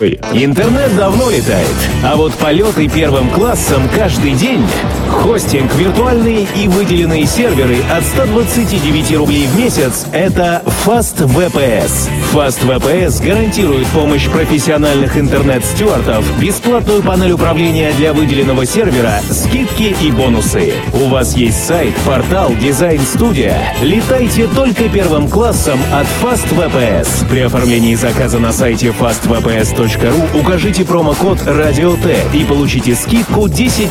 Интернет 0.00 0.96
давно 0.96 1.30
летает, 1.30 1.68
а 2.02 2.16
вот 2.16 2.34
полеты 2.34 2.88
первым 2.88 3.30
классом 3.30 3.88
каждый 3.94 4.32
день. 4.32 4.66
Хостинг, 5.08 5.72
виртуальные 5.76 6.48
и 6.56 6.66
выделенные 6.66 7.24
серверы 7.26 7.76
от 7.96 8.02
129 8.02 9.16
рублей 9.16 9.46
в 9.46 9.56
месяц– 9.56 10.06
это 10.12 10.64
FastVPS. 10.84 12.10
FastVPS 12.32 13.24
гарантирует 13.24 13.86
помощь 13.88 14.28
профессиональных 14.28 15.16
интернет-стюартов, 15.16 16.24
бесплатную 16.40 17.00
панель 17.00 17.30
управления 17.30 17.92
для 17.92 18.12
выделенного 18.12 18.66
сервера, 18.66 19.20
скидки 19.30 19.94
и 20.02 20.10
бонусы. 20.10 20.72
У 20.92 21.06
вас 21.06 21.36
есть 21.36 21.64
сайт, 21.64 21.94
портал, 22.04 22.52
дизайн-студия. 22.56 23.74
Летайте 23.80 24.48
только 24.48 24.88
первым 24.88 25.28
классом 25.28 25.78
от 25.92 26.08
FastVPS. 26.20 27.28
При 27.28 27.42
оформлении 27.42 27.94
заказа 27.94 28.40
на 28.40 28.52
сайте 28.52 28.88
fastvps.com 28.88 29.83
radio.ru 29.84 30.40
укажите 30.40 30.84
промокод 30.84 31.42
«Радио 31.44 31.94
Т» 31.96 32.16
и 32.32 32.44
получите 32.44 32.94
скидку 32.94 33.46
10%. 33.46 33.90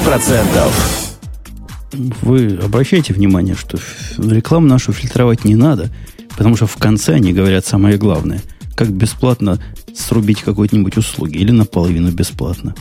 Вы 2.22 2.60
обращайте 2.64 3.14
внимание, 3.14 3.56
что 3.56 3.78
рекламу 4.18 4.68
нашу 4.68 4.92
фильтровать 4.92 5.46
не 5.46 5.56
надо, 5.56 5.90
потому 6.36 6.56
что 6.56 6.66
в 6.66 6.78
конце 6.78 7.14
они 7.14 7.32
говорят 7.32 7.66
самое 7.68 7.98
главное. 7.98 8.42
Как 8.76 8.90
бесплатно 8.90 9.60
срубить 9.96 10.42
какой-нибудь 10.42 10.98
услуги 10.98 11.38
или 11.38 11.52
наполовину 11.52 12.10
бесплатно. 12.12 12.74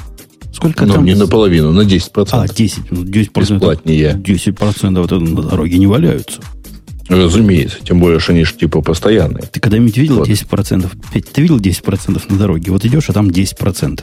Сколько 0.51 0.87
ну, 0.87 0.95
там? 0.95 1.05
не 1.05 1.15
наполовину, 1.15 1.71
на 1.71 1.83
10%. 1.83 2.29
А, 2.33 2.49
10. 2.49 2.93
Ну, 2.93 3.05
10%. 3.05 3.41
Бесплатнее. 3.41 4.15
10% 4.15 5.01
вот 5.01 5.11
на 5.11 5.43
дороге 5.43 5.77
не 5.77 5.87
валяются. 5.87 6.41
Разумеется. 7.13 7.79
Тем 7.85 8.01
более, 8.01 8.19
что 8.19 8.33
они 8.33 8.45
же 8.45 8.55
типа 8.55 8.81
постоянные. 8.81 9.45
Ты 9.45 9.61
когда-нибудь 9.61 9.97
видел 9.97 10.19
вот. 10.19 10.29
10%? 10.29 10.91
Ты 11.33 11.43
видел 11.43 11.59
10% 11.59 12.23
на 12.29 12.39
дороге? 12.39 12.73
Вот 12.73 12.85
идешь, 12.85 13.11
а 13.11 13.13
там 13.13 13.29
10%. 13.29 14.03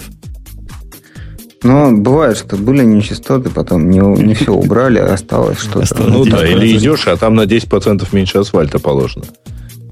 Но 1.63 1.91
бывает, 1.91 2.37
что 2.37 2.55
были 2.55 2.83
нечистоты, 2.83 3.49
потом 3.49 3.89
не, 3.89 3.99
не 3.99 4.33
все 4.33 4.53
убрали, 4.53 4.99
а 4.99 5.13
осталось 5.13 5.59
что-то. 5.59 6.01
Ну 6.03 6.23
да, 6.23 6.47
или 6.47 6.77
идешь, 6.77 7.07
а 7.07 7.17
там 7.17 7.35
на 7.35 7.41
10% 7.41 8.07
меньше 8.13 8.37
асфальта 8.37 8.79
положено. 8.79 9.25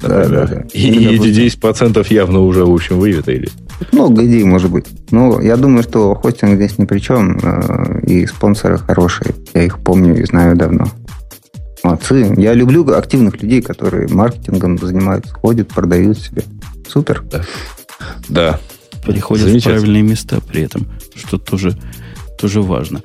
Да, 0.02 0.28
да, 0.28 0.46
да. 0.46 0.64
И 0.74 1.16
эти 1.16 1.58
10% 1.58 2.06
явно 2.14 2.42
уже, 2.42 2.64
в 2.64 2.74
общем, 2.74 3.00
выветрили. 3.00 3.50
Много 3.92 4.26
идей, 4.26 4.44
может 4.44 4.72
быть. 4.72 4.86
Но 5.12 5.42
я 5.42 5.58
думаю, 5.58 5.84
что 5.84 6.14
хостинг 6.16 6.56
здесь 6.56 6.78
ни 6.78 6.86
при 6.86 7.00
чем. 7.00 7.40
Э, 7.42 8.02
и 8.06 8.26
спонсоры 8.28 8.78
хорошие. 8.78 9.34
Я 9.54 9.64
их 9.64 9.80
помню 9.80 10.20
и 10.20 10.26
знаю 10.26 10.56
давно. 10.56 10.88
Молодцы. 11.88 12.34
Я 12.36 12.54
люблю 12.54 12.86
активных 12.94 13.42
людей, 13.42 13.62
которые 13.62 14.10
маркетингом 14.10 14.78
занимаются, 14.78 15.34
ходят, 15.34 15.70
продают 15.70 16.20
себе. 16.20 16.44
Супер. 16.86 17.24
Да. 17.32 17.46
да. 18.28 18.60
Приходят 19.06 19.48
в 19.48 19.64
правильные 19.64 20.02
места 20.04 20.42
при 20.42 20.64
этом, 20.64 20.86
что 21.16 21.38
тоже, 21.38 21.78
тоже 22.38 22.62
важно. 22.62 23.04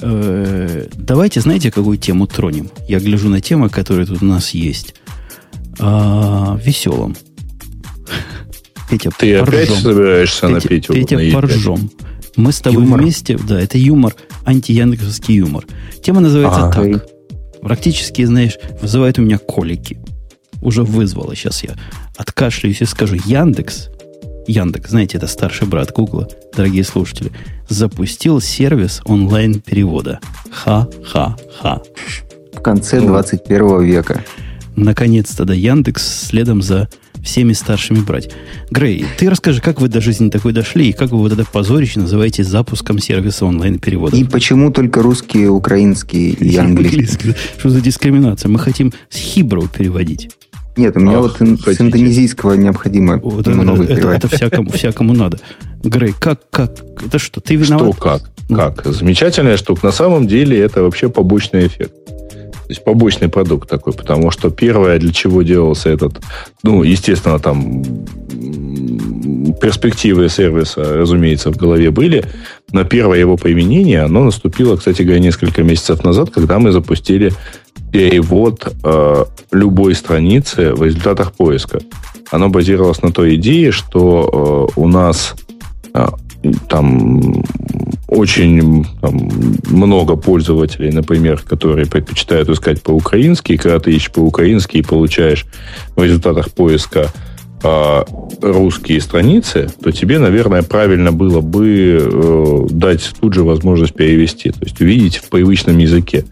Э, 0.00 0.86
давайте, 0.94 1.42
знаете, 1.42 1.70
какую 1.70 1.98
тему 1.98 2.26
тронем? 2.26 2.70
Я 2.88 3.00
гляжу 3.00 3.28
на 3.28 3.42
темы, 3.42 3.68
которые 3.68 4.06
тут 4.06 4.22
у 4.22 4.24
нас 4.26 4.52
есть. 4.52 4.94
А, 5.78 6.58
веселом. 6.64 7.14
Петя, 8.90 9.10
Ты 9.18 9.40
поржем. 9.40 9.60
опять 9.60 9.70
собираешься 9.82 10.40
Петя, 10.46 10.54
на 10.54 10.60
Петю? 10.62 10.92
Петя, 10.94 11.18
на 11.18 11.32
поржем. 11.32 11.90
Мы 12.36 12.52
с 12.52 12.60
тобой 12.60 12.84
юмор. 12.84 13.02
вместе, 13.02 13.36
да, 13.46 13.60
это 13.60 13.76
юмор, 13.76 14.14
антияндексовский 14.46 15.34
юмор. 15.34 15.66
Тема 16.02 16.22
называется 16.22 16.68
а, 16.68 16.72
так. 16.72 17.06
Практически, 17.62 18.24
знаешь, 18.24 18.58
вызывает 18.80 19.18
у 19.18 19.22
меня 19.22 19.38
колики. 19.38 19.98
Уже 20.60 20.82
вызвало. 20.82 21.34
Сейчас 21.34 21.62
я 21.62 21.74
откашляюсь 22.16 22.82
и 22.82 22.84
скажу. 22.84 23.16
Яндекс, 23.24 23.88
Яндекс, 24.46 24.90
знаете, 24.90 25.18
это 25.18 25.26
старший 25.26 25.66
брат 25.66 25.92
Гугла, 25.92 26.28
дорогие 26.56 26.84
слушатели, 26.84 27.32
запустил 27.68 28.40
сервис 28.40 29.00
онлайн-перевода. 29.04 30.20
Ха-ха-ха. 30.50 31.82
В 32.52 32.60
конце 32.60 33.00
21 33.00 33.66
ну, 33.66 33.80
века. 33.80 34.24
Наконец-то, 34.76 35.44
да, 35.44 35.54
Яндекс 35.54 36.26
следом 36.26 36.62
за 36.62 36.88
всеми 37.22 37.52
старшими 37.52 38.00
брать. 38.00 38.30
Грей, 38.70 39.04
ты 39.18 39.30
расскажи, 39.30 39.60
как 39.60 39.80
вы 39.80 39.88
до 39.88 40.00
жизни 40.00 40.30
такой 40.30 40.52
дошли, 40.52 40.88
и 40.88 40.92
как 40.92 41.10
вы 41.10 41.18
вот 41.18 41.32
это 41.32 41.44
позорище 41.44 42.00
называете 42.00 42.44
запуском 42.44 42.98
сервиса 42.98 43.46
онлайн-перевода? 43.46 44.16
И 44.16 44.24
почему 44.24 44.70
только 44.70 45.02
русские, 45.02 45.50
украинские 45.50 46.30
и 46.30 46.56
английские? 46.56 47.34
Что 47.58 47.70
за 47.70 47.80
дискриминация? 47.80 48.48
Мы 48.48 48.58
хотим 48.58 48.92
с 49.08 49.16
хибру 49.16 49.68
переводить. 49.68 50.30
Нет, 50.76 50.96
у 50.96 51.00
меня 51.00 51.18
Ах, 51.18 51.22
вот 51.22 51.32
хотите. 51.38 51.74
с 51.74 51.80
индонезийского 51.80 52.54
необходимо 52.54 53.18
вот 53.18 53.46
много 53.46 53.84
это, 53.84 53.92
это, 53.92 54.08
это 54.08 54.28
всякому, 54.28 54.70
всякому 54.70 55.12
надо. 55.12 55.38
Грей, 55.84 56.14
как, 56.18 56.40
как? 56.50 56.72
Это 57.04 57.18
что, 57.18 57.40
ты 57.40 57.56
виноват? 57.56 57.94
Что, 57.94 58.02
как? 58.02 58.22
Ну. 58.48 58.56
Как? 58.56 58.84
Замечательная 58.86 59.56
штука. 59.56 59.86
На 59.86 59.92
самом 59.92 60.26
деле 60.26 60.58
это 60.58 60.82
вообще 60.82 61.08
побочный 61.10 61.66
эффект. 61.66 61.92
То 62.72 62.74
есть 62.74 62.84
побочный 62.84 63.28
продукт 63.28 63.68
такой, 63.68 63.92
потому 63.92 64.30
что 64.30 64.48
первое, 64.48 64.98
для 64.98 65.12
чего 65.12 65.42
делался 65.42 65.90
этот, 65.90 66.22
ну, 66.62 66.82
естественно, 66.82 67.38
там 67.38 67.84
перспективы 69.60 70.30
сервиса, 70.30 70.82
разумеется, 70.82 71.52
в 71.52 71.58
голове 71.58 71.90
были, 71.90 72.24
но 72.72 72.84
первое 72.84 73.18
его 73.18 73.36
применение, 73.36 74.00
оно 74.00 74.24
наступило, 74.24 74.78
кстати 74.78 75.02
говоря, 75.02 75.20
несколько 75.20 75.62
месяцев 75.62 76.02
назад, 76.02 76.30
когда 76.30 76.58
мы 76.58 76.72
запустили 76.72 77.34
перевод 77.92 78.66
э, 78.82 79.24
любой 79.50 79.94
страницы 79.94 80.72
в 80.72 80.82
результатах 80.82 81.34
поиска. 81.34 81.80
Оно 82.30 82.48
базировалось 82.48 83.02
на 83.02 83.12
той 83.12 83.34
идее, 83.34 83.70
что 83.70 84.70
э, 84.74 84.80
у 84.80 84.88
нас 84.88 85.34
э, 85.92 86.06
там 86.70 87.44
очень 88.14 88.86
там, 89.00 89.30
много 89.70 90.16
пользователей, 90.16 90.90
например, 90.90 91.40
которые 91.40 91.86
предпочитают 91.86 92.48
искать 92.50 92.82
по-украински, 92.82 93.52
и 93.52 93.56
когда 93.56 93.78
ты 93.78 93.92
ищешь 93.92 94.12
по-украински 94.12 94.78
и 94.78 94.82
получаешь 94.82 95.46
в 95.96 96.02
результатах 96.02 96.50
поиска 96.50 97.10
э, 97.62 98.04
русские 98.42 99.00
страницы, 99.00 99.70
то 99.82 99.90
тебе, 99.92 100.18
наверное, 100.18 100.62
правильно 100.62 101.10
было 101.10 101.40
бы 101.40 101.98
э, 102.00 102.66
дать 102.70 103.12
тут 103.18 103.32
же 103.32 103.44
возможность 103.44 103.94
перевести, 103.94 104.50
то 104.50 104.64
есть 104.64 104.80
увидеть 104.80 105.16
в 105.16 105.30
привычном 105.30 105.78
языке. 105.78 106.24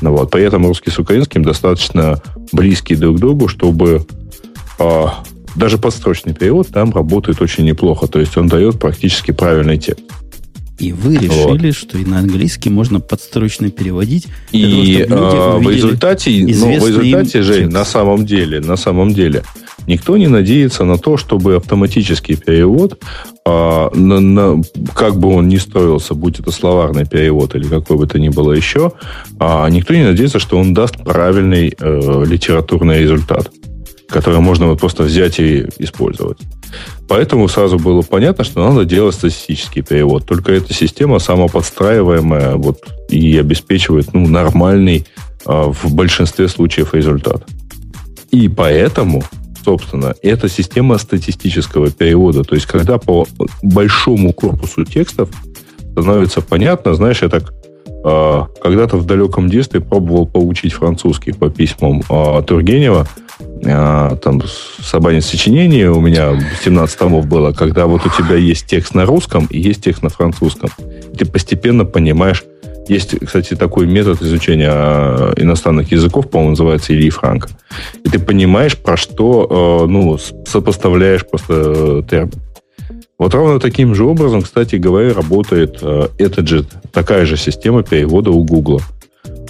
Ну, 0.00 0.10
вот. 0.12 0.30
При 0.32 0.42
этом 0.42 0.66
русский 0.66 0.90
с 0.90 0.98
украинским 0.98 1.44
достаточно 1.44 2.20
близкие 2.50 2.98
друг 2.98 3.18
к 3.18 3.20
другу, 3.20 3.46
чтобы 3.46 4.04
э, 4.80 5.04
даже 5.54 5.78
подстрочный 5.78 6.34
перевод 6.34 6.68
там 6.68 6.92
работает 6.92 7.40
очень 7.40 7.64
неплохо. 7.64 8.08
То 8.08 8.18
есть 8.18 8.36
он 8.36 8.48
дает 8.48 8.80
практически 8.80 9.30
правильный 9.30 9.78
текст. 9.78 10.02
И 10.78 10.92
вы 10.92 11.16
решили, 11.16 11.66
вот. 11.66 11.76
что 11.76 11.98
и 11.98 12.04
на 12.04 12.18
английский 12.18 12.70
можно 12.70 12.98
подстрочно 12.98 13.70
переводить. 13.70 14.26
И 14.52 15.04
того, 15.08 15.24
э, 15.24 15.58
в 15.58 15.70
результате, 15.70 16.30
ну, 16.30 16.80
в 16.80 16.88
результате, 16.88 17.42
Жень, 17.42 17.68
на 17.68 17.84
самом 17.84 18.26
деле, 18.26 18.60
на 18.60 18.76
самом 18.76 19.12
деле, 19.12 19.42
никто 19.86 20.16
не 20.16 20.28
надеется 20.28 20.84
на 20.84 20.98
то, 20.98 21.16
чтобы 21.16 21.56
автоматический 21.56 22.36
перевод, 22.36 23.00
э, 23.46 23.88
на, 23.94 24.20
на, 24.20 24.62
как 24.94 25.18
бы 25.18 25.28
он 25.28 25.48
ни 25.48 25.56
строился, 25.56 26.14
будь 26.14 26.40
это 26.40 26.50
словарный 26.50 27.06
перевод 27.06 27.54
или 27.54 27.64
какой 27.64 27.96
бы 27.98 28.06
то 28.06 28.18
ни 28.18 28.30
было 28.30 28.52
еще, 28.52 28.92
э, 29.38 29.68
никто 29.70 29.94
не 29.94 30.04
надеется, 30.04 30.38
что 30.38 30.58
он 30.58 30.74
даст 30.74 30.96
правильный 31.04 31.74
э, 31.78 32.24
литературный 32.26 33.00
результат 33.00 33.50
которые 34.12 34.40
можно 34.40 34.66
вот 34.66 34.78
просто 34.78 35.02
взять 35.02 35.40
и 35.40 35.66
использовать. 35.78 36.38
Поэтому 37.08 37.48
сразу 37.48 37.78
было 37.78 38.02
понятно, 38.02 38.44
что 38.44 38.66
надо 38.66 38.84
делать 38.84 39.14
статистический 39.14 39.82
перевод. 39.82 40.26
Только 40.26 40.52
эта 40.52 40.72
система 40.72 41.18
самоподстраиваемая 41.18 42.56
вот, 42.56 42.80
и 43.08 43.36
обеспечивает 43.38 44.12
ну, 44.14 44.26
нормальный 44.28 45.06
а, 45.44 45.72
в 45.72 45.94
большинстве 45.94 46.48
случаев 46.48 46.94
результат. 46.94 47.44
И 48.30 48.48
поэтому, 48.48 49.22
собственно, 49.64 50.14
это 50.22 50.48
система 50.48 50.98
статистического 50.98 51.90
перевода. 51.90 52.44
То 52.44 52.54
есть, 52.54 52.66
когда 52.66 52.98
по 52.98 53.26
большому 53.62 54.32
корпусу 54.32 54.84
текстов 54.84 55.28
становится 55.92 56.40
понятно, 56.40 56.94
знаешь, 56.94 57.22
я 57.22 57.28
так 57.28 57.52
а, 58.04 58.48
когда-то 58.60 58.96
в 58.96 59.06
далеком 59.06 59.48
детстве 59.48 59.80
пробовал 59.80 60.26
получить 60.26 60.72
французский 60.72 61.32
по 61.32 61.50
письмам 61.50 62.02
а, 62.08 62.42
Тургенева. 62.42 63.06
А, 63.64 64.16
там 64.16 64.42
собрание 64.82 65.22
сочинений 65.22 65.84
у 65.84 66.00
меня 66.00 66.38
17 66.64 66.98
томов 66.98 67.26
было, 67.26 67.52
когда 67.52 67.86
вот 67.86 68.04
у 68.04 68.10
тебя 68.10 68.34
есть 68.36 68.66
текст 68.66 68.94
на 68.94 69.06
русском 69.06 69.46
и 69.50 69.60
есть 69.60 69.84
текст 69.84 70.02
на 70.02 70.08
французском. 70.08 70.70
Ты 71.16 71.26
постепенно 71.26 71.84
понимаешь, 71.84 72.44
есть, 72.88 73.14
кстати, 73.24 73.54
такой 73.54 73.86
метод 73.86 74.20
изучения 74.22 74.70
иностранных 75.36 75.92
языков, 75.92 76.28
по-моему, 76.28 76.50
называется 76.50 76.92
Ильи 76.92 77.10
Франко. 77.10 77.50
И 78.04 78.08
ты 78.08 78.18
понимаешь, 78.18 78.76
про 78.76 78.96
что, 78.96 79.86
ну, 79.88 80.18
сопоставляешь 80.18 81.24
просто 81.24 81.52
э, 81.56 82.02
термин. 82.10 82.32
Вот 83.18 83.34
ровно 83.34 83.60
таким 83.60 83.94
же 83.94 84.04
образом, 84.04 84.42
кстати 84.42 84.76
говоря, 84.76 85.14
работает 85.14 85.80
этот 86.18 86.48
же, 86.48 86.64
такая 86.92 87.24
же 87.24 87.36
система 87.36 87.84
перевода 87.84 88.32
у 88.32 88.42
Гугла. 88.42 88.80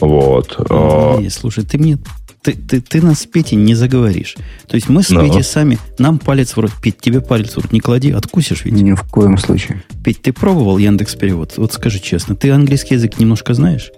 Вот. 0.02 0.56
А, 0.68 1.18
не, 1.18 1.30
слушай, 1.30 1.64
ты 1.64 1.78
мне 1.78 1.96
ты, 2.42 2.54
ты, 2.54 2.80
ты 2.80 3.00
нас 3.00 3.20
с 3.20 3.26
Петей 3.26 3.56
не 3.56 3.76
заговоришь. 3.76 4.34
То 4.66 4.74
есть 4.74 4.88
мы 4.88 5.04
с 5.04 5.10
no. 5.12 5.24
Петей 5.24 5.44
сами, 5.44 5.78
нам 5.98 6.18
палец 6.18 6.56
в 6.56 6.58
рот, 6.58 6.72
Петь, 6.82 6.98
тебе 6.98 7.20
палец 7.20 7.52
в 7.52 7.58
рот 7.58 7.70
не 7.70 7.78
клади, 7.78 8.10
откусишь 8.10 8.64
ведь? 8.64 8.74
Ни 8.74 8.94
в 8.94 9.02
коем 9.04 9.38
случае. 9.38 9.84
Петь, 10.02 10.22
ты 10.22 10.32
пробовал 10.32 10.76
Яндекс 10.78 11.14
Перевод? 11.14 11.54
Вот 11.56 11.72
скажи 11.72 12.00
честно, 12.00 12.34
ты 12.34 12.50
английский 12.50 12.94
язык 12.94 13.20
немножко 13.20 13.54
знаешь? 13.54 13.92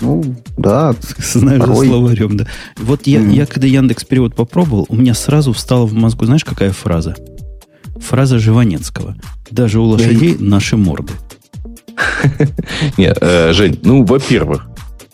Ну, 0.00 0.24
да. 0.56 0.94
Знаешь, 1.18 1.60
порой. 1.60 1.86
за 1.86 1.92
словарем, 1.92 2.36
да. 2.38 2.46
Вот 2.78 3.06
я, 3.06 3.20
mm. 3.20 3.34
я, 3.34 3.44
когда 3.44 3.66
Яндекс 3.66 4.04
Перевод 4.04 4.34
попробовал, 4.34 4.86
у 4.88 4.96
меня 4.96 5.12
сразу 5.12 5.52
встала 5.52 5.84
в 5.84 5.92
мозгу, 5.92 6.24
знаешь, 6.24 6.46
какая 6.46 6.72
фраза? 6.72 7.14
Фраза 7.96 8.38
Живанецкого. 8.38 9.16
Даже 9.50 9.80
у 9.80 9.84
лошадей 9.84 10.36
наши 10.38 10.78
морды. 10.78 11.12
Нет, 12.96 13.18
э, 13.20 13.52
Жень, 13.52 13.78
ну, 13.82 14.04
во-первых, 14.04 14.66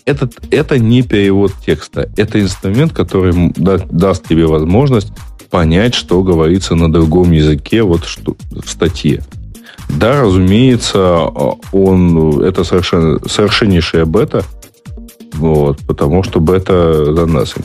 этот, 0.05 0.39
это 0.51 0.79
не 0.79 1.03
перевод 1.03 1.53
текста. 1.65 2.09
Это 2.17 2.41
инструмент, 2.41 2.93
который 2.93 3.53
да, 3.57 3.79
даст 3.79 4.27
тебе 4.29 4.47
возможность 4.47 5.13
понять, 5.51 5.95
что 5.95 6.23
говорится 6.23 6.75
на 6.75 6.91
другом 6.91 7.33
языке 7.33 7.83
вот 7.83 8.05
что, 8.05 8.37
в 8.51 8.69
статье. 8.69 9.23
Да, 9.89 10.23
разумеется, 10.23 11.27
он 11.73 12.41
это 12.43 12.63
совершенно, 12.63 13.19
совершеннейшая 13.29 14.05
бета, 14.05 14.45
вот, 15.35 15.79
потому 15.87 16.23
что 16.23 16.39
бета 16.41 17.13
за 17.13 17.23
nothing. 17.23 17.65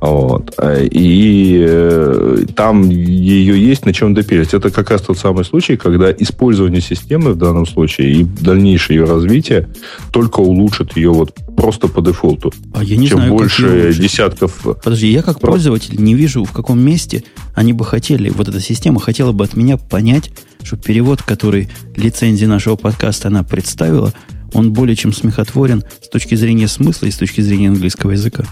Вот. 0.00 0.54
И 0.90 1.64
э, 1.66 2.44
там 2.54 2.88
ее 2.88 3.58
есть 3.58 3.86
на 3.86 3.92
чем 3.92 4.12
допилить. 4.12 4.52
Это 4.52 4.70
как 4.70 4.90
раз 4.90 5.02
тот 5.02 5.18
самый 5.18 5.44
случай, 5.44 5.76
когда 5.76 6.12
использование 6.12 6.80
системы 6.80 7.32
в 7.32 7.38
данном 7.38 7.66
случае 7.66 8.12
и 8.12 8.24
дальнейшее 8.24 8.98
ее 8.98 9.04
развитие 9.04 9.68
только 10.12 10.40
улучшит 10.40 10.96
ее 10.96 11.10
вот 11.10 11.34
просто 11.56 11.88
по 11.88 12.02
дефолту. 12.02 12.52
А 12.74 12.84
я 12.84 12.96
не 12.96 13.08
Чем 13.08 13.18
знаю, 13.18 13.32
больше 13.32 13.94
десятков... 13.98 14.60
Подожди, 14.82 15.10
я 15.10 15.22
как 15.22 15.40
пользователь 15.40 16.00
не 16.00 16.14
вижу, 16.14 16.44
в 16.44 16.52
каком 16.52 16.80
месте 16.80 17.24
они 17.54 17.72
бы 17.72 17.84
хотели, 17.84 18.28
вот 18.30 18.48
эта 18.48 18.60
система 18.60 19.00
хотела 19.00 19.32
бы 19.32 19.44
от 19.44 19.56
меня 19.56 19.76
понять, 19.76 20.30
что 20.62 20.76
перевод, 20.76 21.22
который 21.22 21.68
лицензии 21.96 22.46
нашего 22.46 22.76
подкаста 22.76 23.28
она 23.28 23.42
представила, 23.42 24.12
он 24.52 24.72
более 24.72 24.96
чем 24.96 25.12
смехотворен 25.12 25.84
с 26.00 26.08
точки 26.08 26.34
зрения 26.34 26.68
смысла 26.68 27.06
и 27.06 27.10
с 27.10 27.16
точки 27.16 27.40
зрения 27.40 27.68
английского 27.68 28.12
языка. 28.12 28.44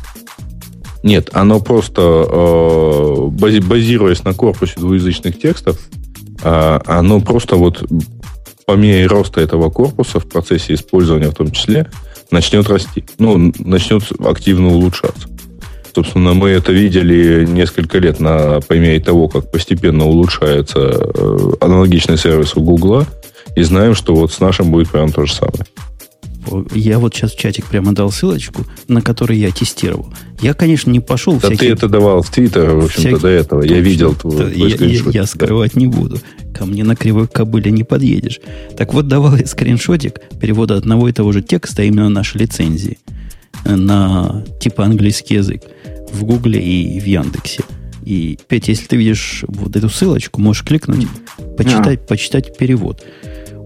Нет, 1.03 1.30
оно 1.32 1.61
просто, 1.61 2.03
э, 2.03 3.26
базируясь 3.61 4.24
на 4.24 4.34
корпусе 4.34 4.74
двуязычных 4.76 5.40
текстов, 5.40 5.78
э, 6.42 6.80
оно 6.86 7.20
просто 7.20 7.57
вот 7.57 7.84
по 8.66 8.72
мере 8.72 9.07
роста 9.07 9.40
этого 9.40 9.70
корпуса 9.70 10.20
в 10.20 10.28
процессе 10.28 10.74
использования 10.74 11.30
в 11.30 11.34
том 11.34 11.50
числе 11.50 11.90
начнет 12.30 12.68
расти. 12.68 13.05
Ну, 13.18 13.53
начнет 13.59 14.05
активно 14.24 14.68
улучшаться. 14.68 15.28
Собственно, 15.94 16.32
мы 16.32 16.48
это 16.50 16.72
видели 16.72 17.44
несколько 17.44 17.98
лет 17.98 18.18
на, 18.18 18.61
по 18.61 18.72
мере 18.72 18.98
того, 19.00 19.28
как 19.28 19.50
постепенно 19.50 20.07
улучшается 20.07 20.78
э, 20.78 21.53
аналогичный 21.61 22.16
сервис 22.16 22.57
у 22.57 22.62
Гугла, 22.62 23.07
и 23.57 23.62
знаем, 23.62 23.94
что 23.94 24.14
вот 24.14 24.32
с 24.32 24.40
нашим 24.40 24.70
будет 24.70 24.88
прям 24.88 25.12
то 25.12 25.26
же 25.26 25.34
самое. 25.34 25.66
Я 26.74 26.99
вот 26.99 27.14
сейчас 27.14 27.32
в 27.32 27.38
чатик 27.38 27.66
прямо 27.66 27.93
дал 27.93 28.11
ссылочку, 28.11 28.64
на 28.88 29.01
которой 29.01 29.38
я 29.38 29.51
тестировал. 29.51 30.12
Я, 30.40 30.55
конечно, 30.55 30.90
не 30.90 31.01
пошел... 31.01 31.34
Да 31.34 31.49
всякие... 31.49 31.59
ты 31.59 31.66
это 31.68 31.88
давал 31.88 32.22
в 32.22 32.30
Твиттер, 32.30 32.70
в 32.70 32.84
общем-то, 32.84 33.01
всякие... 33.01 33.18
до 33.18 33.28
этого. 33.28 33.62
Точно. 33.62 33.74
Я 33.74 33.80
видел 33.80 34.14
твой, 34.14 34.53
твой 34.53 34.70
я, 34.70 34.86
я, 34.86 35.03
я 35.11 35.26
скрывать 35.26 35.76
не 35.76 35.86
буду. 35.86 36.18
Ко 36.55 36.66
мне 36.66 36.84
на 36.84 36.97
кривой 36.97 37.28
кобыле 37.28 37.70
не 37.70 37.84
подъедешь. 37.84 38.40
Так 38.76 38.93
вот, 38.93 39.09
давал 39.09 39.36
я 39.36 39.47
скриншотик 39.47 40.20
перевода 40.40 40.76
одного 40.76 41.09
и 41.09 41.12
того 41.12 41.32
же 41.32 41.43
текста, 41.43 41.82
именно 41.82 42.09
нашей 42.09 42.38
лицензии, 42.38 42.99
на 43.64 44.45
типа 44.61 44.84
английский 44.84 45.34
язык 45.34 45.62
в 46.12 46.24
Гугле 46.24 46.61
и 46.61 47.01
в 47.01 47.07
Яндексе. 47.07 47.62
И, 48.05 48.38
Петя, 48.49 48.72
если 48.72 48.86
ты 48.86 48.97
видишь 48.97 49.45
вот 49.47 49.76
эту 49.76 49.88
ссылочку, 49.88 50.40
можешь 50.40 50.64
кликнуть, 50.64 51.07
почитать, 51.57 52.01
а. 52.01 52.07
почитать 52.07 52.57
перевод. 52.59 53.05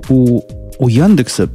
У, 0.09 0.43
у 0.79 0.89
Яндекса 0.89 1.49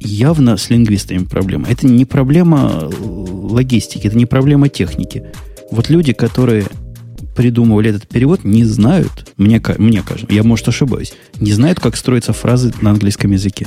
явно 0.00 0.56
с 0.56 0.70
лингвистами 0.70 1.24
проблема. 1.24 1.66
Это 1.68 1.86
не 1.86 2.04
проблема 2.04 2.90
логистики, 3.00 4.06
это 4.06 4.16
не 4.16 4.26
проблема 4.26 4.68
техники. 4.68 5.24
Вот 5.70 5.90
люди, 5.90 6.12
которые 6.12 6.64
придумывали 7.36 7.90
этот 7.90 8.08
перевод, 8.08 8.44
не 8.44 8.64
знают, 8.64 9.32
мне, 9.36 9.62
мне 9.78 10.02
кажется, 10.02 10.34
я, 10.34 10.42
может, 10.42 10.66
ошибаюсь, 10.68 11.12
не 11.38 11.52
знают, 11.52 11.78
как 11.78 11.96
строятся 11.96 12.32
фразы 12.32 12.72
на 12.80 12.90
английском 12.90 13.30
языке. 13.30 13.66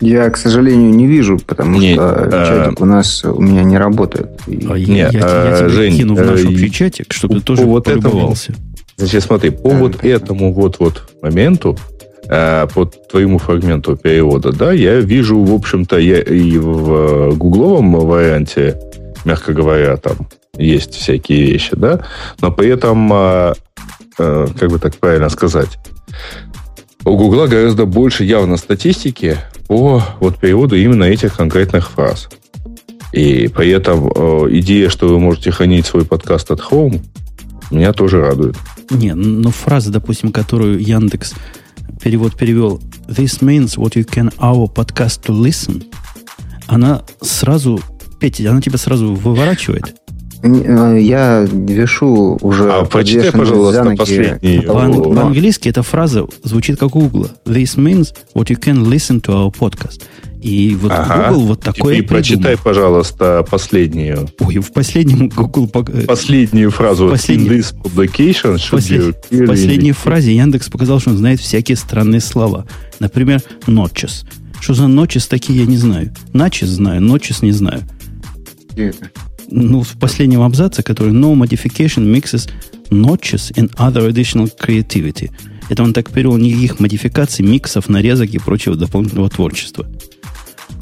Я, 0.00 0.28
к 0.28 0.36
сожалению, 0.36 0.90
не 0.90 1.06
вижу, 1.06 1.38
потому 1.38 1.80
нет, 1.80 1.94
что 1.94 2.10
а... 2.10 2.64
чатик 2.64 2.80
у 2.80 2.84
нас 2.84 3.24
у 3.24 3.40
меня 3.40 3.64
не 3.64 3.78
работает. 3.78 4.28
А 4.46 4.76
я, 4.76 4.86
нет, 4.86 5.12
я, 5.14 5.20
я, 5.20 5.44
я 5.48 5.58
тебе 5.58 5.68
Жень, 5.70 5.96
кину 5.96 6.14
в 6.14 6.24
наш 6.24 6.44
э, 6.44 6.48
общий 6.48 6.70
чатик, 6.70 7.12
чтобы 7.12 7.36
ты 7.36 7.40
тоже 7.40 7.64
вот 7.64 7.84
полюбовался. 7.84 8.52
Этому, 8.52 8.68
значит, 8.98 9.24
смотри, 9.24 9.50
по 9.50 9.70
да. 9.70 9.78
вот 9.78 10.04
этому 10.04 10.52
вот-вот 10.52 11.10
моменту 11.22 11.78
Э, 12.28 12.66
по 12.72 12.86
твоему 12.86 13.38
фрагменту 13.38 13.96
перевода, 13.96 14.52
да, 14.52 14.72
я 14.72 14.96
вижу, 14.96 15.38
в 15.44 15.54
общем-то, 15.54 15.96
я 15.98 16.20
и 16.20 16.58
в 16.58 17.36
гугловом 17.36 17.92
варианте, 17.92 18.80
мягко 19.24 19.52
говоря, 19.52 19.96
там 19.96 20.28
есть 20.56 20.94
всякие 20.94 21.42
вещи, 21.52 21.76
да, 21.76 22.04
но 22.40 22.50
при 22.50 22.70
этом, 22.70 23.12
э, 23.12 23.54
э, 24.18 24.46
как 24.58 24.70
бы 24.70 24.78
так 24.80 24.96
правильно 24.96 25.28
сказать, 25.28 25.78
у 27.04 27.16
Гугла 27.16 27.46
гораздо 27.46 27.86
больше 27.86 28.24
явно 28.24 28.56
статистики 28.56 29.38
по 29.68 30.02
вот 30.18 30.38
переводу 30.38 30.74
именно 30.74 31.04
этих 31.04 31.36
конкретных 31.36 31.90
фраз. 31.90 32.28
И 33.12 33.46
при 33.46 33.70
этом 33.70 34.08
идея, 34.58 34.88
что 34.88 35.06
вы 35.06 35.20
можете 35.20 35.52
хранить 35.52 35.86
свой 35.86 36.04
подкаст 36.04 36.50
от 36.50 36.60
Home, 36.60 37.00
меня 37.70 37.92
тоже 37.92 38.20
радует. 38.20 38.56
Не, 38.90 39.14
но 39.14 39.50
фраза, 39.52 39.92
допустим, 39.92 40.32
которую 40.32 40.82
Яндекс 40.82 41.34
перевод 42.00 42.36
перевел 42.36 42.80
This 43.08 43.40
means 43.40 43.76
what 43.76 43.94
you 43.94 44.04
can 44.04 44.32
our 44.38 44.66
podcast 44.72 45.24
to 45.26 45.32
listen. 45.32 45.84
Она 46.66 47.02
сразу, 47.20 47.80
Петя, 48.18 48.50
она 48.50 48.60
тебя 48.60 48.78
сразу 48.78 49.14
выворачивает. 49.14 49.94
Э, 50.42 50.98
я 51.00 51.46
вешу 51.50 52.38
уже... 52.40 52.70
А 52.70 52.84
прочитай, 52.84 53.32
пожалуйста, 53.32 53.94
последний. 53.96 54.60
По-английски 54.60 55.68
эта 55.68 55.82
фраза 55.82 56.26
звучит 56.42 56.78
как 56.78 56.96
у 56.96 57.00
Гугла. 57.00 57.30
This 57.44 57.76
means 57.76 58.14
what 58.34 58.48
you 58.48 58.58
can 58.58 58.84
listen 58.88 59.20
to 59.22 59.32
our 59.32 59.52
podcast. 59.52 60.02
И 60.46 60.76
вот 60.76 60.92
ага. 60.92 61.30
Google 61.30 61.46
вот 61.46 61.60
такое 61.60 61.96
И 61.96 62.02
прочитай, 62.02 62.56
пожалуйста, 62.56 63.44
последнюю. 63.50 64.28
Ой, 64.38 64.58
в 64.58 64.72
последнем 64.72 65.28
Google... 65.28 65.66
Последнюю 66.06 66.70
фразу. 66.70 67.08
Последний... 67.08 67.48
In 67.48 67.58
this 67.58 67.74
publication 67.74 68.70
Послед... 68.70 69.26
В 69.28 69.46
последней 69.46 69.90
фразе 69.90 70.36
Яндекс 70.36 70.68
показал, 70.68 71.00
что 71.00 71.10
он 71.10 71.16
знает 71.16 71.40
всякие 71.40 71.74
странные 71.74 72.20
слова. 72.20 72.64
Например, 73.00 73.42
notches. 73.66 74.24
Что 74.60 74.74
за 74.74 74.84
notches 74.84 75.26
такие, 75.28 75.58
я 75.58 75.66
не 75.66 75.78
знаю. 75.78 76.14
Начес 76.32 76.68
знаю, 76.68 77.02
notches 77.02 77.38
не 77.42 77.50
знаю. 77.50 77.82
Где 78.70 78.90
это? 78.90 79.10
Ну, 79.50 79.82
в 79.82 79.98
последнем 79.98 80.42
абзаце, 80.42 80.84
который 80.84 81.12
No 81.12 81.34
modification 81.34 82.06
mixes 82.14 82.48
notches 82.90 83.52
and 83.56 83.74
other 83.78 84.08
additional 84.08 84.48
creativity. 84.60 85.32
Это 85.68 85.82
он 85.82 85.92
так 85.92 86.10
перевел 86.10 86.36
никаких 86.36 86.78
модификаций, 86.78 87.44
миксов, 87.44 87.88
нарезок 87.88 88.30
и 88.30 88.38
прочего 88.38 88.76
дополнительного 88.76 89.28
творчества. 89.28 89.84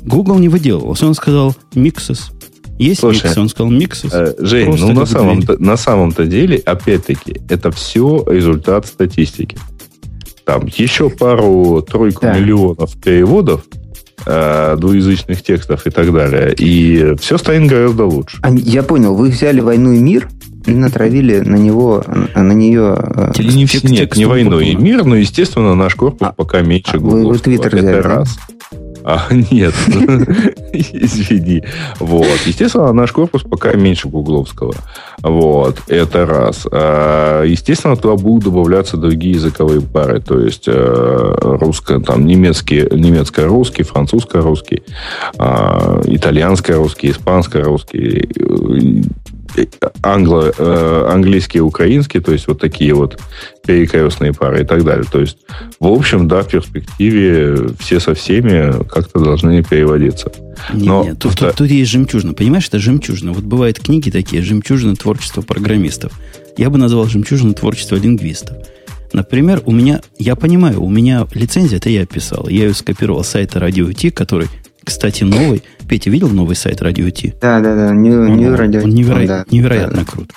Google 0.05 0.39
не 0.39 0.49
выделывался. 0.49 1.07
Он 1.07 1.15
сказал 1.15 1.55
миксес. 1.75 2.31
Есть 2.79 3.01
Слушай, 3.01 3.27
микс, 3.27 3.39
он 3.39 3.49
сказал 3.49 3.71
миксес. 3.71 4.13
Э, 4.13 4.35
Жень, 4.39 4.75
ну 4.77 4.93
на 4.93 5.07
самом-то, 5.07 5.63
на 5.63 5.77
самом-то 5.77 6.27
деле, 6.27 6.59
опять-таки, 6.59 7.41
это 7.49 7.71
все 7.71 8.25
результат 8.27 8.87
статистики. 8.87 9.57
Там 10.45 10.67
еще 10.67 11.09
пару-тройку 11.09 12.23
да. 12.23 12.37
миллионов 12.37 12.97
переводов 12.97 13.63
э, 14.27 14.77
двуязычных 14.79 15.43
текстов 15.43 15.87
и 15.87 15.91
так 15.91 16.13
далее. 16.13 16.55
И 16.59 17.15
все 17.21 17.39
станет 17.39 17.71
гораздо 17.71 18.05
лучше. 18.05 18.39
А, 18.43 18.53
я 18.53 18.83
понял, 18.83 19.15
вы 19.15 19.31
взяли 19.31 19.61
«Войну 19.61 19.93
и 19.93 19.99
мир», 19.99 20.29
и 20.67 20.73
натравили 20.73 21.41
на 21.41 21.57
него, 21.57 22.03
на 22.35 22.53
нее... 22.53 22.97
Э, 22.99 23.33
не, 23.39 23.91
нет, 23.91 24.17
не 24.17 24.25
войну 24.25 24.61
и 24.61 24.75
мир, 24.75 25.05
но, 25.05 25.15
естественно, 25.17 25.75
наш 25.75 25.95
корпус 25.95 26.29
а, 26.29 26.33
пока 26.33 26.63
меньше 26.63 26.97
а, 26.97 26.99
Вы, 26.99 27.27
вы 27.27 27.39
Твиттер 27.39 27.77
взяли, 27.77 27.99
Это 27.99 28.09
раз. 28.09 28.39
А, 29.05 29.29
нет, 29.31 29.75
извини. 30.73 31.63
Вот. 32.01 32.41
Естественно, 32.47 32.91
наш 32.95 33.13
корпус 33.13 33.43
пока 33.43 33.75
меньше 33.75 34.09
гугловского. 34.09 34.75
Вот. 35.23 35.79
Это 35.89 36.25
раз. 36.25 36.67
А, 36.73 37.43
естественно, 37.45 37.97
туда 37.97 38.15
будут 38.15 38.45
добавляться 38.45 38.97
другие 38.97 39.35
языковые 39.35 39.83
пары. 39.83 40.21
То 40.21 40.41
есть 40.41 40.65
э, 40.69 41.35
русско, 41.43 42.01
там, 42.01 42.25
немецкий, 42.25 42.89
немецко-русский, 42.91 43.83
французско-русский, 43.83 44.83
а, 45.37 46.01
итальянско-русский, 46.05 47.11
испанско-русский, 47.11 48.29
англо, 50.03 50.53
э, 50.57 51.09
английский 51.11 51.59
и 51.59 51.61
украинский, 51.61 52.21
то 52.21 52.33
есть 52.33 52.47
вот 52.47 52.61
такие 52.61 52.95
вот 52.95 53.19
перекрестные 53.67 54.33
пары 54.33 54.63
и 54.63 54.65
так 54.65 54.85
далее. 54.85 55.05
То 55.11 55.21
есть, 55.21 55.39
в 55.81 55.87
общем, 55.87 56.29
да, 56.29 56.43
в 56.43 56.49
перспективе 56.49 57.69
все 57.79 58.01
со 58.01 58.15
всеми 58.15 58.85
как-то 58.89 59.19
должны 59.21 59.63
переводиться. 59.63 60.31
Нет, 60.73 60.85
Но 60.85 61.05
нет, 61.05 61.19
тут, 61.19 61.37
тут, 61.37 61.55
тут 61.55 61.71
есть 61.71 61.91
жемчужина. 61.91 62.35
Понимаешь, 62.35 62.69
это 62.69 62.79
жемчужина. 62.79 63.33
Вот 63.33 63.45
бывают 63.45 63.79
книги 63.81 64.11
такие, 64.11 64.43
жемчужина 64.43 64.97
творчества 64.97 65.43
программистов. 65.43 66.13
Я 66.57 66.71
бы 66.71 66.79
назвал 66.79 67.07
жемчужина 67.07 67.55
творчества 67.55 67.97
лингвистов. 67.97 68.57
Например, 69.13 69.63
у 69.65 69.73
меня, 69.73 70.01
я 70.19 70.35
понимаю, 70.35 70.83
у 70.83 70.91
меня 70.91 71.27
лицензия, 71.35 71.79
это 71.79 71.89
я 71.89 72.05
писал. 72.05 72.49
Я 72.49 72.65
ее 72.65 72.75
скопировал 72.75 73.23
с 73.23 73.29
сайта 73.29 73.61
Radio 73.61 73.93
T, 73.95 74.11
который 74.11 74.49
кстати, 74.85 75.25
новый. 75.25 75.63
Петя, 75.89 76.11
видел 76.11 76.29
новый 76.29 76.57
сайт 76.57 76.81
Radio 76.81 77.11
T? 77.11 77.35
Да, 77.41 77.61
да, 77.61 77.75
да. 77.75 77.93
New, 77.93 78.27
он, 78.27 78.39
new 78.39 78.57
Radio 78.57 78.83
он 78.83 78.91
неверо... 78.91 79.27
да, 79.27 79.45
невероятно 79.51 79.99
да, 79.99 80.05
крут. 80.05 80.33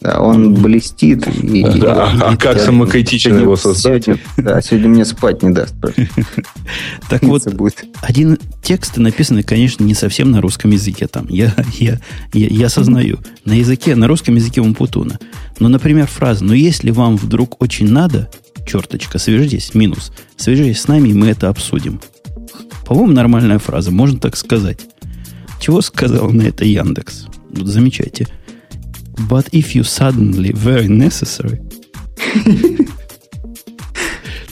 Да, 0.00 0.18
он 0.20 0.54
блестит. 0.54 1.26
И, 1.42 1.62
да, 1.62 1.70
и, 1.74 2.20
а 2.22 2.32
и, 2.32 2.36
как 2.36 2.56
и, 2.56 2.60
самокритично 2.60 3.34
его 3.34 3.54
создать? 3.54 4.04
Сегодня, 4.04 4.22
да, 4.38 4.62
сегодня 4.62 4.88
мне 4.88 5.04
спать 5.04 5.42
не 5.42 5.50
даст. 5.50 5.74
Так 7.10 7.22
вот, 7.22 7.46
один 8.00 8.38
текст 8.62 8.96
написанный, 8.96 9.42
конечно, 9.42 9.84
не 9.84 9.94
совсем 9.94 10.30
на 10.30 10.40
русском 10.40 10.70
языке. 10.70 11.06
Там 11.06 11.26
я, 11.28 11.54
я, 11.78 12.00
я, 12.32 12.46
я 12.48 12.66
осознаю. 12.66 13.18
На 13.44 13.52
языке, 13.52 13.94
на 13.94 14.06
русском 14.06 14.36
языке 14.36 14.62
он 14.62 14.74
путуна. 14.74 15.18
Но, 15.58 15.68
например, 15.68 16.06
фраза 16.06 16.44
«Но 16.44 16.54
если 16.54 16.90
вам 16.90 17.16
вдруг 17.16 17.60
очень 17.60 17.90
надо, 17.90 18.30
черточка, 18.66 19.18
свяжитесь, 19.18 19.74
минус, 19.74 20.12
свяжитесь 20.36 20.80
с 20.80 20.88
нами, 20.88 21.10
и 21.10 21.14
мы 21.14 21.28
это 21.28 21.48
обсудим». 21.48 22.00
По-моему, 22.90 23.12
нормальная 23.12 23.60
фраза, 23.60 23.92
можно 23.92 24.18
так 24.18 24.36
сказать. 24.36 24.80
Чего 25.60 25.80
сказал 25.80 26.32
на 26.32 26.42
это 26.42 26.64
Яндекс? 26.64 27.26
Вот 27.50 27.68
замечайте. 27.68 28.26
But 29.30 29.48
if 29.52 29.76
you 29.76 29.82
suddenly 29.82 30.52
very 30.52 30.88
necessary. 30.88 31.60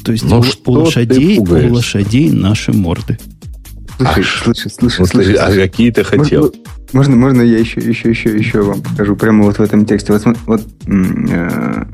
То 0.05 0.13
есть 0.13 0.23
у, 0.23 0.45
у 0.67 0.73
лошадей, 0.73 1.41
у 1.41 1.75
лошадей 1.75 2.31
наши 2.31 2.73
морды. 2.73 3.19
Слушай, 3.97 4.25
слушай, 4.45 4.71
слушай, 4.71 5.07
слушай. 5.09 5.35
А 5.35 5.53
какие 5.53 5.91
ты 5.91 6.05
хотел? 6.05 6.55
Можно, 6.93 7.17
можно 7.17 7.43
я 7.43 7.59
еще, 7.59 7.81
еще, 7.81 8.11
еще, 8.11 8.39
еще 8.39 8.63
вам 8.63 8.83
покажу 8.83 9.17
прямо 9.17 9.47
вот 9.47 9.59
в 9.59 9.61
этом 9.61 9.85
тексте. 9.85 10.13
Вот, 10.13 10.23
вот 10.47 10.63
э, 10.87 11.87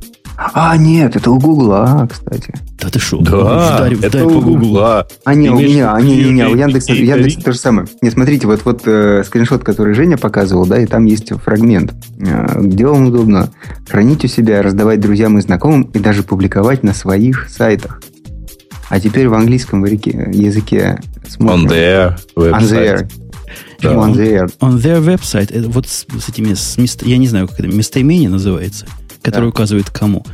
А, 0.53 0.77
нет, 0.77 1.17
это 1.17 1.31
у 1.31 1.39
Гугла, 1.39 2.09
кстати. 2.11 2.53
Да 2.81 2.91
ты 2.91 2.99
шо? 2.99 3.19
Да, 3.19 3.77
Вдарь- 3.77 3.95
это 3.95 4.09
вдарь 4.09 4.23
у. 4.25 4.41
Гугла. 4.41 5.07
А, 5.25 5.35
не, 5.35 5.49
у 5.51 5.59
меня, 5.59 5.95
а, 5.95 6.01
не, 6.03 6.17
не, 6.25 6.31
не, 6.33 6.47
у 6.47 6.55
и- 6.55 6.59
Яндекса, 6.59 6.93
и- 6.93 7.03
у 7.03 7.07
Яндекса 7.07 7.41
то 7.41 7.53
же 7.53 7.59
самое. 7.59 7.89
Не, 8.03 8.11
смотрите, 8.11 8.47
вот, 8.47 8.61
вот 8.65 8.83
э, 8.87 9.23
скриншот, 9.25 9.65
который 9.65 9.95
Женя 9.95 10.19
показывал, 10.19 10.67
да, 10.67 10.79
и 10.81 10.87
там 10.87 11.07
есть 11.07 11.33
фрагмент, 11.43 11.95
э, 12.21 12.61
где 12.61 12.87
вам 12.87 13.07
удобно 13.07 13.51
хранить 13.89 14.25
у 14.25 14.29
себя, 14.29 14.63
раздавать 14.63 15.01
друзьям 15.01 15.39
и 15.39 15.41
знакомым 15.41 15.85
и 15.95 15.99
даже 15.99 16.23
публиковать 16.23 16.83
на 16.83 16.93
своих 16.95 17.49
сайтах. 17.49 18.03
А 18.91 19.01
теперь 19.01 19.29
в 19.29 19.35
английском 19.35 19.83
языке, 19.85 20.29
языке 20.33 20.99
On 21.25 21.31
смотрим. 21.31 21.71
their 21.71 22.17
On 22.37 22.53
website. 22.53 22.71
their. 22.71 23.11
Да. 23.83 23.93
On 23.95 24.13
their. 24.15 24.51
On 24.61 24.77
their 24.79 25.03
website, 25.05 25.53
это 25.53 25.69
вот 25.69 25.87
с, 25.87 26.07
с 26.21 26.29
этими, 26.29 26.55
с 26.55 26.77
мест- 26.79 27.03
я 27.05 27.17
не 27.17 27.27
знаю, 27.29 27.49
как 27.49 27.61
это, 27.61 27.69
местоимение 27.69 28.29
называется, 28.29 28.87
которое 29.25 29.47
Да. 29.47 29.49
указывает 29.49 29.91
кому. 29.91 30.25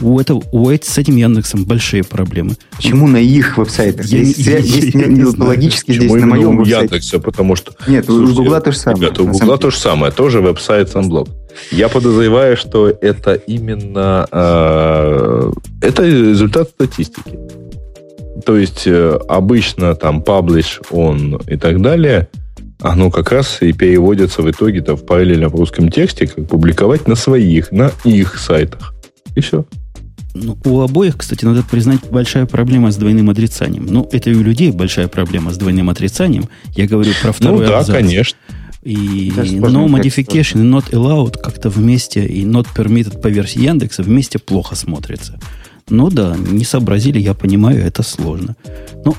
У, 0.00 0.20
этого, 0.20 0.42
у 0.52 0.70
с 0.70 0.96
этим 0.96 1.16
Яндексом 1.16 1.64
большие 1.64 2.04
проблемы. 2.04 2.54
Почему 2.76 3.08
на 3.08 3.16
их 3.16 3.58
веб-сайтах? 3.58 4.06
Я 4.06 4.20
не- 4.20 4.26
я- 4.36 4.60
здесь 4.60 4.94
я 4.94 5.06
не- 5.06 5.14
не 5.14 5.22
не 5.24 5.30
знаю. 5.30 5.48
логически 5.50 5.92
здесь 5.92 6.12
на 6.12 6.26
моем 6.26 6.50
у 6.50 6.58
веб-сайте. 6.58 6.82
Яндекса? 6.94 7.18
Потому 7.18 7.56
что... 7.56 7.72
Нет, 7.88 8.08
у 8.08 8.12
Слушайте, 8.12 8.36
Гугла 8.42 8.60
то 8.60 8.70
же 8.72 8.78
самое. 8.78 9.02
Ребята, 9.04 9.22
у 9.24 9.26
Гугла 9.26 9.58
то 9.58 9.70
же 9.70 9.76
самое, 9.76 10.12
тоже 10.12 10.40
веб-сайт 10.40 10.94
Sunblock. 10.94 11.28
Я 11.72 11.88
подозреваю, 11.88 12.56
что 12.56 12.88
это 12.88 13.34
именно 13.34 14.28
э, 14.30 15.52
это 15.82 16.04
результат 16.06 16.68
статистики. 16.70 17.36
То 18.46 18.56
есть 18.56 18.84
э, 18.86 19.18
обычно 19.28 19.96
там 19.96 20.20
publish 20.22 20.80
он 20.92 21.40
и 21.48 21.56
так 21.56 21.82
далее, 21.82 22.28
оно 22.80 23.10
как 23.10 23.32
раз 23.32 23.58
и 23.60 23.72
переводится 23.72 24.42
в 24.42 24.50
итоге-то 24.50 24.96
в 24.96 25.04
параллельном 25.04 25.50
русском 25.52 25.90
тексте, 25.90 26.26
как 26.26 26.48
публиковать 26.48 27.08
на 27.08 27.14
своих, 27.14 27.72
на 27.72 27.90
их 28.04 28.38
сайтах. 28.38 28.94
И 29.34 29.40
все. 29.40 29.64
Ну, 30.34 30.56
у 30.64 30.80
обоих, 30.80 31.16
кстати, 31.16 31.44
надо 31.44 31.62
признать, 31.62 32.00
большая 32.10 32.46
проблема 32.46 32.92
с 32.92 32.96
двойным 32.96 33.30
отрицанием. 33.30 33.86
Ну, 33.86 34.08
это 34.12 34.30
и 34.30 34.34
у 34.34 34.42
людей 34.42 34.70
большая 34.70 35.08
проблема 35.08 35.52
с 35.52 35.56
двойным 35.56 35.90
отрицанием. 35.90 36.48
Я 36.76 36.86
говорю 36.86 37.12
про 37.20 37.28
Ну 37.28 37.32
второй 37.32 37.66
да, 37.66 37.80
абзац. 37.80 37.96
конечно. 37.96 38.38
И 38.84 39.32
Это 39.36 39.42
no 39.42 39.86
modification 39.88 40.60
и 40.60 40.70
not 40.70 40.90
allowed 40.92 41.40
как-то 41.42 41.68
вместе, 41.70 42.24
и 42.24 42.44
not 42.44 42.68
permitted 42.76 43.20
по 43.20 43.26
версии 43.26 43.60
Яндекса 43.60 44.02
вместе 44.02 44.38
плохо 44.38 44.76
смотрится. 44.76 45.38
Ну 45.90 46.10
да, 46.10 46.36
не 46.36 46.64
сообразили, 46.64 47.18
я 47.18 47.34
понимаю, 47.34 47.84
это 47.84 48.02
сложно. 48.02 48.56
Ну, 49.04 49.14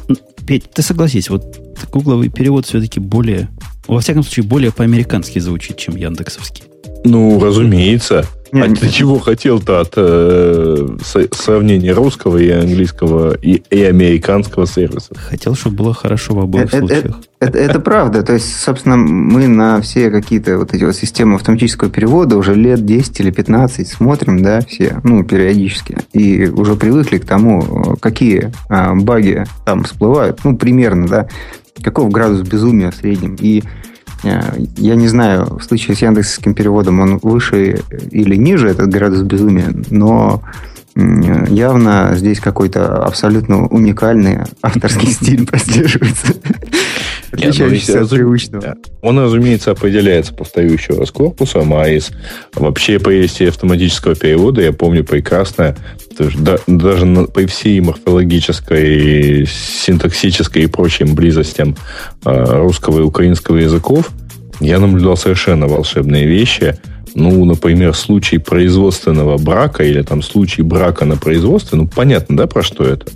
Петь, 0.46 0.70
ты 0.72 0.82
согласись, 0.82 1.30
вот 1.30 1.58
гугловый 1.92 2.30
перевод 2.30 2.66
все-таки 2.66 3.00
более, 3.00 3.50
во 3.88 4.00
всяком 4.00 4.24
случае, 4.24 4.46
более 4.46 4.72
по-американски 4.72 5.40
звучит, 5.40 5.78
чем 5.78 5.96
яндексовский. 5.96 6.64
Ну, 7.04 7.40
разумеется. 7.40 8.26
А 8.52 8.68
ты 8.74 8.90
чего 8.90 9.20
хотел-то 9.20 9.80
от 9.80 9.94
э, 9.96 10.98
сравнения 11.32 11.94
русского 11.94 12.38
и 12.38 12.50
английского 12.50 13.36
и, 13.36 13.62
и 13.70 13.84
американского 13.84 14.66
сервиса? 14.66 15.14
Хотел, 15.16 15.56
чтобы 15.56 15.78
было 15.78 15.94
хорошо 15.94 16.34
в 16.34 16.40
обоих 16.40 16.74
Э, 16.74 16.78
э, 16.78 16.80
случаях. 16.80 17.20
Это, 17.40 17.58
это 17.58 17.80
правда. 17.80 18.22
То 18.22 18.34
есть, 18.34 18.60
собственно, 18.60 18.98
мы 18.98 19.48
на 19.48 19.80
все 19.80 20.12
какие-то 20.12 20.58
вот 20.58 20.74
эти 20.74 20.84
вот 20.84 20.96
системы 20.96 21.36
автоматического 21.36 21.90
перевода 21.90 22.38
уже 22.38 22.54
лет 22.54 22.86
10 22.86 23.22
или 23.22 23.32
15 23.32 23.88
смотрим, 23.88 24.44
да, 24.44 24.60
все, 24.62 25.00
ну, 25.04 25.24
периодически. 25.24 25.98
И 26.12 26.48
уже 26.48 26.76
привыкли 26.76 27.18
к 27.18 27.26
тому, 27.26 27.96
какие 28.02 28.52
а, 28.68 28.94
баги 28.94 29.46
там 29.66 29.84
всплывают. 29.84 30.42
Ну, 30.44 30.58
примерно, 30.58 31.08
да, 31.08 31.28
каков 31.82 32.12
градус 32.12 32.46
безумия 32.46 32.92
в 32.92 32.96
среднем. 32.96 33.38
И 33.40 33.64
а, 34.26 34.56
я 34.76 34.96
не 34.96 35.08
знаю, 35.08 35.60
в 35.60 35.64
случае 35.64 35.96
с 35.96 36.02
яндексовским 36.02 36.54
переводом 36.54 37.00
он 37.00 37.20
выше 37.20 37.80
или 38.12 38.36
ниже, 38.36 38.68
этот 38.68 38.90
градус 38.90 39.22
безумия, 39.22 39.74
но 39.90 40.44
явно 40.96 42.12
здесь 42.16 42.42
какой-то 42.42 43.04
абсолютно 43.06 43.68
уникальный 43.68 44.40
авторский 44.62 45.10
стиль 45.10 45.48
прослеживается. 45.48 46.34
Отличающийся 47.32 47.94
от 47.94 47.98
разум- 48.00 48.18
привычного. 48.18 48.76
Он, 49.02 49.20
разумеется, 49.20 49.72
определяется, 49.72 50.34
повторю 50.34 50.74
еще 50.74 50.94
раз, 50.94 51.12
корпусом, 51.12 51.74
а 51.74 51.88
из 51.88 52.12
вообще 52.56 53.00
по 53.00 53.10
версии 53.10 53.48
автоматического 53.48 54.16
перевода 54.16 54.62
я 54.62 54.74
помню 54.74 55.04
прекрасно, 55.04 55.76
да- 56.18 56.58
даже 56.68 57.06
на- 57.06 57.26
по 57.26 57.46
всей 57.48 57.80
морфологической, 57.82 59.46
синтаксической 59.48 60.64
и 60.64 60.68
прочим 60.68 61.16
близостям 61.16 61.76
э, 62.26 62.44
русского 62.62 63.00
и 63.00 63.04
украинского 63.04 63.58
языков 63.58 64.10
я 64.60 64.80
наблюдал 64.80 65.16
совершенно 65.18 65.68
волшебные 65.68 66.26
вещи. 66.26 66.78
Ну, 67.16 67.44
например, 67.46 67.96
случай 67.96 68.38
производственного 68.38 69.38
брака 69.38 69.84
или 69.84 70.02
там 70.04 70.22
случай 70.22 70.62
брака 70.62 71.06
на 71.06 71.18
производстве, 71.18 71.78
ну, 71.78 71.88
понятно, 71.88 72.38
да, 72.38 72.46
про 72.48 72.62
что 72.62 72.84
это? 72.84 73.08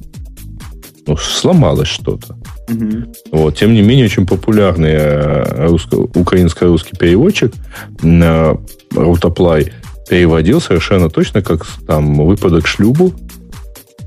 Ну, 1.05 1.18
сломалось 1.18 1.89
что-то. 1.89 2.38
Мгм. 2.68 3.14
Вот. 3.32 3.57
Тем 3.57 3.74
не 3.74 3.82
менее, 3.82 4.05
очень 4.05 4.26
популярный 4.26 4.91
э, 4.93 5.68
русско- 5.68 6.09
украинско-русский 6.18 6.97
переводчик 6.97 7.53
на 8.01 8.57
Routapply 8.91 9.72
переводил 10.09 10.61
совершенно 10.61 11.09
точно, 11.09 11.41
как 11.41 11.66
там 11.88 12.26
выпадок 12.26 12.68
шлюбу. 12.68 13.14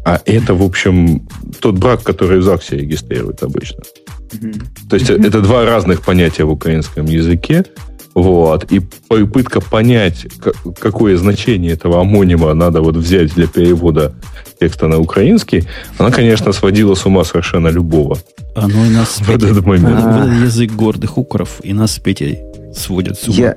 А 0.04 0.20
это, 0.24 0.54
в 0.54 0.62
общем, 0.62 1.26
тот 1.61 1.76
брак, 1.78 2.02
который 2.02 2.38
в 2.38 2.42
ЗАГСе 2.42 2.76
регистрируют 2.78 3.42
обычно. 3.42 3.82
Мгм. 4.32 4.52
То 4.88 4.96
есть 4.96 5.11
это 5.11 5.40
два 5.40 5.64
разных 5.64 6.02
понятия 6.02 6.44
в 6.44 6.50
украинском 6.50 7.07
языке. 7.07 7.64
Вот. 8.14 8.72
И 8.72 8.80
попытка 9.09 9.61
понять, 9.61 10.26
ка- 10.40 10.52
какое 10.80 11.16
значение 11.18 11.72
этого 11.72 12.00
амонима 12.00 12.54
надо 12.54 12.80
вот 12.80 12.96
взять 12.96 13.34
для 13.34 13.46
перевода 13.46 14.14
текста 14.59 14.88
на 14.88 14.98
украинский, 14.98 15.64
она, 15.98 16.11
конечно, 16.11 16.52
сводила 16.52 16.94
с 16.94 17.07
ума 17.07 17.24
совершенно 17.24 17.68
любого 17.68 18.18
Оно 18.54 18.84
и 18.86 18.90
нас 18.90 19.18
в 19.20 19.30
этот 19.30 19.64
момент. 19.64 19.98
этот 19.98 20.44
язык 20.44 20.72
гордых 20.72 21.18
укров 21.18 21.61
и 21.62 21.72
нас 21.72 21.92
с 21.92 21.98
Петей 21.98 22.40
сводят 22.74 23.18
с 23.18 23.28
ума. 23.28 23.36
Я, 23.36 23.57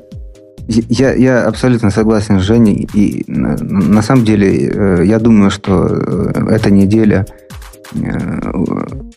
я, 0.67 1.13
я 1.13 1.47
абсолютно 1.47 1.89
согласен 1.89 2.39
с 2.39 2.43
Женей. 2.43 2.87
И 2.93 3.23
на, 3.27 3.57
на 3.57 4.01
самом 4.01 4.23
деле, 4.23 4.69
э, 4.71 5.03
я 5.05 5.19
думаю, 5.19 5.51
что 5.51 5.87
э, 5.87 6.47
эта 6.51 6.69
неделя 6.69 7.25
э, 7.93 7.99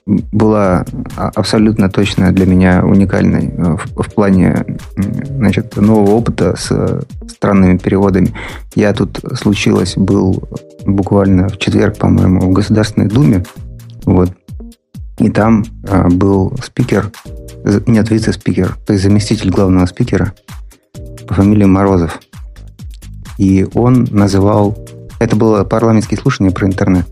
была 0.06 0.84
а- 1.16 1.30
абсолютно 1.34 1.88
точно 1.88 2.32
для 2.32 2.46
меня 2.46 2.84
уникальной 2.84 3.48
э, 3.48 3.76
в, 3.76 4.02
в 4.02 4.14
плане 4.14 4.64
значит, 4.96 5.76
нового 5.76 6.12
опыта 6.12 6.56
с 6.56 7.04
странными 7.28 7.78
переводами. 7.78 8.34
Я 8.74 8.92
тут 8.92 9.20
случилось, 9.34 9.96
был 9.96 10.48
буквально 10.84 11.48
в 11.48 11.58
четверг, 11.58 11.98
по-моему, 11.98 12.40
в 12.40 12.52
Государственной 12.52 13.08
Думе. 13.08 13.44
Вот. 14.04 14.30
И 15.18 15.30
там 15.30 15.64
э, 15.84 16.08
был 16.08 16.56
спикер, 16.62 17.10
нет, 17.86 18.10
вице-спикер, 18.10 18.76
то 18.86 18.92
есть 18.92 19.04
заместитель 19.04 19.50
главного 19.50 19.86
спикера 19.86 20.32
по 21.28 21.34
фамилии 21.34 21.64
Морозов. 21.64 22.20
И 23.38 23.66
он 23.74 24.06
называл... 24.10 24.76
Это 25.20 25.36
было 25.36 25.62
парламентские 25.62 26.18
слушания 26.18 26.50
про 26.50 26.66
интернет. 26.66 27.06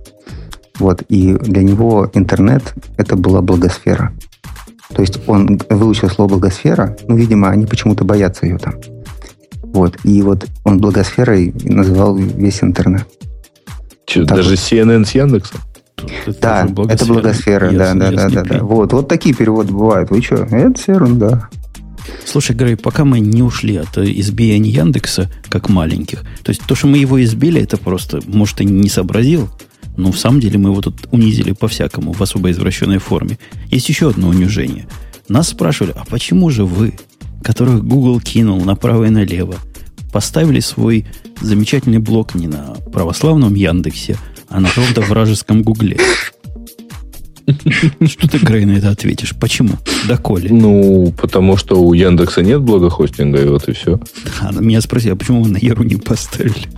Вот. 0.81 1.03
И 1.09 1.35
для 1.35 1.63
него 1.63 2.11
интернет– 2.15 2.75
это 2.97 3.17
была 3.17 3.43
благосфера. 3.43 4.13
То 4.95 5.03
есть 5.03 5.21
он 5.29 5.61
выучил 5.69 6.09
слово 6.09 6.31
благосфера, 6.31 6.97
ну, 7.07 7.17
видимо, 7.17 7.51
они 7.51 7.67
почему-то 7.67 8.05
боятся 8.05 8.47
ее 8.47 8.59
там. 8.59 8.75
Вот. 9.63 9.99
И 10.05 10.23
вот 10.23 10.49
он 10.65 10.81
благосферой 10.81 11.55
называл 11.63 12.17
весь 12.17 12.63
интернет. 12.63 13.07
Так 14.07 14.27
даже 14.27 14.55
CNN 14.55 15.05
с 15.05 15.15
Яндексом? 15.15 15.61
Это 16.27 16.41
Да, 16.41 16.67
тоже 16.67 16.91
это 16.91 17.07
благосфера, 17.07 17.71
да, 17.71 17.95
да, 17.95 18.11
да, 18.11 18.29
да, 18.31 18.43
да. 18.43 18.65
Вот, 18.65 18.93
вот 18.95 19.07
такие 19.07 19.35
переводы 19.35 19.73
бывают. 19.73 20.11
Вы 20.11 20.23
что? 20.23 20.37
Это 20.37 20.81
все 20.81 20.95
ерунда. 20.95 21.51
Слушай, 22.25 22.57
Грей, 22.57 22.77
пока 22.77 23.05
мы 23.05 23.21
не 23.21 23.43
ушли 23.43 23.77
от 23.77 23.99
избиения 23.99 24.73
Яндекса, 24.73 25.31
как 25.51 25.69
маленьких, 25.69 26.23
то 26.43 26.51
есть 26.51 26.63
то, 26.67 26.75
что 26.75 26.87
мы 26.87 26.97
его 26.99 27.23
избили, 27.23 27.61
это 27.63 27.77
просто, 27.77 28.21
может, 28.27 28.61
и 28.63 28.65
не 28.65 28.89
сообразил, 28.89 29.51
но 30.01 30.13
в 30.13 30.19
самом 30.19 30.41
деле 30.41 30.59
мы 30.59 30.71
его 30.71 30.81
тут 30.81 30.97
унизили 31.11 31.53
по-всякому, 31.53 32.13
в 32.13 32.23
особо 32.23 32.51
извращенной 32.51 32.99
форме. 32.99 33.39
Есть 33.71 33.89
еще 33.89 34.11
одно 34.11 34.29
унижение. 34.29 34.87
Нас 35.29 35.49
спрашивали, 35.49 35.95
а 35.97 36.05
почему 36.05 36.51
же 36.51 36.65
вы, 36.65 36.95
которых 37.43 37.85
Google 37.85 38.21
кинул 38.21 38.61
направо 38.63 39.05
и 39.05 39.11
налево, 39.11 39.57
поставили 40.13 40.61
свой 40.61 41.07
замечательный 41.41 41.99
блог 41.99 42.35
не 42.35 42.49
на 42.49 42.75
православном 42.93 43.55
Яндексе, 43.55 44.17
а 44.49 44.61
на 44.61 44.69
каком-то 44.69 45.03
вражеском 45.03 45.63
Гугле? 45.63 45.99
Что 48.07 48.29
ты, 48.29 48.39
Грей, 48.39 48.65
на 48.65 48.73
это 48.73 48.91
ответишь? 48.91 49.35
Почему? 49.39 49.75
Доколе? 50.07 50.51
Ну, 50.51 51.13
потому 51.21 51.57
что 51.57 51.83
у 51.83 51.93
Яндекса 51.93 52.43
нет 52.43 52.61
блогохостинга, 52.61 53.43
и 53.43 53.47
вот 53.47 53.69
и 53.69 53.73
все. 53.73 54.01
А, 54.41 54.53
меня 54.53 54.81
спросили, 54.81 55.13
а 55.13 55.17
почему 55.17 55.43
вы 55.43 55.51
на 55.51 55.59
Яру 55.59 55.83
не 55.83 55.97
поставили? 55.97 56.69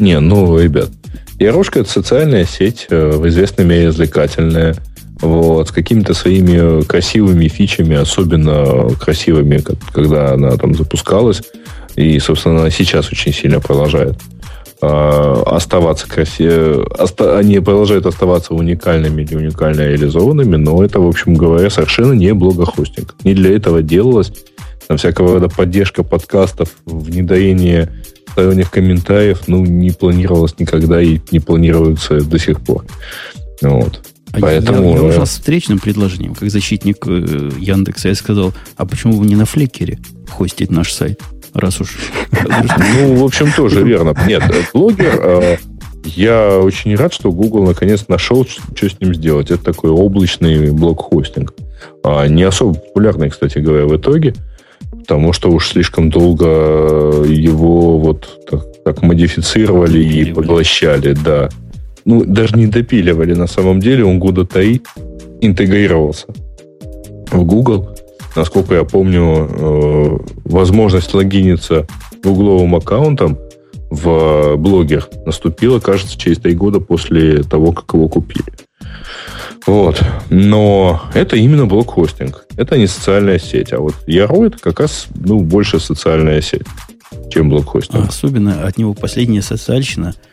Не, 0.00 0.18
ну, 0.18 0.58
ребят, 0.58 0.90
Ярошка 1.38 1.80
это 1.80 1.90
социальная 1.90 2.44
сеть, 2.44 2.86
э, 2.90 3.10
в 3.16 3.28
известной 3.28 3.64
мере 3.64 3.88
развлекательная, 3.88 4.74
вот, 5.20 5.68
с 5.68 5.72
какими-то 5.72 6.14
своими 6.14 6.82
красивыми 6.84 7.48
фичами, 7.48 7.96
особенно 7.96 8.88
красивыми, 8.98 9.62
когда 9.92 10.32
она 10.32 10.56
там 10.56 10.74
запускалась, 10.74 11.42
и, 11.96 12.18
собственно, 12.18 12.60
она 12.60 12.70
сейчас 12.70 13.12
очень 13.12 13.32
сильно 13.32 13.60
продолжает 13.60 14.16
э, 14.80 15.42
оставаться 15.46 16.08
красивее, 16.08 16.82
оста, 16.98 17.38
они 17.38 17.60
продолжают 17.60 18.06
оставаться 18.06 18.54
уникальными 18.54 19.22
или 19.22 19.34
уникально 19.34 19.82
реализованными, 19.82 20.56
но 20.56 20.82
это, 20.82 21.00
в 21.00 21.06
общем 21.06 21.34
говоря, 21.34 21.68
совершенно 21.68 22.14
не 22.14 22.32
блогохостинг. 22.32 23.14
Не 23.24 23.34
для 23.34 23.54
этого 23.54 23.82
делалось. 23.82 24.32
Там 24.88 24.96
всякого 24.96 25.34
рода 25.34 25.48
поддержка 25.48 26.02
подкастов, 26.02 26.70
внедрение 26.84 27.92
сторонних 28.32 28.70
комментариев, 28.70 29.42
ну, 29.46 29.64
не 29.64 29.90
планировалось 29.90 30.58
никогда 30.58 31.00
и 31.00 31.20
не 31.30 31.40
планируется 31.40 32.20
до 32.20 32.38
сих 32.38 32.60
пор. 32.60 32.84
Вот. 33.62 34.00
А 34.32 34.40
Поэтому... 34.40 34.92
Я, 34.92 34.96
я 34.96 35.02
ушел 35.02 35.26
с 35.26 35.30
встречным 35.30 35.78
предложением, 35.78 36.34
как 36.34 36.50
защитник 36.50 36.98
э, 37.06 37.50
Яндекса. 37.58 38.08
Я 38.08 38.14
сказал, 38.14 38.52
а 38.76 38.86
почему 38.86 39.14
вы 39.14 39.26
не 39.26 39.34
на 39.34 39.44
Флекере 39.44 39.98
хостить 40.28 40.70
наш 40.70 40.92
сайт? 40.92 41.20
Раз 41.52 41.80
уж... 41.80 41.96
Ну, 42.94 43.16
в 43.16 43.24
общем, 43.24 43.50
тоже 43.52 43.82
верно. 43.82 44.14
Нет, 44.26 44.42
блогер... 44.72 45.20
Э, 45.22 45.56
я 46.04 46.58
очень 46.58 46.94
рад, 46.94 47.12
что 47.12 47.30
Google 47.30 47.66
наконец 47.66 48.08
нашел, 48.08 48.46
что 48.46 48.88
с 48.88 49.00
ним 49.00 49.14
сделать. 49.14 49.50
Это 49.50 49.62
такой 49.62 49.90
облачный 49.90 50.70
блок-хостинг. 50.70 51.52
А, 52.02 52.26
не 52.26 52.42
особо 52.42 52.74
популярный, 52.74 53.28
кстати 53.28 53.58
говоря, 53.58 53.84
в 53.84 53.96
итоге, 53.96 54.34
потому 54.90 55.32
что 55.32 55.50
уж 55.50 55.68
слишком 55.68 56.10
долго 56.10 56.46
его 57.26 57.98
вот 57.98 58.40
так, 58.50 58.60
так 58.84 59.02
модифицировали 59.02 59.98
и 60.02 60.32
поглощали, 60.32 61.12
да 61.12 61.48
ну, 62.04 62.24
даже 62.24 62.56
не 62.56 62.66
допиливали 62.66 63.34
на 63.34 63.46
самом 63.46 63.80
деле, 63.80 64.04
он 64.04 64.18
года 64.18 64.44
три 64.44 64.82
интегрировался 65.40 66.26
в 67.30 67.44
Google. 67.44 67.90
Насколько 68.36 68.74
я 68.74 68.84
помню, 68.84 69.48
э, 69.50 70.18
возможность 70.44 71.14
логиниться 71.14 71.86
гугловым 72.22 72.76
аккаунтом 72.76 73.38
в 73.90 74.56
блогер 74.56 75.08
наступила, 75.26 75.80
кажется, 75.80 76.18
через 76.18 76.38
три 76.38 76.54
года 76.54 76.80
после 76.80 77.42
того, 77.42 77.72
как 77.72 77.92
его 77.92 78.08
купили. 78.08 78.44
Вот. 79.66 80.02
Но 80.30 81.02
это 81.14 81.36
именно 81.36 81.66
блокхостинг. 81.66 82.46
Это 82.56 82.78
не 82.78 82.86
социальная 82.86 83.38
сеть. 83.38 83.72
А 83.72 83.78
вот 83.78 83.94
Яро 84.06 84.46
это 84.46 84.58
как 84.58 84.80
раз 84.80 85.06
ну, 85.14 85.40
больше 85.40 85.80
социальная 85.80 86.40
сеть, 86.40 86.66
чем 87.30 87.50
блокхостинг. 87.50 88.04
А 88.04 88.08
особенно 88.08 88.66
от 88.66 88.78
него 88.78 88.94
последняя 88.94 89.42
социальщина– 89.42 90.14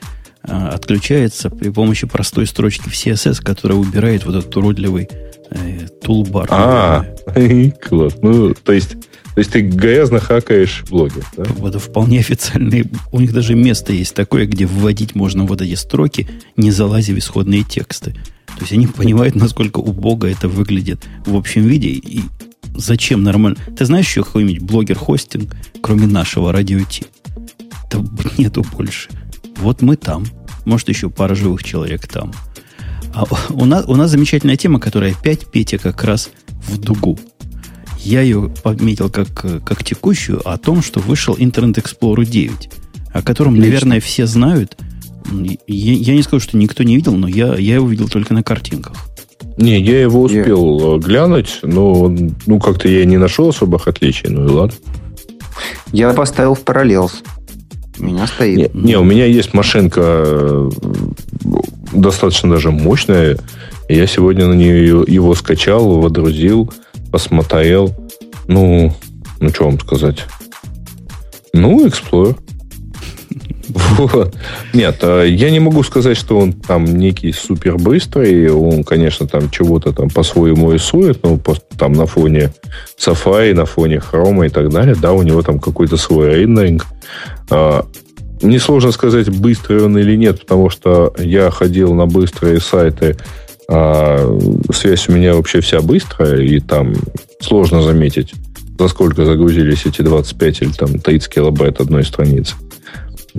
а, 0.50 0.70
отключается 0.70 1.50
при 1.50 1.70
помощи 1.70 2.08
простой 2.08 2.48
строчки 2.48 2.88
в 2.88 2.94
CSS, 2.94 3.44
которая 3.44 3.78
убирает 3.78 4.26
вот 4.26 4.36
этот 4.36 4.56
уродливый 4.56 5.10
э, 5.50 5.88
тулбар. 6.02 6.48
А, 6.50 7.06
класс. 7.82 8.16
Ну, 8.22 8.54
то 8.54 8.72
есть, 8.72 8.92
то 8.92 9.40
есть 9.40 9.52
ты 9.52 9.60
грязно 9.62 10.22
хакаешь 10.22 10.86
блоги, 10.90 11.22
да? 11.36 11.44
Вот 11.58 11.76
вполне 11.82 12.20
официальный. 12.20 12.86
У 13.12 13.20
них 13.20 13.34
даже 13.34 13.56
место 13.56 13.92
есть 13.92 14.14
такое, 14.14 14.46
где 14.46 14.66
вводить 14.66 15.16
можно 15.16 15.44
вот 15.44 15.62
эти 15.62 15.76
строки, 15.76 16.30
не 16.56 16.72
залазя 16.72 17.14
в 17.14 17.18
исходные 17.18 17.64
тексты. 17.64 18.16
То 18.58 18.62
есть 18.62 18.74
они 18.74 18.88
понимают, 18.98 19.36
насколько 19.36 19.80
убого 19.80 20.26
это 20.26 20.48
выглядит 20.48 21.06
в 21.26 21.36
общем 21.36 21.64
виде 21.64 21.90
и 21.90 22.22
зачем 22.76 23.24
нормально. 23.24 23.58
Ты 23.78 23.86
знаешь 23.86 24.08
еще 24.08 24.24
какой-нибудь 24.24 24.62
блогер-хостинг, 24.62 25.56
кроме 25.82 26.08
нашего 26.08 26.52
радио 26.52 26.80
Ти? 26.82 27.06
Да 27.92 28.04
нету 28.38 28.66
больше. 28.74 29.10
Вот 29.58 29.82
мы 29.82 29.96
там. 29.96 30.26
Может, 30.66 30.90
еще 30.90 31.10
пара 31.10 31.34
живых 31.36 31.64
человек 31.64 32.08
там. 32.08 32.34
А 33.14 33.24
у 33.50 33.66
нас, 33.66 33.86
у 33.88 33.96
нас 33.96 34.12
замечательная 34.12 34.58
тема, 34.58 34.80
которая 34.80 35.14
опять 35.14 35.50
Петя 35.50 35.78
как 35.78 36.04
раз 36.04 36.30
в 36.68 36.78
дугу. 36.78 37.18
Я 38.00 38.22
ее 38.22 38.54
пометил 38.64 39.10
как, 39.10 39.30
как 39.64 39.84
текущую, 39.84 40.48
о 40.48 40.58
том, 40.58 40.84
что 40.84 41.00
вышел 41.00 41.36
Internet 41.36 41.82
Explorer 41.84 42.26
9, 42.26 42.70
о 43.12 43.22
котором, 43.22 43.56
Лично. 43.56 43.66
наверное, 43.68 44.00
все 44.00 44.28
знают. 44.28 44.78
Я, 45.68 45.94
я 45.94 46.16
не 46.16 46.22
скажу, 46.22 46.42
что 46.42 46.58
никто 46.58 46.84
не 46.84 46.96
видел, 46.96 47.16
но 47.16 47.28
я, 47.28 47.56
я 47.56 47.76
его 47.76 47.88
видел 47.88 48.08
только 48.08 48.34
на 48.34 48.44
картинках. 48.44 48.96
Не, 49.58 49.80
я 49.80 50.02
его 50.02 50.22
успел 50.22 50.96
я... 50.96 51.00
глянуть, 51.00 51.60
но 51.64 52.14
ну, 52.46 52.60
как-то 52.60 52.88
я 52.88 53.06
не 53.06 53.18
нашел 53.18 53.50
особых 53.50 53.88
отличий, 53.88 54.30
ну 54.30 54.46
и 54.46 54.50
ладно. 54.50 54.78
Я 55.92 56.14
поставил 56.14 56.54
в 56.54 56.62
параллелс. 56.62 57.24
У 58.00 58.04
меня 58.04 58.28
стоит. 58.28 58.74
Не, 58.76 58.82
не, 58.82 58.98
у 58.98 59.04
меня 59.04 59.26
есть 59.26 59.54
машинка 59.56 60.02
э, 60.04 60.70
достаточно 61.94 62.52
даже 62.52 62.70
мощная. 62.70 63.38
Я 63.90 64.06
сегодня 64.06 64.46
на 64.46 64.54
нее 64.54 65.04
его 65.08 65.34
скачал, 65.34 66.00
водрузил, 66.00 66.72
посмотрел. 67.12 67.96
Ну, 68.48 68.94
ну 69.40 69.50
что 69.50 69.66
вам 69.66 69.80
сказать? 69.80 70.26
Ну, 71.54 71.88
Explorer. 71.88 72.38
Вот. 73.78 74.36
Нет, 74.74 74.98
а 75.02 75.24
я 75.24 75.52
не 75.52 75.60
могу 75.60 75.84
сказать, 75.84 76.18
что 76.18 76.38
он 76.40 76.54
там 76.54 76.86
некий 76.86 77.32
супер 77.32 77.78
быстрый. 77.78 78.50
Он, 78.50 78.84
конечно, 78.84 79.28
там 79.28 79.50
чего-то 79.50 79.94
там 79.94 80.10
по-своему 80.10 80.72
рисует, 80.72 81.24
но 81.24 81.40
там 81.78 81.94
на 81.94 82.06
фоне 82.06 82.52
Safari, 83.00 83.54
на 83.54 83.66
фоне 83.66 83.98
Chrome 83.98 84.48
и 84.48 84.50
так 84.50 84.70
далее. 84.70 84.96
Да, 85.00 85.14
у 85.14 85.22
него 85.22 85.42
там 85.42 85.60
какой-то 85.60 85.98
свой 85.98 86.36
рендеринг. 86.36 86.86
А, 87.50 87.86
несложно 88.42 88.92
сказать, 88.92 89.30
быстрый 89.30 89.84
он 89.84 89.98
или 89.98 90.16
нет, 90.16 90.42
потому 90.42 90.70
что 90.70 91.14
я 91.18 91.52
ходил 91.52 91.94
на 91.94 92.06
быстрые 92.06 92.60
сайты, 92.60 93.18
а 93.70 94.38
связь 94.74 95.10
у 95.10 95.12
меня 95.12 95.36
вообще 95.36 95.62
вся 95.62 95.82
быстрая, 95.82 96.42
и 96.42 96.60
там 96.60 96.94
сложно 97.42 97.82
заметить, 97.82 98.34
за 98.80 98.88
сколько 98.88 99.26
загрузились 99.26 99.86
эти 99.86 100.02
25 100.02 100.62
или 100.62 100.72
там 100.72 101.00
30 101.00 101.34
килобайт 101.34 101.82
одной 101.82 102.04
страницы. 102.04 102.56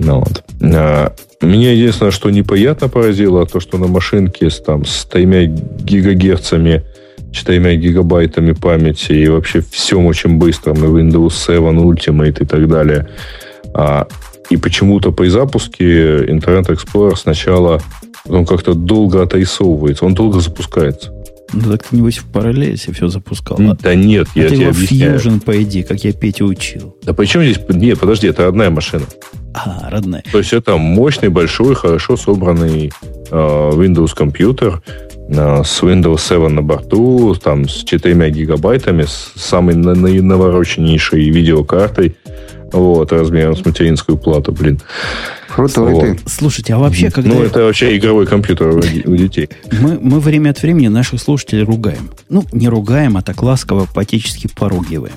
Ну, 0.01 0.19
вот. 0.19 0.43
а, 0.61 1.13
меня 1.41 1.73
единственное, 1.73 2.11
что 2.11 2.29
неприятно 2.29 2.87
поразило, 2.87 3.45
то, 3.45 3.59
что 3.59 3.77
на 3.77 3.87
машинке 3.87 4.49
с, 4.49 4.59
там, 4.59 4.85
с 4.85 5.03
3 5.05 5.47
гигагерцами 5.81 6.85
4 7.33 7.75
гигабайтами 7.75 8.53
памяти 8.53 9.11
и 9.11 9.27
вообще 9.27 9.61
всем 9.61 10.05
очень 10.05 10.37
быстрым, 10.37 10.77
и 10.77 10.87
Windows 10.87 11.31
7 11.31 11.63
Ultimate 11.79 12.43
и 12.43 12.45
так 12.45 12.67
далее. 12.69 13.09
А, 13.73 14.07
и 14.49 14.55
почему-то 14.55 15.11
при 15.11 15.27
запуске 15.27 16.25
Internet 16.25 16.69
Explorer 16.69 17.15
сначала 17.17 17.81
он 18.25 18.45
как-то 18.45 18.73
долго 18.73 19.21
отрисовывается, 19.21 20.05
он 20.05 20.13
долго 20.13 20.39
запускается. 20.39 21.13
Ну 21.51 21.71
так 21.71 21.83
ты, 21.83 21.97
небось, 21.97 22.19
в 22.19 22.25
параллели 22.25 22.75
все 22.75 23.07
запускал. 23.09 23.57
Да 23.81 23.95
нет, 23.95 24.27
а 24.33 24.39
я 24.39 24.47
ты 24.47 24.55
тебе 24.55 24.61
его 24.61 24.71
объясняю. 24.71 25.19
Fusion, 25.19 25.41
по 25.41 25.61
идее, 25.61 25.83
как 25.83 26.03
я 26.03 26.13
Петя 26.13 26.45
учил. 26.45 26.95
Да 27.03 27.13
почему 27.13 27.43
здесь... 27.43 27.59
Нет, 27.69 27.99
подожди, 27.99 28.27
это 28.27 28.45
родная 28.45 28.69
машина. 28.69 29.05
А, 29.53 29.89
родная. 29.89 30.23
То 30.31 30.37
есть 30.37 30.53
это 30.53 30.77
мощный, 30.77 31.29
большой, 31.29 31.75
хорошо 31.75 32.17
собранный 32.17 32.91
э, 33.31 33.35
Windows 33.35 34.15
компьютер 34.15 34.81
э, 35.27 35.63
с 35.63 35.81
Windows 35.81 36.19
7 36.19 36.47
на 36.49 36.61
борту, 36.61 37.35
там 37.35 37.67
с 37.67 37.83
4 37.83 38.29
гигабайтами, 38.29 39.03
с 39.03 39.33
самой 39.35 39.75
навороченнейшей 39.75 41.29
видеокартой, 41.29 42.15
вот, 42.71 43.11
размером 43.11 43.55
с 43.55 43.65
материнскую 43.65 44.17
плату, 44.17 44.51
блин. 44.51 44.79
Крутой 45.49 45.93
вот. 45.93 46.01
ты. 46.01 46.19
Слушайте, 46.27 46.75
а 46.75 46.77
вообще, 46.77 47.09
когда... 47.09 47.31
Ну, 47.31 47.43
это 47.43 47.63
вообще 47.63 47.97
игровой 47.97 48.27
компьютер 48.27 48.69
у 48.69 49.15
детей. 49.15 49.49
Мы, 49.71 49.97
мы 49.99 50.19
время 50.19 50.51
от 50.51 50.61
времени 50.61 50.87
наших 50.87 51.19
слушателей 51.19 51.63
ругаем. 51.63 52.11
Ну, 52.29 52.45
не 52.51 52.69
ругаем, 52.69 53.17
а 53.17 53.21
так 53.21 53.41
ласково, 53.41 53.87
патически 53.93 54.47
поругиваем. 54.55 55.15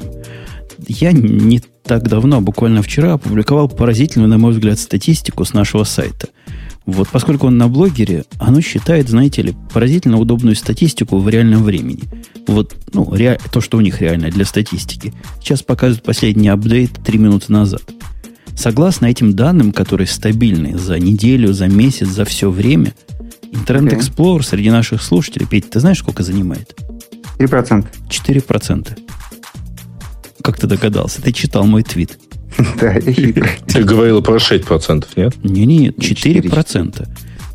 Я 0.87 1.13
не 1.13 1.61
так 1.85 2.09
давно, 2.09 2.41
буквально 2.41 2.83
вчера, 2.83 3.15
опубликовал 3.15 3.69
поразительную, 3.69 4.29
на 4.29 4.39
мой 4.39 4.53
взгляд, 4.53 4.79
статистику 4.79 5.45
с 5.45 5.53
нашего 5.53 5.85
сайта– 5.85 6.29
вот 6.85 7.09
поскольку 7.09 7.47
он 7.47 7.59
на 7.59 7.69
блогере, 7.69 8.25
оно 8.39 8.61
считает, 8.61 9.09
знаете 9.09 9.43
ли, 9.43 9.55
поразительно 9.73 10.19
удобную 10.19 10.57
статистику 10.57 11.19
в 11.19 11.29
реальном 11.29 11.63
времени. 11.63 12.03
Вот, 12.49 12.75
ну, 12.93 13.09
ре... 13.15 13.39
то, 13.53 13.61
что 13.61 13.79
у 13.79 13.81
них 13.81 14.01
реально 14.01 14.31
для 14.31 14.45
статистики. 14.45 15.15
Сейчас 15.41 15.63
показывают 15.63 16.03
последний 16.03 16.49
апдейт 16.49 16.93
3 17.05 17.19
минуты 17.19 17.53
назад. 17.53 17.83
Согласно 18.57 19.07
этим 19.07 19.35
данным, 19.35 19.73
которые 19.73 20.09
стабильны 20.09 20.77
за 20.77 20.99
неделю, 20.99 21.53
за 21.53 21.69
месяц, 21.69 22.09
за 22.09 22.25
все 22.25 22.51
время, 22.51 22.95
Internet 23.53 23.99
Explorer 23.99 24.39
okay. 24.39 24.43
среди 24.43 24.71
наших 24.71 25.03
слушателей, 25.03 25.47
Петь, 25.47 25.71
ты 25.71 25.79
знаешь, 25.79 25.99
сколько 25.99 26.23
занимает? 26.23 26.75
3%. 27.39 27.87
4%. 28.09 28.99
Как 30.43 30.59
ты 30.59 30.67
догадался? 30.67 31.23
Ты 31.23 31.33
читал 31.33 31.65
мой 31.65 31.83
твит. 31.83 32.19
Да, 32.79 32.95
Ты 33.67 33.83
говорила 33.83 34.21
про 34.21 34.37
6%, 34.37 35.07
нет? 35.17 35.35
Не, 35.43 35.65
не, 35.65 35.89
4%. 35.89 37.09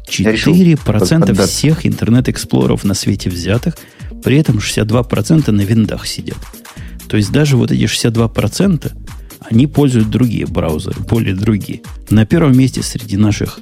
4% 0.07 1.45
всех 1.45 1.85
интернет-эксплоров 1.85 2.83
на 2.83 2.93
свете 2.93 3.29
взятых, 3.29 3.77
при 4.23 4.38
этом 4.38 4.57
62% 4.57 5.51
на 5.51 5.61
виндах 5.61 6.07
сидят. 6.07 6.38
То 7.09 7.17
есть 7.17 7.31
даже 7.31 7.57
вот 7.57 7.71
эти 7.71 7.83
62%, 7.83 8.91
они 9.41 9.67
пользуют 9.67 10.09
другие 10.09 10.47
браузеры, 10.47 10.99
более 11.01 11.35
другие. 11.35 11.81
На 12.09 12.25
первом 12.25 12.57
месте 12.57 12.81
среди 12.81 13.17
наших, 13.17 13.59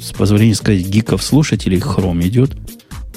с 0.00 0.12
позволения 0.12 0.54
сказать, 0.54 0.86
гиков-слушателей 0.86 1.78
Chrome 1.78 2.26
идет. 2.26 2.56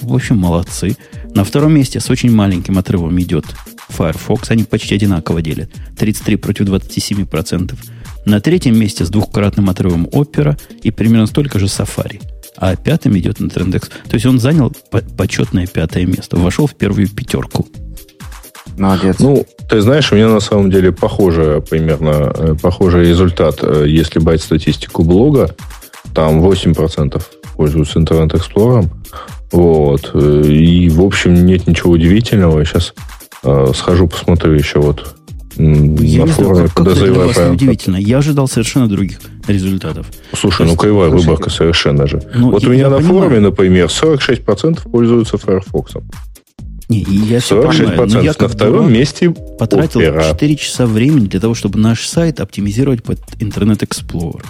В 0.01 0.13
общем, 0.13 0.38
молодцы. 0.38 0.97
На 1.34 1.43
втором 1.43 1.74
месте 1.74 1.99
с 1.99 2.09
очень 2.09 2.32
маленьким 2.32 2.78
отрывом 2.78 3.19
идет 3.19 3.45
Firefox. 3.94 4.52
Они 4.52 4.64
почти 4.64 4.96
одинаково 4.96 5.41
делят. 5.41 5.70
33 5.98 6.36
против 6.38 6.66
27 6.66 7.26
процентов. 7.26 7.80
На 8.26 8.39
третьем 8.39 8.80
месте 8.80 9.06
с 9.06 9.10
двухкратным 9.10 9.70
отрывом 9.70 10.06
Opera 10.06 10.58
и 10.82 10.91
примерно 10.91 11.28
столько 11.28 11.60
же 11.60 11.66
Safari. 11.66 12.22
А 12.58 12.76
пятым 12.76 13.18
идет 13.18 13.39
Internet 13.39 13.76
Explorer. 13.76 14.10
То 14.10 14.14
есть 14.14 14.26
он 14.26 14.39
занял 14.39 14.72
почетное 15.18 15.68
пятое 15.68 16.06
место. 16.06 16.38
Вошел 16.38 16.68
в 16.68 16.76
первую 16.76 17.10
пятерку. 17.10 17.68
Молодец. 18.78 19.18
Ну, 19.20 19.46
ты 19.70 19.82
знаешь, 19.82 20.12
у 20.12 20.16
меня 20.16 20.30
на 20.30 20.39
самом 20.39 20.72
деле 20.72 20.91
похожий 20.91 21.62
примерно 21.62 22.32
э, 22.34 22.56
похожий 22.62 23.08
результат. 23.08 23.60
Э, 23.62 23.86
если 23.88 24.20
брать 24.20 24.41
статистику 24.41 25.04
блога, 25.04 25.56
там 26.16 26.44
8% 26.44 27.22
пользуются 27.56 28.00
Internet 28.00 28.32
Explorer. 28.32 28.89
Вот. 29.52 30.12
Э, 30.14 30.44
и, 30.46 30.89
в 30.89 31.02
общем, 31.02 31.46
нет 31.46 31.68
ничего 31.68 31.91
удивительного. 31.91 32.66
Сейчас 32.66 32.94
схожу, 33.74 34.08
посмотрю 34.08 34.54
еще 34.54 34.80
вот 34.80 35.16
я 35.58 36.26
на 36.26 36.32
форуме, 36.34 36.70
куда 36.74 36.96
заявляю 36.96 37.54
удивительно. 37.54 37.98
Я 37.98 38.18
ожидал 38.20 38.48
совершенно 38.48 38.88
других 38.88 39.20
результатов. 39.48 40.08
Слушай, 40.34 40.66
ну 40.66 40.76
кривая 40.76 41.10
выборка 41.10 41.50
совершенно 41.50 42.08
же. 42.08 42.24
Ну, 42.34 42.52
вот 42.52 42.66
у 42.66 42.70
меня 42.72 42.89
на 42.89 42.98
понимаю. 42.98 43.22
форуме, 43.22 43.39
например, 43.39 43.88
46% 43.88 44.89
пользуются 44.89 45.38
Firefox. 45.38 45.94
Не, 46.90 47.02
и 47.02 47.16
я 47.16 47.40
все 47.40 47.62
понимаю, 47.62 48.08
но 48.08 48.22
я 48.22 48.34
на 48.38 48.48
втором 48.48 48.92
месте 48.92 49.34
потратил 49.58 50.02
Opera. 50.02 50.30
4 50.30 50.56
часа 50.56 50.86
времени 50.86 51.28
для 51.28 51.40
того, 51.40 51.54
чтобы 51.54 51.80
наш 51.80 52.06
сайт 52.08 52.40
оптимизировать 52.40 53.04
под 53.04 53.20
Internet 53.40 53.88
Explorer. 53.88 54.44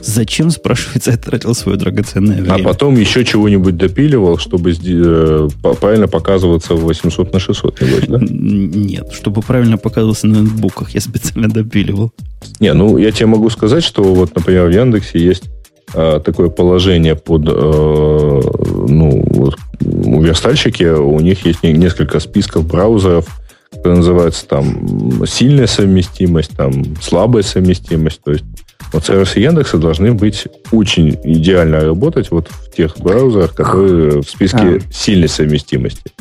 Зачем, 0.00 0.50
спрашивается, 0.50 1.10
я 1.10 1.16
тратил 1.16 1.54
свое 1.54 1.76
драгоценное 1.76 2.38
а 2.38 2.42
время? 2.42 2.54
А 2.54 2.58
потом 2.72 2.96
еще 2.96 3.24
чего-нибудь 3.24 3.76
допиливал, 3.76 4.38
чтобы 4.38 4.72
э, 4.72 5.48
правильно 5.80 6.06
показываться 6.06 6.74
в 6.74 6.80
800 6.82 7.32
на 7.32 7.40
600, 7.40 7.80
небось, 7.80 8.04
да? 8.06 8.18
Нет, 8.20 9.08
чтобы 9.12 9.42
правильно 9.42 9.76
показывался 9.76 10.26
на 10.28 10.42
ноутбуках, 10.42 10.90
я 10.90 11.00
специально 11.00 11.48
допиливал. 11.48 12.12
Не, 12.60 12.72
ну, 12.74 12.96
я 12.98 13.10
тебе 13.10 13.26
могу 13.26 13.50
сказать, 13.50 13.82
что 13.82 14.02
вот, 14.02 14.34
например, 14.36 14.66
в 14.66 14.70
Яндексе 14.70 15.18
есть 15.18 15.44
такое 16.24 16.50
положение 16.50 17.14
под, 17.14 17.48
э, 17.48 17.50
ну, 17.50 19.24
вот, 19.30 19.56
у 19.80 20.22
верстальщики, 20.22 20.84
у 20.84 21.18
них 21.20 21.46
есть 21.46 21.62
несколько 21.62 22.20
списков 22.20 22.66
браузеров, 22.66 23.26
которые 23.70 23.98
называются 23.98 24.46
там 24.46 25.26
сильная 25.26 25.66
совместимость, 25.66 26.56
там 26.56 26.84
слабая 27.00 27.42
совместимость. 27.42 28.20
То 28.22 28.32
есть 28.32 28.44
вот 28.92 29.04
сервисы 29.06 29.40
Яндекса 29.40 29.78
должны 29.78 30.12
быть 30.12 30.46
очень 30.70 31.18
идеально 31.24 31.80
работать 31.80 32.30
вот 32.30 32.48
в 32.48 32.70
тех 32.74 32.98
браузерах, 32.98 33.54
которые 33.54 34.22
в 34.22 34.28
списке 34.28 34.58
а. 34.58 34.78
сильной 34.92 35.28
совместимости. 35.28 36.12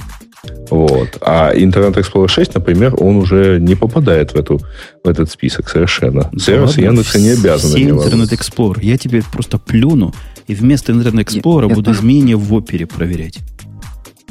Вот. 0.70 1.18
А 1.22 1.54
Internet 1.54 1.96
Explorer 1.96 2.28
6, 2.28 2.56
например, 2.56 2.96
он 2.98 3.18
уже 3.18 3.60
не 3.60 3.76
попадает 3.76 4.34
в, 4.34 4.36
эту, 4.36 4.60
в 5.04 5.08
этот 5.08 5.30
список 5.30 5.70
совершенно. 5.70 6.30
Да 6.32 6.40
Сервисы 6.40 6.82
Яндекса 6.82 7.20
не 7.20 7.30
обязаны. 7.30 7.76
Все 7.76 7.90
Internet 7.90 8.32
Explorer. 8.32 8.80
Я 8.82 8.98
теперь 8.98 9.24
просто 9.32 9.58
плюну 9.58 10.14
и 10.48 10.56
вместо 10.56 10.92
Internet 10.92 11.26
Explorer 11.26 11.74
буду 11.74 11.92
изменения 11.92 12.36
в 12.36 12.54
опере 12.54 12.86
проверять. 12.86 13.40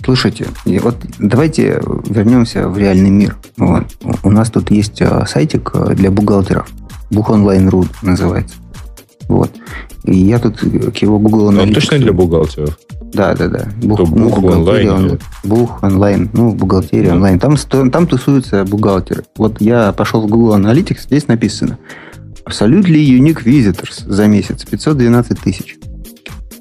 Слушайте, 0.05 0.47
вот 0.67 0.97
давайте 1.19 1.81
вернемся 2.09 2.69
в 2.69 2.77
реальный 2.77 3.11
мир. 3.11 3.37
Вот. 3.57 3.85
У 4.23 4.31
нас 4.31 4.51
тут 4.51 4.71
есть 4.71 5.01
а, 5.01 5.25
сайтик 5.25 5.71
а, 5.73 5.95
для 5.95 6.11
бухгалтеров. 6.11 6.69
Бухонлайн.ру 7.11 7.87
называется. 8.03 8.57
Вот. 9.29 9.51
И 10.05 10.16
я 10.16 10.39
тут 10.39 10.59
к 10.59 10.97
его 10.99 11.18
Google 11.18 11.51
Analytics... 11.51 11.62
Он 11.62 11.75
точно 11.75 11.99
для 11.99 12.12
бухгалтеров? 12.12 12.79
Да, 13.14 13.35
да, 13.35 13.49
да. 13.49 13.68
Бух, 13.83 14.01
ну, 14.01 14.29
бух 14.29 14.39
онлайн. 14.39 14.91
Он, 14.91 15.18
бух 15.45 15.83
онлайн. 15.83 16.31
Ну, 16.33 16.53
бухгалтерия 16.53 17.11
да. 17.11 17.14
онлайн. 17.14 17.39
Там, 17.39 17.57
там 17.91 18.07
тусуются 18.07 18.64
бухгалтеры. 18.64 19.25
Вот 19.37 19.61
я 19.61 19.93
пошел 19.93 20.22
в 20.22 20.27
Google 20.27 20.57
Analytics, 20.57 21.03
здесь 21.07 21.29
написано 21.29 21.79
Absolutely 22.45 23.05
Unique 23.05 23.45
Visitors 23.45 24.05
за 24.07 24.27
месяц. 24.27 24.64
512 24.64 25.41
тысяч. 25.41 25.77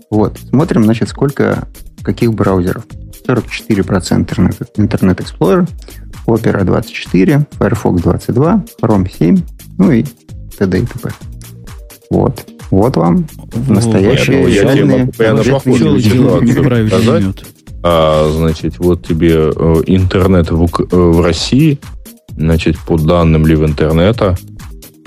Вот. 0.10 0.38
Смотрим, 0.50 0.84
значит, 0.84 1.10
сколько, 1.10 1.68
каких 2.04 2.34
браузеров. 2.34 2.86
44% 3.28 4.26
Internet, 4.26 4.68
Internet 4.78 5.18
Explorer, 5.18 5.68
Opera 6.28 6.64
24, 6.64 7.48
Firefox 7.58 8.02
22, 8.02 8.66
Chrome 8.82 9.10
7, 9.12 9.42
ну 9.78 9.92
и 9.92 10.04
т.д. 10.58 10.80
и 10.80 10.86
т.п. 10.86 11.10
Вот. 12.10 12.53
Вот 12.72 12.98
вам 12.98 13.28
настоящие 13.68 14.42
я 14.50 14.64
реальные... 14.64 14.98
Я 15.00 15.06
тебе 15.06 15.12
а, 17.86 18.32
значит, 18.32 18.80
вот 18.80 19.06
тебе 19.06 19.34
э, 19.34 19.82
интернет 19.88 20.50
в, 20.50 20.64
э, 20.64 20.96
в 20.96 21.22
России, 21.22 21.78
значит, 22.38 22.80
по 22.80 22.98
данным 22.98 23.46
Лив 23.46 23.60
интернета, 23.62 24.38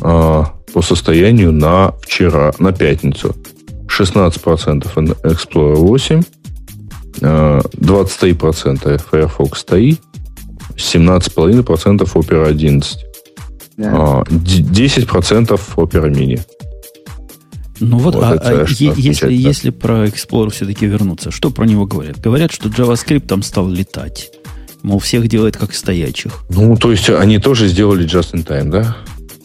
э, 0.02 0.44
по 0.74 0.82
состоянию 0.82 1.52
на 1.52 1.94
вчера, 2.02 2.52
на 2.58 2.72
пятницу, 2.72 3.34
16% 3.86 4.94
Explorer 5.22 5.76
8, 5.76 6.22
23% 7.20 9.02
Firefox 9.10 9.64
TI, 9.64 9.98
17,5% 10.76 12.12
Opera 12.12 12.46
11, 12.46 13.06
да. 13.78 14.22
10% 14.28 15.60
Opera 15.76 16.10
Mini. 16.10 16.40
Ну 17.80 17.98
вот, 17.98 18.14
вот 18.14 18.24
а, 18.24 18.32
а 18.32 18.64
если, 18.68 19.32
если 19.32 19.70
про 19.70 20.06
Explorer 20.06 20.50
все-таки 20.50 20.86
вернуться, 20.86 21.30
что 21.30 21.50
про 21.50 21.64
него 21.64 21.86
говорят? 21.86 22.20
Говорят, 22.20 22.52
что 22.52 22.68
JavaScript 22.68 23.26
там 23.26 23.42
стал 23.42 23.68
летать. 23.68 24.30
Мол, 24.82 24.98
всех 24.98 25.28
делает 25.28 25.56
как 25.56 25.74
стоячих. 25.74 26.44
Ну, 26.48 26.76
то 26.76 26.90
есть 26.90 27.10
они 27.10 27.38
тоже 27.38 27.68
сделали 27.68 28.06
just 28.06 28.32
in 28.34 28.46
time, 28.46 28.70
да? 28.70 28.96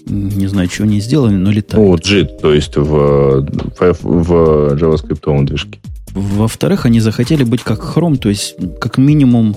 Не 0.06 0.48
знаю, 0.48 0.68
чего 0.68 0.88
они 0.88 1.00
сделали, 1.00 1.34
но 1.34 1.52
летают. 1.52 1.86
Ну, 1.86 1.96
JIT, 1.96 2.40
то 2.42 2.54
есть 2.54 2.76
в, 2.76 2.82
в, 2.84 3.98
в 4.02 4.74
JavaScript 4.76 5.46
движке. 5.46 5.80
Во-вторых, 6.14 6.86
они 6.86 7.00
захотели 7.00 7.44
быть 7.44 7.64
как 7.64 7.80
Chrome, 7.80 8.18
то 8.18 8.30
есть 8.30 8.56
как 8.80 8.98
минимум, 8.98 9.56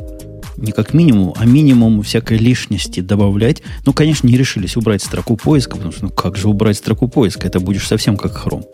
не 0.57 0.73
как 0.73 0.95
минимум, 0.95 1.35
а 1.37 1.45
минимум 1.47 2.03
всякой 2.03 2.39
лишности 2.39 3.01
добавлять. 3.01 3.63
Ну, 3.87 3.93
конечно, 3.93 4.27
не 4.27 4.37
решились 4.37 4.77
убрать 4.77 5.03
строку 5.03 5.37
поиска, 5.37 5.77
потому 5.77 5.93
что 5.93 6.05
ну 6.05 6.11
как 6.11 6.37
же 6.37 6.49
убрать 6.49 6.77
строку 6.77 7.09
поиска? 7.09 7.47
Это 7.47 7.61
будешь 7.61 7.87
совсем 7.87 8.17
как 8.17 8.33
Chrome. 8.45 8.65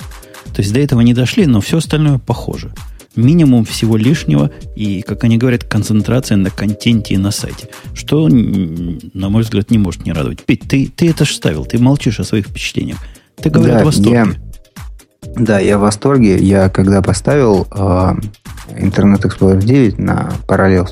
То 0.54 0.62
есть 0.62 0.72
до 0.72 0.80
этого 0.80 1.00
не 1.00 1.14
дошли, 1.14 1.46
но 1.46 1.60
все 1.60 1.78
остальное 1.78 2.18
похоже. 2.18 2.72
Минимум 3.16 3.64
всего 3.64 3.96
лишнего 3.96 4.50
и, 4.76 5.02
как 5.02 5.24
они 5.24 5.36
говорят, 5.36 5.64
концентрация 5.64 6.36
на 6.36 6.50
контенте 6.50 7.14
и 7.14 7.18
на 7.18 7.32
сайте. 7.32 7.68
Что, 7.92 8.28
на 8.28 9.28
мой 9.28 9.42
взгляд, 9.42 9.70
не 9.70 9.78
может 9.78 10.04
не 10.04 10.12
радовать. 10.12 10.44
Петь, 10.44 10.62
ты, 10.68 10.90
ты 10.94 11.10
это 11.10 11.24
же 11.24 11.34
ставил, 11.34 11.64
ты 11.64 11.78
молчишь 11.78 12.20
о 12.20 12.24
своих 12.24 12.46
впечатлениях. 12.46 12.98
Ты 13.36 13.50
говоришь 13.50 13.74
да, 13.74 13.82
в 13.82 13.86
восторге. 13.86 14.12
Я 14.12 14.28
да, 15.36 15.58
я 15.58 15.78
в 15.78 15.82
восторге. 15.82 16.38
Я 16.38 16.68
когда 16.68 17.02
поставил 17.02 17.66
э, 17.70 18.14
Internet 18.78 19.22
Explorer 19.22 19.60
9 19.60 19.98
на 19.98 20.32
Parallels, 20.46 20.90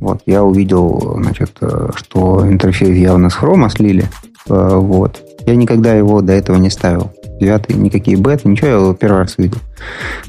вот, 0.00 0.20
я 0.26 0.42
увидел, 0.42 1.16
значит, 1.20 1.52
э, 1.60 1.90
что 1.94 2.46
интерфейс 2.46 2.96
явно 2.96 3.30
с 3.30 3.36
Chrome 3.36 3.68
слили. 3.70 4.04
Э, 4.48 4.76
вот. 4.76 5.22
Я 5.46 5.56
никогда 5.56 5.94
его 5.94 6.20
до 6.20 6.32
этого 6.32 6.56
не 6.56 6.70
ставил. 6.70 7.12
Девятый, 7.40 7.76
никакие 7.76 8.16
беты, 8.16 8.48
ничего, 8.48 8.68
я 8.68 8.74
его 8.74 8.94
первый 8.94 9.18
раз 9.18 9.36
видел. 9.36 9.58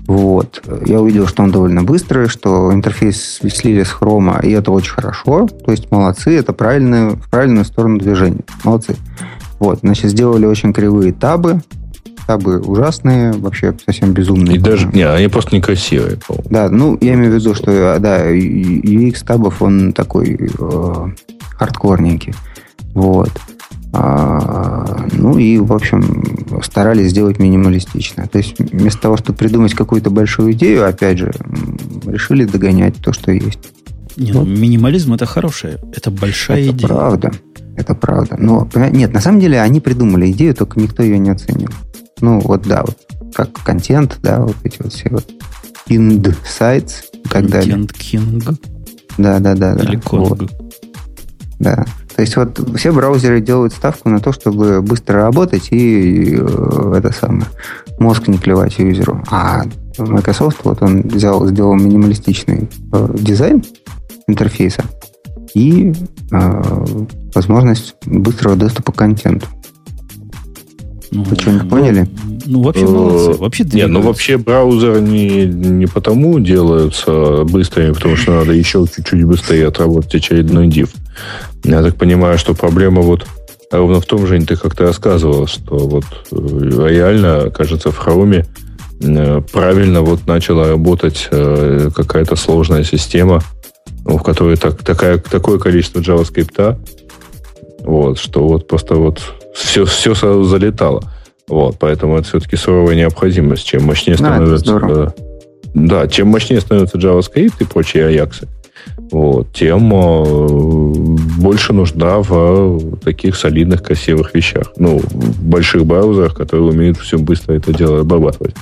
Вот. 0.05 0.61
Я 0.85 0.99
увидел, 0.99 1.25
что 1.27 1.43
он 1.43 1.51
довольно 1.51 1.83
быстрый, 1.83 2.27
что 2.27 2.73
интерфейс 2.73 3.39
слили 3.41 3.83
с 3.83 3.89
хрома, 3.89 4.39
и 4.43 4.51
это 4.51 4.71
очень 4.71 4.93
хорошо. 4.93 5.47
То 5.47 5.71
есть 5.71 5.89
молодцы, 5.89 6.37
это 6.37 6.53
правильную, 6.53 7.17
в 7.17 7.29
правильную 7.29 7.65
сторону 7.65 7.97
движения. 7.97 8.43
Молодцы. 8.63 8.95
Вот, 9.59 9.79
значит, 9.79 10.11
сделали 10.11 10.45
очень 10.45 10.73
кривые 10.73 11.13
табы, 11.13 11.61
табы 12.27 12.59
ужасные, 12.59 13.31
вообще 13.31 13.73
совсем 13.85 14.11
безумные. 14.11 14.57
И 14.57 14.59
даже, 14.59 14.87
не, 14.87 15.03
они 15.03 15.29
просто 15.29 15.55
некрасивые. 15.55 16.19
Да, 16.49 16.69
ну, 16.69 16.97
я 16.99 17.13
имею 17.13 17.31
в 17.31 17.35
виду, 17.35 17.55
что, 17.55 17.97
да, 17.99 18.29
UX 18.29 19.25
табов, 19.25 19.61
он 19.61 19.93
такой 19.93 20.37
э, 20.37 20.93
хардкорненький. 21.57 22.33
Вот. 22.93 23.31
А, 23.93 25.07
ну 25.13 25.37
и, 25.37 25.57
в 25.57 25.71
общем, 25.71 26.61
старались 26.61 27.11
сделать 27.11 27.39
минималистично. 27.39 28.27
То 28.27 28.39
есть 28.39 28.59
вместо 28.59 29.01
того, 29.01 29.17
чтобы 29.17 29.37
придумать 29.37 29.73
какую-то 29.73 30.09
большую 30.09 30.51
идею, 30.51 30.87
опять 30.87 31.19
же, 31.19 31.31
решили 32.05 32.43
догонять 32.43 32.97
то, 32.97 33.13
что 33.13 33.31
есть. 33.31 33.59
Не, 34.17 34.33
ну, 34.33 34.39
вот. 34.39 34.47
ну, 34.47 34.57
минимализм 34.57 35.13
это 35.13 35.25
хорошее, 35.25 35.77
это 35.95 36.11
большая 36.11 36.63
это 36.63 36.71
идея. 36.71 36.87
Правда, 36.87 37.31
это 37.75 37.95
правда. 37.95 38.35
Но 38.37 38.67
нет, 38.75 39.13
на 39.13 39.21
самом 39.21 39.39
деле 39.39 39.61
они 39.61 39.79
придумали 39.79 40.31
идею, 40.31 40.55
только 40.55 40.79
никто 40.79 41.03
ее 41.03 41.19
не 41.19 41.29
оценил. 41.29 41.69
Ну, 42.21 42.39
вот 42.39 42.63
да, 42.63 42.83
вот 42.83 42.97
как 43.33 43.53
контент, 43.53 44.17
да, 44.21 44.41
вот 44.41 44.55
эти 44.63 44.81
вот 44.81 44.93
все 44.93 45.09
вот 45.09 45.25
pinned 45.87 46.35
sites 46.43 47.03
и 47.13 47.27
так 47.27 47.49
далее. 47.49 47.75
Content 47.75 47.93
King. 47.93 48.57
Да, 49.17 49.39
да, 49.39 49.55
да. 49.55 49.75
Или 49.75 49.95
да. 49.95 50.01
Вот. 50.11 50.51
Да. 51.59 51.85
То 52.15 52.21
есть 52.21 52.35
вот 52.35 52.59
все 52.77 52.91
браузеры 52.91 53.41
делают 53.41 53.73
ставку 53.73 54.09
на 54.09 54.19
то, 54.19 54.31
чтобы 54.31 54.81
быстро 54.81 55.21
работать 55.21 55.67
и 55.71 56.35
э, 56.35 56.93
это 56.97 57.11
самое, 57.11 57.45
мозг 57.99 58.27
не 58.27 58.39
клевать 58.39 58.79
юзеру. 58.79 59.23
А 59.29 59.63
Microsoft, 59.99 60.57
вот 60.63 60.81
он 60.81 61.03
взял, 61.03 61.45
сделал 61.47 61.75
минималистичный 61.75 62.69
э, 62.91 63.15
дизайн 63.19 63.63
интерфейса 64.27 64.83
и 65.53 65.93
э, 66.31 66.63
возможность 67.35 67.95
быстрого 68.05 68.55
доступа 68.55 68.91
к 68.91 68.95
контенту. 68.95 69.47
Ну, 71.11 71.23
Вы 71.23 71.35
что, 71.35 71.51
не 71.51 71.59
ну, 71.59 71.69
поняли? 71.69 72.07
Ну, 72.45 72.61
вообще 72.63 72.83
э, 72.83 72.89
молодцы. 72.89 73.39
Вообще 73.39 73.63
Нет, 73.71 73.89
ну 73.89 74.01
вообще 74.01 74.37
браузеры 74.37 75.01
не, 75.01 75.45
не 75.45 75.85
потому 75.85 76.39
делаются 76.39 77.43
быстрыми, 77.43 77.93
потому 77.93 78.15
что 78.15 78.33
надо 78.33 78.51
еще 78.53 78.85
чуть-чуть 78.93 79.23
быстрее 79.23 79.67
отработать 79.67 80.15
очередной 80.15 80.67
div. 80.67 80.89
Я 81.63 81.81
так 81.81 81.95
понимаю, 81.95 82.37
что 82.37 82.53
проблема 82.53 83.01
вот 83.01 83.25
ровно 83.71 84.01
в 84.01 84.05
том, 84.05 84.27
Жень, 84.27 84.45
ты 84.45 84.55
как-то 84.55 84.85
рассказывал, 84.85 85.47
что 85.47 85.77
вот 85.77 86.05
э, 86.31 86.89
реально, 86.89 87.51
кажется, 87.51 87.91
в 87.91 88.05
Chrome 88.05 88.45
э, 89.01 89.41
правильно 89.51 90.01
вот 90.01 90.27
начала 90.27 90.67
работать 90.67 91.27
какая-то 91.29 92.35
сложная 92.35 92.83
система, 92.83 93.41
в 94.03 94.19
которой 94.19 94.57
так, 94.57 94.83
такая, 94.83 95.17
такое 95.17 95.59
количество 95.59 95.99
JavaScript, 95.99 96.77
вот, 97.79 98.19
что 98.19 98.47
вот 98.47 98.67
просто 98.67 98.95
вот 98.95 99.21
все, 99.57 99.85
все 99.85 100.15
сразу 100.15 100.43
залетало. 100.43 101.03
Вот, 101.47 101.77
поэтому 101.79 102.17
это 102.17 102.27
все-таки 102.27 102.55
суровая 102.55 102.95
необходимость. 102.95 103.65
Чем 103.65 103.83
мощнее 103.83 104.17
становится... 104.17 104.79
Да, 104.79 105.13
да, 105.73 106.07
чем 106.07 106.27
мощнее 106.27 106.59
становится 106.59 106.97
JavaScript 106.97 107.53
и 107.59 107.63
прочие 107.63 108.11
Ajax, 108.11 108.47
вот, 109.11 109.53
тем 109.53 109.93
э, 109.93 111.39
больше 111.39 111.71
нужда 111.71 112.19
в 112.19 112.97
таких 112.97 113.35
солидных, 113.35 113.83
красивых 113.83 114.33
вещах. 114.33 114.73
Ну, 114.77 114.99
в 114.99 115.43
больших 115.43 115.85
браузерах, 115.85 116.35
которые 116.35 116.69
умеют 116.69 116.97
все 116.97 117.17
быстро 117.17 117.53
это 117.53 117.73
дело 117.73 118.01
обрабатывать. 118.01 118.55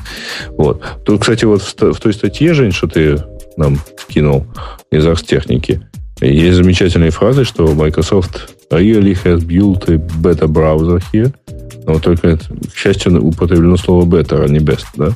Вот. 0.50 0.82
Тут, 1.06 1.22
кстати, 1.22 1.46
вот 1.46 1.62
в, 1.62 1.94
в 1.94 2.00
той 2.00 2.14
статье, 2.14 2.54
Жень, 2.54 2.72
что 2.72 2.88
ты 2.88 3.24
нам 3.58 3.80
скинул 3.98 4.46
из 4.92 5.06
архтехники, 5.08 5.82
есть 6.22 6.56
замечательные 6.56 7.12
фразы, 7.12 7.44
что 7.44 7.68
Microsoft 7.74 8.55
really 8.72 9.14
has 9.24 9.44
built 9.44 9.88
a 9.90 9.98
better 10.22 10.48
browser 10.48 11.02
here. 11.12 11.34
Но 11.86 12.00
только, 12.00 12.38
к 12.38 12.76
счастью, 12.76 13.24
употреблено 13.24 13.78
слово 13.78 14.06
better, 14.06 14.44
а 14.44 14.48
не 14.48 14.60
best, 14.60 14.88
да? 14.96 15.12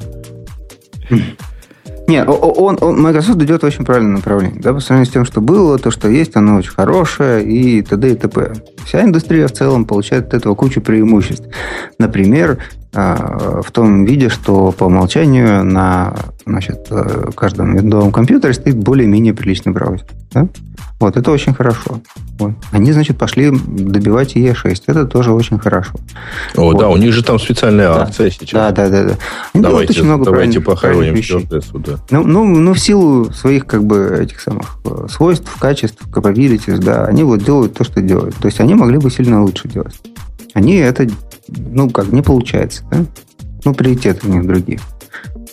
Не, 2.08 2.24
он, 2.26 2.78
он, 2.82 3.02
Microsoft 3.02 3.42
идет 3.44 3.62
в 3.62 3.66
очень 3.66 3.86
правильном 3.86 4.16
направлении. 4.16 4.60
Да, 4.60 4.74
по 4.74 4.80
сравнению 4.80 5.10
с 5.10 5.14
тем, 5.14 5.26
что 5.26 5.42
было, 5.42 5.78
то, 5.78 5.92
что 5.92 6.08
есть, 6.08 6.36
оно 6.36 6.58
очень 6.58 6.72
хорошее 6.72 7.44
и 7.46 7.84
т.д. 7.84 8.12
и 8.12 8.16
т.п. 8.16 8.54
Вся 8.86 9.04
индустрия 9.04 9.48
в 9.48 9.52
целом 9.52 9.86
получает 9.86 10.28
от 10.28 10.34
этого 10.36 10.56
кучу 10.56 10.82
преимуществ. 10.82 11.46
Например, 11.98 12.58
а, 12.94 13.62
в 13.62 13.72
том 13.72 14.06
виде, 14.06 14.30
что 14.30 14.72
по 14.72 14.86
умолчанию 14.86 15.64
на 15.64 16.16
значит, 16.46 16.88
э, 16.90 17.30
каждом 17.36 17.76
виндовом 17.76 18.12
компьютере 18.12 18.54
стоит 18.54 18.76
более-менее 18.76 19.36
приличный 19.36 19.72
браузер. 19.72 20.08
Да? 20.32 20.48
Вот, 21.00 21.16
это 21.16 21.32
очень 21.32 21.54
хорошо. 21.54 22.02
Вот. 22.40 22.52
Они, 22.72 22.92
значит, 22.92 23.18
пошли 23.18 23.52
добивать 23.52 24.36
E6. 24.36 24.84
Это 24.88 25.06
тоже 25.06 25.32
очень 25.32 25.58
хорошо. 25.58 25.94
О, 26.56 26.66
вот. 26.66 26.78
да, 26.78 26.90
у 26.90 26.98
них 26.98 27.14
же 27.14 27.24
там 27.24 27.40
специальная 27.40 27.88
да. 27.88 28.02
акция 28.04 28.30
сейчас. 28.30 28.52
Да, 28.52 28.72
да, 28.72 28.90
да. 28.90 29.04
да. 29.04 29.18
Они 29.54 29.64
давайте 29.64 29.94
очень 29.94 30.04
много 30.04 30.26
давайте 30.26 30.60
похороним 30.60 31.24
сюда. 31.24 32.00
Ну, 32.10 32.24
ну, 32.24 32.44
ну, 32.44 32.74
в 32.74 32.80
силу 32.80 33.32
своих, 33.32 33.66
как 33.66 33.86
бы, 33.86 34.20
этих 34.22 34.42
самых 34.42 34.78
э, 34.86 35.08
свойств, 35.10 35.50
качеств, 35.58 36.02
capabilities, 36.12 36.80
да, 36.80 37.06
они 37.06 37.24
вот 37.24 37.44
делают 37.44 37.76
то, 37.76 37.86
что 37.86 38.02
делают. 38.02 38.36
То 38.36 38.48
есть 38.48 38.60
они 38.60 38.69
могли 38.76 38.98
бы 38.98 39.10
сильно 39.10 39.44
лучше 39.44 39.68
делать. 39.68 40.00
Они 40.54 40.76
это 40.76 41.08
ну, 41.58 41.90
как, 41.90 42.12
не 42.12 42.22
получается, 42.22 42.84
да? 42.92 43.06
Ну, 43.66 43.74
приоритеты 43.74 44.28
у 44.28 44.32
них 44.32 44.46
другие. 44.46 44.80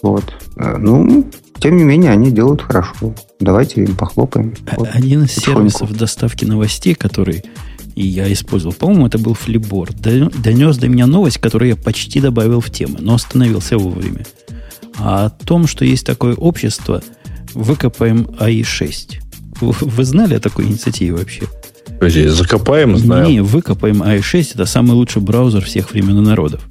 Вот. 0.02 0.24
Э, 0.56 0.76
ну, 0.76 1.26
тем 1.58 1.76
не 1.76 1.84
менее, 1.84 2.12
они 2.12 2.30
делают 2.30 2.62
хорошо. 2.62 3.14
Давайте 3.40 3.82
им 3.82 3.96
похлопаем. 3.96 4.54
Вот, 4.76 4.88
Один 4.92 5.24
из 5.24 5.32
сервисов 5.32 5.96
доставки 5.96 6.44
новостей, 6.44 6.94
который 6.94 7.44
и 7.94 8.06
я 8.06 8.30
использовал, 8.30 8.74
по-моему, 8.74 9.06
это 9.06 9.18
был 9.18 9.32
Flipboard, 9.32 9.96
донес 10.38 10.76
до 10.76 10.86
меня 10.86 11.06
новость, 11.06 11.38
которую 11.38 11.70
я 11.70 11.76
почти 11.76 12.20
добавил 12.20 12.60
в 12.60 12.70
темы, 12.70 12.98
но 13.00 13.14
остановился 13.14 13.78
вовремя. 13.78 14.26
А 14.98 15.26
о 15.26 15.30
том, 15.30 15.66
что 15.66 15.84
есть 15.84 16.04
такое 16.04 16.34
общество, 16.34 17.02
выкопаем 17.54 18.28
АИ-6. 18.38 19.20
Вы, 19.62 19.74
вы 19.80 20.04
знали 20.04 20.34
о 20.34 20.40
такой 20.40 20.66
инициативе 20.66 21.14
вообще? 21.14 21.44
Подожди, 21.98 22.26
закопаем, 22.26 22.96
знаем. 22.96 23.26
Не, 23.26 23.40
выкопаем 23.40 24.02
i6 24.02 24.52
это 24.54 24.66
самый 24.66 24.92
лучший 24.92 25.22
браузер 25.22 25.64
всех 25.64 25.90
времен 25.90 26.18
и 26.18 26.20
народов. 26.20 26.62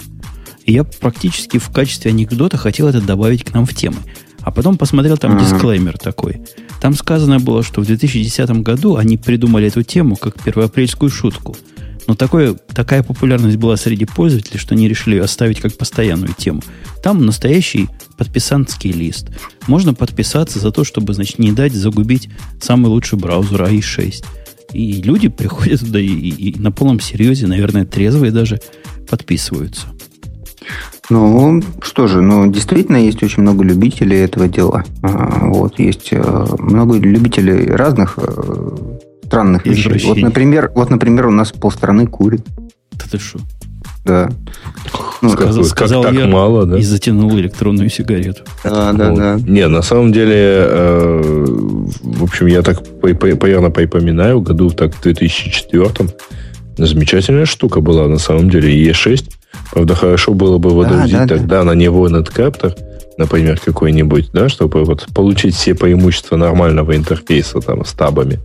И 0.65 0.73
я 0.73 0.83
практически 0.83 1.57
в 1.57 1.69
качестве 1.69 2.11
анекдота 2.11 2.57
хотел 2.57 2.87
это 2.87 3.01
добавить 3.01 3.43
к 3.43 3.53
нам 3.53 3.65
в 3.65 3.73
темы. 3.73 3.97
А 4.41 4.51
потом 4.51 4.77
посмотрел 4.77 5.17
там 5.17 5.39
дисклеймер 5.39 5.97
такой. 5.97 6.41
Там 6.79 6.93
сказано 6.93 7.39
было, 7.39 7.63
что 7.63 7.81
в 7.81 7.85
2010 7.85 8.49
году 8.61 8.95
они 8.95 9.17
придумали 9.17 9.67
эту 9.67 9.81
тему 9.81 10.15
как 10.15 10.41
первоапрельскую 10.43 11.09
шутку. 11.09 11.55
Но 12.07 12.15
такое, 12.15 12.53
такая 12.53 13.01
популярность 13.01 13.57
была 13.57 13.77
среди 13.77 14.05
пользователей, 14.05 14.59
что 14.59 14.75
они 14.75 14.87
решили 14.87 15.17
оставить 15.17 15.59
как 15.59 15.75
постоянную 15.75 16.35
тему. 16.37 16.61
Там 17.01 17.25
настоящий 17.25 17.89
подписантский 18.17 18.91
лист. 18.91 19.29
Можно 19.67 19.95
подписаться 19.95 20.59
за 20.59 20.71
то, 20.71 20.83
чтобы, 20.83 21.13
значит, 21.13 21.39
не 21.39 21.51
дать 21.51 21.73
загубить 21.73 22.29
самый 22.61 22.87
лучший 22.87 23.17
браузер 23.17 23.63
AI6. 23.63 24.23
И 24.75 25.01
люди 25.01 25.29
приходят 25.29 25.79
туда 25.79 25.99
и, 25.99 26.05
и, 26.05 26.51
и 26.51 26.59
на 26.59 26.71
полном 26.71 26.99
серьезе, 26.99 27.47
наверное, 27.47 27.85
трезвые 27.85 28.31
даже 28.31 28.59
подписываются. 29.09 29.87
Ну, 31.09 31.61
что 31.81 32.07
же, 32.07 32.21
ну, 32.21 32.51
действительно, 32.51 32.97
есть 32.97 33.21
очень 33.23 33.43
много 33.43 33.63
любителей 33.63 34.17
этого 34.17 34.47
дела. 34.47 34.83
А, 35.03 35.45
вот, 35.45 35.79
есть 35.79 36.09
э, 36.11 36.45
много 36.57 36.97
любителей 36.97 37.67
разных 37.67 38.17
э, 38.17 38.97
странных 39.25 39.65
вещей. 39.65 40.01
Вот, 40.07 40.17
например, 40.17 40.71
вот, 40.73 40.89
например, 40.89 41.27
у 41.27 41.31
нас 41.31 41.51
полстраны 41.51 42.07
курит. 42.07 42.45
Да 42.91 43.05
ты 43.09 43.19
что? 43.19 43.39
Да. 44.05 44.29
Ну, 45.21 45.29
сказал, 45.29 45.63
как, 45.63 45.65
сказал 45.65 46.03
так 46.03 46.13
я 46.13 46.27
мало, 46.27 46.65
да? 46.65 46.77
И 46.77 46.83
затянул 46.83 47.31
электронную 47.37 47.89
сигарету. 47.89 48.43
Да, 48.63 48.93
да, 48.93 49.09
вот. 49.09 49.17
да. 49.17 49.39
Не, 49.47 49.67
на 49.67 49.81
самом 49.81 50.13
деле, 50.13 50.35
э, 50.35 51.45
в 52.01 52.23
общем, 52.23 52.45
я 52.45 52.61
так 52.61 52.83
примерно 53.01 53.71
припоминаю, 53.71 54.41
году 54.41 54.69
так 54.69 54.93
в 54.95 55.01
2004 55.01 56.09
замечательная 56.77 57.45
штука 57.45 57.81
была 57.81 58.07
на 58.07 58.19
самом 58.19 58.49
деле. 58.49 58.91
Е6. 58.91 59.29
Правда, 59.71 59.95
хорошо 59.95 60.33
было 60.33 60.57
бы 60.57 60.71
водрузить 60.71 61.13
да, 61.13 61.25
да, 61.25 61.27
тогда 61.27 61.57
да. 61.59 61.63
на 61.63 61.71
него 61.71 62.07
надкаптор, 62.09 62.75
например, 63.17 63.59
какой-нибудь, 63.59 64.31
да, 64.33 64.49
чтобы 64.49 64.83
вот 64.83 65.07
получить 65.13 65.55
все 65.55 65.73
преимущества 65.73 66.35
нормального 66.35 66.95
интерфейса 66.95 67.59
там 67.61 67.85
с 67.85 67.93
табами. 67.93 68.39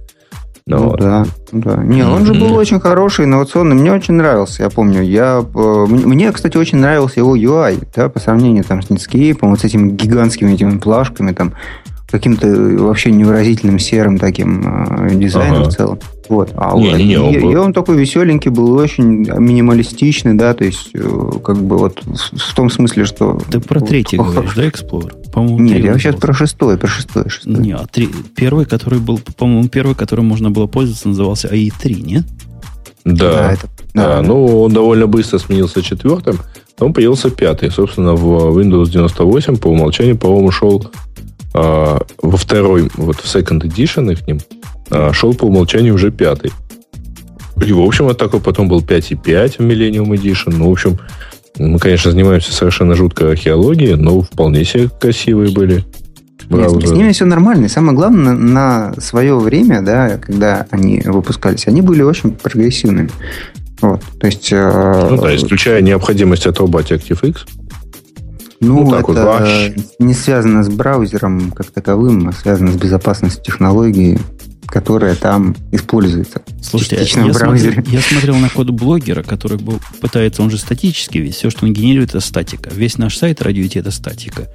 Ну, 0.67 0.79
ну 0.79 0.97
да, 0.97 1.27
да. 1.53 1.77
Не, 1.83 2.03
он 2.03 2.27
же 2.27 2.35
был 2.35 2.55
очень 2.55 2.81
хороший, 2.81 3.25
инновационный. 3.25 3.77
Мне 3.77 3.93
очень 3.93 4.15
нравился, 4.15 4.63
я 4.63 4.71
помню. 4.71 5.03
Я, 5.03 5.45
э, 5.55 5.87
мне, 5.89 6.31
кстати, 6.33 6.57
очень 6.57 6.79
нравился 6.79 7.21
его 7.21 7.37
UI, 7.37 7.87
да, 7.95 8.09
по 8.09 8.19
сравнению 8.21 8.65
там, 8.65 8.83
с 8.83 8.91
Netscape, 8.91 9.39
вот 9.43 9.61
с 9.61 9.65
этими 9.65 9.91
гигантскими 9.91 10.53
этими 10.53 10.79
плашками, 10.79 11.33
там, 11.33 11.55
каким-то 12.11 12.47
вообще 12.79 13.11
невыразительным 13.11 13.79
серым 13.79 14.19
таким 14.19 14.63
э, 14.63 15.15
дизайном 15.15 15.63
ага. 15.63 15.71
в 15.71 15.75
целом. 15.75 15.99
Вот. 16.29 16.53
А 16.57 16.77
не, 16.77 16.93
не, 16.93 17.05
не, 17.05 17.17
он, 17.17 17.35
и, 17.35 17.39
был... 17.41 17.51
и 17.51 17.55
он 17.57 17.73
такой 17.73 17.97
веселенький 17.97 18.51
был, 18.51 18.73
очень 18.75 19.27
минималистичный, 19.27 20.35
да, 20.35 20.55
то 20.55 20.65
есть 20.65 20.91
э, 20.95 21.31
как 21.45 21.57
бы 21.57 21.77
вот 21.77 22.03
в, 22.05 22.37
в 22.37 22.55
том 22.55 22.71
смысле, 22.71 23.05
что... 23.05 23.41
Ты 23.51 23.59
про 23.61 23.81
третий 23.81 24.17
вот, 24.17 24.35
говоришь, 24.35 24.55
да, 24.55 24.67
Explorer? 24.67 25.31
По-моему, 25.33 25.59
Нет, 25.59 25.85
я 25.85 25.99
сейчас 25.99 26.17
про 26.17 26.33
шестой, 26.33 26.77
про 26.77 26.89
шестой, 26.89 27.29
шестой. 27.29 27.55
Не, 27.55 27.73
а 27.73 27.85
три, 27.91 28.09
первый, 28.37 28.65
который 28.65 28.99
был, 28.99 29.21
по-моему, 29.37 29.69
первый, 29.69 29.95
которым 29.95 30.27
можно 30.27 30.51
было 30.51 30.67
пользоваться, 30.67 31.09
назывался 31.09 31.49
AI3, 31.49 32.03
нет? 32.03 32.25
Да, 33.05 33.33
да, 33.33 33.53
это, 33.53 33.69
да, 33.95 34.07
да. 34.17 34.23
Ну, 34.23 34.63
он 34.63 34.73
довольно 34.73 35.07
быстро 35.07 35.39
сменился 35.39 35.83
четвертым, 35.83 36.39
потом 36.77 36.93
появился 36.93 37.31
пятый. 37.31 37.71
Собственно, 37.71 38.15
в 38.15 38.57
Windows 38.59 38.91
98 38.91 39.57
по 39.57 39.69
умолчанию, 39.69 40.17
по-моему, 40.17 40.51
шел 40.51 40.91
а, 41.55 42.01
во 42.23 42.37
второй, 42.37 42.91
вот 42.95 43.17
в 43.17 43.25
Second 43.25 43.63
Edition 43.63 44.13
их 44.13 44.27
ним, 44.27 44.41
а, 44.91 45.13
шел 45.13 45.35
по 45.35 45.45
умолчанию 45.45 45.95
уже 45.95 46.11
пятый. 46.11 46.53
И, 47.65 47.73
в 47.73 47.81
общем, 47.81 48.15
такой 48.15 48.41
потом 48.41 48.69
был 48.69 48.81
5.5 48.81 49.57
в 49.59 49.61
Millennium 49.61 50.09
Edition. 50.11 50.55
Ну, 50.57 50.69
в 50.69 50.73
общем, 50.73 50.99
мы, 51.59 51.79
конечно, 51.79 52.11
занимаемся 52.11 52.53
совершенно 52.53 52.95
жуткой 52.95 53.33
археологией, 53.33 53.97
но 53.97 54.23
вполне 54.23 54.65
себе 54.65 54.89
красивые 54.89 55.53
были. 55.53 55.85
Нет, 56.49 56.71
с 56.71 56.91
ними 56.91 57.13
все 57.13 57.27
нормально. 57.27 57.67
И 57.67 57.69
самое 57.69 57.97
главное, 57.97 58.33
на 58.33 58.95
свое 58.99 59.39
время, 59.39 59.83
да, 59.83 60.19
когда 60.19 60.67
они 60.71 61.01
выпускались, 61.05 61.67
они 61.69 61.81
были 61.81 62.03
очень 62.03 62.33
прогрессивными. 62.33 63.11
Вот, 63.81 64.03
то 64.19 64.27
есть... 64.27 64.49
Э, 64.53 65.09
ну 65.11 65.17
да, 65.17 65.35
исключая 65.35 65.81
необходимость 65.81 66.47
отрубать 66.47 66.91
ActiveX. 66.91 67.47
Ну, 68.61 68.85
ну 68.85 68.95
это 68.95 69.75
вот, 69.77 69.85
не 69.99 70.13
связано 70.13 70.63
с 70.63 70.69
браузером 70.69 71.51
как 71.51 71.71
таковым, 71.71 72.29
а 72.29 72.33
связано 72.33 72.73
с 72.73 72.77
безопасностью 72.77 73.43
технологии, 73.43 74.19
которая 74.67 75.15
там 75.17 75.57
используется. 75.73 76.43
Слушайте, 76.63 76.97
я, 76.97 77.25
я, 77.25 77.35
смотрел, 77.35 77.85
я 77.87 78.01
смотрел 78.01 78.37
на 78.37 78.49
код 78.55 78.71
блогера, 78.71 79.23
который 79.23 79.59
был, 79.59 79.81
пытается, 80.01 80.43
он 80.43 80.51
же 80.51 80.59
статический 80.59 81.21
весь, 81.21 81.37
все, 81.37 81.49
что 81.49 81.65
он 81.65 81.73
генерирует, 81.73 82.11
это 82.11 82.21
статика. 82.21 82.71
Весь 82.73 82.99
наш 82.99 83.17
сайт 83.17 83.43
радио 83.43 83.67
это 83.75 83.91
статика. 83.91 84.49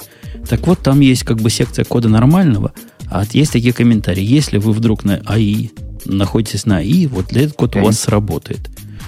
Так 0.48 0.68
вот, 0.68 0.80
там 0.80 1.00
есть 1.00 1.24
как 1.24 1.38
бы 1.38 1.50
секция 1.50 1.84
кода 1.84 2.08
нормального, 2.08 2.74
а 3.10 3.24
есть 3.32 3.54
такие 3.54 3.74
комментарии. 3.74 4.24
Если 4.24 4.58
вы 4.58 4.72
вдруг 4.72 5.04
на 5.04 5.22
АИ 5.26 5.70
находитесь 6.06 6.66
на 6.66 6.78
АИ, 6.78 7.08
вот 7.08 7.28
для 7.28 7.44
этого 7.44 7.56
код 7.56 7.76
okay. 7.76 7.82
у 7.82 7.86
вас 7.86 8.00
сработает. 8.00 8.64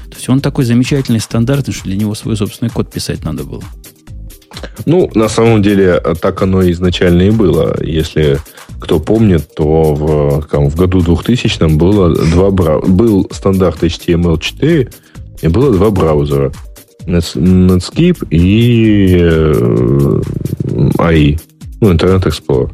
То 0.09 0.15
есть 0.15 0.29
он 0.29 0.41
такой 0.41 0.65
замечательный, 0.65 1.19
стандартный, 1.19 1.73
что 1.73 1.83
для 1.83 1.95
него 1.95 2.15
свой 2.15 2.35
собственный 2.35 2.71
код 2.71 2.91
писать 2.91 3.23
надо 3.23 3.43
было. 3.43 3.63
Ну, 4.85 5.09
на 5.13 5.29
самом 5.29 5.61
деле, 5.61 6.01
так 6.21 6.41
оно 6.41 6.69
изначально 6.69 7.23
и 7.23 7.31
было. 7.31 7.77
Если 7.83 8.39
кто 8.79 8.99
помнит, 8.99 9.55
то 9.55 9.93
в, 9.95 10.47
там, 10.47 10.69
в 10.69 10.75
году 10.75 11.01
2000 11.01 11.75
было 11.75 12.13
два 12.15 12.51
брау... 12.51 12.81
был 12.87 13.27
стандарт 13.31 13.83
HTML4, 13.83 14.93
и 15.41 15.47
было 15.47 15.71
два 15.71 15.89
браузера. 15.89 16.51
Netscape 17.05 18.27
и 18.31 19.17
э, 19.19 20.21
AI, 20.97 21.39
ну, 21.79 21.93
Internet 21.93 22.25
Explorer. 22.25 22.69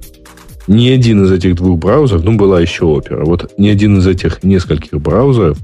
Ни 0.67 0.89
один 0.89 1.25
из 1.25 1.31
этих 1.31 1.55
двух 1.55 1.79
браузеров, 1.79 2.23
ну, 2.23 2.35
была 2.35 2.59
еще 2.61 2.85
Opera, 2.85 3.23
вот 3.23 3.51
ни 3.57 3.67
один 3.67 3.97
из 3.97 4.07
этих 4.07 4.43
нескольких 4.43 4.99
браузеров 5.01 5.57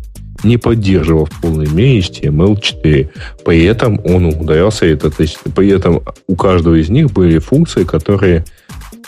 не 0.44 0.57
поддерживал 0.57 1.26
в 1.26 1.41
полной 1.41 1.68
мере 1.68 1.99
HTML4. 1.99 3.10
При 3.45 3.64
этом 3.64 3.99
он 4.06 4.26
ударялся, 4.26 4.86
этот, 4.86 5.16
при 5.16 5.70
этом 5.70 6.02
у 6.28 6.36
каждого 6.36 6.76
из 6.76 6.90
них 6.90 7.11
были 7.11 7.40
функции, 7.40 7.84
которые 7.84 8.45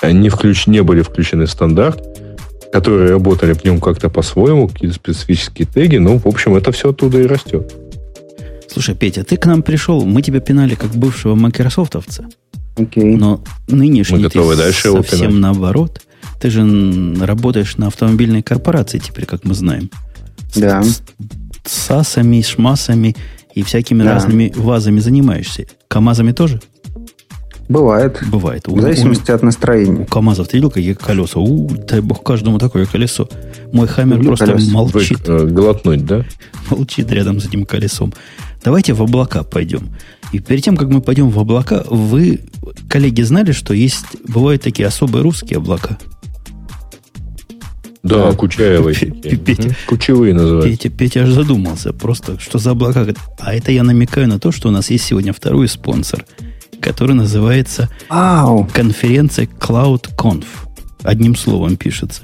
не, 0.04 0.30
включ, 0.30 0.68
не 0.68 0.82
были 0.84 1.02
включены 1.02 1.46
в 1.46 1.52
стандарт, 1.52 2.04
которые 2.72 3.12
работали 3.12 3.54
в 3.54 3.64
нем 3.64 3.80
как-то 3.80 4.10
по-своему, 4.10 4.68
какие-то 4.68 4.96
специфические 4.96 5.68
теги. 5.68 5.98
Ну, 5.98 6.18
в 6.18 6.28
общем, 6.28 6.56
это 6.56 6.72
все 6.72 6.90
оттуда 6.90 7.20
и 7.20 7.26
растет. 7.26 7.74
Слушай, 8.68 8.96
Петя, 8.96 9.24
ты 9.24 9.36
к 9.36 9.46
нам 9.46 9.64
пришел, 9.64 10.06
мы 10.06 10.22
тебя 10.22 10.40
пинали 10.40 10.76
как 10.76 10.92
бывшего 10.92 11.36
майкрософтовца. 11.36 12.26
Окей. 12.78 13.04
Но 13.04 13.44
нынешний 13.68 14.18
мы 14.18 14.24
готовы 14.24 14.54
ты 14.54 14.62
дальше 14.62 14.88
его 14.88 15.04
совсем 15.04 15.20
пинать. 15.20 15.42
наоборот. 15.42 16.02
Ты 16.40 16.50
же 16.50 17.16
работаешь 17.20 17.78
на 17.78 17.88
автомобильной 17.88 18.42
корпорации 18.42 18.98
теперь, 18.98 19.26
как 19.26 19.44
мы 19.44 19.54
знаем. 19.54 19.90
Да. 20.56 20.84
С, 20.84 21.02
с 21.66 21.72
САСами, 21.88 22.42
шмасами 22.42 23.16
и 23.56 23.64
всякими 23.64 24.04
Да. 24.04 24.14
разными 24.16 24.52
вазами 24.56 25.00
занимаешься. 25.00 25.66
КАМАЗами 25.88 26.32
тоже? 26.32 26.62
Бывает. 27.70 28.20
Бывает. 28.30 28.68
У- 28.68 28.76
В 28.76 28.82
зависимости 28.82 29.32
от 29.32 29.44
У, 29.44 29.46
настроения. 29.46 30.06
КАМАЗов 30.06 30.50
ты 30.50 30.58
видел, 30.58 30.72
какие 30.72 30.94
колеса? 30.94 31.40
У, 31.40 31.70
дай 31.70 32.02
бог 32.02 32.22
каждому 32.24 32.60
такое 32.60 32.86
колесо. 32.86 33.30
Мой 33.72 33.88
Хаммер 33.88 34.18
Люблю 34.18 34.30
просто 34.32 34.48
колеса. 34.48 34.68
Вы 34.68 34.74
молчит. 34.74 35.20
э, 35.28 35.46
глотнуть, 35.46 36.06
да? 36.06 36.26
молчит 36.70 37.10
рядом 37.12 37.40
с 37.40 37.46
этим 37.46 37.66
колесом. 37.66 38.14
Давайте 38.64 38.94
в 38.94 39.02
облака 39.02 39.44
пойдем. 39.44 39.90
И 40.34 40.40
перед 40.40 40.64
тем, 40.64 40.76
как 40.76 40.90
мы 40.90 41.02
пойдем 41.02 41.30
в 41.30 41.40
облака, 41.40 41.84
вы, 41.90 42.42
коллеги, 42.90 43.22
знали, 43.22 43.54
что 43.54 43.74
есть, 43.74 44.06
бывают 44.28 44.62
такие 44.62 44.88
особые 44.88 45.24
русские 45.24 45.58
облака? 45.58 45.98
Да, 48.04 48.32
такие. 49.22 49.38
Петя. 49.38 49.76
Кучевые 49.88 50.34
называются. 50.34 50.70
Петя, 50.72 50.90
Петя 50.90 51.24
аж 51.24 51.30
задумался. 51.30 51.94
Просто, 51.94 52.40
что 52.40 52.58
за 52.58 52.72
облака? 52.72 53.06
А 53.40 53.54
это 53.54 53.72
я 53.72 53.84
намекаю 53.84 54.28
на 54.28 54.40
то, 54.40 54.52
что 54.52 54.70
у 54.70 54.72
нас 54.72 54.90
есть 54.90 55.06
сегодня 55.06 55.34
второй 55.34 55.68
спонсор, 55.68 56.26
который 56.80 57.14
называется 57.16 57.90
Ау! 58.10 58.68
конференция 58.74 59.46
CloudConf. 59.48 60.46
Одним 61.04 61.36
словом 61.36 61.78
пишется. 61.78 62.24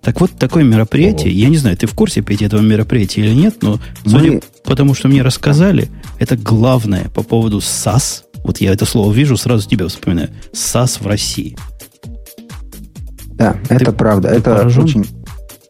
Так 0.00 0.20
вот, 0.22 0.30
такое 0.38 0.64
мероприятие, 0.64 1.32
я 1.34 1.50
не 1.50 1.58
знаю, 1.58 1.76
ты 1.76 1.86
в 1.86 1.92
курсе, 1.94 2.22
Петя, 2.22 2.46
этого 2.46 2.62
мероприятия 2.62 3.20
или 3.20 3.34
нет, 3.34 3.56
но 3.60 3.78
судя 4.06 4.32
Мы- 4.32 4.42
потому, 4.64 4.94
что 4.94 5.08
мне 5.08 5.20
рассказали, 5.20 5.90
это 6.18 6.36
главное 6.38 7.10
по 7.14 7.22
поводу 7.22 7.58
SAS. 7.58 8.22
Вот 8.42 8.58
я 8.62 8.72
это 8.72 8.86
слово 8.86 9.12
вижу, 9.12 9.36
сразу 9.36 9.68
тебя 9.68 9.86
вспоминаю. 9.88 10.30
SAS 10.54 11.02
в 11.02 11.06
России. 11.06 11.54
Да, 13.40 13.56
это 13.70 13.92
правда. 13.92 14.28
Это 14.28 14.54
поражен? 14.54 14.84
очень, 14.84 15.06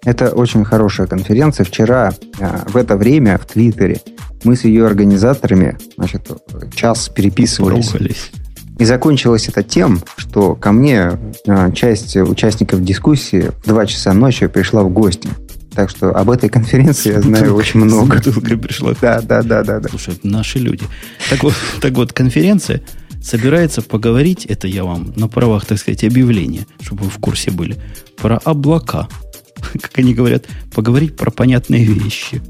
это 0.04 0.30
очень 0.30 0.64
хорошая 0.64 1.06
конференция. 1.06 1.64
Вчера 1.64 2.12
а, 2.40 2.64
в 2.66 2.76
это 2.76 2.96
время 2.96 3.38
в 3.38 3.46
Твиттере 3.46 4.00
мы 4.42 4.56
с 4.56 4.64
ее 4.64 4.86
организаторами 4.86 5.78
значит, 5.96 6.28
час 6.74 7.08
переписывались. 7.08 7.90
Поругались. 7.90 8.32
И 8.80 8.84
закончилось 8.84 9.46
это 9.46 9.62
тем, 9.62 10.00
что 10.16 10.56
ко 10.56 10.72
мне 10.72 11.12
а, 11.46 11.70
часть 11.70 12.16
участников 12.16 12.82
дискуссии 12.82 13.52
в 13.62 13.68
2 13.68 13.86
часа 13.86 14.12
ночи 14.14 14.48
пришла 14.48 14.82
в 14.82 14.88
гости. 14.88 15.28
Так 15.72 15.90
что 15.90 16.10
об 16.10 16.28
этой 16.28 16.48
конференции 16.48 17.12
я 17.12 17.22
знаю 17.22 17.54
очень 17.54 17.78
много. 17.78 18.20
С 18.20 18.26
бутылкой 18.26 18.58
пришла. 18.58 18.94
Да, 19.00 19.20
да, 19.20 19.44
да, 19.44 19.62
да, 19.62 19.78
да. 19.78 19.88
Слушай, 19.88 20.18
наши 20.24 20.58
люди. 20.58 20.84
Так 21.28 21.44
вот, 21.44 21.54
так 21.80 21.92
вот, 21.92 22.12
конференция 22.12 22.82
собирается 23.22 23.82
поговорить, 23.82 24.46
это 24.46 24.66
я 24.68 24.84
вам 24.84 25.12
на 25.16 25.28
правах, 25.28 25.66
так 25.66 25.78
сказать, 25.78 26.04
объявления, 26.04 26.66
чтобы 26.80 27.04
вы 27.04 27.10
в 27.10 27.18
курсе 27.18 27.50
были, 27.50 27.76
про 28.16 28.38
облака. 28.38 29.08
Как 29.80 29.98
они 29.98 30.14
говорят, 30.14 30.46
поговорить 30.74 31.16
про 31.16 31.30
понятные 31.30 31.84
вещи. 31.84 32.40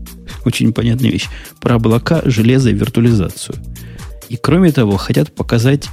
Очень 0.44 0.72
понятные 0.72 1.10
вещи. 1.10 1.28
Про 1.60 1.74
облака, 1.76 2.22
железо 2.24 2.70
и 2.70 2.74
виртуализацию. 2.74 3.56
И 4.28 4.36
кроме 4.36 4.70
того, 4.70 4.96
хотят 4.96 5.34
показать, 5.34 5.88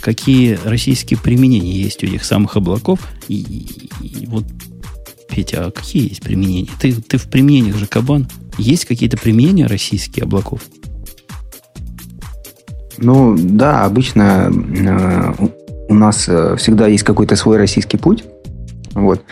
какие 0.00 0.58
российские 0.64 1.18
применения 1.18 1.78
есть 1.78 2.02
у 2.02 2.06
этих 2.06 2.24
самых 2.24 2.56
облаков. 2.56 3.00
И, 3.28 3.34
и- 3.36 4.06
и 4.06 4.26
вот, 4.26 4.44
Петя, 5.28 5.66
а 5.66 5.70
какие 5.70 6.08
есть 6.08 6.22
применения? 6.22 6.70
Ты, 6.80 6.92
ты 6.94 7.18
в 7.18 7.24
применениях 7.28 7.76
же 7.76 7.86
кабан. 7.86 8.26
Есть 8.56 8.86
какие-то 8.86 9.18
применения 9.18 9.66
российских 9.66 10.22
облаков? 10.22 10.62
Ну, 12.98 13.36
да, 13.38 13.84
обычно 13.84 14.50
э, 14.50 15.32
у- 15.88 15.94
нас 15.94 16.28
э, 16.28 16.56
всегда 16.58 16.86
есть 16.88 17.04
какой-то 17.04 17.36
свой 17.36 17.58
российский 17.58 17.96
путь. 17.96 18.24
Вот. 18.94 19.22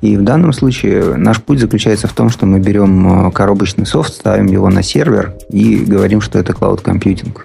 И 0.00 0.16
в 0.16 0.22
данном 0.22 0.52
случае 0.52 1.16
наш 1.16 1.40
путь 1.40 1.60
заключается 1.60 2.08
в 2.08 2.12
том, 2.12 2.28
что 2.28 2.44
мы 2.44 2.58
берем 2.58 3.28
э, 3.28 3.30
коробочный 3.30 3.86
софт, 3.86 4.12
ставим 4.14 4.46
его 4.46 4.68
на 4.68 4.82
сервер 4.82 5.34
и 5.50 5.76
говорим, 5.76 6.20
что 6.20 6.38
это 6.38 6.52
cloud 6.52 6.82
computing 6.82 7.36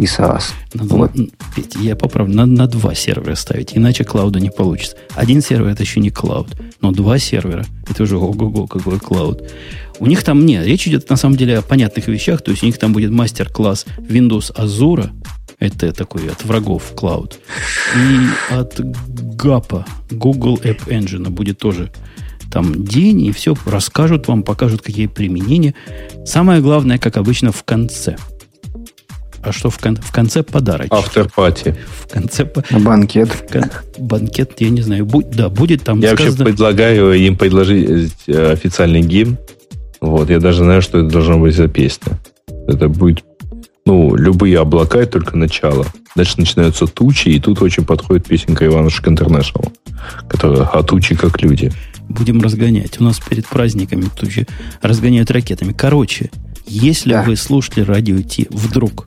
и 0.00 0.06
SaaS. 0.06 0.52
Надо, 0.74 0.94
Вот. 0.94 1.16
м, 1.16 1.30
Петя, 1.54 1.78
я 1.80 1.94
поправлю, 1.96 2.34
надо 2.34 2.52
на 2.52 2.66
два 2.66 2.94
сервера 2.94 3.34
ставить, 3.34 3.76
иначе 3.76 4.04
клауда 4.04 4.40
не 4.40 4.50
получится. 4.50 4.96
Один 5.14 5.42
сервер 5.42 5.68
это 5.68 5.82
еще 5.82 6.00
не 6.00 6.10
клауд, 6.10 6.48
но 6.80 6.92
два 6.92 7.18
сервера 7.18 7.66
это 7.88 8.02
уже 8.02 8.16
ого-го, 8.16 8.66
какой 8.66 8.98
клауд. 8.98 9.42
У 9.98 10.06
них 10.06 10.22
там 10.22 10.46
нет, 10.46 10.64
речь 10.66 10.88
идет 10.88 11.10
на 11.10 11.16
самом 11.16 11.36
деле 11.36 11.58
о 11.58 11.62
понятных 11.62 12.08
вещах, 12.08 12.42
то 12.42 12.50
есть 12.50 12.62
у 12.62 12.66
них 12.66 12.78
там 12.78 12.92
будет 12.92 13.10
мастер-класс 13.10 13.84
Windows 13.98 14.54
Azure, 14.56 15.10
это 15.58 15.92
такой 15.92 16.28
от 16.30 16.42
врагов 16.44 16.92
клауд, 16.96 17.38
и 17.94 18.54
от 18.54 18.80
GAPA, 18.80 19.84
Google 20.10 20.56
App 20.62 20.86
Engine 20.88 21.28
будет 21.28 21.58
тоже 21.58 21.92
там 22.50 22.84
день, 22.84 23.20
и 23.22 23.32
все 23.32 23.54
расскажут 23.66 24.26
вам, 24.26 24.42
покажут, 24.42 24.82
какие 24.82 25.06
применения. 25.06 25.74
Самое 26.24 26.60
главное, 26.60 26.98
как 26.98 27.16
обычно, 27.16 27.52
в 27.52 27.62
конце. 27.62 28.16
А 29.42 29.52
что 29.52 29.70
в, 29.70 29.78
кон- 29.78 29.96
в 29.96 30.12
конце 30.12 30.42
подарочек? 30.42 30.92
Автор-пати. 30.92 31.74
В 32.00 32.08
конце 32.08 32.44
по- 32.44 32.62
Банкет. 32.78 33.30
кон- 33.50 33.70
банкет, 33.98 34.52
я 34.60 34.68
не 34.70 34.82
знаю, 34.82 35.06
будь, 35.06 35.30
да, 35.30 35.48
будет 35.48 35.82
там 35.82 36.00
Я 36.00 36.10
вообще 36.10 36.26
сказано... 36.26 36.44
предлагаю 36.46 37.12
им 37.14 37.36
предложить 37.36 38.12
э, 38.26 38.52
официальный 38.52 39.00
гимн. 39.00 39.38
Вот, 40.00 40.28
я 40.30 40.40
даже 40.40 40.58
знаю, 40.64 40.82
что 40.82 40.98
это 40.98 41.08
должна 41.10 41.36
быть 41.36 41.54
за 41.54 41.68
песня. 41.68 42.18
Это 42.68 42.88
будет, 42.88 43.24
ну, 43.86 44.14
любые 44.14 44.58
облака, 44.58 44.98
это 44.98 45.12
только 45.12 45.36
начало. 45.36 45.86
Дальше 46.16 46.34
начинаются 46.38 46.86
тучи, 46.86 47.28
и 47.28 47.40
тут 47.40 47.62
очень 47.62 47.84
подходит 47.84 48.26
песенка 48.26 48.66
Иванушек 48.66 49.08
Интернешнл, 49.08 49.72
которая 50.28 50.64
«А 50.64 50.82
тучи 50.82 51.14
как 51.14 51.40
люди». 51.42 51.72
Будем 52.08 52.40
разгонять. 52.42 53.00
У 53.00 53.04
нас 53.04 53.20
перед 53.20 53.46
праздниками 53.46 54.06
тучи 54.18 54.46
разгоняют 54.82 55.30
ракетами. 55.30 55.72
Короче, 55.72 56.30
если 56.66 57.12
Да. 57.12 57.22
вы 57.22 57.36
слушали 57.36 57.84
радио 57.84 58.20
Ти 58.22 58.48
вдруг, 58.50 59.06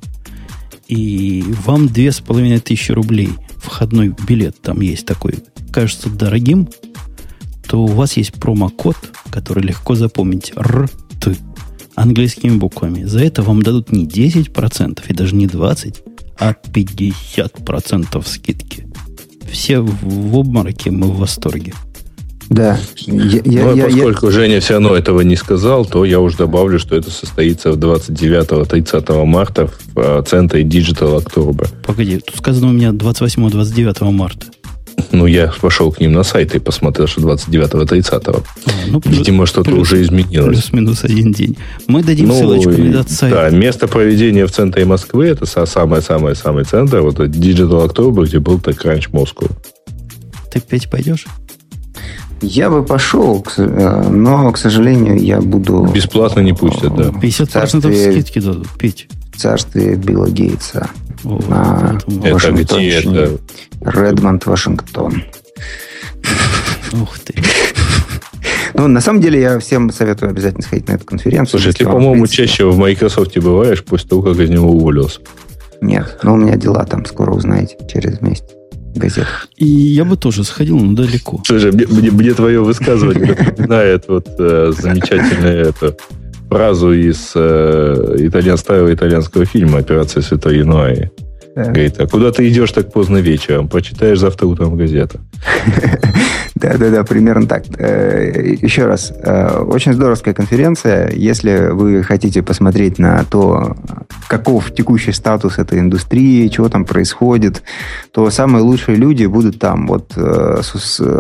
и 0.93 1.43
вам 1.65 1.87
две 1.87 2.11
с 2.11 2.19
половиной 2.19 2.59
тысячи 2.59 2.91
рублей 2.91 3.29
входной 3.57 4.13
билет 4.27 4.61
там 4.61 4.81
есть 4.81 5.05
такой, 5.05 5.39
кажется 5.71 6.09
дорогим, 6.09 6.69
то 7.67 7.83
у 7.83 7.87
вас 7.87 8.17
есть 8.17 8.33
промокод, 8.33 8.97
который 9.31 9.63
легко 9.63 9.95
запомнить. 9.95 10.53
РТ. 10.55 11.37
Английскими 11.95 12.57
буквами. 12.57 13.03
За 13.03 13.23
это 13.23 13.41
вам 13.41 13.61
дадут 13.61 13.91
не 13.91 14.05
10% 14.05 15.03
и 15.07 15.13
даже 15.13 15.35
не 15.35 15.47
20%, 15.47 15.95
а 16.39 16.53
50% 16.53 18.27
скидки. 18.27 18.87
Все 19.51 19.79
в 19.79 20.39
обмороке, 20.39 20.91
мы 20.91 21.07
в 21.07 21.17
восторге. 21.17 21.73
Да. 22.53 22.77
Я, 23.07 23.41
я- 23.45 23.63
Ну, 23.63 23.71
а 23.71 23.75
я- 23.75 23.87
я- 23.87 24.03
поскольку 24.03 24.31
Женя 24.31 24.59
все 24.59 24.73
равно 24.73 24.95
этого 24.95 25.21
не 25.21 25.35
сказал, 25.35 25.85
то 25.85 26.05
я 26.05 26.19
уж 26.19 26.35
добавлю, 26.35 26.77
что 26.79 26.95
это 26.95 27.09
состоится 27.09 27.71
в 27.71 27.77
29-30 27.77 29.25
марта 29.25 29.67
в 29.67 29.99
э, 29.99 30.23
центре 30.27 30.63
Digital 30.63 31.23
October. 31.23 31.67
Погоди, 31.85 32.19
тут 32.19 32.37
сказано 32.37 32.67
у 32.67 32.71
меня 32.71 32.91
28-29 32.91 34.11
марта. 34.11 34.45
Ну, 35.11 35.25
я 35.25 35.51
пошел 35.59 35.91
к 35.91 35.99
ним 35.99 36.11
на 36.13 36.23
сайт 36.23 36.53
и 36.53 36.59
посмотрел, 36.59 37.07
что 37.07 37.21
29-30. 37.21 38.21
А, 38.27 38.71
ну, 38.87 39.01
Видимо, 39.03 39.47
что-то 39.47 39.71
плюс- 39.71 39.81
уже 39.91 40.03
изменилось. 40.03 40.49
Плюс-минус 40.49 41.03
один 41.03 41.31
день. 41.31 41.57
Мы 41.87 42.03
дадим 42.03 42.27
Ну, 42.27 42.35
ссылочку 42.37 42.69
и- 42.71 42.77
на 42.83 42.99
этот 42.99 43.09
сайт. 43.11 43.33
Да, 43.33 43.49
место 43.49 43.87
проведения 43.87 44.45
в 44.45 44.51
центре 44.51 44.85
Москвы 44.85 45.25
это 45.25 45.45
са- 45.45 45.65
самое-самое-самый 45.65 46.63
центр, 46.65 47.01
вот 47.01 47.15
это 47.19 47.25
Digital 47.25 47.87
October, 47.91 48.25
где 48.25 48.37
был 48.39 48.57
TechCrunch 48.59 49.09
Moscow. 49.11 49.49
Ты, 50.51 50.61
Петь, 50.61 50.87
пойдешь? 50.89 51.25
Я 52.45 52.69
бы 52.69 52.83
пошел, 52.83 53.45
э, 53.57 54.07
но, 54.09 54.51
к 54.51 54.57
сожалению, 54.57 55.17
я 55.17 55.39
буду... 55.39 55.85
Бесплатно 55.93 56.41
не 56.41 56.53
пустят, 56.53 56.93
да. 56.95 57.03
50% 57.09 57.47
царстве- 57.47 58.11
скидки 58.11 58.39
дадут. 58.39 58.67
Петь. 58.77 59.07
в 59.33 59.37
царстве 59.37 59.95
Билла 59.95 60.29
Гейтса. 60.29 60.89
О, 61.23 61.39
А, 61.49 61.97
поэтому- 62.05 62.23
Это 62.25 62.33
Вашингтон, 62.33 62.79
где 62.79 62.89
это? 62.99 63.39
Редмонд, 63.81 64.45
Вашингтон. 64.45 65.23
Ух 67.01 67.17
ты. 67.19 67.33
Ну, 68.75 68.87
на 68.87 69.01
самом 69.01 69.21
деле, 69.21 69.39
я 69.41 69.59
всем 69.59 69.91
советую 69.91 70.29
обязательно 70.31 70.63
сходить 70.63 70.87
на 70.87 70.93
эту 70.93 71.05
конференцию. 71.05 71.61
Слушай, 71.61 71.73
ты, 71.75 71.85
по-моему, 71.85 72.13
принципе, 72.25 72.45
чаще 72.47 72.65
в 72.65 72.77
Microsoft 72.77 73.37
бываешь 73.37 73.83
после 73.83 74.09
того, 74.09 74.21
как 74.21 74.37
из 74.39 74.49
него 74.49 74.69
уволился. 74.71 75.19
Нет, 75.81 76.19
но 76.23 76.33
у 76.33 76.37
меня 76.37 76.55
дела 76.55 76.83
там 76.85 77.05
скоро 77.05 77.31
узнаете, 77.33 77.77
через 77.91 78.19
месяц. 78.21 78.45
Газет. 78.95 79.25
И 79.57 79.65
я 79.65 80.05
бы 80.05 80.17
тоже 80.17 80.43
сходил, 80.43 80.77
но 80.79 80.93
далеко. 80.93 81.41
Слушай, 81.45 81.71
мне, 81.71 81.85
мне- 81.87 82.11
мне 82.11 82.33
твое 82.33 82.61
высказывание 82.61 83.35
напоминает 83.35 84.05
вот 84.07 84.27
э, 84.39 84.71
замечательную 84.77 85.67
эту 85.69 85.95
фразу 86.49 86.91
из 86.93 87.31
э, 87.35 88.15
итальян, 88.19 88.57
старого 88.57 88.93
итальянского 88.93 89.45
фильма 89.45 89.79
«Операция 89.79 90.21
Святой 90.21 90.57
Януари». 90.59 91.11
Говорит, 91.55 91.99
а 91.99 92.07
куда 92.07 92.31
ты 92.31 92.49
идешь 92.49 92.71
так 92.71 92.91
поздно 92.91 93.17
вечером? 93.17 93.67
Почитаешь 93.67 94.19
завтра 94.19 94.47
утром 94.47 94.75
газету. 94.75 95.19
Да-да-да, 96.55 97.03
примерно 97.03 97.45
так. 97.45 97.63
Э, 97.77 98.55
Еще 98.61 98.85
раз, 98.85 99.11
э, 99.11 99.59
очень 99.59 99.93
здоровская 99.93 100.33
конференция. 100.33 101.11
Если 101.11 101.69
вы 101.71 102.01
хотите 102.03 102.41
посмотреть 102.41 102.99
на 102.99 103.23
то, 103.25 103.75
каков 104.27 104.73
текущий 104.73 105.11
статус 105.11 105.57
этой 105.59 105.79
индустрии, 105.79 106.47
чего 106.47 106.69
там 106.69 106.85
происходит, 106.85 107.63
то 108.11 108.29
самые 108.29 108.63
лучшие 108.63 108.97
люди 108.97 109.25
будут 109.25 109.59
там. 109.59 109.87
Вот 109.87 110.13
э, 110.15 110.61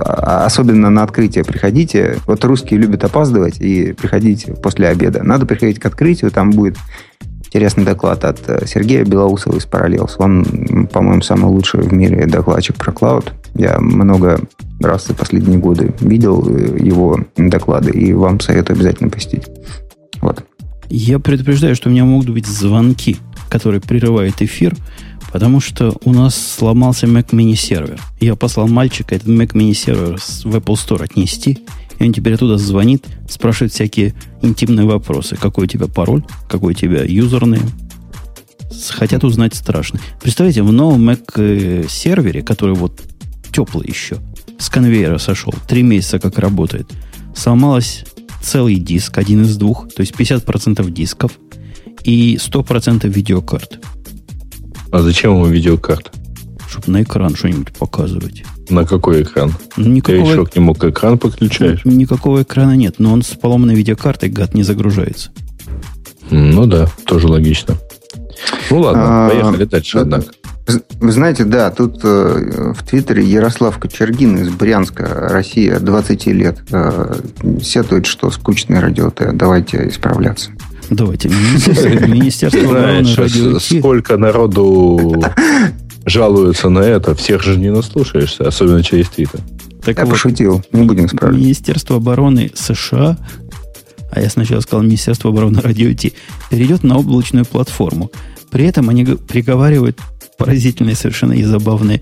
а- 0.05 0.45
особенно 0.45 0.89
на 0.89 1.03
открытие 1.03 1.43
приходите. 1.43 2.17
Вот 2.25 2.43
русские 2.45 2.79
любят 2.79 3.03
опаздывать 3.03 3.59
и 3.59 3.93
приходите 3.93 4.53
после 4.53 4.87
обеда. 4.87 5.23
Надо 5.23 5.45
приходить 5.45 5.79
к 5.79 5.85
открытию, 5.85 6.31
там 6.31 6.51
будет 6.51 6.77
интересный 7.53 7.85
доклад 7.85 8.25
от 8.25 8.49
э, 8.49 8.65
Сергея 8.65 9.05
Белоусова 9.05 9.55
из 9.57 9.67
Parallels. 9.67 10.13
Он, 10.17 10.87
по-моему, 10.87 11.21
самый 11.21 11.51
лучший 11.51 11.81
в 11.81 11.93
мире 11.93 12.25
докладчик 12.25 12.75
про 12.75 12.91
клауд. 12.91 13.31
Я 13.53 13.79
много 13.79 14.39
раз 14.81 15.05
за 15.05 15.13
последние 15.13 15.59
годы 15.59 15.93
видел 15.99 16.43
э, 16.47 16.79
его 16.79 17.19
доклады, 17.37 17.91
и 17.91 18.11
вам 18.13 18.39
советую 18.39 18.77
обязательно 18.77 19.11
посетить. 19.11 19.43
Вот. 20.21 20.43
Я 20.89 21.19
предупреждаю, 21.19 21.75
что 21.75 21.89
у 21.89 21.91
меня 21.91 22.05
могут 22.05 22.29
быть 22.31 22.47
звонки, 22.47 23.17
которые 23.49 23.81
прерывают 23.81 24.41
эфир, 24.41 24.75
потому 25.33 25.59
что 25.59 25.95
у 26.05 26.13
нас 26.13 26.35
сломался 26.35 27.07
Mac 27.07 27.31
Mini 27.31 27.55
сервер. 27.55 27.99
Я 28.19 28.35
послал 28.35 28.67
мальчика 28.67 29.15
этот 29.15 29.27
Mac 29.27 29.53
Mini 29.53 29.73
сервер 29.73 30.17
в 30.19 30.55
Apple 30.55 30.75
Store 30.75 31.03
отнести, 31.03 31.57
и 31.97 32.03
он 32.03 32.13
теперь 32.13 32.35
оттуда 32.35 32.59
звонит, 32.59 33.05
спрашивает 33.27 33.73
всякие 33.73 34.13
интимные 34.43 34.85
вопросы. 34.85 35.35
Какой 35.35 35.63
у 35.63 35.67
тебя 35.67 35.87
пароль, 35.87 36.23
какой 36.47 36.73
у 36.73 36.75
тебя 36.75 37.03
юзернейм. 37.03 37.67
С- 38.71 38.91
Хотят 38.91 39.23
узнать 39.23 39.55
страшно. 39.55 39.99
Представляете, 40.21 40.61
в 40.61 40.71
новом 40.71 41.09
Mac 41.09 41.23
э, 41.37 41.85
сервере, 41.89 42.43
который 42.43 42.75
вот 42.75 43.01
теплый 43.51 43.87
еще, 43.87 44.17
с 44.59 44.69
конвейера 44.69 45.17
сошел, 45.17 45.53
три 45.67 45.81
месяца 45.81 46.19
как 46.19 46.37
работает, 46.37 46.91
сломалась 47.35 48.05
целый 48.43 48.75
диск, 48.75 49.17
один 49.17 49.41
из 49.41 49.57
двух, 49.57 49.91
то 49.91 50.01
есть 50.01 50.13
50% 50.13 50.87
дисков 50.91 51.31
и 52.03 52.35
100% 52.35 53.07
видеокарт, 53.07 53.79
А 54.93 54.99
зачем 55.01 55.33
ему 55.33 55.47
видеокарта? 55.47 56.11
чтобы 56.69 56.91
на 56.91 57.03
экран 57.03 57.35
что-нибудь 57.35 57.71
показывать. 57.73 58.43
На 58.69 58.83
какой 58.83 59.21
экран? 59.21 59.53
Ну, 59.77 59.83
Ты 59.83 59.89
Никакого, 59.89 60.31
еще 60.31 60.45
к 60.45 60.55
нему 60.55 60.73
к 60.73 60.83
экран 60.85 61.19
подключаешь? 61.19 61.81
никакого 61.85 62.41
экрана 62.41 62.75
нет, 62.75 62.95
но 62.97 63.13
он 63.13 63.21
с 63.21 63.27
поломанной 63.27 63.75
видеокартой, 63.75 64.29
гад, 64.29 64.55
не 64.55 64.63
загружается. 64.63 65.29
Ну 66.31 66.65
да, 66.65 66.87
тоже 67.05 67.27
логично. 67.27 67.75
Ну 68.71 68.79
ладно, 68.79 69.25
А, 69.25 69.29
поехали 69.29 69.65
дальше, 69.65 69.97
да. 69.97 70.01
однако. 70.01 70.33
Вы 70.99 71.11
знаете, 71.11 71.43
да, 71.43 71.69
тут 71.69 71.99
э, 72.03 72.73
в 72.75 72.83
Твиттере 72.83 73.23
Ярослав 73.23 73.77
Кочергин 73.77 74.37
из 74.37 74.49
Брянска, 74.49 75.27
Россия, 75.29 75.79
20 75.79 76.25
лет, 76.27 76.57
э, 76.71 77.15
сетует, 77.61 78.05
что 78.07 78.31
скучное 78.31 78.81
радио 78.81 79.11
Т. 79.11 79.31
Давайте 79.33 79.87
исправляться. 79.89 80.51
Давайте. 80.93 81.29
Министерство, 81.29 82.67
Знаешь, 82.67 83.63
Ти. 83.63 83.79
сколько 83.79 84.17
народу 84.17 85.23
жалуются 86.05 86.69
на 86.69 86.79
это, 86.79 87.15
всех 87.15 87.43
же 87.43 87.57
не 87.57 87.71
наслушаешься, 87.71 88.47
особенно 88.47 88.83
через 88.83 89.09
Твиттер. 89.09 89.39
Так 89.83 89.97
Я 89.97 90.05
вот, 90.05 90.11
пошутил, 90.11 90.63
не 90.71 90.83
будем 90.83 91.05
исправлять. 91.07 91.41
Министерство 91.41 91.97
обороны 91.97 92.51
США, 92.53 93.17
а 94.11 94.21
я 94.21 94.29
сначала 94.29 94.61
сказал 94.61 94.83
Министерство 94.83 95.31
обороны 95.31 95.59
радио 95.61 95.93
Ти, 95.93 96.13
перейдет 96.49 96.83
на 96.83 96.97
облачную 96.97 97.45
платформу. 97.45 98.11
При 98.51 98.65
этом 98.65 98.89
они 98.89 99.05
приговаривают 99.05 99.99
поразительные 100.37 100.95
совершенно 100.95 101.33
и 101.33 101.43
забавные 101.43 102.01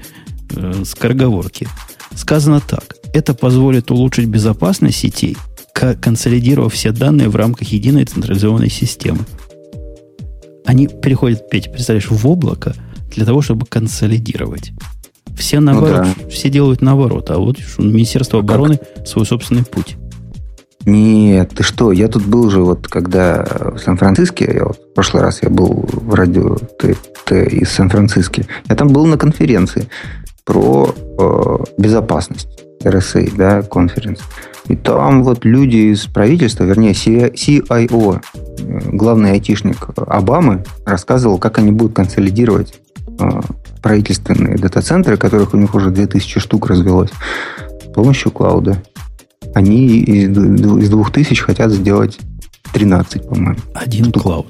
э, 0.51 0.83
скороговорки. 0.85 1.67
Сказано 2.15 2.59
так. 2.59 2.95
Это 3.13 3.33
позволит 3.33 3.91
улучшить 3.91 4.27
безопасность 4.27 4.97
сетей, 4.97 5.37
консолидировав 5.73 6.73
все 6.73 6.91
данные 6.91 7.29
в 7.29 7.35
рамках 7.35 7.69
единой 7.69 8.05
централизованной 8.05 8.69
системы. 8.69 9.19
Они 10.65 10.87
переходят, 10.87 11.49
Петя, 11.49 11.69
представляешь, 11.69 12.09
в 12.09 12.27
облако 12.27 12.75
для 13.07 13.25
того, 13.25 13.41
чтобы 13.41 13.65
консолидировать. 13.65 14.71
Все 15.35 15.59
наоборот, 15.59 16.07
все 16.29 16.49
делают 16.49 16.81
наоборот, 16.81 17.31
а 17.31 17.37
вот 17.37 17.57
Министерства 17.77 18.39
А 18.39 18.41
как? 18.41 18.51
обороны 18.51 18.79
свой 19.05 19.25
собственный 19.25 19.63
путь. 19.63 19.97
Нет, 20.85 21.51
ты 21.55 21.63
что, 21.63 21.91
я 21.91 22.07
тут 22.07 22.25
был 22.25 22.49
же 22.49 22.61
вот 22.61 22.87
когда 22.87 23.45
в 23.75 23.77
Сан-Франциске, 23.77 24.51
я 24.53 24.65
вот 24.65 24.77
в 24.77 24.93
прошлый 24.93 25.21
раз 25.21 25.43
я 25.43 25.49
был 25.49 25.85
в 25.91 26.13
радио 26.13 26.57
Т, 26.79 26.95
Т 27.25 27.45
из 27.45 27.69
Сан-Франциско, 27.69 28.43
я 28.67 28.75
там 28.75 28.89
был 28.89 29.05
на 29.05 29.17
конференции 29.17 29.87
про 30.43 30.93
э, 31.19 31.57
безопасность, 31.77 32.47
RSA, 32.83 33.35
да, 33.35 33.61
конференц. 33.61 34.19
И 34.71 34.75
там 34.77 35.23
вот 35.23 35.43
люди 35.43 35.91
из 35.91 36.05
правительства, 36.05 36.63
вернее, 36.63 36.93
CIO, 36.93 38.21
э, 38.59 38.79
главный 38.93 39.31
айтишник 39.31 39.89
Обамы, 39.97 40.63
рассказывал, 40.85 41.37
как 41.39 41.57
они 41.57 41.71
будут 41.71 41.93
консолидировать 41.95 42.73
э, 43.19 43.29
правительственные 43.81 44.57
дата-центры, 44.57 45.17
которых 45.17 45.53
у 45.53 45.57
них 45.57 45.75
уже 45.75 45.89
2000 45.91 46.39
штук 46.39 46.67
развелось, 46.67 47.09
с 47.81 47.93
помощью 47.93 48.31
клауда. 48.31 48.81
Они 49.53 49.87
из, 49.99 50.29
д- 50.29 50.81
из 50.81 50.89
2000 50.89 51.35
хотят 51.41 51.71
сделать 51.71 52.17
13, 52.71 53.27
по-моему. 53.27 53.57
Один 53.73 54.05
Штука. 54.05 54.19
клауд. 54.21 54.47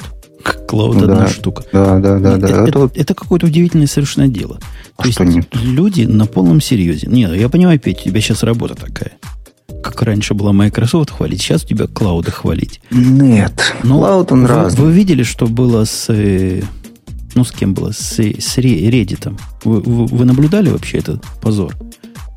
Клауд 0.67 0.95
Ну 0.97 1.03
одна 1.03 1.15
да. 1.21 1.27
штука. 1.27 1.63
Да, 1.73 1.97
да, 1.99 2.19
да, 2.19 2.37
да. 2.37 2.47
Это, 2.47 2.63
Это 2.67 2.79
вот- 2.79 2.95
это 2.97 3.15
какое-то 3.15 3.47
удивительное 3.47 3.87
совершенно 3.87 4.27
дело. 4.27 4.59
А 4.97 5.01
То 5.01 5.07
есть 5.07 5.15
что 5.17 5.25
нет? 5.25 5.47
люди 5.55 6.03
на 6.03 6.27
полном 6.27 6.61
серьезе. 6.61 7.07
Нет, 7.07 7.33
я 7.33 7.49
понимаю, 7.49 7.79
Петя, 7.79 8.01
у 8.01 8.09
тебя 8.09 8.21
сейчас 8.21 8.43
работа 8.43 8.75
такая. 8.75 9.13
Как 9.83 10.01
раньше 10.03 10.33
была 10.33 10.53
Microsoft 10.53 11.11
хвалить, 11.11 11.41
сейчас 11.41 11.63
у 11.63 11.67
тебя 11.67 11.87
клауды 11.87 12.31
хвалить. 12.31 12.81
Нет. 12.91 13.73
Но 13.83 13.97
Клауд 13.99 14.31
он 14.31 14.41
вы, 14.43 14.47
разный. 14.47 14.85
вы 14.85 14.91
видели, 14.91 15.23
что 15.23 15.47
было 15.47 15.85
с... 15.85 16.05
э, 16.09 16.61
Ну, 17.35 17.43
с 17.43 17.51
кем 17.51 17.73
было? 17.73 17.91
С, 17.91 18.19
с 18.19 18.57
Reddit. 18.57 19.33
Вы, 19.63 19.79
вы- 19.81 20.05
вы 20.05 20.25
наблюдали 20.25 20.69
вообще 20.69 20.97
этот 20.99 21.23
позор? 21.41 21.75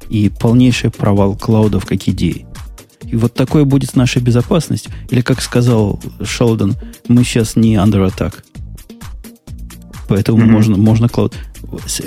И 0.09 0.28
полнейший 0.31 0.90
провал 0.90 1.35
клаудов 1.36 1.85
как 1.86 2.06
идеи. 2.09 2.47
И 3.02 3.16
вот 3.16 3.35
такое 3.35 3.65
будет 3.65 3.90
с 3.90 3.94
нашей 3.94 4.23
безопасностью. 4.23 4.93
Или, 5.11 5.20
как 5.20 5.40
сказал 5.43 6.01
Шелдон, 6.23 6.74
мы 7.09 7.24
сейчас 7.24 7.56
не 7.56 7.74
under 7.74 8.09
attack. 8.11 8.35
Поэтому 10.09 10.39
Мгм. 10.39 10.52
можно, 10.52 10.77
можно 10.77 11.09
клауд... 11.09 11.35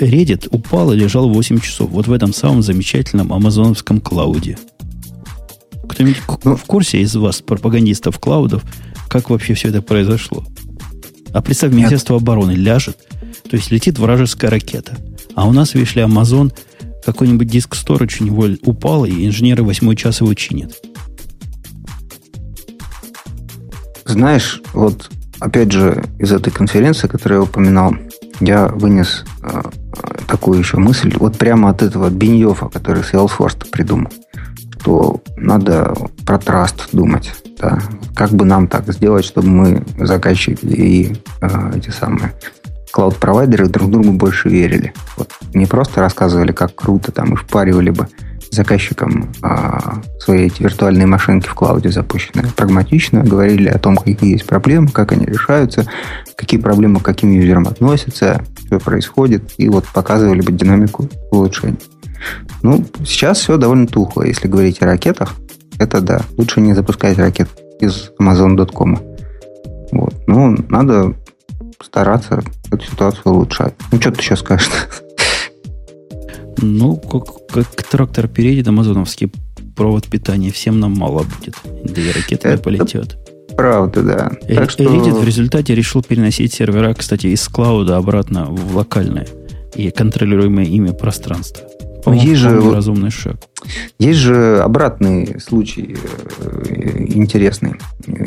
Reddit 0.00 0.48
упал 0.50 0.92
и 0.92 0.96
лежал 0.96 1.28
8 1.28 1.60
часов. 1.60 1.90
Вот 1.90 2.06
в 2.06 2.12
этом 2.12 2.32
самом 2.32 2.62
замечательном 2.62 3.32
амазоновском 3.32 4.00
клауде. 4.00 4.56
Кто-нибудь 5.88 6.22
Ну. 6.44 6.56
в 6.56 6.64
курсе 6.64 7.00
из 7.00 7.14
вас, 7.16 7.40
пропагандистов 7.40 8.18
клаудов, 8.18 8.62
как 9.08 9.30
вообще 9.30 9.54
все 9.54 9.68
это 9.68 9.82
произошло? 9.82 10.44
А 11.32 11.42
представь, 11.42 11.72
Министерство 11.72 12.16
обороны 12.16 12.52
ляжет, 12.52 12.98
то 13.48 13.56
есть 13.56 13.70
летит 13.70 13.98
вражеская 13.98 14.50
ракета. 14.50 14.96
А 15.34 15.48
у 15.48 15.52
нас, 15.52 15.74
видишь 15.74 15.94
ли, 15.96 16.02
Amazon, 16.02 16.52
какой-нибудь 17.04 17.48
диск 17.48 17.74
сторож 17.74 18.20
у 18.20 18.24
него 18.24 18.46
упал, 18.62 19.04
и 19.04 19.26
инженеры 19.26 19.62
восьмой 19.62 19.96
час 19.96 20.20
его 20.20 20.34
чинят. 20.34 20.72
Знаешь, 24.04 24.60
вот 24.72 25.10
опять 25.38 25.70
же 25.72 26.04
из 26.18 26.32
этой 26.32 26.50
конференции, 26.50 27.08
которую 27.08 27.40
я 27.40 27.44
упоминал, 27.44 27.94
я 28.40 28.68
вынес 28.68 29.24
э, 29.42 29.62
э, 29.62 30.18
такую 30.26 30.58
еще 30.58 30.78
мысль, 30.78 31.12
вот 31.16 31.36
прямо 31.36 31.70
от 31.70 31.82
этого 31.82 32.08
Беньёфа, 32.08 32.68
который 32.68 33.02
Salesforce 33.02 33.68
придумал, 33.70 34.10
что 34.88 35.20
надо 35.36 35.94
про 36.24 36.38
траст 36.38 36.88
думать. 36.92 37.30
Да? 37.60 37.78
Как 38.14 38.30
бы 38.30 38.46
нам 38.46 38.68
так 38.68 38.90
сделать, 38.90 39.24
чтобы 39.26 39.48
мы, 39.48 39.84
заказчики 39.98 40.64
и 40.64 41.16
э, 41.42 41.72
эти 41.76 41.90
самые 41.90 42.32
клауд-провайдеры 42.90 43.68
друг 43.68 43.90
другу 43.90 44.12
больше 44.12 44.48
верили. 44.48 44.94
Вот 45.18 45.30
не 45.52 45.66
просто 45.66 46.00
рассказывали, 46.00 46.52
как 46.52 46.74
круто 46.74 47.12
там 47.12 47.34
и 47.34 47.36
впаривали 47.36 47.90
бы 47.90 48.08
заказчикам 48.50 49.30
а, 49.42 50.00
свои 50.20 50.46
эти 50.46 50.62
виртуальные 50.62 51.06
машинки 51.06 51.46
в 51.46 51.54
клауде 51.54 51.90
запущенные. 51.90 52.50
Прагматично 52.56 53.22
говорили 53.22 53.68
о 53.68 53.78
том, 53.78 53.94
какие 53.94 54.32
есть 54.32 54.46
проблемы, 54.46 54.88
как 54.88 55.12
они 55.12 55.26
решаются, 55.26 55.86
какие 56.34 56.58
проблемы 56.58 57.00
к 57.00 57.02
каким 57.02 57.30
юзерам 57.30 57.68
относятся, 57.68 58.42
что 58.64 58.78
происходит, 58.78 59.52
и 59.58 59.68
вот 59.68 59.84
показывали 59.92 60.40
бы 60.40 60.50
динамику 60.50 61.10
улучшений. 61.30 61.76
Ну, 62.62 62.84
сейчас 63.04 63.38
все 63.40 63.56
довольно 63.56 63.86
тухло, 63.86 64.22
если 64.22 64.48
говорить 64.48 64.82
о 64.82 64.86
ракетах. 64.86 65.34
Это 65.78 66.00
да, 66.00 66.22
лучше 66.36 66.60
не 66.60 66.74
запускать 66.74 67.18
ракет 67.18 67.48
из 67.80 68.10
Amazon.com. 68.20 68.98
Вот. 69.92 70.14
Ну, 70.26 70.56
надо 70.68 71.14
стараться 71.82 72.42
эту 72.70 72.84
ситуацию 72.84 73.32
улучшать. 73.32 73.74
Ну, 73.92 74.00
что 74.00 74.10
ты 74.10 74.22
сейчас 74.22 74.40
скажешь? 74.40 74.68
Ну, 76.60 76.96
как, 76.96 77.46
как 77.46 77.82
трактор 77.84 78.26
переедет, 78.26 78.66
амазоновский 78.68 79.30
провод 79.76 80.08
питания 80.08 80.50
всем 80.50 80.80
нам 80.80 80.92
мало 80.92 81.22
будет. 81.22 81.54
Две 81.84 82.10
ракеты 82.10 82.48
Это 82.48 82.62
полетят. 82.62 83.16
Правда, 83.56 84.02
да. 84.02 84.32
Э, 84.42 84.56
так 84.56 84.70
что... 84.70 84.82
Reddit 84.84 85.20
в 85.20 85.24
результате 85.24 85.74
решил 85.74 86.02
переносить 86.02 86.52
сервера, 86.52 86.94
кстати, 86.94 87.28
из 87.28 87.46
клауда 87.48 87.96
обратно 87.96 88.46
в 88.46 88.76
локальное 88.76 89.26
и 89.74 89.90
контролируемое 89.90 90.64
ими 90.64 90.90
пространство. 90.90 91.64
По 92.08 92.14
есть 92.14 92.40
же 92.40 92.72
разумный 92.72 93.10
шаг. 93.10 93.36
Есть 93.98 94.18
же 94.20 94.60
обратный 94.62 95.40
случай 95.40 95.96
э, 96.40 97.04
интересный. 97.08 97.74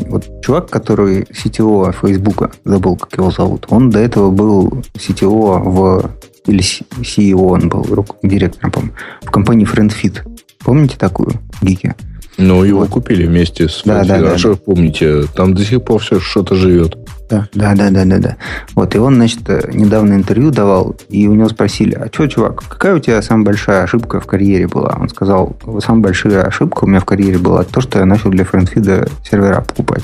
Вот 0.08 0.42
чувак, 0.44 0.70
который 0.70 1.24
CTO 1.24 1.94
Фейсбука, 2.02 2.52
забыл, 2.66 2.98
как 2.98 3.18
его 3.18 3.32
зовут, 3.32 3.66
он 3.70 3.90
до 3.90 4.00
этого 4.00 4.32
был 4.32 4.84
CTO 4.96 5.62
в 5.64 6.12
или 6.48 6.62
CEO 6.62 7.50
он 7.52 7.70
был, 7.70 8.06
директором, 8.24 8.72
по 8.72 8.82
в 9.22 9.32
компании 9.32 9.68
FriendFit. 9.68 10.22
Помните 10.60 10.98
такую, 10.98 11.32
гики? 11.62 11.96
Ну, 12.42 12.64
его 12.64 12.82
вот. 12.82 12.90
купили 12.90 13.26
вместе 13.26 13.70
с 13.70 13.84
да, 13.86 14.04
да, 14.04 14.20
да, 14.20 14.56
помните, 14.66 15.24
там 15.36 15.54
до 15.54 15.64
сих 15.64 15.84
пор 15.84 16.02
все 16.02 16.20
что-то 16.20 16.56
живет. 16.56 16.98
Да, 17.30 17.48
да, 17.54 17.76
да, 17.76 17.90
да, 17.92 18.04
да, 18.04 18.18
да. 18.18 18.38
Вот, 18.76 18.94
и 18.96 18.98
он, 18.98 19.16
значит, 19.16 19.48
недавно 19.74 20.16
интервью 20.16 20.52
давал, 20.52 20.96
и 21.08 21.28
у 21.28 21.34
него 21.34 21.48
спросили, 21.48 21.94
а 21.94 22.08
что, 22.12 22.28
чувак, 22.28 22.64
какая 22.68 22.96
у 22.96 23.00
тебя 23.00 23.22
самая 23.22 23.46
большая 23.46 23.84
ошибка 23.84 24.20
в 24.20 24.26
карьере 24.26 24.68
была? 24.68 24.98
Он 25.00 25.08
сказал, 25.08 25.56
самая 25.80 26.02
большая 26.02 26.44
ошибка 26.44 26.84
у 26.84 26.88
меня 26.88 27.00
в 27.00 27.06
карьере 27.06 27.38
была 27.38 27.64
то, 27.64 27.80
что 27.80 28.00
я 28.00 28.06
начал 28.06 28.32
для 28.32 28.44
FriendFeed 28.44 29.12
сервера 29.24 29.62
покупать. 29.62 30.04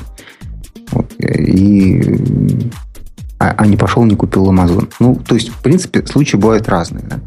Вот, 0.91 1.11
и 1.19 2.21
а, 3.39 3.53
а 3.55 3.67
не 3.67 3.77
пошел, 3.77 4.03
не 4.03 4.15
купил 4.15 4.51
Amazon. 4.51 4.89
Ну, 4.99 5.15
то 5.15 5.35
есть, 5.35 5.49
в 5.49 5.61
принципе, 5.61 6.05
случаи 6.05 6.37
бывают 6.37 6.67
разные. 6.67 7.05
Да? 7.07 7.19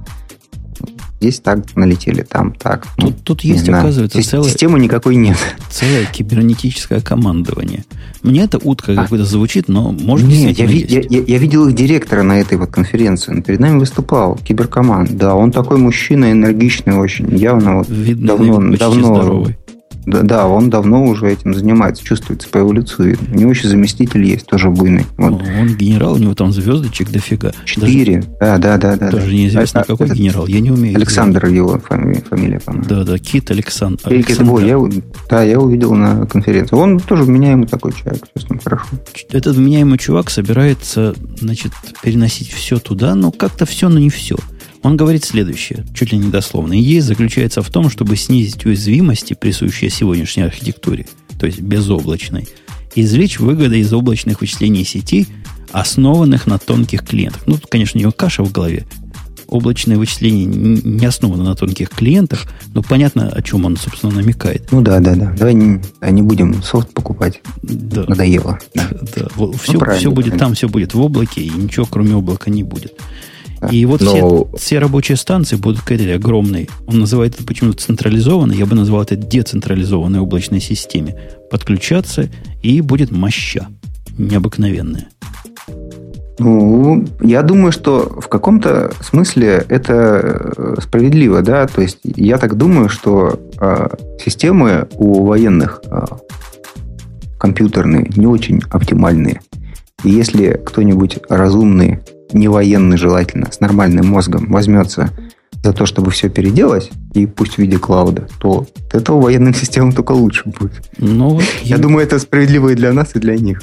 Здесь 1.20 1.40
так 1.40 1.76
налетели, 1.76 2.22
там 2.22 2.52
так. 2.52 2.86
Тут, 2.97 3.10
ну, 3.10 3.14
тут 3.22 3.40
есть, 3.42 3.66
знаю. 3.66 3.82
оказывается, 3.82 4.22
целая... 4.22 4.48
Системы 4.48 4.80
никакой 4.80 5.16
нет. 5.16 5.36
Целое 5.70 6.06
кибернетическое 6.06 7.02
командование. 7.02 7.84
Мне 8.22 8.44
эта 8.44 8.56
утка 8.56 8.92
а? 8.92 9.02
какой-то 9.02 9.26
звучит, 9.26 9.68
но 9.68 9.92
может 9.92 10.26
Нет, 10.26 10.59
я, 10.59 10.64
ви- 10.64 10.86
я, 10.88 11.02
я, 11.10 11.22
я 11.22 11.38
видел 11.38 11.68
их 11.68 11.74
директора 11.74 12.22
на 12.22 12.40
этой 12.40 12.56
вот 12.56 12.70
конференции. 12.70 13.32
Он 13.32 13.42
перед 13.42 13.60
нами 13.60 13.78
выступал, 13.78 14.36
киберкоманд. 14.36 15.10
Да, 15.14 15.34
он 15.34 15.52
такой 15.52 15.76
мужчина, 15.76 16.32
энергичный 16.32 16.97
очень. 16.97 17.36
Явно 17.36 17.78
вот 17.78 17.88
Видно, 17.90 18.28
давно, 18.28 18.76
давно, 18.78 19.14
здоровый. 19.16 19.59
Да, 20.10 20.22
да, 20.22 20.46
он 20.48 20.70
давно 20.70 21.04
уже 21.04 21.30
этим 21.30 21.54
занимается, 21.54 22.04
чувствуется 22.04 22.48
по 22.48 22.58
эволюции. 22.58 23.16
У 23.32 23.34
него 23.36 23.50
еще 23.50 23.68
заместитель 23.68 24.24
есть, 24.24 24.46
тоже 24.46 24.68
буйный. 24.68 25.06
Вот. 25.16 25.42
Он 25.42 25.76
генерал, 25.76 26.14
у 26.14 26.18
него 26.18 26.34
там 26.34 26.50
звездочек 26.50 27.10
дофига. 27.10 27.52
Четыре, 27.64 28.24
да, 28.40 28.58
да, 28.58 28.76
да. 28.76 28.96
да 28.96 29.10
Тоже 29.10 29.26
да. 29.26 29.32
неизвестно, 29.32 29.80
а, 29.82 29.84
какой 29.84 30.06
этот, 30.06 30.18
генерал, 30.18 30.46
я 30.48 30.60
не 30.60 30.72
умею. 30.72 30.96
Александр 30.96 31.46
его 31.46 31.78
фамилия, 31.78 32.22
фамилия 32.22 32.58
по-моему. 32.58 32.88
Да, 32.88 33.04
да, 33.04 33.18
Кит 33.18 33.50
Александр. 33.52 34.00
Александр. 34.04 34.64
Я, 34.64 34.80
да, 35.28 35.42
я 35.44 35.60
увидел 35.60 35.94
на 35.94 36.26
конференции. 36.26 36.74
Он 36.74 36.98
тоже 36.98 37.22
вменяемый 37.22 37.68
такой 37.68 37.92
человек, 37.92 38.24
честно, 38.36 38.58
хорошо. 38.62 38.86
Этот 39.30 39.54
вменяемый 39.56 39.98
чувак 39.98 40.28
собирается, 40.30 41.14
значит, 41.38 41.72
переносить 42.02 42.50
все 42.50 42.78
туда, 42.78 43.14
но 43.14 43.30
как-то 43.30 43.64
все, 43.64 43.88
но 43.88 44.00
не 44.00 44.10
все. 44.10 44.36
Он 44.82 44.97
говорит 44.97 45.24
следующее, 45.24 45.85
чуть 45.94 46.12
ли 46.12 46.19
не 46.19 46.31
дословно. 46.31 46.81
Идея 46.81 47.02
заключается 47.02 47.62
в 47.62 47.69
том, 47.70 47.90
чтобы 47.90 48.16
снизить 48.16 48.65
уязвимости, 48.65 49.35
присущие 49.35 49.90
сегодняшней 49.90 50.44
архитектуре, 50.44 51.07
то 51.39 51.47
есть 51.47 51.61
безоблачной, 51.61 52.48
и 52.94 53.02
извлечь 53.02 53.39
выгоды 53.39 53.78
из 53.78 53.93
облачных 53.93 54.40
вычислений 54.40 54.85
сетей, 54.85 55.28
основанных 55.70 56.47
на 56.47 56.59
тонких 56.59 57.05
клиентах. 57.05 57.43
Ну, 57.47 57.55
тут, 57.55 57.66
конечно, 57.70 57.98
у 57.98 58.01
него 58.01 58.12
каша 58.12 58.43
в 58.43 58.51
голове. 58.51 58.86
Облачное 59.47 59.98
вычисление 59.98 60.47
не 60.47 61.05
основано 61.05 61.43
на 61.43 61.57
тонких 61.57 61.90
клиентах, 61.90 62.47
но 62.73 62.82
понятно, 62.82 63.28
о 63.28 63.43
чем 63.43 63.65
он, 63.65 63.77
собственно, 63.77 64.15
намекает. 64.15 64.70
Ну 64.70 64.81
да, 64.81 65.01
да, 65.01 65.16
да. 65.16 65.35
Давай 65.36 65.55
не, 65.55 65.81
не 66.02 66.23
будем 66.23 66.62
софт 66.62 66.94
покупать. 66.94 67.43
Да. 67.62 68.05
Надоело. 68.07 68.59
Да. 68.74 68.89
да. 68.90 69.28
Все, 69.62 69.73
ну, 69.73 69.97
все 69.97 70.11
будет 70.11 70.39
там, 70.39 70.55
все 70.55 70.69
будет 70.69 70.94
в 70.94 71.01
облаке, 71.01 71.43
и 71.43 71.51
ничего 71.51 71.85
кроме 71.85 72.15
облака 72.15 72.48
не 72.48 72.62
будет. 72.62 72.94
И 73.70 73.84
вот 73.84 74.00
Но... 74.00 74.10
все, 74.10 74.48
все 74.56 74.78
рабочие 74.78 75.16
станции 75.16 75.56
будут 75.56 75.82
к 75.82 75.92
этой 75.92 76.14
огромной, 76.14 76.68
он 76.86 77.00
называет 77.00 77.34
это 77.34 77.44
почему-то 77.44 77.82
централизованной, 77.82 78.56
я 78.56 78.66
бы 78.66 78.74
назвал 78.74 79.02
это 79.02 79.16
децентрализованной 79.16 80.20
облачной 80.20 80.60
системе, 80.60 81.16
подключаться, 81.50 82.28
и 82.62 82.80
будет 82.80 83.10
моща 83.10 83.68
необыкновенная. 84.16 85.08
Ну, 86.38 87.04
я 87.20 87.42
думаю, 87.42 87.70
что 87.70 88.18
в 88.18 88.28
каком-то 88.28 88.92
смысле 89.02 89.62
это 89.68 90.52
э, 90.56 90.76
справедливо, 90.80 91.42
да. 91.42 91.66
То 91.66 91.82
есть 91.82 91.98
я 92.02 92.38
так 92.38 92.56
думаю, 92.56 92.88
что 92.88 93.38
э, 93.60 93.88
системы 94.24 94.88
у 94.94 95.26
военных 95.26 95.82
э, 95.84 96.06
компьютерные 97.38 98.10
не 98.16 98.26
очень 98.26 98.62
оптимальные. 98.70 99.42
И 100.02 100.08
если 100.08 100.58
кто-нибудь 100.64 101.18
разумный 101.28 102.00
не 102.32 102.48
военный 102.48 102.97
желательно, 102.97 103.51
с 103.51 103.61
нормальным 103.61 104.07
мозгом 104.07 104.51
возьмется 104.51 105.11
за 105.62 105.73
то, 105.73 105.85
чтобы 105.85 106.11
все 106.11 106.28
переделать, 106.28 106.90
и 107.12 107.27
пусть 107.27 107.55
в 107.55 107.59
виде 107.59 107.78
клауда, 107.78 108.28
то 108.40 108.66
от 108.89 108.94
этого 108.94 109.20
военным 109.20 109.55
системам 109.61 109.93
только 109.93 110.12
лучше 110.12 110.44
будет. 110.47 110.90
Ну, 110.98 111.40
я, 111.62 111.77
я 111.77 111.78
думаю, 111.78 112.07
это 112.07 112.19
справедливо 112.19 112.70
и 112.70 112.74
для 112.74 112.93
нас, 112.93 113.15
и 113.15 113.19
для 113.19 113.36
них. 113.36 113.61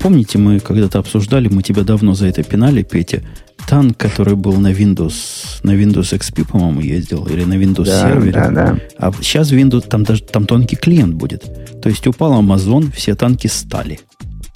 Помните, 0.00 0.38
мы 0.38 0.60
когда-то 0.60 0.98
обсуждали, 0.98 1.48
мы 1.48 1.62
тебя 1.62 1.82
давно 1.82 2.14
за 2.14 2.26
это 2.26 2.42
пинали, 2.42 2.82
Петя, 2.82 3.22
танк, 3.68 3.96
который 3.96 4.34
был 4.34 4.54
на 4.54 4.72
Windows, 4.72 5.14
на 5.62 5.70
Windows 5.70 6.18
XP, 6.18 6.46
по-моему, 6.50 6.80
ездил, 6.80 7.26
или 7.26 7.44
на 7.44 7.54
Windows 7.54 7.86
да, 7.86 8.08
сервере. 8.08 8.32
Да, 8.32 8.50
да. 8.50 8.78
А 8.98 9.12
сейчас 9.20 9.52
Windows, 9.52 9.86
там 9.88 10.02
даже 10.02 10.22
там 10.22 10.46
тонкий 10.46 10.76
клиент 10.76 11.14
будет. 11.14 11.44
То 11.80 11.88
есть 11.88 12.06
упал 12.06 12.40
Amazon, 12.42 12.92
все 12.92 13.14
танки 13.14 13.46
стали. 13.46 14.00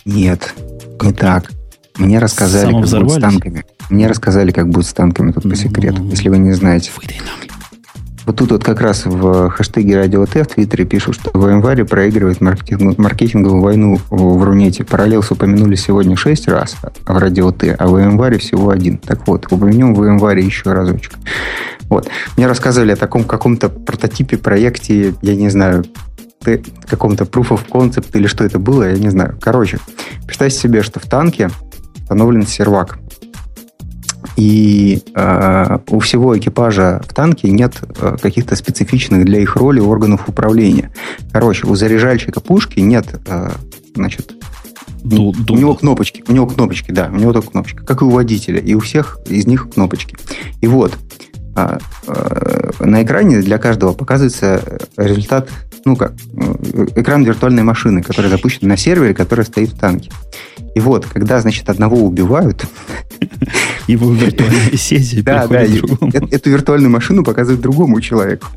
Нет, 0.05 0.55
как? 0.99 1.11
не 1.11 1.13
так. 1.13 1.58
Мне 1.99 2.19
рассказали, 2.19 2.73
как 2.73 2.81
будет 2.81 3.11
с 3.11 3.21
танками. 3.21 3.65
Мне 3.91 4.07
рассказали, 4.07 4.53
как 4.53 4.69
будет 4.69 4.87
с 4.87 4.93
танками 4.93 5.33
тут 5.33 5.43
по 5.43 5.57
секрету, 5.57 6.03
если 6.05 6.29
вы 6.29 6.39
не 6.39 6.53
знаете. 6.53 6.91
Вот 8.25 8.37
тут 8.37 8.51
вот 8.53 8.63
как 8.63 8.83
раз 8.83 9.07
в 9.07 9.49
хэштеге 9.49 9.97
Радио 9.97 10.27
Т 10.27 10.45
в 10.45 10.49
Твиттере 10.49 10.85
пишут, 10.85 11.15
что 11.15 11.31
VMware 11.31 11.87
проигрывает 11.87 12.43
маркетинг, 12.43 12.99
маркетинговую 12.99 13.63
войну 13.63 13.99
в 14.11 14.45
Рунете. 14.45 14.85
Параллелс 14.85 15.31
упомянули 15.31 15.77
сегодня 15.77 16.15
шесть 16.15 16.47
раз 16.47 16.77
в 17.07 17.19
Радио 17.19 17.53
Т, 17.53 17.75
а 17.79 17.87
VMware 17.87 18.37
всего 18.37 18.69
один. 18.69 18.99
Так 18.99 19.27
вот, 19.27 19.51
упомянем 19.51 19.95
VMware 19.95 20.41
еще 20.41 20.73
разочек. 20.75 21.15
Вот. 21.89 22.11
Мне 22.37 22.47
рассказывали 22.47 22.93
о 22.93 22.97
таком 22.97 23.25
каком-то 23.25 23.71
прототипе, 23.71 24.37
проекте, 24.37 25.15
я 25.23 25.35
не 25.35 25.49
знаю, 25.49 25.87
каком-то 26.87 27.25
proof 27.25 27.49
of 27.49 27.61
concept 27.71 28.11
или 28.13 28.27
что 28.27 28.45
это 28.45 28.59
было, 28.59 28.91
я 28.91 28.99
не 28.99 29.09
знаю. 29.09 29.39
Короче, 29.41 29.79
представьте 30.27 30.59
себе, 30.59 30.83
что 30.83 31.01
в 31.01 31.05
танке 31.05 31.51
установлен 32.09 32.47
сервак. 32.47 32.99
И 34.37 35.03
э, 35.15 35.79
у 35.91 35.99
всего 35.99 36.39
экипажа 36.39 37.03
в 37.07 37.13
танке 37.13 37.51
нет 37.51 37.75
э, 38.01 38.17
каких-то 38.23 38.57
специфичных 38.57 39.27
для 39.27 39.41
их 39.41 39.57
роли 39.57 39.81
органов 39.81 40.27
управления. 40.27 40.91
Короче, 41.33 41.67
у 41.67 41.75
заряжальщика 41.75 42.41
пушки 42.41 42.81
нет, 42.81 43.21
э, 43.27 43.51
значит, 43.95 44.33
Ду, 45.05 45.35
у 45.51 45.57
него 45.57 45.75
кнопочки, 45.75 46.25
у 46.29 46.33
него 46.33 46.47
кнопочки, 46.47 46.91
да, 46.93 47.11
у 47.13 47.17
него 47.17 47.33
только 47.33 47.51
кнопочки, 47.51 47.79
как 47.79 48.01
и 48.01 48.05
у 48.05 48.11
водителя, 48.11 48.59
и 48.59 48.75
у 48.75 48.81
всех 48.81 49.19
из 49.27 49.47
них 49.47 49.69
кнопочки. 49.71 50.17
И 50.63 50.67
вот 50.67 50.97
э, 51.57 51.79
э, 52.07 52.71
на 52.81 53.03
экране 53.03 53.41
для 53.43 53.59
каждого 53.59 53.93
показывается 53.93 54.63
результат, 54.97 55.51
ну 55.89 55.97
как, 55.97 56.13
э, 56.35 56.87
экран 56.97 57.25
виртуальной 57.25 57.63
машины, 57.63 58.03
который 58.03 58.31
запущен 58.31 58.69
на 58.69 58.77
сервере, 58.77 59.15
который 59.15 59.47
стоит 59.47 59.71
в 59.71 59.79
танке. 59.79 60.11
И 60.75 60.81
вот, 60.81 61.07
когда, 61.07 61.41
значит, 61.41 61.71
одного 61.71 61.97
убивают... 61.97 62.67
Его 63.87 64.13
виртуальная 64.13 64.71
сессия 64.77 65.23
Да, 65.23 65.47
да, 65.47 65.63
эту 65.63 66.51
виртуальную 66.51 66.91
машину 66.91 67.25
показывают 67.25 67.63
другому 67.63 68.03
человеку. 68.03 68.49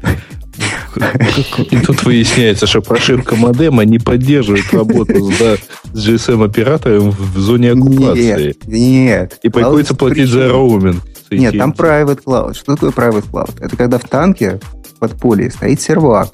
И 1.72 1.78
тут 1.78 2.04
выясняется, 2.04 2.68
что 2.68 2.82
прошивка 2.82 3.38
модема 3.38 3.86
не 3.86 3.98
поддерживает 3.98 4.74
работу 4.74 5.32
с, 5.32 5.60
GSM-оператором 5.94 7.12
в 7.12 7.38
зоне 7.38 7.72
оккупации. 7.72 8.48
Нет, 8.48 8.68
нет. 8.68 9.40
И 9.42 9.48
приходится 9.48 9.96
платить 9.96 10.28
за 10.28 10.50
роуминг. 10.50 11.02
Нет, 11.32 11.58
там 11.58 11.72
private 11.72 12.24
cloud. 12.26 12.56
Что 12.56 12.76
такое 12.76 12.92
private 12.92 13.26
cloud? 13.32 13.54
Это 13.62 13.78
когда 13.78 13.98
в 14.00 14.04
танке 14.04 14.60
подполье 15.02 15.50
стоит 15.50 15.82
сервак. 15.82 16.30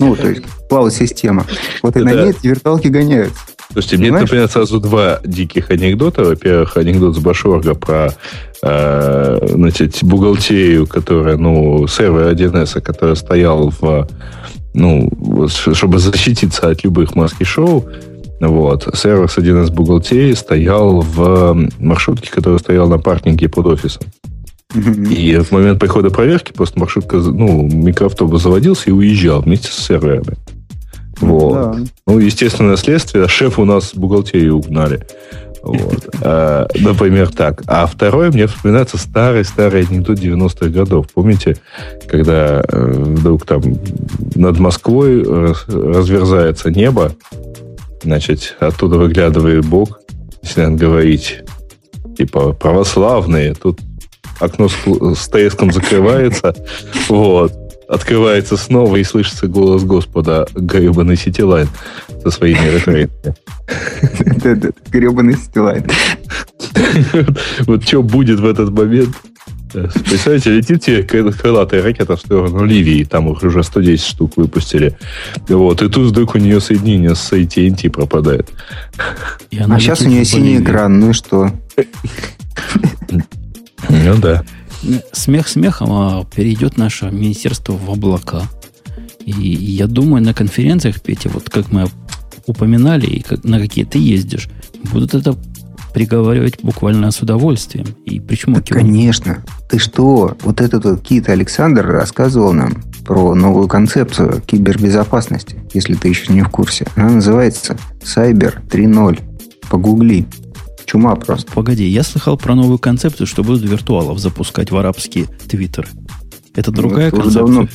Ну, 0.00 0.16
то 0.16 0.28
есть 0.28 0.42
клауд-система. 0.68 1.46
Вот 1.82 1.96
и 1.96 2.00
на 2.00 2.12
ней 2.12 2.30
эти 2.30 2.46
виртуалки 2.46 2.88
гоняются. 2.88 3.38
Слушайте, 3.72 3.98
мне, 3.98 4.10
например, 4.10 4.48
сразу 4.48 4.80
два 4.80 5.20
диких 5.24 5.70
анекдота. 5.70 6.24
Во-первых, 6.24 6.76
анекдот 6.76 7.14
с 7.14 7.18
Башорга 7.18 7.74
про 7.74 8.12
э, 8.62 9.38
значит, 9.48 9.98
бухгалтерию, 10.02 10.86
которая, 10.86 11.36
ну, 11.36 11.86
сервер 11.86 12.32
1С, 12.32 12.80
который 12.80 13.14
стоял 13.14 13.72
в, 13.80 14.08
ну, 14.74 15.08
чтобы 15.48 15.98
защититься 15.98 16.68
от 16.68 16.82
любых 16.82 17.14
маски-шоу, 17.14 17.84
вот, 18.40 18.88
сервер 18.94 19.30
с 19.30 19.36
1С 19.36 19.70
бухгалтерии 19.70 20.32
стоял 20.32 21.02
в 21.02 21.68
маршрутке, 21.78 22.30
которая 22.32 22.58
стояла 22.58 22.88
на 22.88 22.98
паркинге 22.98 23.48
под 23.48 23.66
офисом. 23.66 24.02
И 24.74 25.36
в 25.36 25.50
момент 25.50 25.80
прихода 25.80 26.10
проверки 26.10 26.52
просто 26.52 26.78
маршрутка, 26.78 27.16
ну, 27.16 27.62
микроавтобус 27.62 28.42
заводился 28.42 28.90
и 28.90 28.92
уезжал 28.92 29.42
вместе 29.42 29.68
с 29.72 29.76
серверами. 29.76 30.36
Вот. 31.20 31.54
Да. 31.54 31.76
Ну, 32.06 32.18
естественно, 32.18 32.76
следствие. 32.76 33.28
Шеф 33.28 33.58
у 33.58 33.64
нас 33.64 33.94
бухгалтерию 33.94 34.56
угнали. 34.56 35.06
Вот. 35.62 36.08
А, 36.22 36.66
например, 36.78 37.28
так. 37.28 37.62
А 37.66 37.86
второе, 37.86 38.30
мне 38.30 38.46
вспоминается 38.46 38.96
старый-старый 38.96 39.86
анекдот 39.86 40.18
90-х 40.18 40.68
годов. 40.68 41.06
Помните, 41.12 41.56
когда 42.08 42.62
э, 42.66 42.92
вдруг 42.92 43.44
там 43.44 43.62
над 44.34 44.58
Москвой 44.58 45.22
разверзается 45.22 46.70
небо, 46.70 47.12
значит, 48.02 48.56
оттуда 48.60 48.96
выглядывает 48.96 49.66
Бог, 49.66 50.00
начинает 50.42 50.76
говорить, 50.76 51.42
типа, 52.16 52.54
православные, 52.54 53.54
тут 53.54 53.80
окно 54.40 54.68
с, 54.68 54.74
с 55.18 55.28
треском 55.28 55.72
закрывается, 55.72 56.54
вот, 57.08 57.52
открывается 57.88 58.56
снова 58.56 58.96
и 58.96 59.04
слышится 59.04 59.46
голос 59.46 59.84
Господа 59.84 60.46
гребаный 60.54 61.16
сетилайн 61.16 61.68
со 62.22 62.30
своими. 62.30 63.08
Да-да, 64.42 64.70
гребаный 64.90 65.36
сетилайн. 65.36 65.84
Вот 67.66 67.84
что 67.84 68.02
будет 68.02 68.40
в 68.40 68.46
этот 68.46 68.70
момент? 68.70 69.14
Представляете, 69.72 70.50
летит 70.50 70.82
тебе 70.82 71.02
крылатая 71.04 71.82
ракета 71.82 72.16
в 72.16 72.20
сторону 72.20 72.64
Ливии, 72.64 73.04
там 73.04 73.30
их 73.30 73.42
уже 73.42 73.62
110 73.62 74.04
штук 74.04 74.36
выпустили. 74.36 74.96
Вот, 75.48 75.82
и 75.82 75.88
тут 75.88 76.10
вдруг 76.10 76.34
у 76.34 76.38
нее 76.38 76.60
соединение 76.60 77.14
с 77.14 77.32
AT&T 77.32 77.88
пропадает. 77.90 78.50
А 79.52 79.78
сейчас 79.78 80.00
у 80.02 80.08
нее 80.08 80.24
синий 80.24 80.58
экран, 80.58 80.98
ну 80.98 81.10
и 81.10 81.12
что? 81.12 81.50
Ну 83.90 84.16
да. 84.18 84.44
Смех 85.12 85.48
смехом, 85.48 85.92
а 85.92 86.24
перейдет 86.24 86.76
наше 86.78 87.10
министерство 87.10 87.72
в 87.72 87.90
облака. 87.90 88.42
И 89.24 89.32
я 89.32 89.86
думаю, 89.86 90.22
на 90.22 90.32
конференциях, 90.32 91.00
Петя, 91.02 91.28
вот 91.28 91.50
как 91.50 91.70
мы 91.70 91.86
упоминали, 92.46 93.06
и 93.06 93.20
как, 93.20 93.44
на 93.44 93.60
какие 93.60 93.84
ты 93.84 93.98
ездишь, 93.98 94.48
будут 94.92 95.14
это 95.14 95.36
приговаривать 95.92 96.60
буквально 96.62 97.10
с 97.10 97.20
удовольствием. 97.20 97.86
И 98.04 98.20
почему? 98.20 98.56
Да, 98.56 98.62
конечно. 98.62 99.44
Ты 99.68 99.78
что? 99.78 100.36
Вот 100.42 100.60
этот 100.60 100.84
вот 100.84 101.02
Кит 101.02 101.28
Александр 101.28 101.86
рассказывал 101.86 102.52
нам 102.52 102.82
про 103.04 103.34
новую 103.34 103.68
концепцию 103.68 104.40
кибербезопасности, 104.46 105.60
если 105.74 105.94
ты 105.94 106.08
еще 106.08 106.32
не 106.32 106.42
в 106.42 106.48
курсе. 106.48 106.86
Она 106.96 107.10
называется 107.10 107.76
Cyber 108.02 108.54
3.0. 108.68 109.20
Погугли. 109.68 110.26
Чума 110.84 111.14
просто. 111.16 111.50
Погоди, 111.52 111.86
я 111.86 112.02
слыхал 112.02 112.36
про 112.36 112.54
новую 112.54 112.78
концепцию, 112.78 113.26
что 113.26 113.42
будут 113.42 113.62
виртуалов 113.62 114.18
запускать 114.18 114.70
в 114.70 114.76
арабские 114.76 115.26
твиттеры. 115.48 115.88
Это 116.54 116.72
другая 116.72 117.10
ну, 117.12 117.18
концепция? 117.18 117.42
Давно... 117.42 117.68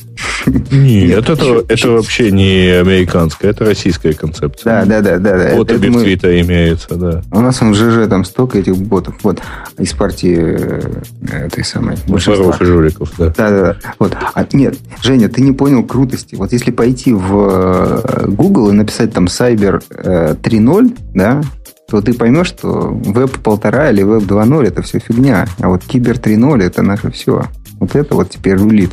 Нет, 0.70 1.28
это, 1.28 1.64
это 1.66 1.90
вообще 1.90 2.30
не 2.30 2.78
американская, 2.78 3.50
это 3.50 3.64
российская 3.64 4.12
концепция. 4.12 4.84
Да, 4.84 5.00
да, 5.00 5.18
да. 5.18 5.38
да, 5.38 5.56
Вот 5.56 5.72
и 5.72 5.78
мы... 5.88 6.02
имеется, 6.04 6.94
да. 6.94 7.22
У 7.32 7.40
нас 7.40 7.60
в 7.60 7.74
ЖЖ 7.74 8.08
там 8.08 8.24
столько 8.24 8.58
этих 8.58 8.76
ботов. 8.76 9.14
Вот, 9.22 9.40
из 9.78 9.92
партии 9.94 10.36
э, 10.38 11.46
этой 11.46 11.64
самой. 11.64 11.96
И 12.06 12.64
жуликов, 12.64 13.10
да. 13.18 13.32
Да, 13.36 13.50
да, 13.50 13.62
да. 13.62 13.76
Вот. 13.98 14.14
А, 14.34 14.46
нет, 14.52 14.76
Женя, 15.02 15.30
ты 15.30 15.40
не 15.40 15.52
понял 15.52 15.82
крутости. 15.82 16.34
Вот 16.34 16.52
если 16.52 16.70
пойти 16.70 17.14
в 17.14 18.02
э, 18.04 18.26
Google 18.28 18.70
и 18.70 18.72
написать 18.72 19.12
там 19.12 19.24
Cyber 19.24 19.82
3.0, 19.90 20.86
э, 20.86 20.94
да, 21.14 21.42
то 21.88 22.00
ты 22.00 22.14
поймешь, 22.14 22.48
что 22.48 22.90
веб 22.90 23.38
полтора 23.42 23.90
или 23.90 24.02
веб 24.02 24.24
2.0 24.24 24.66
это 24.66 24.82
все 24.82 24.98
фигня. 24.98 25.46
А 25.58 25.68
вот 25.68 25.84
кибер 25.84 26.16
3.0 26.16 26.62
это 26.62 26.82
наше 26.82 27.10
все. 27.10 27.44
Вот 27.78 27.94
это 27.94 28.14
вот 28.14 28.30
теперь 28.30 28.56
рулит. 28.56 28.90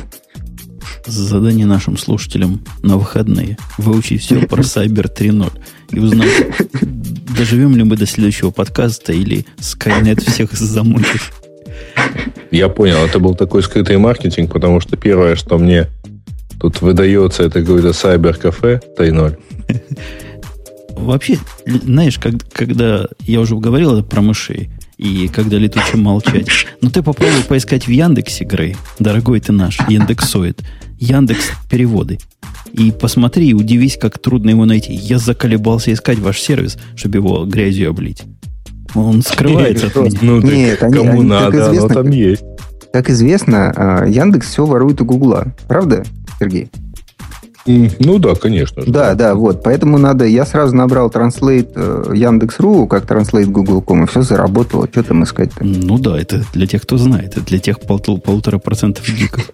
Задание 1.06 1.66
нашим 1.66 1.96
слушателям 1.96 2.62
на 2.82 2.96
выходные. 2.96 3.58
Выучить 3.78 4.22
все 4.22 4.46
про 4.46 4.62
Cyber 4.62 5.10
3.0 5.12 5.52
и 5.90 5.98
узнать, 5.98 6.30
доживем 7.36 7.76
ли 7.76 7.84
мы 7.84 7.96
до 7.96 8.06
следующего 8.06 8.50
подкаста 8.50 9.12
или 9.12 9.44
Skynet 9.58 10.20
всех 10.30 10.52
замутит. 10.52 11.20
Я 12.50 12.68
понял, 12.68 12.98
это 12.98 13.18
был 13.18 13.34
такой 13.34 13.62
скрытый 13.62 13.98
маркетинг, 13.98 14.52
потому 14.52 14.80
что 14.80 14.96
первое, 14.96 15.34
что 15.34 15.58
мне 15.58 15.88
тут 16.60 16.80
выдается, 16.80 17.42
это 17.42 17.60
какое-то 17.60 17.88
Cyber 17.88 18.34
кафе 18.34 18.80
3.0. 18.98 19.38
Вообще, 20.96 21.38
знаешь, 21.66 22.18
как, 22.18 22.34
когда 22.52 23.06
я 23.20 23.40
уже 23.40 23.56
говорил 23.56 24.02
про 24.02 24.22
мышей, 24.22 24.70
и 24.96 25.28
когда 25.28 25.58
летучим 25.58 26.02
молчать. 26.02 26.46
Но 26.80 26.90
ты 26.90 27.02
попробуй 27.02 27.42
поискать 27.42 27.86
в 27.86 27.90
Яндексе, 27.90 28.44
Грей, 28.44 28.76
дорогой 28.98 29.40
ты 29.40 29.52
наш, 29.52 29.78
Яндексоид, 29.88 30.62
Яндекс 30.98 31.50
переводы. 31.70 32.18
И 32.72 32.90
посмотри 32.90 33.48
и 33.48 33.54
удивись, 33.54 33.96
как 34.00 34.18
трудно 34.18 34.50
его 34.50 34.64
найти. 34.64 34.92
Я 34.92 35.18
заколебался 35.18 35.92
искать 35.92 36.18
ваш 36.18 36.40
сервис, 36.40 36.78
чтобы 36.96 37.18
его 37.18 37.44
грязью 37.44 37.90
облить. 37.90 38.22
Он 38.94 39.22
скрывается 39.22 39.86
от 39.86 39.96
меня. 39.96 40.18
Ну, 40.22 40.40
Нет, 40.40 40.82
они, 40.82 40.96
кому 40.96 41.12
они, 41.12 41.22
надо, 41.22 41.58
известно, 41.58 41.84
оно 41.84 41.94
там 41.94 42.10
есть. 42.10 42.44
Как 42.92 43.10
известно, 43.10 43.72
а, 43.76 44.06
Яндекс 44.06 44.48
все 44.48 44.64
ворует 44.64 45.00
у 45.00 45.04
Гугла. 45.04 45.54
Правда, 45.68 46.04
Сергей? 46.38 46.70
Ну 47.66 48.18
да, 48.18 48.34
конечно. 48.34 48.82
Да, 48.86 49.14
да, 49.14 49.34
вот. 49.34 49.62
Поэтому 49.62 49.98
надо... 49.98 50.26
Я 50.26 50.44
сразу 50.44 50.74
набрал 50.76 51.08
Translate 51.08 51.72
э, 51.74 52.14
Яндекс.ру, 52.14 52.86
как 52.86 53.04
Translate 53.04 53.46
Google.com, 53.46 54.04
и 54.04 54.06
все 54.06 54.22
заработало. 54.22 54.86
Что 54.90 55.02
там 55.02 55.24
искать-то? 55.24 55.64
Ну 55.64 55.98
да, 55.98 56.18
это 56.18 56.44
для 56.52 56.66
тех, 56.66 56.82
кто 56.82 56.98
знает. 56.98 57.36
Это 57.36 57.46
для 57.46 57.58
тех 57.58 57.80
пол 57.80 57.98
полутора 57.98 58.58
процентов 58.58 59.08
гиков. 59.08 59.50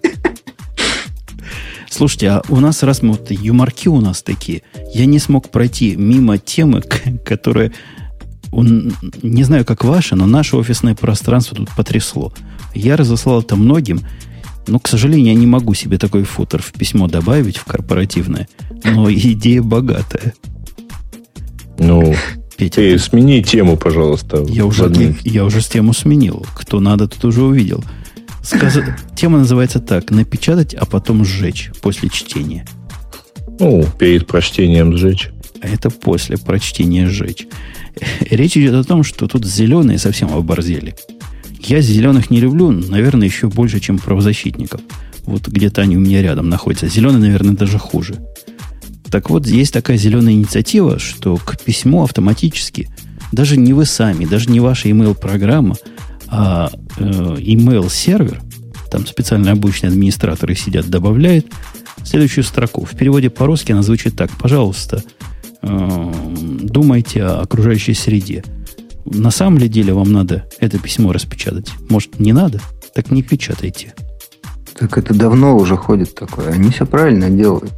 Слушайте, 1.89 2.29
а 2.29 2.41
у 2.49 2.59
нас, 2.59 2.83
раз 2.83 3.01
мы 3.01 3.11
вот 3.11 3.31
юморки 3.31 3.89
у 3.89 3.99
нас 3.99 4.23
такие, 4.23 4.61
я 4.93 5.05
не 5.05 5.19
смог 5.19 5.49
пройти 5.49 5.95
мимо 5.97 6.37
темы, 6.37 6.81
которая, 7.25 7.73
он, 8.51 8.93
не 9.21 9.43
знаю, 9.43 9.65
как 9.65 9.83
ваша, 9.83 10.15
но 10.15 10.25
наше 10.25 10.55
офисное 10.55 10.95
пространство 10.95 11.55
тут 11.55 11.69
потрясло. 11.75 12.31
Я 12.73 12.95
разослал 12.95 13.41
это 13.41 13.57
многим, 13.57 14.01
но, 14.67 14.79
к 14.79 14.87
сожалению, 14.87 15.27
я 15.27 15.33
не 15.33 15.47
могу 15.47 15.73
себе 15.73 15.97
такой 15.97 16.23
футер 16.23 16.61
в 16.61 16.71
письмо 16.73 17.07
добавить, 17.07 17.57
в 17.57 17.65
корпоративное. 17.65 18.47
Но 18.83 19.11
идея 19.11 19.61
богатая. 19.61 20.33
Ну, 21.77 22.15
Петя, 22.57 22.75
ты 22.75 22.99
смени 22.99 23.43
тему, 23.43 23.75
пожалуйста. 23.75 24.45
Я 24.47 24.65
уже, 24.65 25.15
я 25.23 25.45
уже 25.45 25.61
с 25.61 25.67
тему 25.67 25.93
сменил. 25.93 26.45
Кто 26.55 26.79
надо, 26.79 27.07
тот 27.07 27.25
уже 27.25 27.41
увидел. 27.43 27.83
Сказ... 28.43 28.77
Тема 29.15 29.39
называется 29.39 29.79
так. 29.79 30.11
Напечатать, 30.11 30.73
а 30.73 30.85
потом 30.85 31.25
сжечь 31.25 31.71
после 31.81 32.09
чтения. 32.09 32.67
Ну, 33.59 33.85
перед 33.97 34.27
прочтением 34.27 34.95
сжечь. 34.95 35.29
А 35.61 35.67
это 35.67 35.89
после 35.89 36.37
прочтения 36.37 37.07
сжечь. 37.07 37.47
Речь 38.29 38.57
идет 38.57 38.73
о 38.75 38.83
том, 38.83 39.03
что 39.03 39.27
тут 39.27 39.45
зеленые 39.45 39.97
совсем 39.97 40.33
оборзели. 40.33 40.95
Я 41.63 41.81
зеленых 41.81 42.29
не 42.31 42.39
люблю, 42.39 42.71
наверное, 42.71 43.27
еще 43.27 43.47
больше, 43.47 43.79
чем 43.79 43.99
правозащитников. 43.99 44.81
Вот 45.25 45.47
где-то 45.47 45.81
они 45.81 45.95
у 45.95 45.99
меня 45.99 46.21
рядом 46.21 46.49
находятся. 46.49 46.87
Зеленые, 46.87 47.19
наверное, 47.19 47.55
даже 47.55 47.77
хуже. 47.77 48.15
Так 49.11 49.29
вот, 49.29 49.45
есть 49.45 49.73
такая 49.73 49.97
зеленая 49.97 50.33
инициатива, 50.33 50.97
что 50.97 51.37
к 51.37 51.59
письму 51.59 52.03
автоматически, 52.03 52.89
даже 53.31 53.57
не 53.57 53.73
вы 53.73 53.85
сами, 53.85 54.25
даже 54.25 54.49
не 54.49 54.59
ваша 54.59 54.89
email-программа, 54.89 55.75
а 56.27 56.71
э, 56.97 57.03
email-сервер, 57.03 58.41
там 58.89 59.05
специально 59.05 59.51
обычные 59.51 59.89
администраторы 59.89 60.55
сидят, 60.55 60.89
добавляет 60.89 61.47
следующую 62.03 62.43
строку. 62.43 62.85
В 62.85 62.91
переводе 62.91 63.29
по-русски 63.29 63.73
она 63.73 63.83
звучит 63.83 64.15
так. 64.15 64.31
Пожалуйста, 64.31 65.03
э, 65.61 66.13
думайте 66.61 67.23
о 67.23 67.41
окружающей 67.41 67.93
среде 67.93 68.43
на 69.05 69.31
самом 69.31 69.57
ли 69.57 69.67
деле 69.67 69.93
вам 69.93 70.11
надо 70.11 70.45
это 70.59 70.79
письмо 70.79 71.11
распечатать? 71.11 71.71
Может, 71.89 72.19
не 72.19 72.33
надо? 72.33 72.59
Так 72.93 73.11
не 73.11 73.23
печатайте. 73.23 73.93
Так 74.77 74.97
это 74.97 75.13
давно 75.13 75.57
уже 75.57 75.77
ходит 75.77 76.15
такое. 76.15 76.49
Они 76.49 76.71
все 76.71 76.85
правильно 76.85 77.29
делают. 77.29 77.71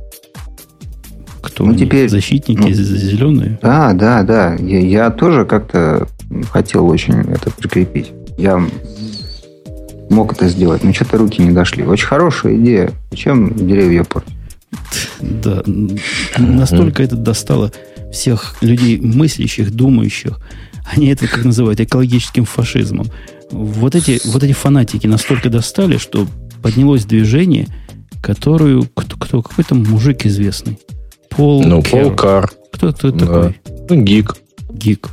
Кто 1.41 1.65
ну, 1.65 1.75
теперь 1.75 2.09
защитники 2.09 2.61
ну, 2.61 2.71
зеленые? 2.71 3.59
Да, 3.61 3.93
да, 3.93 4.23
да. 4.23 4.55
Я, 4.55 4.79
я 4.79 5.11
тоже 5.11 5.45
как-то 5.45 6.07
хотел 6.49 6.87
очень 6.87 7.15
это 7.15 7.51
прикрепить. 7.51 8.13
Я 8.37 8.65
мог 10.09 10.33
это 10.33 10.47
сделать, 10.47 10.83
но 10.83 10.93
что-то 10.93 11.17
руки 11.17 11.41
не 11.41 11.51
дошли. 11.51 11.83
Очень 11.83 12.07
хорошая 12.07 12.55
идея. 12.55 12.91
Зачем 13.11 13.53
деревья 13.53 14.03
портить? 14.03 14.33
Да, 15.19 15.63
настолько 16.37 17.03
это 17.03 17.15
достало 17.15 17.71
всех 18.11 18.55
людей 18.61 18.99
мыслящих, 18.99 19.71
думающих. 19.71 20.39
Они 20.85 21.07
это, 21.07 21.27
как 21.27 21.45
называют, 21.45 21.79
экологическим 21.79 22.45
фашизмом. 22.45 23.07
Вот 23.51 23.95
эти, 23.95 24.19
вот 24.25 24.43
эти 24.43 24.53
фанатики 24.53 25.07
настолько 25.07 25.49
достали, 25.49 25.97
что 25.97 26.27
поднялось 26.61 27.05
движение, 27.05 27.67
которую 28.21 28.89
кто, 28.93 29.17
кто 29.17 29.41
какой-то 29.41 29.75
мужик 29.75 30.25
известный. 30.25 30.79
Пол 31.29 31.63
ну, 31.63 31.81
Пол 31.81 32.11
Кар. 32.11 32.51
Кто, 32.71 32.91
кто 32.93 33.11
да. 33.11 33.25
такой? 33.25 33.61
Ну, 33.89 34.01
гик. 34.01 34.35
Гик. 34.71 35.09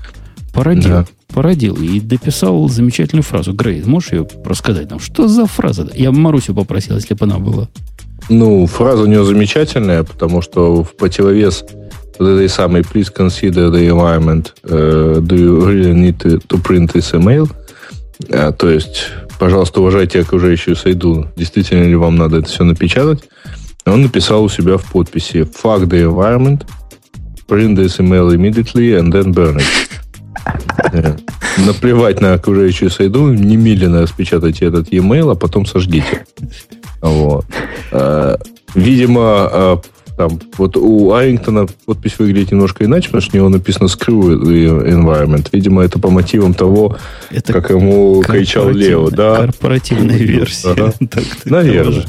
Породил. 0.52 0.90
Да. 0.90 1.06
Породил 1.28 1.76
и 1.76 2.00
дописал 2.00 2.68
замечательную 2.68 3.22
фразу. 3.22 3.52
Грей, 3.52 3.82
можешь 3.84 4.12
ее 4.12 4.26
рассказать 4.44 4.90
нам? 4.90 4.98
Что 4.98 5.28
за 5.28 5.46
фраза? 5.46 5.88
Я 5.94 6.10
Марусю 6.10 6.54
попросил, 6.54 6.96
если 6.96 7.14
бы 7.14 7.24
она 7.24 7.38
была. 7.38 7.68
Ну, 8.28 8.66
фраза 8.66 9.02
у 9.02 9.06
нее 9.06 9.24
замечательная, 9.24 10.02
потому 10.02 10.42
что 10.42 10.82
в 10.82 10.96
противовес 10.96 11.64
вот 12.20 12.28
этой 12.28 12.50
самой 12.50 12.82
please 12.82 13.10
consider 13.10 13.70
the 13.70 13.88
environment, 13.88 14.52
uh, 14.64 15.20
do 15.20 15.36
you 15.36 15.60
really 15.64 15.94
need 15.94 16.18
to, 16.18 16.38
to 16.48 16.58
print 16.62 16.92
this 16.92 17.14
email? 17.14 17.48
Uh, 18.28 18.52
то 18.52 18.68
есть, 18.68 19.06
пожалуйста, 19.38 19.80
уважайте 19.80 20.20
окружающую 20.20 20.76
среду. 20.76 21.28
Действительно 21.34 21.84
ли 21.84 21.96
вам 21.96 22.16
надо 22.16 22.38
это 22.38 22.48
все 22.48 22.64
напечатать? 22.64 23.24
Он 23.86 24.02
написал 24.02 24.44
у 24.44 24.50
себя 24.50 24.76
в 24.76 24.84
подписи 24.92 25.38
fuck 25.38 25.86
the 25.86 26.04
environment, 26.04 26.66
print 27.48 27.76
this 27.76 27.98
email 27.98 28.30
immediately 28.30 28.92
and 28.98 29.10
then 29.10 29.32
burn 29.32 29.56
it. 29.56 31.20
Наплевать 31.66 32.20
на 32.20 32.34
окружающую 32.34 32.90
среду, 32.90 33.32
немедленно 33.32 34.02
распечатайте 34.02 34.66
этот 34.66 34.92
e-mail, 34.92 35.32
а 35.32 35.34
потом 35.34 35.64
сожгите. 35.64 36.26
Вот. 37.00 37.46
Э, 37.92 38.36
видимо, 38.74 39.48
э, 39.50 39.76
там, 40.20 40.38
вот 40.58 40.76
у 40.76 41.14
Арингтона 41.14 41.66
подпись 41.86 42.18
выглядит 42.18 42.52
немножко 42.52 42.84
иначе, 42.84 43.06
потому 43.06 43.22
что 43.22 43.32
у 43.32 43.36
него 43.38 43.48
написано 43.48 43.86
screw 43.86 44.38
the 44.38 44.86
environment. 44.86 45.48
Видимо, 45.50 45.82
это 45.82 45.98
по 45.98 46.10
мотивам 46.10 46.52
того, 46.52 46.98
это 47.30 47.54
как 47.54 47.70
ему 47.70 48.22
кричал 48.22 48.68
Лео. 48.68 49.08
Да? 49.08 49.36
Корпоративная 49.36 50.18
версия. 50.18 50.68
Ага. 50.70 50.92
Наверное. 51.46 52.04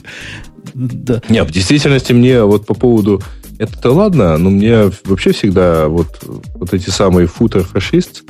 Да. 0.73 1.21
Нет, 1.29 1.47
в 1.47 1.51
действительности 1.51 2.11
мне 2.11 2.43
вот 2.43 2.65
по 2.65 2.73
поводу 2.73 3.21
это-то 3.57 3.91
ладно, 3.91 4.37
но 4.37 4.49
мне 4.49 4.91
вообще 5.05 5.31
всегда 5.31 5.87
вот, 5.87 6.07
вот 6.55 6.73
эти 6.73 6.89
самые 6.89 7.27
футер-фашист, 7.27 8.23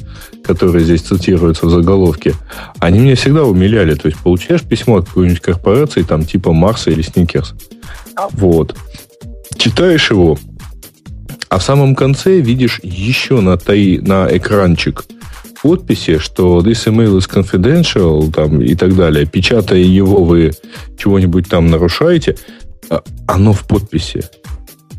которые 0.44 0.86
здесь 0.86 1.02
цитируются 1.02 1.66
в 1.66 1.72
заголовке, 1.72 2.36
они 2.78 3.00
меня 3.00 3.16
всегда 3.16 3.46
умиляли. 3.46 3.96
То 3.96 4.10
есть 4.10 4.20
получаешь 4.20 4.62
письмо 4.62 4.98
от 4.98 5.08
какой-нибудь 5.08 5.40
корпорации, 5.40 6.04
там 6.04 6.24
типа 6.24 6.54
Марса 6.54 6.92
или 6.92 7.02
Сникерс. 7.02 7.56
Вот. 8.34 8.76
Читаешь 9.62 10.10
его, 10.10 10.40
а 11.48 11.60
в 11.60 11.64
самом 11.64 11.94
конце 11.94 12.40
видишь 12.40 12.80
еще 12.82 13.42
на, 13.42 13.58
таи, 13.58 14.00
на 14.00 14.28
экранчик 14.36 15.06
подписи, 15.62 16.18
что 16.18 16.62
this 16.62 16.88
email 16.88 17.16
is 17.20 17.30
confidential 17.30 18.32
там, 18.32 18.60
и 18.64 18.74
так 18.74 18.96
далее. 18.96 19.28
Печатая 19.28 19.82
его, 19.82 20.24
вы 20.24 20.54
чего-нибудь 20.98 21.48
там 21.48 21.68
нарушаете. 21.68 22.38
А 22.90 23.04
оно 23.28 23.54
в 23.54 23.68
подписи. 23.68 24.24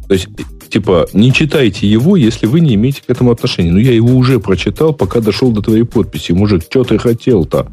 То 0.06 0.14
есть, 0.14 0.28
типа, 0.70 1.08
не 1.12 1.32
читайте 1.32 1.88
его, 1.88 2.14
если 2.14 2.46
вы 2.46 2.60
не 2.60 2.76
имеете 2.76 3.02
к 3.04 3.10
этому 3.10 3.32
отношения. 3.32 3.72
Ну, 3.72 3.78
я 3.78 3.92
его 3.92 4.14
уже 4.14 4.38
прочитал, 4.38 4.94
пока 4.94 5.18
дошел 5.18 5.50
до 5.50 5.60
твоей 5.60 5.82
подписи. 5.82 6.30
Мужик, 6.30 6.62
что 6.70 6.84
ты 6.84 6.98
хотел-то? 6.98 7.66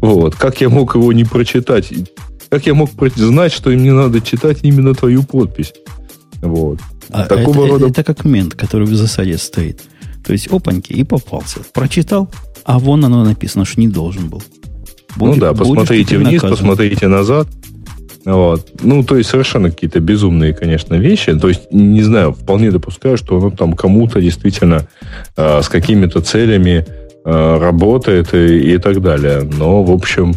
Вот. 0.00 0.34
Как 0.34 0.60
я 0.60 0.70
мог 0.70 0.96
его 0.96 1.12
не 1.12 1.22
прочитать? 1.22 1.92
Как 2.48 2.66
я 2.66 2.74
мог 2.74 2.90
знать, 3.14 3.52
что 3.52 3.70
им 3.70 3.84
не 3.84 3.92
надо 3.92 4.20
читать 4.20 4.58
именно 4.62 4.92
твою 4.92 5.22
подпись? 5.22 5.72
Вот. 6.46 6.80
А 7.10 7.24
Такого 7.26 7.64
это, 7.64 7.72
рода... 7.72 7.86
это 7.88 8.04
как 8.04 8.24
мент, 8.24 8.54
который 8.54 8.86
в 8.86 8.94
засаде 8.94 9.38
стоит. 9.38 9.82
То 10.24 10.32
есть, 10.32 10.48
опаньки, 10.48 10.92
и 10.92 11.04
попался. 11.04 11.60
Прочитал, 11.72 12.28
а 12.64 12.78
вон 12.78 13.04
оно 13.04 13.24
написано, 13.24 13.64
что 13.64 13.80
не 13.80 13.88
должен 13.88 14.28
был. 14.28 14.42
Будет, 15.16 15.36
ну 15.36 15.40
да, 15.40 15.54
посмотрите 15.54 16.18
вниз, 16.18 16.42
наказан. 16.42 16.50
посмотрите 16.50 17.08
назад. 17.08 17.48
Вот. 18.24 18.68
Ну, 18.82 19.04
то 19.04 19.16
есть 19.16 19.30
совершенно 19.30 19.70
какие-то 19.70 20.00
безумные, 20.00 20.52
конечно, 20.52 20.94
вещи. 20.94 21.32
То 21.38 21.48
есть, 21.48 21.70
не 21.70 22.02
знаю, 22.02 22.32
вполне 22.32 22.72
допускаю, 22.72 23.16
что 23.16 23.38
оно 23.38 23.50
там 23.50 23.74
кому-то 23.74 24.20
действительно 24.20 24.88
э, 25.36 25.62
с 25.62 25.68
какими-то 25.68 26.20
целями 26.20 26.84
э, 27.24 27.58
работает 27.58 28.34
и, 28.34 28.74
и 28.74 28.78
так 28.78 29.00
далее. 29.00 29.42
Но, 29.42 29.84
в 29.84 29.92
общем, 29.92 30.34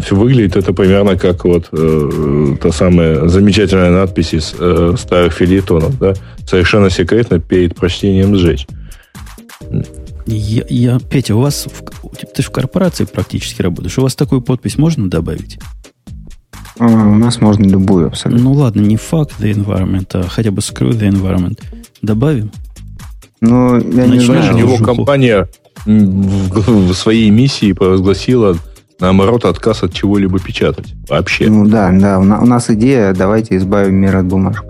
все 0.00 0.16
выглядит 0.16 0.56
это 0.56 0.72
примерно 0.72 1.16
как 1.16 1.44
вот 1.44 1.68
э, 1.72 2.56
та 2.60 2.72
самая 2.72 3.28
замечательная 3.28 3.90
надпись 3.90 4.34
из 4.34 4.54
э, 4.58 4.94
старых 4.98 5.32
филитонов, 5.32 5.98
да? 5.98 6.14
Совершенно 6.44 6.90
секретно 6.90 7.38
перед 7.38 7.76
прочтением 7.76 8.36
сжечь. 8.36 8.66
Я, 10.26 10.64
я, 10.68 10.98
Петя, 10.98 11.36
у 11.36 11.40
вас, 11.40 11.66
в, 11.66 12.16
ты 12.16 12.42
же 12.42 12.48
в 12.48 12.50
корпорации 12.50 13.04
практически 13.04 13.62
работаешь, 13.62 13.96
у 13.96 14.02
вас 14.02 14.16
такую 14.16 14.40
подпись 14.40 14.76
можно 14.76 15.08
добавить? 15.08 15.58
А, 16.78 16.86
у 16.86 17.14
нас 17.14 17.40
можно 17.40 17.64
любую 17.64 18.08
абсолютно. 18.08 18.44
Ну 18.44 18.52
ладно, 18.52 18.80
не 18.80 18.96
fuck 18.96 19.30
the 19.38 19.52
environment, 19.52 20.08
а 20.14 20.28
хотя 20.28 20.50
бы 20.50 20.58
screw 20.58 20.90
the 20.90 21.08
environment. 21.08 21.60
Добавим? 22.02 22.50
Ну, 23.40 23.76
я 23.76 24.06
не 24.06 24.18
знаю. 24.18 24.56
Его 24.56 24.78
компания 24.78 25.48
в, 25.84 26.90
в 26.90 26.94
своей 26.94 27.30
миссии 27.30 27.72
провозгласила 27.72 28.56
наоборот 29.00 29.44
отказ 29.44 29.82
от 29.82 29.92
чего-либо 29.92 30.38
печатать. 30.38 30.94
Вообще. 31.08 31.48
Ну 31.48 31.66
да, 31.66 31.90
да. 31.92 32.18
У 32.18 32.24
нас 32.24 32.70
идея, 32.70 33.12
давайте 33.12 33.56
избавим 33.56 33.96
мир 33.96 34.16
от 34.16 34.26
бумажек. 34.26 34.64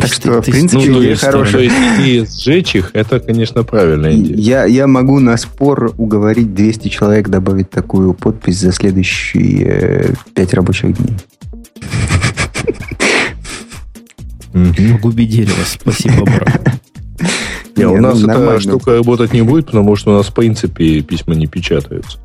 Так 0.00 0.12
что, 0.12 0.40
в 0.40 0.44
принципе, 0.44 0.90
ну, 0.90 1.02
идея 1.02 1.16
хорошая. 1.16 1.70
И 2.00 2.24
сжечь 2.26 2.74
их, 2.74 2.90
это, 2.94 3.20
конечно, 3.20 3.62
правильная 3.62 4.14
идея. 4.14 4.36
Я, 4.36 4.64
я 4.64 4.86
могу 4.86 5.20
на 5.20 5.36
спор 5.36 5.92
уговорить 5.98 6.54
200 6.54 6.88
человек 6.88 7.28
добавить 7.28 7.70
такую 7.70 8.14
подпись 8.14 8.58
за 8.58 8.72
следующие 8.72 10.14
5 10.34 10.54
рабочих 10.54 10.96
дней. 10.96 11.16
Губи 15.00 15.26
дерево, 15.26 15.64
спасибо, 15.66 16.24
брат. 16.24 16.80
Не, 17.76 17.86
у 17.86 17.96
нас 17.98 18.20
ну, 18.20 18.30
эта 18.30 18.60
штука 18.60 18.94
работать 18.94 19.32
не 19.32 19.42
будет, 19.42 19.66
потому 19.66 19.96
что 19.96 20.12
у 20.12 20.16
нас, 20.16 20.26
в 20.26 20.34
принципе, 20.34 21.00
письма 21.00 21.34
не 21.34 21.46
печатаются. 21.46 22.18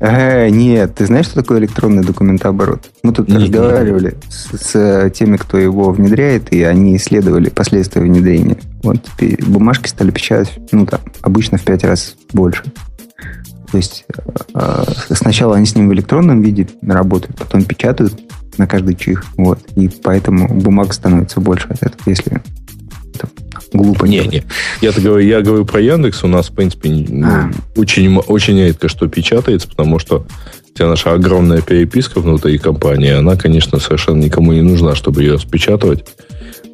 Э, 0.00 0.48
нет, 0.48 0.94
ты 0.94 1.04
знаешь, 1.04 1.26
что 1.26 1.36
такое 1.36 1.58
электронный 1.58 2.02
документооборот? 2.02 2.90
Мы 3.02 3.12
тут 3.12 3.28
нет, 3.28 3.42
разговаривали 3.42 4.14
С, 4.30 4.56
с 4.56 5.10
теми, 5.10 5.36
кто 5.36 5.58
его 5.58 5.90
внедряет, 5.90 6.52
и 6.52 6.62
они 6.62 6.96
исследовали 6.96 7.50
последствия 7.50 8.00
внедрения. 8.00 8.56
Вот 8.82 9.06
бумажки 9.46 9.88
стали 9.88 10.10
печатать, 10.10 10.58
ну 10.72 10.86
там, 10.86 11.00
обычно 11.20 11.58
в 11.58 11.62
пять 11.62 11.84
раз 11.84 12.16
больше. 12.32 12.64
То 13.70 13.76
есть 13.76 14.06
э, 14.54 14.84
сначала 15.10 15.56
они 15.56 15.66
с 15.66 15.76
ним 15.76 15.90
в 15.90 15.92
электронном 15.92 16.40
виде 16.40 16.66
работают, 16.82 17.36
потом 17.36 17.64
печатают 17.64 18.18
на 18.56 18.66
каждый 18.66 18.94
чих. 18.94 19.24
Вот. 19.36 19.60
И 19.76 19.88
поэтому 19.88 20.48
бумага 20.48 20.92
становится 20.92 21.40
больше 21.40 21.68
от 21.68 21.82
этого, 21.82 22.00
если 22.06 22.40
глупо 23.72 24.06
не. 24.06 24.20
Не, 24.26 24.44
я 24.80 24.92
говорю, 24.92 25.26
я 25.26 25.40
говорю 25.40 25.64
про 25.64 25.80
Яндекс. 25.80 26.24
У 26.24 26.28
нас, 26.28 26.48
в 26.48 26.52
принципе, 26.52 26.90
ну, 26.90 27.26
а. 27.26 27.50
очень, 27.76 28.16
очень 28.16 28.58
редко 28.58 28.88
что 28.88 29.08
печатается, 29.08 29.68
потому 29.68 29.98
что 29.98 30.26
вся 30.74 30.88
наша 30.88 31.12
огромная 31.12 31.60
переписка 31.60 32.20
внутри 32.20 32.58
компании, 32.58 33.12
она, 33.12 33.36
конечно, 33.36 33.78
совершенно 33.78 34.22
никому 34.22 34.52
не 34.52 34.62
нужна, 34.62 34.94
чтобы 34.94 35.22
ее 35.22 35.34
распечатывать. 35.34 36.04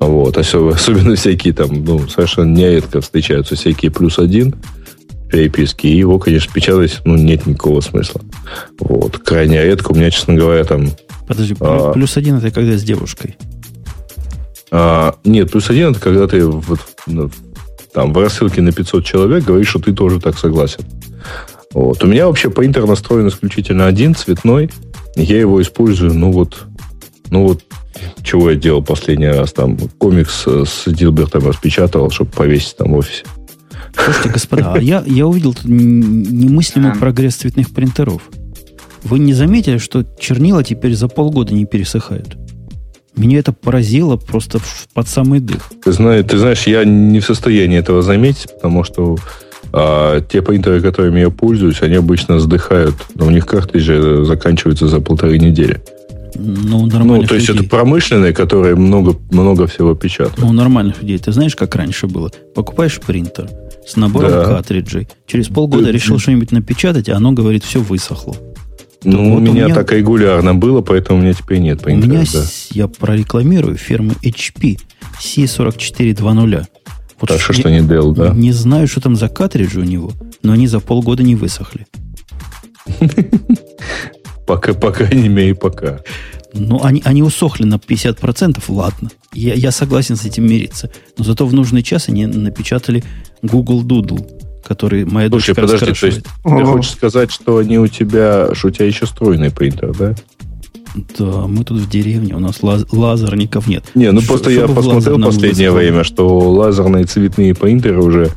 Вот. 0.01 0.37
Особенно 0.37 1.17
всякие 1.17 1.55
там, 1.55 1.85
ну, 1.85 2.09
совершенно 2.09 2.55
нередко 2.55 3.01
встречаются 3.01 3.57
всякие 3.57 3.91
плюс 3.91 4.19
один 4.19 4.55
переписки, 5.31 5.87
и 5.87 5.97
его, 5.97 6.19
конечно, 6.19 6.53
печатать, 6.53 7.01
ну, 7.05 7.17
нет 7.17 7.47
никакого 7.47 7.81
смысла. 7.81 8.21
Вот. 8.79 9.19
Крайне 9.19 9.63
редко. 9.63 9.91
У 9.91 9.95
меня, 9.95 10.11
честно 10.11 10.35
говоря, 10.35 10.65
там... 10.65 10.91
Подожди, 11.27 11.57
а, 11.61 11.93
плюс 11.93 12.17
один 12.17 12.37
это 12.37 12.51
когда 12.53 12.77
с 12.77 12.83
девушкой? 12.85 13.37
А, 14.71 15.17
нет, 15.25 15.51
плюс 15.51 15.71
один 15.71 15.91
это 15.91 16.01
когда 16.01 16.27
ты 16.27 16.47
вот, 16.47 16.81
ну, 17.07 17.31
там, 17.93 18.13
в 18.13 18.19
рассылке 18.19 18.61
на 18.61 18.73
500 18.73 19.05
человек 19.05 19.45
говоришь, 19.45 19.69
что 19.69 19.79
ты 19.79 19.93
тоже 19.93 20.21
так 20.21 20.39
согласен. 20.39 20.85
Вот. 21.73 22.03
У 22.03 22.07
меня 22.07 22.27
вообще 22.27 22.51
принтер 22.51 22.87
настроен 22.87 23.29
исключительно 23.29 23.87
один, 23.87 24.15
цветной. 24.15 24.71
Я 25.15 25.39
его 25.39 25.61
использую, 25.63 26.15
ну 26.15 26.31
вот, 26.31 26.65
ну 27.31 27.47
вот, 27.47 27.63
чего 28.23 28.51
я 28.51 28.57
делал 28.57 28.83
последний 28.83 29.29
раз, 29.29 29.53
там, 29.53 29.79
комикс 29.99 30.47
с 30.47 30.85
Дилбертом 30.87 31.47
распечатал, 31.47 32.11
чтобы 32.11 32.31
повесить 32.33 32.77
там 32.77 32.93
в 32.93 32.97
офисе. 32.97 33.25
Слушайте, 33.95 34.29
господа, 34.29 34.75
а 34.75 34.79
я, 34.79 35.03
я 35.07 35.27
увидел 35.27 35.55
тут 35.55 35.65
немыслимый 35.65 36.95
прогресс 36.95 37.37
цветных 37.37 37.71
принтеров. 37.71 38.23
Вы 39.03 39.19
не 39.21 39.33
заметили, 39.33 39.79
что 39.79 40.05
чернила 40.19 40.63
теперь 40.63 40.95
за 40.95 41.09
полгода 41.09 41.55
не 41.55 41.65
пересыхают? 41.65 42.37
Меня 43.17 43.39
это 43.39 43.53
поразило 43.53 44.17
просто 44.17 44.61
под 44.95 45.09
самый 45.09 45.41
дых. 45.41 45.71
Ты 45.83 45.93
знаешь, 45.93 46.27
ты 46.29 46.39
знаешь, 46.39 46.67
я 46.67 46.85
не 46.85 47.21
в 47.21 47.25
состоянии 47.25 47.79
этого 47.79 48.03
заметить, 48.03 48.53
потому 48.55 48.85
что 48.85 49.17
А 49.73 50.21
те 50.21 50.43
принтеры, 50.43 50.81
которыми 50.81 51.21
я 51.21 51.31
пользуюсь, 51.31 51.83
они 51.83 51.97
обычно 51.97 52.39
сдыхают, 52.39 52.95
но 53.15 53.27
у 53.27 53.31
них 53.31 53.47
картриджи 53.47 54.25
заканчиваются 54.25 54.89
за 54.89 55.01
полторы 55.01 55.39
недели. 55.39 55.83
Ну. 56.35 56.87
Ну, 56.87 57.23
то 57.25 57.35
есть 57.35 57.49
людей. 57.49 57.63
это 57.63 57.71
промышленные, 57.71 58.33
которые 58.33 58.75
много, 58.75 59.17
много 59.31 59.67
всего 59.67 59.95
печатают. 59.95 60.39
Ну, 60.39 60.53
нормальных 60.53 61.03
людей. 61.03 61.19
Ты 61.19 61.33
знаешь, 61.33 61.57
как 61.57 61.75
раньше 61.75 62.07
было? 62.07 62.31
Покупаешь 62.55 63.01
принтер 63.01 63.49
с 63.87 63.97
набором 63.97 64.31
да. 64.31 64.45
картриджей. 64.45 65.09
Через 65.27 65.49
полгода 65.49 65.85
да. 65.85 65.93
решил 65.93 66.19
что-нибудь 66.19 66.53
напечатать, 66.53 67.09
а 67.09 67.17
оно 67.17 67.33
говорит, 67.33 67.65
все 67.65 67.81
высохло. 67.81 68.37
Ну, 69.07 69.35
вот 69.35 69.39
у 69.39 69.41
меня, 69.41 69.67
меня 69.67 69.75
так 69.75 69.93
регулярно 69.93 70.55
было, 70.55 70.81
поэтому 70.81 71.21
у 71.21 71.23
меня 71.23 71.33
теперь 71.33 71.59
нет 71.59 71.81
принтера. 71.81 72.11
У 72.11 72.15
меня, 72.15 72.25
да. 72.33 72.45
я 72.71 72.89
прорекламирую 72.89 73.77
фирмы 73.77 74.15
HP 74.23 74.81
C4420. 75.23 76.67
Вот 77.21 77.29
так 77.29 77.41
что, 77.41 77.53
что 77.53 77.71
не 77.71 77.79
Dell, 77.79 78.13
да? 78.15 78.31
Не 78.35 78.53
знаю, 78.53 78.89
что 78.89 79.01
там 79.01 79.15
за 79.15 79.29
картриджи 79.29 79.81
у 79.81 79.85
него, 79.85 80.13
но 80.43 80.53
они 80.53 80.67
за 80.67 80.81
полгода 80.81 81.23
не 81.23 81.37
высохли. 81.37 81.87
Пока, 84.47 84.75
по 84.75 84.93
крайней 84.93 85.29
мере, 85.29 85.55
пока. 85.55 86.01
Ну, 86.55 86.83
они, 86.85 87.03
они 87.05 87.23
усохли 87.23 87.65
на 87.65 87.75
50%, 87.75 88.63
ладно. 88.69 89.11
Я, 89.35 89.55
я 89.55 89.73
согласен 89.73 90.15
с 90.15 90.25
этим 90.25 90.47
мириться. 90.47 90.91
Но 91.19 91.25
зато 91.25 91.47
в 91.47 91.53
нужный 91.53 91.83
час 91.83 92.09
они 92.09 92.27
напечатали 92.27 93.03
Google 93.43 93.83
Doodle, 93.83 94.25
который 94.67 95.05
моя 95.05 95.29
Слушай, 95.29 95.55
дочка 95.55 95.63
подожди, 95.63 95.93
то 95.93 96.07
есть 96.07 96.23
ты 96.23 96.65
хочешь 96.65 96.93
сказать, 96.93 97.31
что 97.31 97.59
они 97.59 97.79
у 97.79 97.87
тебя, 97.87 98.55
что 98.55 98.69
у 98.69 98.71
тебя 98.71 98.87
еще 98.87 99.07
стройный 99.07 99.51
принтер, 99.51 99.95
да? 99.97 100.15
Да, 101.19 101.47
мы 101.47 101.63
тут 101.65 101.79
в 101.79 101.89
деревне, 101.89 102.35
у 102.35 102.39
нас 102.39 102.63
лаз, 102.63 102.87
лазерников 102.91 103.67
нет. 103.67 103.85
Не, 103.95 104.13
ну 104.13 104.21
Ш- 104.21 104.29
просто 104.29 104.51
я 104.51 104.67
посмотрел 104.67 105.21
последнее 105.21 105.71
время, 105.71 106.05
что 106.05 106.27
лазерные 106.51 107.05
цветные 107.05 107.55
принтеры 107.55 108.03
уже 108.03 108.31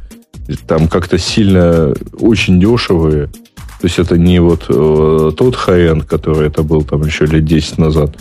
там 0.67 0.87
как-то 0.87 1.17
сильно 1.17 1.93
очень 2.19 2.59
дешевые. 2.59 3.27
То 3.27 3.85
есть 3.85 3.97
это 3.97 4.17
не 4.17 4.39
вот 4.39 4.65
э, 4.67 5.31
тот 5.37 5.55
high 5.55 6.05
который 6.05 6.47
это 6.47 6.63
был 6.63 6.83
там 6.83 7.03
еще 7.03 7.25
лет 7.25 7.45
10 7.45 7.77
назад. 7.77 8.17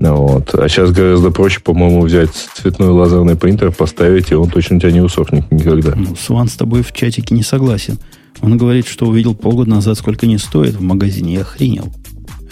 Вот. 0.00 0.54
А 0.54 0.68
сейчас 0.68 0.90
гораздо 0.90 1.30
проще, 1.30 1.60
по-моему, 1.60 2.02
взять 2.02 2.30
цветной 2.32 2.88
лазерный 2.88 3.36
принтер, 3.36 3.72
поставить, 3.72 4.30
и 4.30 4.34
он 4.34 4.50
точно 4.50 4.76
у 4.76 4.80
тебя 4.80 4.92
не 4.92 5.00
усохнет 5.00 5.50
никогда. 5.50 5.94
Ну, 5.96 6.14
Сван 6.16 6.48
с 6.48 6.54
тобой 6.54 6.82
в 6.82 6.92
чатике 6.92 7.34
не 7.34 7.42
согласен. 7.42 7.98
Он 8.42 8.58
говорит, 8.58 8.86
что 8.86 9.06
увидел 9.06 9.34
полгода 9.34 9.70
назад, 9.70 9.96
сколько 9.96 10.26
они 10.26 10.38
стоят 10.38 10.74
в 10.74 10.82
магазине, 10.82 11.34
и 11.34 11.38
охренел. 11.38 11.92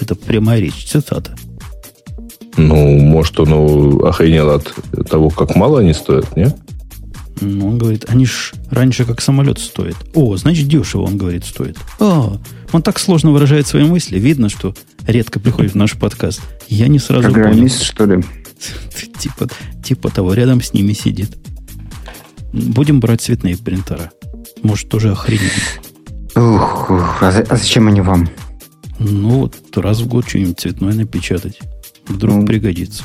Это 0.00 0.14
прямая 0.14 0.60
речь, 0.60 0.86
цитата. 0.86 1.36
Ну, 2.56 2.98
может, 3.00 3.38
он 3.40 4.06
охренел 4.06 4.50
от 4.50 4.74
того, 5.08 5.28
как 5.28 5.56
мало 5.56 5.80
они 5.80 5.92
стоят, 5.92 6.36
нет? 6.36 6.56
Ну, 7.40 7.68
он 7.68 7.78
говорит, 7.78 8.06
они 8.08 8.26
ж 8.26 8.52
раньше 8.70 9.04
как 9.04 9.20
самолет 9.20 9.58
стоят. 9.58 9.96
О, 10.14 10.36
значит, 10.36 10.68
дешево, 10.68 11.02
он 11.02 11.18
говорит, 11.18 11.44
стоит. 11.44 11.76
А, 11.98 12.38
он 12.72 12.82
так 12.82 12.98
сложно 12.98 13.32
выражает 13.32 13.66
свои 13.66 13.84
мысли. 13.84 14.18
Видно, 14.18 14.48
что 14.48 14.74
редко 15.06 15.40
приходит 15.40 15.72
в 15.72 15.76
наш 15.76 15.97
подкаст. 15.98 16.40
Я 16.68 16.89
не 16.89 16.98
сразу 16.98 17.31
Программист, 17.31 17.78
понял. 17.78 17.85
что 17.85 18.05
ли? 18.06 18.24
типа, 19.18 19.48
типа 19.82 20.10
того, 20.10 20.35
рядом 20.35 20.62
с 20.62 20.72
ними 20.72 20.93
сидит. 20.93 21.36
Будем 22.52 23.01
брать 23.01 23.20
цветные 23.20 23.56
принтера. 23.56 24.10
Может, 24.62 24.89
тоже 24.89 25.12
охренеть. 25.12 25.52
Ух, 26.36 26.90
ух 26.90 27.22
а, 27.22 27.28
а 27.28 27.56
зачем 27.56 27.89
они 27.89 28.01
вам? 28.01 28.28
Ну, 28.98 29.40
вот 29.40 29.55
раз 29.76 30.01
в 30.01 30.09
год 30.09 30.28
что-нибудь 30.28 30.60
цветное 30.60 30.94
напечатать. 30.94 31.59
Вдруг 32.06 32.36
ну, 32.36 32.47
пригодится. 32.47 33.05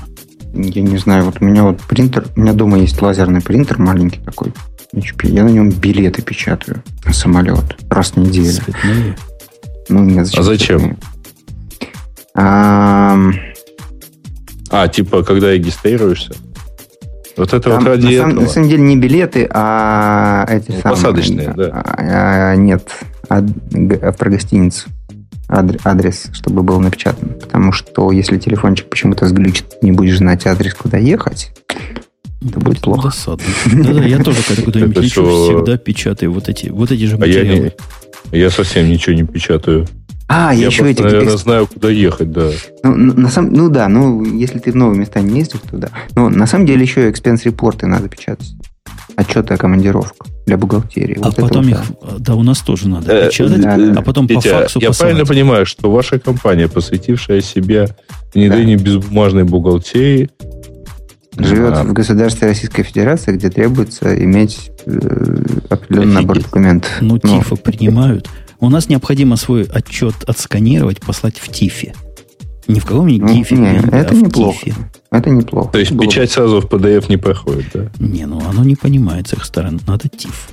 Я 0.53 0.81
не 0.81 0.97
знаю, 0.97 1.25
вот 1.25 1.41
у 1.41 1.45
меня 1.45 1.63
вот 1.63 1.81
принтер, 1.81 2.27
у 2.35 2.39
меня 2.39 2.53
дома 2.53 2.79
есть 2.79 3.01
лазерный 3.01 3.41
принтер 3.41 3.77
маленький 3.77 4.19
такой, 4.19 4.53
HP. 4.93 5.31
Я 5.31 5.43
на 5.43 5.49
нем 5.49 5.69
билеты 5.69 6.21
печатаю 6.21 6.83
на 7.05 7.13
самолет 7.13 7.77
раз 7.89 8.11
в 8.11 8.17
неделю. 8.17 8.51
Цветные? 8.51 9.17
Ну, 9.89 10.03
нет, 10.03 10.25
зачем? 10.25 10.39
А 10.39 10.43
зачем? 10.43 10.97
А, 12.35 13.17
а, 14.69 14.87
типа, 14.87 15.23
когда 15.23 15.51
регистрируешься? 15.51 16.33
Вот 17.37 17.53
это 17.53 17.69
Там, 17.69 17.79
вот 17.79 17.87
ради 17.87 18.05
на, 18.05 18.09
этого. 18.09 18.29
Самом, 18.29 18.43
на 18.43 18.49
самом 18.49 18.69
деле 18.69 18.83
не 18.83 18.97
билеты, 18.97 19.49
а 19.51 20.45
эти 20.49 20.71
ну, 20.71 20.81
самые... 20.81 20.95
Посадочные, 20.95 21.53
да. 21.55 21.69
А, 21.71 22.51
а, 22.51 22.55
нет, 22.55 22.89
а, 23.29 23.41
про 24.11 24.29
гостиницу 24.29 24.89
адрес, 25.49 26.27
чтобы 26.33 26.63
был 26.63 26.79
напечатан. 26.79 27.29
Потому 27.39 27.71
что 27.71 28.11
если 28.11 28.37
телефончик 28.37 28.87
почему-то 28.87 29.25
сглючит, 29.27 29.81
не 29.81 29.91
будешь 29.91 30.17
знать 30.17 30.45
адрес, 30.45 30.73
куда 30.75 30.97
ехать, 30.97 31.51
это 32.47 32.59
будет 32.59 32.81
плохо. 32.81 33.09
Досадно. 33.09 33.45
Да-да, 33.65 34.03
я 34.03 34.23
тоже, 34.23 34.39
когда 34.47 34.61
куда-нибудь 34.63 34.97
лечу, 35.03 35.25
всегда 35.25 35.77
печатаю 35.77 36.31
вот 36.31 36.49
эти, 36.49 36.69
вот 36.69 36.91
эти 36.91 37.05
же 37.05 37.17
материалы. 37.17 37.73
А 38.31 38.35
я, 38.35 38.43
я 38.43 38.49
совсем 38.49 38.87
ничего 38.87 39.15
не 39.15 39.23
печатаю. 39.23 39.87
А, 40.31 40.53
я, 40.53 40.61
я 40.61 40.67
еще 40.67 40.83
просто, 40.83 41.03
эти... 41.03 41.11
наверное, 41.11 41.37
знаю, 41.37 41.67
куда 41.67 41.89
ехать, 41.89 42.31
да. 42.31 42.51
Ну, 42.83 42.95
на 42.95 43.29
самом, 43.29 43.51
ну 43.51 43.69
да, 43.69 43.87
ну, 43.89 44.23
если 44.23 44.59
ты 44.59 44.71
в 44.71 44.75
новые 44.75 44.99
места 44.99 45.21
не 45.21 45.39
ездишь 45.39 45.61
туда. 45.69 45.89
Но 46.15 46.29
на 46.29 46.45
самом 46.45 46.67
деле 46.67 46.83
еще 46.83 47.09
экспенс-репорты 47.09 47.87
надо 47.87 48.09
печатать. 48.09 48.53
Отчеты 49.15 49.55
о 49.55 49.57
командировках 49.57 50.27
для 50.45 50.57
бухгалтерии. 50.57 51.17
А 51.19 51.25
вот 51.25 51.35
потом 51.35 51.63
вот, 51.63 51.71
их, 51.71 51.81
да. 52.01 52.07
да, 52.19 52.35
у 52.35 52.43
нас 52.43 52.59
тоже 52.59 52.87
надо 52.87 53.11
э, 53.11 53.29
печатать, 53.29 53.59
да, 53.59 53.75
а 53.97 54.01
потом 54.03 54.27
Петя, 54.27 54.51
по 54.51 54.59
факсу 54.61 54.79
Я 54.79 54.89
посылать. 54.89 54.97
правильно 54.97 55.25
понимаю, 55.25 55.65
что 55.65 55.91
ваша 55.91 56.19
компания, 56.19 56.67
посвятившая 56.67 57.41
себя 57.41 57.87
внедрению 58.31 58.77
да. 58.77 58.83
безбумажной 58.83 59.45
бухгалтерии, 59.45 60.29
живет 61.37 61.73
а, 61.75 61.83
в 61.83 61.93
государстве 61.93 62.47
Российской 62.47 62.83
Федерации, 62.83 63.31
где 63.31 63.49
требуется 63.49 64.15
иметь 64.23 64.71
э, 64.85 64.91
определенный 65.69 66.17
офигеть. 66.17 66.21
набор 66.21 66.37
документов. 66.37 66.91
Ну, 67.01 67.19
Но. 67.23 67.39
ТИФы 67.39 67.55
принимают. 67.55 68.29
У 68.61 68.69
нас 68.69 68.89
необходимо 68.89 69.37
свой 69.37 69.63
отчет 69.63 70.15
отсканировать, 70.27 70.99
послать 70.99 71.37
в 71.39 71.47
ТИФе. 71.49 71.93
Не 72.67 72.79
в 72.79 72.85
каком-нибудь 72.85 73.29
ну, 73.29 73.35
ТИФе, 73.35 73.55
не, 73.55 73.67
а 73.67 73.97
это 73.97 74.13
в 74.13 74.21
неплохо. 74.21 74.65
ТИФе. 74.65 74.75
Это 75.11 75.29
неплохо. 75.29 75.71
То 75.71 75.79
есть 75.79 75.91
Было 75.91 76.05
печать 76.05 76.31
сразу 76.31 76.61
в 76.61 76.65
PDF 76.65 77.05
не 77.09 77.17
проходит, 77.17 77.65
да? 77.73 77.89
Не, 77.99 78.25
ну 78.25 78.41
оно 78.47 78.63
не 78.63 78.75
понимает 78.75 79.27
с 79.29 79.33
их 79.33 79.45
стороны. 79.45 79.79
Надо 79.87 80.09
ТИФ. 80.09 80.49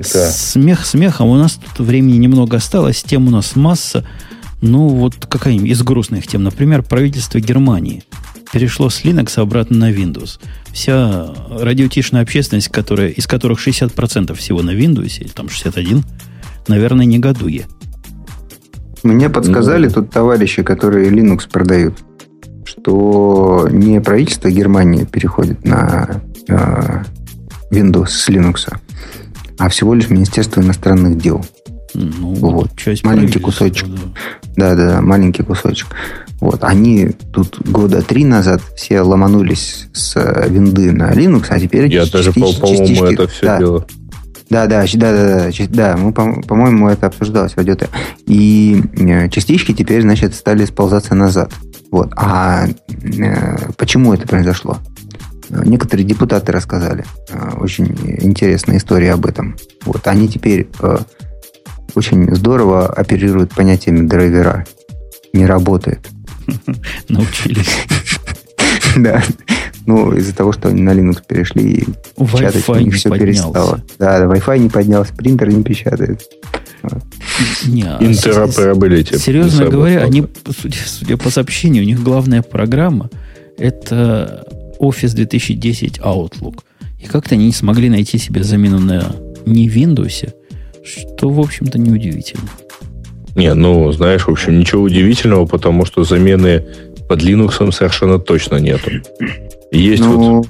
Смех 0.00 0.84
смехом. 0.84 1.28
У 1.28 1.36
нас 1.36 1.54
тут 1.54 1.86
времени 1.86 2.16
немного 2.16 2.56
осталось. 2.56 3.02
Тем 3.02 3.28
у 3.28 3.30
нас 3.30 3.54
масса. 3.56 4.04
Ну, 4.60 4.88
вот 4.88 5.14
какая-нибудь 5.26 5.70
из 5.70 5.82
грустных 5.82 6.26
тем. 6.26 6.42
Например, 6.42 6.82
правительство 6.82 7.38
Германии 7.38 8.02
перешло 8.54 8.88
с 8.88 9.04
Linux 9.04 9.40
обратно 9.40 9.78
на 9.78 9.90
Windows. 9.90 10.38
Вся 10.72 11.26
радиотишная 11.50 12.22
общественность, 12.22 12.68
которая, 12.68 13.08
из 13.08 13.26
которых 13.26 13.66
60% 13.66 14.32
всего 14.34 14.62
на 14.62 14.70
Windows, 14.70 15.18
или 15.18 15.28
там 15.28 15.46
61%, 15.46 16.04
наверное, 16.68 17.04
негодует. 17.04 17.66
Мне 19.02 19.28
подсказали 19.28 19.88
ну, 19.88 19.94
тут 19.94 20.10
товарищи, 20.10 20.62
которые 20.62 21.10
Linux 21.10 21.48
продают, 21.50 21.98
что 22.64 23.68
не 23.70 24.00
правительство 24.00 24.48
Германии 24.48 25.04
переходит 25.04 25.64
на 25.64 26.22
э, 26.46 27.02
Windows 27.72 28.06
с 28.06 28.28
Linux, 28.28 28.72
а 29.58 29.68
всего 29.68 29.94
лишь 29.94 30.10
Министерство 30.10 30.60
иностранных 30.60 31.18
дел. 31.18 31.44
Ну, 31.92 32.34
вот. 32.34 32.76
Часть 32.76 33.04
маленький 33.04 33.40
кусочек. 33.40 33.88
Да. 34.56 34.74
да, 34.74 34.76
да, 34.76 35.02
маленький 35.02 35.42
кусочек. 35.42 35.88
Вот, 36.44 36.62
они 36.62 37.08
тут 37.32 37.58
года 37.66 38.02
три 38.02 38.24
назад 38.24 38.60
все 38.76 39.00
ломанулись 39.00 39.88
с 39.94 40.14
винды 40.46 40.92
на 40.92 41.10
Linux, 41.12 41.46
а 41.48 41.58
теперь 41.58 41.90
Я 41.90 42.04
даже, 42.04 42.32
по-моему, 42.32 43.04
это 43.06 43.26
все 43.28 43.46
да, 43.46 43.58
дело 43.58 43.86
да, 44.50 44.66
да, 44.66 44.84
да, 44.84 45.12
да, 45.12 45.50
да, 45.50 45.66
да, 45.70 45.96
мы, 45.96 46.12
по-моему, 46.12 46.88
это 46.88 47.06
обсуждалось 47.06 47.52
в 47.52 47.56
радио 47.56 47.76
И 48.26 48.82
э, 48.92 49.28
частички 49.30 49.72
теперь, 49.72 50.02
значит, 50.02 50.34
стали 50.34 50.64
сползаться 50.64 51.14
назад. 51.14 51.50
Вот. 51.90 52.12
А 52.14 52.66
э, 52.66 53.72
почему 53.76 54.12
это 54.12 54.28
произошло? 54.28 54.78
Некоторые 55.48 56.06
депутаты 56.06 56.52
рассказали. 56.52 57.04
Э, 57.30 57.52
очень 57.56 57.96
интересная 58.20 58.76
история 58.76 59.14
об 59.14 59.26
этом. 59.26 59.56
Вот. 59.86 60.06
Они 60.06 60.28
теперь 60.28 60.68
очень 61.94 62.34
здорово 62.34 62.86
оперируют 62.86 63.54
понятиями 63.54 64.06
драйвера. 64.06 64.66
Не 65.32 65.46
работает. 65.46 66.06
Научились. 67.08 67.68
Да. 68.96 69.24
Ну, 69.86 70.12
из-за 70.14 70.32
того, 70.34 70.52
что 70.52 70.68
они 70.68 70.80
на 70.80 70.90
Linux 70.90 71.20
перешли, 71.26 71.72
и 71.72 71.84
печатать 72.16 72.68
у 72.68 72.76
них 72.76 72.94
все 72.94 73.10
поднялся. 73.10 73.42
перестало. 73.42 73.84
Да, 73.98 74.20
да, 74.20 74.26
Wi-Fi 74.26 74.58
не 74.58 74.68
поднялся, 74.68 75.12
принтер 75.12 75.48
не 75.48 75.64
печатает. 75.64 76.22
Интероперабилити. 77.64 79.18
Серьезно 79.18 79.66
говоря, 79.66 80.02
они, 80.02 80.26
судя, 80.60 80.78
судя 80.86 81.16
по 81.16 81.30
сообщению, 81.30 81.82
у 81.82 81.86
них 81.86 82.02
главная 82.02 82.42
программа 82.42 83.10
это 83.58 84.46
Office 84.80 85.14
2010 85.14 85.98
Outlook. 85.98 86.60
И 87.00 87.06
как-то 87.06 87.34
они 87.34 87.46
не 87.46 87.52
смогли 87.52 87.88
найти 87.88 88.18
себе 88.18 88.42
замену 88.42 88.78
на 88.78 89.14
не 89.46 89.68
Windows, 89.68 90.32
что, 90.84 91.30
в 91.30 91.40
общем-то, 91.40 91.78
неудивительно. 91.78 92.48
Не, 93.34 93.54
ну, 93.54 93.90
знаешь, 93.92 94.26
в 94.26 94.30
общем, 94.30 94.58
ничего 94.58 94.82
удивительного, 94.82 95.46
потому 95.46 95.84
что 95.84 96.04
замены 96.04 96.64
под 97.08 97.22
Linux 97.22 97.72
совершенно 97.72 98.18
точно 98.18 98.56
нету. 98.56 98.90
Есть 99.72 100.02
ну, 100.02 100.38
вот 100.38 100.46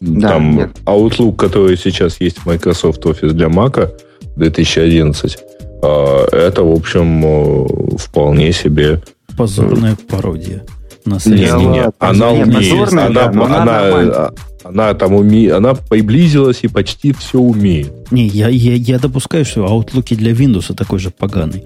Да, 0.00 0.28
там 0.30 0.56
нет. 0.56 0.70
Outlook, 0.84 1.36
который 1.36 1.76
сейчас 1.76 2.20
есть 2.20 2.38
в 2.38 2.46
Microsoft 2.46 3.04
Office 3.04 3.32
для 3.32 3.46
Mac 3.46 3.90
2011, 4.36 5.38
а, 5.82 6.26
это, 6.32 6.62
в 6.62 6.72
общем, 6.72 7.22
э, 7.24 7.96
вполне 7.98 8.52
себе... 8.52 9.00
Позорная 9.36 9.96
пародия. 10.08 10.64
На 11.04 11.18
не, 11.24 11.32
не, 11.32 11.66
не. 11.66 11.90
Она 11.98 12.30
умеет. 12.32 12.92
Она, 12.92 13.08
да, 13.08 13.26
она, 13.26 13.62
она, 13.62 14.30
она 14.64 14.94
там 14.94 15.14
умеет, 15.14 15.54
она 15.54 15.74
приблизилась 15.74 16.58
и 16.62 16.68
почти 16.68 17.12
все 17.12 17.38
умеет. 17.38 18.10
Не, 18.10 18.26
я, 18.26 18.48
я, 18.48 18.74
я 18.74 18.98
допускаю, 18.98 19.44
что 19.44 19.64
Outlook 19.64 20.14
для 20.16 20.32
Windows 20.32 20.74
такой 20.74 20.98
же 20.98 21.10
поганый. 21.10 21.64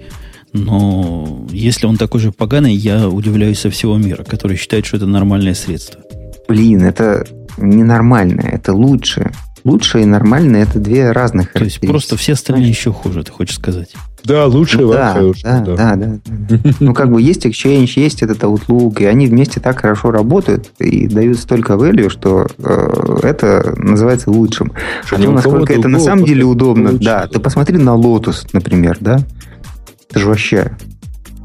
Но 0.53 1.47
если 1.51 1.87
он 1.87 1.97
такой 1.97 2.21
же 2.21 2.31
поганый, 2.31 2.73
я 2.73 3.09
удивляюсь 3.09 3.59
со 3.59 3.69
всего 3.69 3.97
мира, 3.97 4.23
который 4.23 4.55
считает, 4.55 4.85
что 4.85 4.97
это 4.97 5.07
нормальное 5.07 5.55
средство. 5.55 6.01
Блин, 6.47 6.83
это 6.83 7.25
ненормальное, 7.57 8.49
это 8.51 8.73
лучше. 8.73 9.31
Лучше 9.63 10.01
и 10.01 10.05
нормальное 10.05 10.63
это 10.63 10.77
две 10.77 11.11
разных 11.11 11.53
То 11.53 11.63
есть 11.63 11.79
просто 11.79 12.17
все 12.17 12.33
остальные 12.33 12.67
еще 12.67 12.91
хуже, 12.91 13.23
ты 13.23 13.31
хочешь 13.31 13.55
сказать? 13.55 13.95
Да, 14.25 14.45
лучше 14.45 14.79
ну, 14.79 14.91
да, 14.91 15.17
да, 15.43 15.59
да, 15.59 15.95
да, 15.95 15.95
да. 15.95 16.59
Ну, 16.79 16.93
как 16.93 17.11
бы 17.11 17.21
есть 17.21 17.45
Exchange, 17.45 17.91
есть 17.95 18.23
этот 18.23 18.41
Outlook, 18.43 19.01
и 19.01 19.05
они 19.05 19.27
вместе 19.27 19.59
так 19.59 19.79
хорошо 19.79 20.11
работают 20.11 20.71
и 20.79 21.07
дают 21.07 21.39
столько 21.39 21.73
value, 21.73 22.09
что 22.09 22.47
э, 22.57 23.17
это 23.23 23.73
называется 23.77 24.31
лучшим. 24.31 24.71
Что 25.05 25.15
а 25.17 25.19
то, 25.19 25.31
насколько 25.31 25.73
это 25.73 25.87
на 25.87 25.99
самом 25.99 26.25
деле 26.25 26.43
удобно. 26.43 26.91
Лучше, 26.91 27.03
да, 27.03 27.21
да, 27.21 27.27
ты 27.27 27.39
посмотри 27.39 27.77
на 27.77 27.91
Lotus, 27.91 28.47
например, 28.53 28.97
да? 28.99 29.19
Это 30.13 30.19
же 30.19 30.27
вообще 30.27 30.77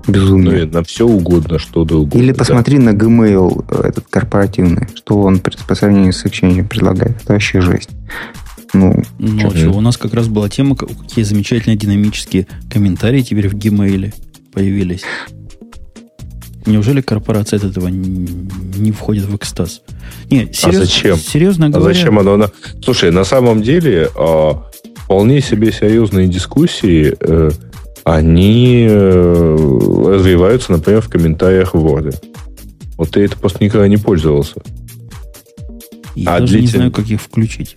безумно. 0.07 0.51
Ну, 0.51 0.67
на 0.67 0.85
все 0.85 1.07
угодно, 1.07 1.59
что 1.59 1.87
да 1.87 1.97
угодно. 1.97 2.19
Или 2.19 2.33
посмотри 2.33 2.77
да. 2.77 2.85
на 2.85 2.91
Gmail, 2.91 3.65
э, 3.71 3.89
этот 3.89 4.09
корпоративный, 4.11 4.89
что 4.95 5.23
он 5.23 5.41
по 5.41 5.75
сравнению 5.75 6.13
с 6.13 6.23
Exchange 6.23 6.69
предлагает. 6.69 7.17
Это 7.23 7.33
вообще 7.33 7.63
жесть. 7.63 7.89
Ну, 8.75 9.03
ну 9.19 9.51
что, 9.57 9.71
у 9.71 9.81
нас 9.81 9.97
как 9.97 10.13
раз 10.13 10.29
была 10.29 10.51
тема, 10.51 10.77
какие 10.77 11.25
замечательные 11.25 11.79
динамические 11.79 12.47
комментарии 12.71 13.23
теперь 13.23 13.49
в 13.49 13.55
Gmail 13.55 14.13
появились. 14.53 15.01
Неужели 16.67 17.01
корпорация 17.01 17.57
от 17.57 17.65
этого 17.65 17.89
не 17.89 18.93
входит 18.93 19.25
в 19.25 19.35
экстаз? 19.35 19.81
Не, 20.31 20.53
серьез, 20.53 20.77
а 20.77 20.85
зачем? 20.85 21.17
Серьезно 21.17 21.71
говоря... 21.71 21.91
А 21.91 21.95
зачем 21.95 22.19
оно? 22.19 22.51
Слушай, 22.85 23.13
на 23.13 23.25
самом 23.25 23.63
деле 23.63 24.11
а, 24.15 24.63
вполне 25.09 25.41
себе 25.41 25.73
серьезные 25.73 26.29
дискуссии 26.29 27.17
э, 27.19 27.51
они 28.15 28.87
э, 28.89 29.57
развиваются, 30.07 30.73
например, 30.73 31.01
в 31.03 31.09
комментариях 31.09 31.75
в 31.75 31.79
Word. 31.79 32.17
Вот 32.97 33.11
ты 33.11 33.25
это 33.25 33.37
просто 33.37 33.63
никогда 33.63 33.87
не 33.89 33.97
пользовался. 33.97 34.61
Я 36.15 36.37
а 36.37 36.41
даже 36.41 36.55
длитель... 36.55 36.65
не 36.65 36.77
знаю, 36.79 36.93
как 36.93 37.07
их 37.09 37.21
включить. 37.21 37.77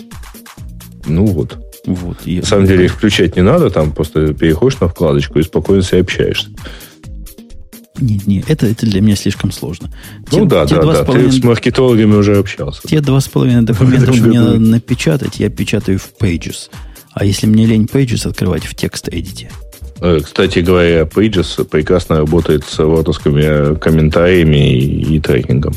Ну 1.06 1.26
вот. 1.26 1.58
Вот, 1.86 2.26
На 2.26 2.46
самом 2.46 2.68
деле 2.68 2.86
их 2.86 2.94
включать 2.94 3.36
не 3.36 3.42
надо, 3.42 3.72
там 3.72 3.92
просто 3.92 4.34
переходишь 4.36 4.80
на 4.80 4.88
вкладочку 4.88 5.40
и 5.40 5.44
спокойно 5.44 5.82
себе 5.82 6.02
общаешься. 6.02 6.50
Нет, 8.00 8.26
нет, 8.28 8.46
это, 8.50 8.68
это 8.68 8.86
для 8.86 9.02
меня 9.02 9.16
слишком 9.16 9.52
сложно. 9.52 9.92
Ну 10.32 10.40
те, 10.40 10.46
да, 10.46 10.66
те 10.66 10.76
да, 10.76 10.94
да. 10.94 11.04
Половиной... 11.04 11.32
Ты 11.32 11.42
с 11.42 11.44
маркетологами 11.44 12.16
уже 12.16 12.38
общался. 12.38 12.88
Те 12.88 13.02
два 13.02 13.20
с 13.20 13.28
половиной 13.28 13.64
документа, 13.64 14.12
мне 14.12 14.40
надо 14.40 14.60
напечатать, 14.60 15.40
я 15.40 15.50
печатаю 15.50 16.00
в 16.00 16.12
Pages. 16.20 16.70
А 17.14 17.26
если 17.26 17.48
мне 17.48 17.66
лень 17.66 17.90
Pages 17.92 18.28
открывать 18.28 18.66
в 18.66 18.76
текст-эдите? 18.76 19.52
Э, 20.02 20.20
кстати 20.24 20.60
говоря, 20.60 21.04
Pages 21.04 21.64
прекрасно 21.64 22.18
работает 22.18 22.66
с 22.66 22.84
вотовскими 22.84 23.76
комментариями 23.76 24.76
и, 24.78 25.16
и 25.16 25.20
трекингом. 25.20 25.76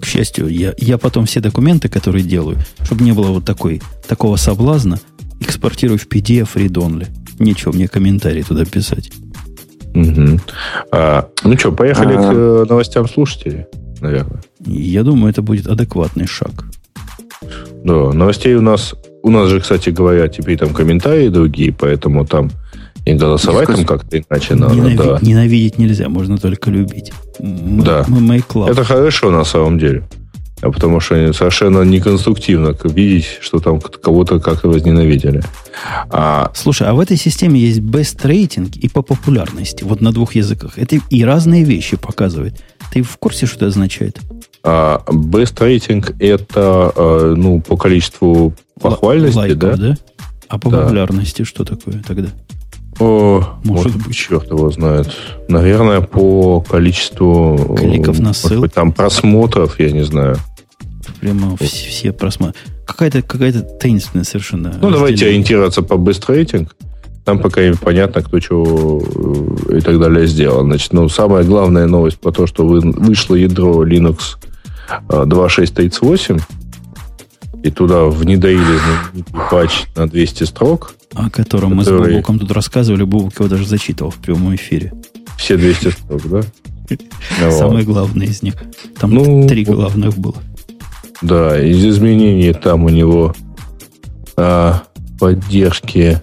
К 0.00 0.04
счастью, 0.04 0.48
я, 0.48 0.74
я 0.76 0.98
потом 0.98 1.24
все 1.24 1.40
документы, 1.40 1.88
которые 1.88 2.22
делаю, 2.22 2.58
чтобы 2.82 3.02
не 3.02 3.12
было 3.12 3.28
вот 3.28 3.44
такой, 3.44 3.82
такого 4.06 4.36
соблазна, 4.36 5.00
экспортирую 5.40 5.98
в 5.98 6.06
PDF 6.06 6.50
read 6.54 6.72
only. 6.72 7.08
Нечего 7.38 7.72
мне 7.72 7.88
комментарии 7.88 8.42
туда 8.42 8.64
писать. 8.64 9.10
Угу. 9.94 10.40
А, 10.92 11.28
ну 11.42 11.58
что, 11.58 11.72
поехали 11.72 12.14
а... 12.14 12.18
к 12.18 12.34
э, 12.34 12.66
новостям 12.68 13.08
слушателей, 13.08 13.64
наверное. 14.00 14.42
Я 14.66 15.02
думаю, 15.02 15.30
это 15.30 15.40
будет 15.40 15.66
адекватный 15.66 16.26
шаг. 16.26 16.66
Да, 17.84 18.12
новостей 18.12 18.54
у 18.54 18.60
нас... 18.62 18.94
У 19.22 19.30
нас 19.30 19.48
же, 19.48 19.58
кстати 19.60 19.88
говоря, 19.88 20.28
теперь 20.28 20.58
там 20.58 20.74
комментарии 20.74 21.28
другие, 21.28 21.72
поэтому 21.72 22.26
там 22.26 22.50
и 23.04 23.12
голосовать 23.12 23.66
там 23.66 23.84
как-то 23.84 24.18
иначе 24.18 24.54
надо. 24.54 24.74
Ненави- 24.74 24.96
да. 24.96 25.18
Ненавидеть 25.20 25.78
нельзя, 25.78 26.08
можно 26.08 26.38
только 26.38 26.70
любить. 26.70 27.12
Мы, 27.38 27.84
да. 27.84 28.04
Мы 28.08 28.36
love. 28.36 28.70
Это 28.70 28.84
хорошо 28.84 29.30
на 29.30 29.44
самом 29.44 29.78
деле. 29.78 30.04
А 30.62 30.70
потому 30.70 31.00
что 31.00 31.32
совершенно 31.34 31.82
неконструктивно 31.82 32.74
видеть, 32.84 33.26
что 33.42 33.58
там 33.58 33.80
кого-то 33.80 34.40
как-то 34.40 34.68
возненавидели. 34.68 35.42
А... 36.08 36.50
Слушай, 36.54 36.88
а 36.88 36.94
в 36.94 37.00
этой 37.00 37.18
системе 37.18 37.60
есть 37.60 37.80
best 37.80 38.26
рейтинг 38.26 38.76
и 38.76 38.88
по 38.88 39.02
популярности. 39.02 39.84
Вот 39.84 40.00
на 40.00 40.10
двух 40.12 40.34
языках. 40.36 40.78
Это 40.78 40.98
и 41.10 41.24
разные 41.24 41.64
вещи 41.64 41.98
показывает. 41.98 42.54
Ты 42.92 43.02
в 43.02 43.18
курсе, 43.18 43.44
что 43.44 43.56
это 43.56 43.66
означает? 43.66 44.20
А, 44.62 45.02
best 45.06 45.62
рейтинг 45.62 46.14
это 46.18 46.92
а, 46.96 47.34
ну, 47.34 47.60
по 47.60 47.76
количеству 47.76 48.54
похвальности, 48.80 49.36
Лайков, 49.36 49.58
да? 49.58 49.76
да? 49.76 49.96
А 50.48 50.58
по 50.58 50.70
да. 50.70 50.82
популярности 50.82 51.42
что 51.42 51.64
такое 51.64 52.02
тогда? 52.06 52.28
О, 53.00 53.58
может 53.64 53.96
быть, 53.96 54.14
черт 54.14 54.50
его 54.50 54.70
знает. 54.70 55.08
Наверное, 55.48 56.00
по 56.00 56.60
количеству... 56.60 57.76
Кликов 57.78 58.18
на 58.20 58.32
ссылку. 58.32 58.62
Быть, 58.62 58.74
там 58.74 58.92
просмотров, 58.92 59.80
я 59.80 59.90
не 59.90 60.04
знаю. 60.04 60.36
Прямо 61.20 61.56
все, 61.56 61.66
все 61.66 62.12
просмотры. 62.12 62.54
Какая-то 62.86 63.22
какая 63.22 63.52
таинственная 63.52 64.24
совершенно. 64.24 64.74
Ну, 64.80 64.90
давайте 64.90 65.26
ориентироваться 65.26 65.82
по 65.82 65.94
rating. 65.94 66.68
Там 67.24 67.38
пока 67.38 67.62
понятно, 67.80 68.22
кто 68.22 68.38
чего 68.38 69.02
э, 69.70 69.78
и 69.78 69.80
так 69.80 69.98
далее 69.98 70.26
сделал. 70.26 70.62
Значит, 70.62 70.92
ну, 70.92 71.08
самая 71.08 71.42
главная 71.42 71.86
новость 71.86 72.18
по 72.18 72.30
то, 72.30 72.46
что 72.46 72.66
вышло 72.66 73.34
ядро 73.34 73.82
Linux 73.84 74.36
2638, 75.08 76.36
э, 76.36 76.40
и 77.62 77.70
туда 77.70 78.04
внедрили 78.04 78.78
патч 79.50 79.84
на 79.96 80.06
200 80.06 80.44
строк. 80.44 80.94
О 81.14 81.30
котором 81.30 81.78
который... 81.78 81.98
мы 81.98 82.04
с 82.04 82.12
Бубуком 82.12 82.38
тут 82.38 82.50
рассказывали, 82.50 83.04
Бубук 83.04 83.34
его 83.38 83.48
даже 83.48 83.66
зачитывал 83.66 84.10
в 84.10 84.16
прямом 84.16 84.54
эфире. 84.54 84.92
Все 85.38 85.56
200 85.56 85.90
строк, 85.90 86.22
да? 86.28 86.42
Самые 87.50 87.84
главные 87.84 88.28
из 88.28 88.42
них. 88.42 88.54
Там 88.98 89.10
ну, 89.10 89.46
три 89.46 89.64
главных 89.64 90.18
было. 90.18 90.36
Да, 91.22 91.60
из 91.62 91.84
изменений 91.84 92.52
там 92.52 92.84
у 92.84 92.88
него 92.88 93.34
а, 94.36 94.82
поддержки 95.18 96.20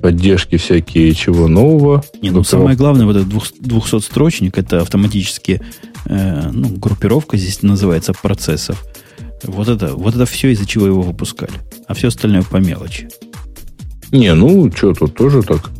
поддержки 0.00 0.56
всякие 0.56 1.14
чего 1.14 1.48
нового. 1.48 2.04
Не, 2.22 2.30
ну 2.30 2.44
самое 2.44 2.76
главное, 2.76 3.06
вот 3.06 3.16
этот 3.16 3.28
200-строчник, 3.28 4.56
это 4.56 4.82
автоматически 4.82 5.60
э, 6.04 6.50
ну, 6.52 6.68
группировка 6.68 7.36
здесь 7.36 7.62
называется 7.62 8.12
процессов. 8.12 8.84
Вот 9.42 9.68
это, 9.68 9.94
вот 9.94 10.14
это 10.14 10.24
все, 10.26 10.52
из-за 10.52 10.64
чего 10.64 10.86
его 10.86 11.02
выпускали. 11.02 11.52
А 11.88 11.94
все 11.94 12.08
остальное 12.08 12.42
по 12.42 12.58
мелочи. 12.58 13.08
Не, 14.12 14.34
ну, 14.34 14.70
что 14.72 14.92
тут 14.94 15.14
тоже 15.14 15.42
так 15.42 15.70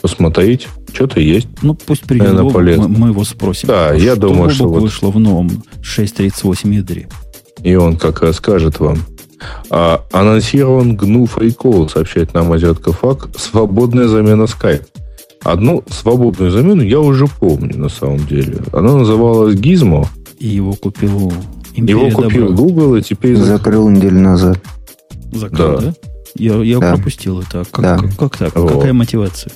посмотреть. 0.00 0.68
Что-то 0.92 1.20
есть. 1.20 1.48
Ну, 1.62 1.74
пусть 1.74 2.04
придет 2.04 2.34
Бобок, 2.36 2.54
мы, 2.54 2.88
мы 2.88 3.08
его 3.08 3.24
спросим. 3.24 3.68
Да, 3.68 3.92
я 3.92 4.12
что 4.12 4.20
думаю, 4.22 4.50
что 4.50 4.68
вот... 4.68 4.82
вышло 4.82 5.10
в 5.10 5.18
новом 5.18 5.62
6.38 5.82 6.74
ядре. 6.74 7.08
И 7.62 7.74
он 7.74 7.96
как 7.96 8.22
расскажет 8.22 8.80
вам. 8.80 8.98
А, 9.70 10.04
анонсирован 10.12 10.96
GNU 10.96 11.30
FreeCall, 11.32 11.90
сообщает 11.90 12.34
нам 12.34 12.52
Азиатка 12.52 12.92
Фак, 12.92 13.28
свободная 13.36 14.08
замена 14.08 14.44
Skype. 14.44 14.86
Одну 15.44 15.84
свободную 15.88 16.50
замену 16.50 16.82
я 16.82 17.00
уже 17.00 17.26
помню, 17.26 17.76
на 17.78 17.88
самом 17.88 18.26
деле. 18.26 18.58
Она 18.72 18.96
называлась 18.96 19.54
Gizmo. 19.54 20.06
И 20.38 20.48
его 20.48 20.72
купил 20.72 21.32
Империя 21.78 22.08
Его 22.08 22.22
купил 22.22 22.48
добра. 22.48 22.56
Google, 22.56 22.96
и 22.96 23.02
теперь... 23.02 23.36
Закрыл 23.36 23.88
неделю 23.88 24.18
назад. 24.18 24.58
Закрыл, 25.32 25.78
да? 25.78 25.80
да? 25.80 25.94
Я, 26.34 26.56
я 26.62 26.78
да. 26.78 26.94
пропустил 26.94 27.40
это. 27.40 27.64
Как, 27.70 27.82
да. 27.82 27.98
как, 27.98 28.16
как 28.16 28.36
так? 28.36 28.56
Вот. 28.56 28.72
Какая 28.72 28.92
мотивация? 28.92 29.52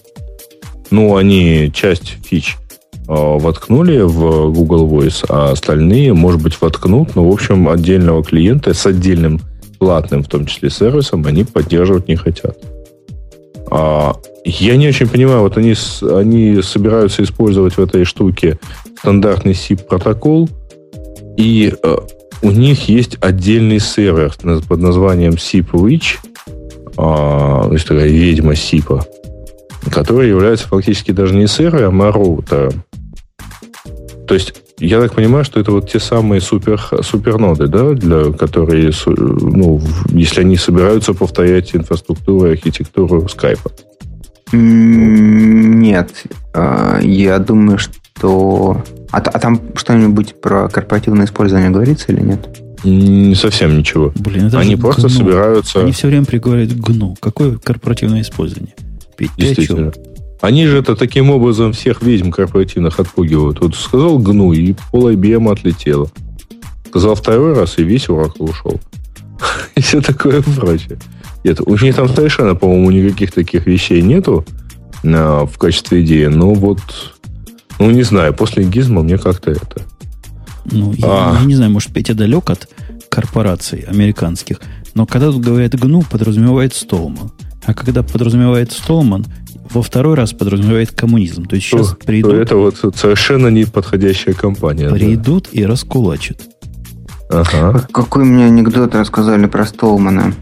Ну, 0.90 1.16
они 1.16 1.70
часть 1.72 2.18
фич 2.24 2.56
э, 2.92 2.96
воткнули 3.08 4.00
в 4.02 4.52
Google 4.52 4.88
Voice, 4.88 5.24
а 5.28 5.52
остальные, 5.52 6.12
может 6.12 6.42
быть, 6.42 6.60
воткнут, 6.60 7.14
но, 7.14 7.28
в 7.28 7.32
общем, 7.32 7.68
отдельного 7.68 8.22
клиента 8.22 8.74
с 8.74 8.84
отдельным 8.86 9.40
платным, 9.78 10.22
в 10.22 10.28
том 10.28 10.46
числе, 10.46 10.70
сервисом, 10.70 11.24
они 11.26 11.44
поддерживать 11.44 12.08
не 12.08 12.16
хотят. 12.16 12.56
А, 13.70 14.16
я 14.44 14.76
не 14.76 14.88
очень 14.88 15.08
понимаю, 15.08 15.40
вот 15.40 15.56
они, 15.56 15.74
они 16.02 16.60
собираются 16.62 17.22
использовать 17.22 17.76
в 17.76 17.80
этой 17.80 18.04
штуке 18.04 18.58
стандартный 18.98 19.52
SIP 19.52 19.84
протокол, 19.84 20.48
и 21.36 21.72
э, 21.82 21.96
у 22.42 22.50
них 22.50 22.88
есть 22.88 23.16
отдельный 23.20 23.78
сервер 23.78 24.34
под 24.68 24.78
названием 24.78 25.32
SIP 25.32 25.70
Witch, 25.70 26.18
э, 26.92 26.96
то 26.96 27.70
есть 27.72 27.86
такая 27.86 28.08
ведьма 28.08 28.52
SIP, 28.52 29.00
который 29.90 30.28
является 30.28 30.68
фактически 30.68 31.12
даже 31.12 31.34
не 31.34 31.46
сервером, 31.46 32.02
а 32.02 32.12
роутером. 32.12 32.84
То 34.26 34.34
есть 34.34 34.54
я 34.78 35.00
так 35.00 35.14
понимаю, 35.14 35.44
что 35.44 35.60
это 35.60 35.70
вот 35.70 35.90
те 35.90 36.00
самые 36.00 36.40
супер, 36.40 36.80
суперноды, 37.02 37.68
да, 37.68 37.92
для 37.92 38.32
которые, 38.32 38.90
ну, 39.06 39.80
если 40.08 40.40
они 40.40 40.56
собираются 40.56 41.14
повторять 41.14 41.74
инфраструктуру 41.76 42.48
и 42.48 42.52
архитектуру 42.52 43.28
скайпа. 43.28 43.70
Нет, 44.52 46.10
а, 46.52 46.98
я 47.00 47.38
думаю, 47.38 47.78
что... 47.78 48.82
А, 49.10 49.18
а 49.18 49.38
там 49.38 49.60
что-нибудь 49.76 50.40
про 50.40 50.68
корпоративное 50.68 51.26
использование 51.26 51.70
говорится 51.70 52.10
или 52.12 52.20
нет? 52.20 52.48
Не 52.84 53.34
совсем 53.34 53.78
ничего. 53.78 54.12
Блин, 54.16 54.46
это 54.46 54.58
Они 54.58 54.76
просто 54.76 55.02
гну. 55.02 55.10
собираются... 55.10 55.80
Они 55.80 55.92
все 55.92 56.08
время 56.08 56.24
приговорят 56.24 56.76
гну. 56.76 57.16
Какое 57.20 57.56
корпоративное 57.58 58.22
использование? 58.22 58.74
Петь, 59.16 59.30
Действительно. 59.36 59.92
Они 60.40 60.66
же 60.66 60.78
это 60.78 60.96
таким 60.96 61.30
образом 61.30 61.72
всех 61.72 62.02
ведьм 62.02 62.30
корпоративных 62.30 62.98
отпугивают. 62.98 63.60
Вот 63.60 63.76
сказал 63.76 64.18
гну, 64.18 64.52
и 64.52 64.74
пол 64.90 65.10
IBM 65.10 65.50
отлетело. 65.52 66.10
Сказал 66.88 67.14
второй 67.14 67.54
раз, 67.54 67.78
и 67.78 67.84
весь 67.84 68.08
урок 68.08 68.40
ушел. 68.40 68.80
И 69.76 69.80
все 69.80 70.00
такое 70.00 70.42
прочее. 70.42 70.98
Нет, 71.44 71.60
у 71.64 71.76
них 71.76 71.94
там 71.96 72.08
совершенно, 72.08 72.54
по-моему, 72.54 72.90
никаких 72.90 73.32
таких 73.32 73.66
вещей 73.66 74.02
нету 74.02 74.44
а, 75.04 75.46
в 75.46 75.58
качестве 75.58 76.02
идеи. 76.02 76.26
Но 76.26 76.52
вот, 76.54 76.80
ну, 77.78 77.90
не 77.90 78.02
знаю, 78.02 78.34
после 78.34 78.64
гизма 78.64 79.02
мне 79.02 79.18
как-то 79.18 79.52
это... 79.52 79.82
Ну, 80.64 80.94
а. 81.02 81.32
я, 81.34 81.40
я 81.40 81.46
не 81.46 81.54
знаю, 81.54 81.70
может, 81.70 81.92
Петя 81.92 82.14
далек 82.14 82.50
от 82.50 82.68
корпораций 83.08 83.80
американских, 83.80 84.60
но 84.94 85.06
когда 85.06 85.30
тут 85.30 85.42
говорят 85.42 85.74
гну, 85.78 86.02
подразумевает 86.02 86.74
Столман. 86.74 87.32
А 87.64 87.74
когда 87.74 88.02
подразумевает 88.02 88.72
Столман, 88.72 89.26
во 89.70 89.82
второй 89.82 90.16
раз 90.16 90.32
подразумевает 90.32 90.92
коммунизм. 90.92 91.44
То 91.44 91.56
есть 91.56 91.66
сейчас 91.66 91.90
то, 91.90 91.96
придут... 91.96 92.34
это 92.34 92.56
вот 92.56 92.76
совершенно 92.96 93.48
неподходящая 93.48 94.34
компания. 94.34 94.90
Придут 94.90 95.48
да. 95.52 95.60
и 95.60 95.64
раскулачат. 95.64 96.40
Ага. 97.30 97.86
Какой 97.92 98.24
мне 98.24 98.46
анекдот 98.46 98.94
рассказали 98.94 99.46
про 99.46 99.64
Столмана? 99.64 100.34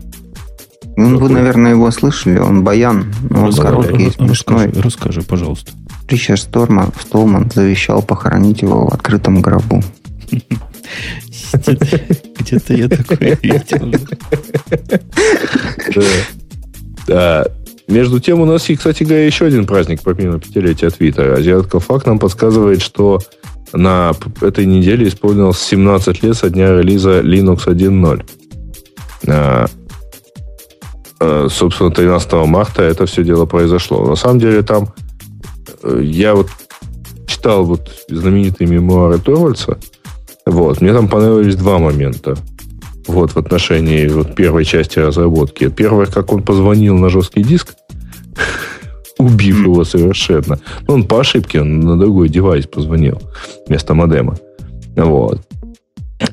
Ну, 0.96 1.18
вы, 1.18 1.28
наверное, 1.28 1.72
его 1.72 1.90
слышали. 1.90 2.38
Он 2.38 2.64
баян. 2.64 3.12
Но 3.28 3.44
он 3.44 3.52
короткий 3.52 4.08
и 4.08 4.10
смешной. 4.10 4.66
Расскажи, 4.66 4.82
расскажи, 4.82 5.22
пожалуйста. 5.22 5.72
Ричард 6.08 6.40
Сторма, 6.40 6.90
Столман 7.00 7.50
завещал 7.54 8.02
похоронить 8.02 8.62
его 8.62 8.88
в 8.88 8.92
открытом 8.92 9.40
гробу. 9.40 9.82
Где-то 11.52 12.74
я 12.74 12.88
такое 12.88 13.38
видел. 13.42 13.92
Да. 17.06 17.46
Между 17.88 18.20
тем, 18.20 18.40
у 18.40 18.44
нас, 18.44 18.70
и, 18.70 18.76
кстати 18.76 19.02
говоря, 19.02 19.26
еще 19.26 19.46
один 19.46 19.66
праздник 19.66 20.02
помимо 20.04 20.38
пятилетия 20.38 20.90
Твиттера. 20.90 21.36
Азиатка 21.36 21.80
Факт 21.80 22.06
нам 22.06 22.20
подсказывает, 22.20 22.82
что 22.82 23.20
на 23.72 24.12
этой 24.40 24.64
неделе 24.64 25.08
исполнилось 25.08 25.58
17 25.58 26.22
лет 26.22 26.36
со 26.36 26.50
дня 26.50 26.76
релиза 26.76 27.20
Linux 27.20 27.66
1.0 27.66 29.70
Э, 31.20 31.48
собственно, 31.50 31.90
13 31.90 32.32
марта 32.46 32.82
это 32.82 33.04
все 33.04 33.22
дело 33.22 33.44
произошло. 33.44 34.06
На 34.06 34.16
самом 34.16 34.38
деле 34.38 34.62
там 34.62 34.88
э, 35.82 36.00
я 36.02 36.34
вот 36.34 36.48
читал 37.26 37.64
вот 37.64 37.90
знаменитые 38.08 38.68
мемуары 38.68 39.18
Торвальца, 39.18 39.78
вот, 40.46 40.80
мне 40.80 40.92
там 40.92 41.08
понравились 41.08 41.56
два 41.56 41.78
момента 41.78 42.36
вот, 43.06 43.32
в 43.32 43.36
отношении 43.38 44.06
вот, 44.08 44.34
первой 44.34 44.64
части 44.64 44.98
разработки. 44.98 45.68
Первое, 45.68 46.06
как 46.06 46.32
он 46.32 46.42
позвонил 46.42 46.96
на 46.96 47.08
жесткий 47.08 47.42
диск, 47.42 47.74
убив 49.18 49.60
его 49.62 49.84
совершенно. 49.84 50.58
Ну, 50.86 50.94
он 50.94 51.04
по 51.04 51.20
ошибке 51.20 51.60
он 51.60 51.80
на 51.80 51.98
другой 51.98 52.28
девайс 52.28 52.66
позвонил 52.66 53.20
вместо 53.66 53.94
модема. 53.94 54.36
Вот. 54.96 55.40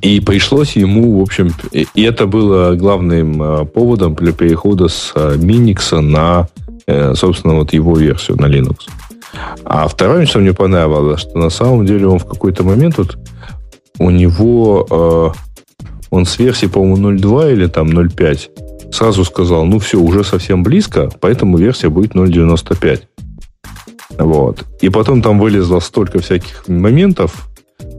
И 0.02 0.20
пришлось 0.20 0.76
ему, 0.76 1.20
в 1.20 1.22
общем, 1.22 1.52
и 1.72 2.02
это 2.04 2.28
было 2.28 2.76
главным 2.76 3.42
а, 3.42 3.66
поводом 3.66 4.16
для 4.16 4.34
перехода 4.34 4.90
с 4.90 5.14
а, 5.16 5.38
Minix 5.38 5.98
на, 6.02 6.50
э, 6.88 7.14
собственно, 7.16 7.56
вот 7.56 7.72
его 7.72 7.96
версию 7.96 8.38
на 8.38 8.48
Linux. 8.48 8.90
А 9.64 9.88
второе, 9.88 10.26
что 10.26 10.40
мне 10.40 10.54
понравилось, 10.54 11.22
что 11.22 11.38
на 11.38 11.50
самом 11.50 11.86
деле 11.86 12.08
он 12.08 12.20
в 12.20 12.26
какой-то 12.26 12.64
момент 12.64 12.98
вот 12.98 13.18
у 14.00 14.10
него 14.10 14.88
э, 14.90 15.30
он 16.10 16.26
с 16.26 16.40
версии, 16.40 16.68
по-моему, 16.68 17.12
0.2 17.12 17.54
или 17.54 17.68
там 17.68 17.88
0.5 17.88 18.50
сразу 18.92 19.26
сказал, 19.26 19.66
ну 19.66 19.80
все, 19.80 20.00
уже 20.00 20.24
совсем 20.24 20.64
близко, 20.64 21.10
поэтому 21.20 21.58
версия 21.58 21.90
будет 21.90 22.16
0.95. 22.16 23.02
Вот. 24.18 24.64
И 24.82 24.90
потом 24.90 25.22
там 25.22 25.40
вылезло 25.40 25.80
столько 25.80 26.20
всяких 26.20 26.68
моментов, 26.68 27.48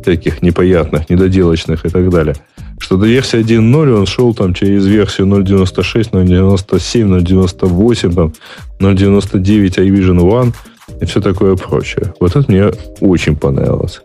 всяких 0.02 0.42
непонятных, 0.42 1.10
недоделочных 1.10 1.84
и 1.84 1.88
так 1.88 2.08
далее. 2.10 2.34
Что 2.80 2.96
до 2.96 3.06
версии 3.06 3.40
1.0 3.40 3.92
он 3.92 4.06
шел 4.06 4.34
там 4.34 4.54
через 4.54 4.86
версию 4.86 5.26
0.96, 5.28 6.10
0.97, 6.12 7.22
0.98, 7.22 8.14
там, 8.14 8.32
0.99 8.80 9.42
iVision 9.76 10.20
One 10.20 10.54
и 11.00 11.04
все 11.04 11.20
такое 11.20 11.56
прочее. 11.56 12.14
Вот 12.20 12.34
это 12.34 12.50
мне 12.50 12.70
очень 13.00 13.36
понравилось. 13.36 14.00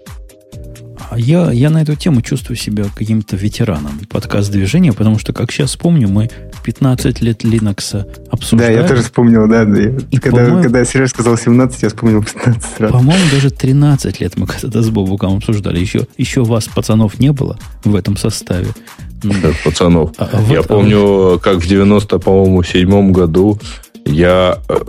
А 1.09 1.19
я, 1.19 1.51
я 1.51 1.69
на 1.69 1.81
эту 1.81 1.95
тему 1.95 2.21
чувствую 2.21 2.57
себя 2.57 2.85
каким-то 2.95 3.35
ветераном 3.35 3.99
подкаст 4.09 4.51
движения, 4.51 4.93
потому 4.93 5.19
что, 5.19 5.33
как 5.33 5.51
сейчас 5.51 5.75
помню, 5.75 6.07
мы 6.07 6.29
15 6.63 7.21
лет 7.21 7.43
Linux 7.43 8.05
обсуждали. 8.31 8.75
Да, 8.75 8.81
я 8.81 8.87
тоже 8.87 9.03
вспомнил, 9.03 9.47
да. 9.47 9.63
И 10.11 10.17
когда, 10.17 10.61
когда 10.61 10.85
Сереж 10.85 11.09
сказал 11.09 11.37
17, 11.37 11.83
я 11.83 11.89
вспомнил 11.89 12.23
15 12.23 12.63
сразу. 12.77 12.93
По-моему, 12.93 13.23
даже 13.31 13.49
13 13.49 14.19
лет 14.19 14.37
мы 14.37 14.47
когда-то 14.47 14.81
с 14.81 14.89
Бобуком 14.89 15.37
обсуждали. 15.37 15.79
Еще, 15.79 16.07
еще 16.17 16.43
вас, 16.43 16.67
пацанов, 16.67 17.19
не 17.19 17.31
было 17.31 17.57
в 17.83 17.95
этом 17.95 18.17
составе. 18.17 18.67
Пацанов. 19.63 20.11
А, 20.17 20.29
а 20.31 20.41
я 20.51 20.59
вот, 20.59 20.67
помню, 20.67 21.33
а... 21.33 21.39
как 21.39 21.57
в 21.57 21.67
90, 21.67 22.19
по-моему, 22.19 22.63
седьмом 22.63 23.13
году 23.13 23.59
я 24.05 24.59
э, 24.67 24.79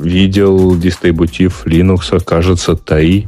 видел 0.00 0.76
дистрибутив 0.76 1.66
Linux, 1.66 2.22
кажется, 2.24 2.72
TAI 2.72 3.26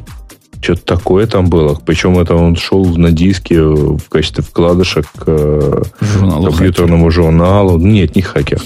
что-то 0.63 0.85
такое 0.85 1.27
там 1.27 1.49
было. 1.49 1.79
Причем 1.85 2.19
это 2.19 2.35
он 2.35 2.57
шел 2.57 2.85
на 2.85 3.11
диске 3.11 3.61
в 3.61 4.09
качестве 4.09 4.45
вкладыша 4.45 5.03
к 5.03 5.25
э, 5.27 5.83
Журналу 6.01 6.45
компьютерному 6.47 7.07
хакер. 7.07 7.23
журналу. 7.23 7.79
Нет, 7.79 8.17
не 8.17 8.23
хакер. 8.23 8.63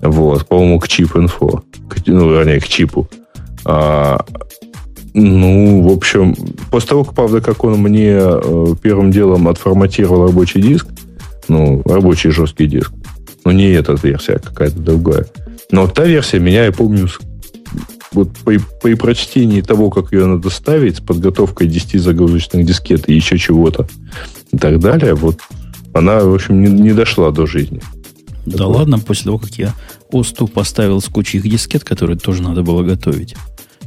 Вот, 0.00 0.46
по-моему, 0.46 0.80
к 0.80 0.88
чип-инфо. 0.88 1.62
Ну, 2.06 2.30
вернее, 2.30 2.60
к 2.60 2.68
чипу. 2.68 3.08
А, 3.64 4.24
ну, 5.14 5.82
в 5.82 5.92
общем, 5.92 6.34
после 6.70 6.88
того, 6.90 7.04
правда, 7.04 7.40
как 7.40 7.64
он 7.64 7.78
мне 7.78 8.16
э, 8.16 8.66
первым 8.82 9.10
делом 9.10 9.48
отформатировал 9.48 10.26
рабочий 10.26 10.60
диск, 10.60 10.86
ну, 11.48 11.82
рабочий 11.84 12.30
жесткий 12.30 12.66
диск, 12.66 12.92
ну, 13.44 13.52
не 13.52 13.70
эта 13.72 13.96
версия, 14.02 14.34
а 14.34 14.38
какая-то 14.38 14.78
другая. 14.78 15.26
Но 15.70 15.86
та 15.86 16.04
версия 16.04 16.38
меня, 16.38 16.64
я 16.64 16.72
помню, 16.72 17.08
вот 18.14 18.30
при, 18.44 18.60
при 18.82 18.94
прочтении 18.94 19.60
того, 19.60 19.90
как 19.90 20.12
ее 20.12 20.26
надо 20.26 20.50
ставить, 20.50 20.98
с 20.98 21.00
подготовкой 21.00 21.66
10 21.66 22.00
загрузочных 22.00 22.64
дискет 22.64 23.08
и 23.08 23.14
еще 23.14 23.38
чего-то 23.38 23.86
и 24.52 24.56
так 24.56 24.78
далее, 24.80 25.14
вот 25.14 25.40
она, 25.92 26.20
в 26.20 26.34
общем, 26.34 26.62
не, 26.62 26.70
не 26.70 26.92
дошла 26.92 27.30
до 27.30 27.46
жизни. 27.46 27.80
Да 28.46 28.58
Такое. 28.58 28.76
ладно, 28.78 28.98
после 28.98 29.24
того, 29.24 29.38
как 29.38 29.52
я 29.52 29.74
ОСТУ 30.12 30.46
поставил 30.46 31.00
с 31.00 31.06
кучей 31.06 31.38
их 31.38 31.48
дискет, 31.48 31.84
которые 31.84 32.18
тоже 32.18 32.42
надо 32.42 32.62
было 32.62 32.82
готовить, 32.82 33.36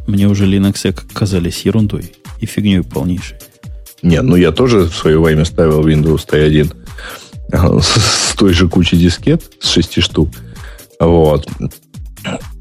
мне 0.08 0.28
уже 0.28 0.46
Linux 0.46 0.94
казались 1.14 1.66
ерундой 1.66 2.14
и 2.40 2.46
фигней 2.46 2.84
полнейшей. 2.84 3.38
Нет, 4.02 4.24
ну 4.24 4.36
я 4.36 4.52
тоже 4.52 4.82
в 4.82 4.96
свое 4.96 5.22
время 5.22 5.46
ставил 5.46 5.86
Windows 5.86 6.28
3.1 6.28 7.82
с, 7.82 8.32
с 8.32 8.36
той 8.36 8.54
же 8.54 8.68
кучей 8.68 8.98
дискет, 8.98 9.44
с 9.60 9.70
6 9.70 10.02
штук. 10.02 10.30
Вот. 11.00 11.48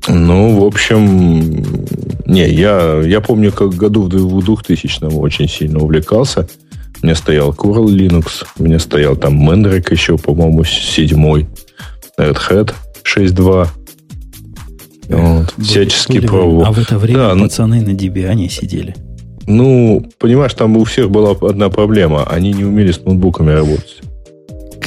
Ну, 0.08 0.60
в 0.60 0.64
общем, 0.64 1.64
не, 2.26 2.48
я, 2.48 3.00
я 3.04 3.20
помню, 3.20 3.52
как 3.52 3.74
году 3.74 4.02
в 4.02 4.08
2000 4.08 5.14
очень 5.14 5.48
сильно 5.48 5.78
увлекался. 5.80 6.48
У 7.02 7.06
меня 7.06 7.14
стоял 7.14 7.52
Coral 7.52 7.86
Linux, 7.86 8.44
у 8.58 8.62
меня 8.62 8.78
стоял 8.78 9.16
там 9.16 9.48
Mandrake 9.48 9.92
еще, 9.92 10.16
по-моему, 10.16 10.64
седьмой, 10.64 11.46
Red 12.18 12.38
Hat 12.48 12.74
6.2. 13.04 13.68
Вот. 15.08 15.54
Были, 15.56 15.66
Всячески 15.66 16.20
пробовал. 16.20 16.64
А 16.64 16.72
в 16.72 16.78
это 16.78 16.98
время 16.98 17.34
да, 17.34 17.36
пацаны 17.36 17.80
на 17.80 17.90
Debian 17.90 18.48
сидели. 18.48 18.94
Ну, 19.46 20.04
понимаешь, 20.18 20.54
там 20.54 20.76
у 20.76 20.84
всех 20.84 21.10
была 21.10 21.36
одна 21.40 21.68
проблема. 21.68 22.24
Они 22.24 22.52
не 22.52 22.64
умели 22.64 22.90
с 22.90 23.04
ноутбуками 23.04 23.52
работать. 23.52 24.02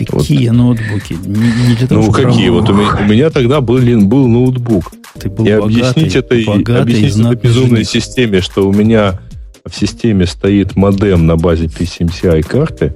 Какие 0.06 0.50
вот. 0.50 0.58
ноутбуки? 0.58 1.14
Не, 1.26 1.70
не 1.70 1.76
для 1.76 1.88
того, 1.88 2.06
ну, 2.06 2.12
какие? 2.12 2.50
Вот 2.50 2.70
у 2.70 2.74
меня, 2.74 2.98
у 3.00 3.04
меня 3.04 3.30
тогда 3.30 3.62
был, 3.62 3.80
был 3.80 4.28
ноутбук. 4.28 4.92
Ты 5.20 5.30
был 5.30 5.46
и 5.46 5.50
богатый, 5.50 5.82
объяснить 5.82 6.16
это, 6.16 6.36
богатый, 6.46 6.82
объяснить 6.82 7.26
этой 7.26 7.36
безумной 7.36 7.84
системе, 7.84 8.42
что 8.42 8.68
у 8.68 8.74
меня 8.74 9.20
в 9.66 9.76
системе 9.76 10.26
стоит 10.26 10.76
модем 10.76 11.26
на 11.26 11.36
базе 11.36 11.66
PCMCI 11.66 12.44
карты, 12.44 12.96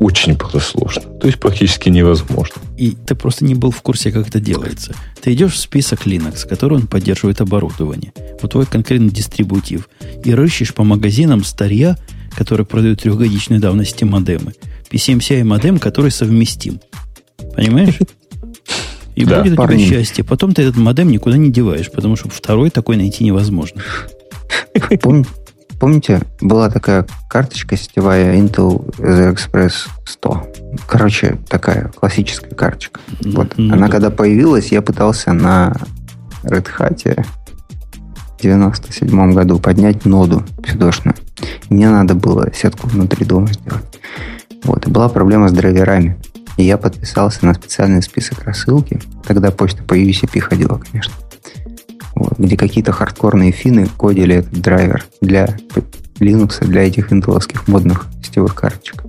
очень 0.00 0.36
просто 0.36 0.60
сложно. 0.60 1.02
То 1.20 1.26
есть 1.26 1.40
практически 1.40 1.88
невозможно. 1.88 2.62
И 2.76 2.92
ты 2.92 3.14
просто 3.16 3.44
не 3.44 3.54
был 3.54 3.72
в 3.72 3.82
курсе, 3.82 4.12
как 4.12 4.28
это 4.28 4.38
делается. 4.38 4.94
Ты 5.20 5.32
идешь 5.32 5.54
в 5.54 5.58
список 5.58 6.06
Linux, 6.06 6.46
который 6.46 6.74
он 6.74 6.86
поддерживает 6.86 7.40
оборудование. 7.40 8.12
Вот 8.40 8.52
твой 8.52 8.66
конкретный 8.66 9.10
дистрибутив. 9.10 9.88
И 10.24 10.32
рыщешь 10.32 10.72
по 10.72 10.84
магазинам 10.84 11.42
старья, 11.42 11.98
которые 12.38 12.64
продают 12.66 13.02
трехгодичной 13.02 13.58
давности 13.58 14.04
модемы. 14.04 14.52
PCMCI 14.92 15.42
модем, 15.42 15.78
который 15.80 16.12
совместим. 16.12 16.80
Понимаешь? 17.56 17.98
И 19.16 19.24
Да. 19.24 19.38
будет 19.42 19.54
у 19.54 19.56
тебя 19.56 19.66
Парни. 19.66 19.84
счастье. 19.84 20.22
Потом 20.22 20.54
ты 20.54 20.62
этот 20.62 20.76
модем 20.76 21.10
никуда 21.10 21.36
не 21.36 21.50
деваешь, 21.50 21.90
потому 21.90 22.14
что 22.14 22.28
второй 22.28 22.70
такой 22.70 22.96
найти 22.96 23.24
невозможно. 23.24 23.82
Пом- 24.74 25.26
помните, 25.80 26.22
была 26.40 26.70
такая 26.70 27.04
карточка 27.28 27.76
сетевая 27.76 28.36
Intel 28.36 28.88
The 28.98 29.34
Express 29.34 29.72
100. 30.06 30.46
Короче, 30.86 31.38
такая 31.48 31.88
классическая 31.88 32.54
карточка. 32.54 33.00
Вот. 33.24 33.54
Ну 33.56 33.72
Она 33.74 33.86
да. 33.86 33.92
когда 33.92 34.10
появилась, 34.10 34.68
я 34.70 34.80
пытался 34.82 35.32
на 35.32 35.74
Red 36.44 36.66
Hat 36.78 37.24
в 38.38 38.42
97 38.42 39.32
году 39.34 39.58
поднять 39.58 40.04
ноду 40.04 40.44
фидошную. 40.64 41.16
Мне 41.68 41.88
надо 41.90 42.14
было 42.14 42.52
сетку 42.54 42.88
внутри 42.88 43.24
дома 43.24 43.48
сделать. 43.48 44.00
Вот. 44.64 44.86
И 44.86 44.90
была 44.90 45.08
проблема 45.08 45.48
с 45.48 45.52
драйверами. 45.52 46.18
И 46.56 46.64
я 46.64 46.76
подписался 46.76 47.46
на 47.46 47.54
специальный 47.54 48.02
список 48.02 48.42
рассылки. 48.42 49.00
Тогда 49.24 49.50
почта 49.50 49.82
по 49.82 49.94
UCP 49.94 50.40
ходила, 50.40 50.78
конечно. 50.78 51.14
Вот, 52.14 52.36
где 52.36 52.56
какие-то 52.56 52.90
хардкорные 52.90 53.52
финны 53.52 53.86
кодили 53.96 54.36
этот 54.36 54.60
драйвер 54.60 55.06
для 55.20 55.56
Linux, 56.18 56.64
для 56.64 56.82
этих 56.82 57.12
интеловских 57.12 57.68
модных 57.68 58.06
сетевых 58.24 58.56
карточек. 58.56 59.04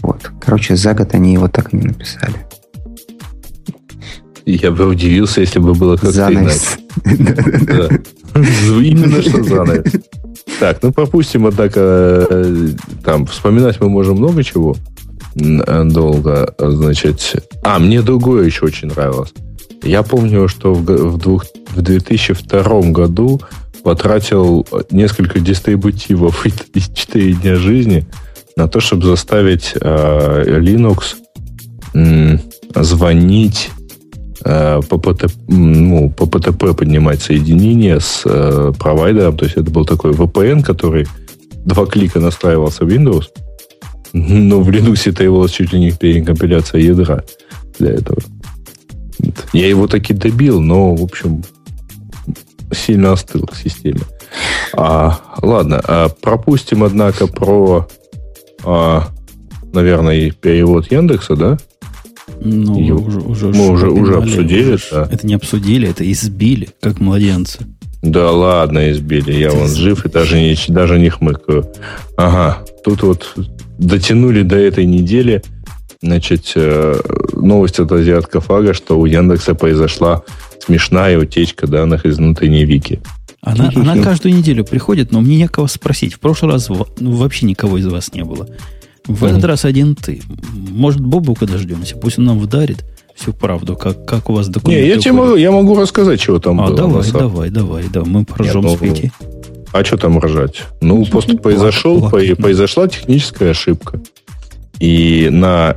Вот. 0.00 0.30
Короче, 0.40 0.76
за 0.76 0.94
год 0.94 1.14
они 1.14 1.32
его 1.32 1.48
так 1.48 1.74
и 1.74 1.76
не 1.76 1.88
написали. 1.88 2.46
Я 4.56 4.70
бы 4.70 4.86
удивился, 4.86 5.40
если 5.40 5.58
бы 5.58 5.74
было 5.74 5.96
как-то 5.96 6.12
Занавес. 6.12 6.78
иначе. 7.04 8.02
Именно 8.34 9.22
что 9.22 9.42
занавес. 9.42 9.92
Так, 10.58 10.82
ну 10.82 10.92
пропустим, 10.92 11.46
однако, 11.46 12.26
э, 12.30 12.68
там, 13.04 13.26
вспоминать 13.26 13.80
мы 13.80 13.88
можем 13.88 14.16
много 14.16 14.42
чего 14.44 14.76
э, 15.36 15.84
долго, 15.84 16.54
значит. 16.58 17.34
А, 17.62 17.78
мне 17.78 18.02
другое 18.02 18.46
еще 18.46 18.66
очень 18.66 18.88
нравилось. 18.88 19.32
Я 19.82 20.02
помню, 20.02 20.48
что 20.48 20.74
в, 20.74 20.82
в, 20.84 21.18
двух- 21.18 21.46
в 21.74 21.80
2002 21.80 22.62
году 22.90 23.40
потратил 23.82 24.66
несколько 24.90 25.40
дистрибутивов 25.40 26.44
и 26.74 26.80
4 26.80 27.32
дня 27.34 27.56
жизни 27.56 28.06
на 28.56 28.68
то, 28.68 28.80
чтобы 28.80 29.06
заставить 29.06 29.72
э, 29.80 30.58
Linux 30.60 31.14
м, 31.94 32.40
звонить 32.74 33.70
э, 34.44 34.80
ну, 35.48 36.10
по 36.10 36.26
ПТП 36.26 36.76
поднимать 36.76 37.22
соединение 37.22 38.00
с 38.00 38.22
э, 38.24 38.72
провайдером. 38.78 39.36
То 39.36 39.44
есть 39.44 39.56
это 39.56 39.70
был 39.70 39.84
такой 39.84 40.12
VPN, 40.12 40.62
который 40.62 41.06
два 41.64 41.86
клика 41.86 42.20
настраивался 42.20 42.84
в 42.84 42.88
Windows, 42.88 43.26
но 44.12 44.60
в 44.60 44.68
Linux 44.70 45.12
требовалась 45.12 45.52
чуть 45.52 45.72
ли 45.72 45.80
не 45.80 45.92
перекомпиляция 45.92 46.80
ядра 46.80 47.22
для 47.78 47.92
этого. 47.92 48.18
Я 49.52 49.68
его 49.68 49.86
таки 49.86 50.14
добил, 50.14 50.60
но, 50.60 50.94
в 50.94 51.02
общем, 51.02 51.42
сильно 52.72 53.12
остыл 53.12 53.46
к 53.46 53.56
системе. 53.56 54.00
А, 54.72 55.20
ладно, 55.42 55.80
а, 55.84 56.08
пропустим, 56.08 56.84
однако, 56.84 57.26
про, 57.26 57.88
а, 58.64 59.08
наверное, 59.72 60.30
перевод 60.30 60.90
Яндекса, 60.90 61.36
да? 61.36 61.58
Ну, 62.40 62.78
Ё- 62.80 62.96
уже, 62.98 63.20
уже, 63.20 63.46
мы 63.48 63.68
уже- 63.70 63.88
уже 63.90 64.16
обсудили, 64.16 64.74
уже. 64.74 64.84
да. 64.90 65.08
Это 65.10 65.26
не 65.26 65.34
обсудили, 65.34 65.88
это 65.88 66.10
избили, 66.10 66.68
как 66.80 67.00
младенцы. 67.00 67.66
Да 68.02 68.30
ладно, 68.30 68.90
избили. 68.90 69.32
Я 69.32 69.50
вон 69.50 69.68
жив 69.68 70.06
и 70.06 70.08
даже 70.08 70.40
не, 70.40 70.56
даже 70.68 70.98
не 70.98 71.10
хмыкаю. 71.10 71.66
Ага, 72.16 72.64
тут 72.84 73.02
вот 73.02 73.34
дотянули 73.78 74.42
до 74.42 74.56
этой 74.56 74.86
недели, 74.86 75.42
значит, 76.00 76.52
э, 76.54 76.98
новость 77.34 77.78
от 77.78 77.92
азиатка 77.92 78.40
Фага, 78.40 78.72
что 78.72 78.98
у 78.98 79.04
Яндекса 79.04 79.54
произошла 79.54 80.22
смешная 80.64 81.18
утечка 81.18 81.66
данных 81.66 82.06
из 82.06 82.16
внутренней 82.18 82.64
вики. 82.64 83.00
Она, 83.42 83.70
она 83.74 83.96
каждую 84.02 84.34
неделю 84.34 84.64
приходит, 84.64 85.12
но 85.12 85.20
мне 85.20 85.36
некого 85.36 85.66
спросить. 85.66 86.14
В 86.14 86.20
прошлый 86.20 86.52
раз 86.52 86.68
ну, 86.68 86.86
вообще 87.12 87.44
никого 87.46 87.76
из 87.78 87.86
вас 87.86 88.12
не 88.14 88.24
было. 88.24 88.48
В 89.06 89.24
этот 89.24 89.44
раз 89.44 89.64
один 89.64 89.94
ты. 89.94 90.22
Может, 90.52 91.00
Бобука 91.00 91.46
дождемся? 91.46 91.96
Пусть 91.96 92.18
он 92.18 92.26
нам 92.26 92.38
вдарит 92.38 92.84
всю 93.14 93.32
правду, 93.32 93.76
как, 93.76 94.04
как 94.04 94.30
у 94.30 94.32
вас 94.32 94.46
Не, 94.46 94.52
документы 94.54 94.86
я 94.86 94.98
тебе 94.98 95.12
могу, 95.12 95.34
я 95.36 95.50
могу 95.50 95.78
рассказать, 95.78 96.20
чего 96.20 96.38
там 96.38 96.60
А, 96.60 96.66
было. 96.68 96.76
давай, 96.76 97.04
самом- 97.04 97.20
давай, 97.20 97.50
давай, 97.50 97.84
давай. 97.92 98.08
Мы 98.10 98.24
поржем 98.24 98.62
ну, 98.62 98.76
с 98.76 98.80
Вити. 98.80 99.12
А 99.72 99.84
что 99.84 99.96
там 99.96 100.18
ржать? 100.18 100.62
Ну, 100.80 101.04
просто 101.06 101.36
произошел, 101.36 102.00
плакать 102.00 102.36
произошла 102.36 102.88
техническая 102.88 103.50
ошибка. 103.50 104.00
И 104.80 105.28
на, 105.30 105.76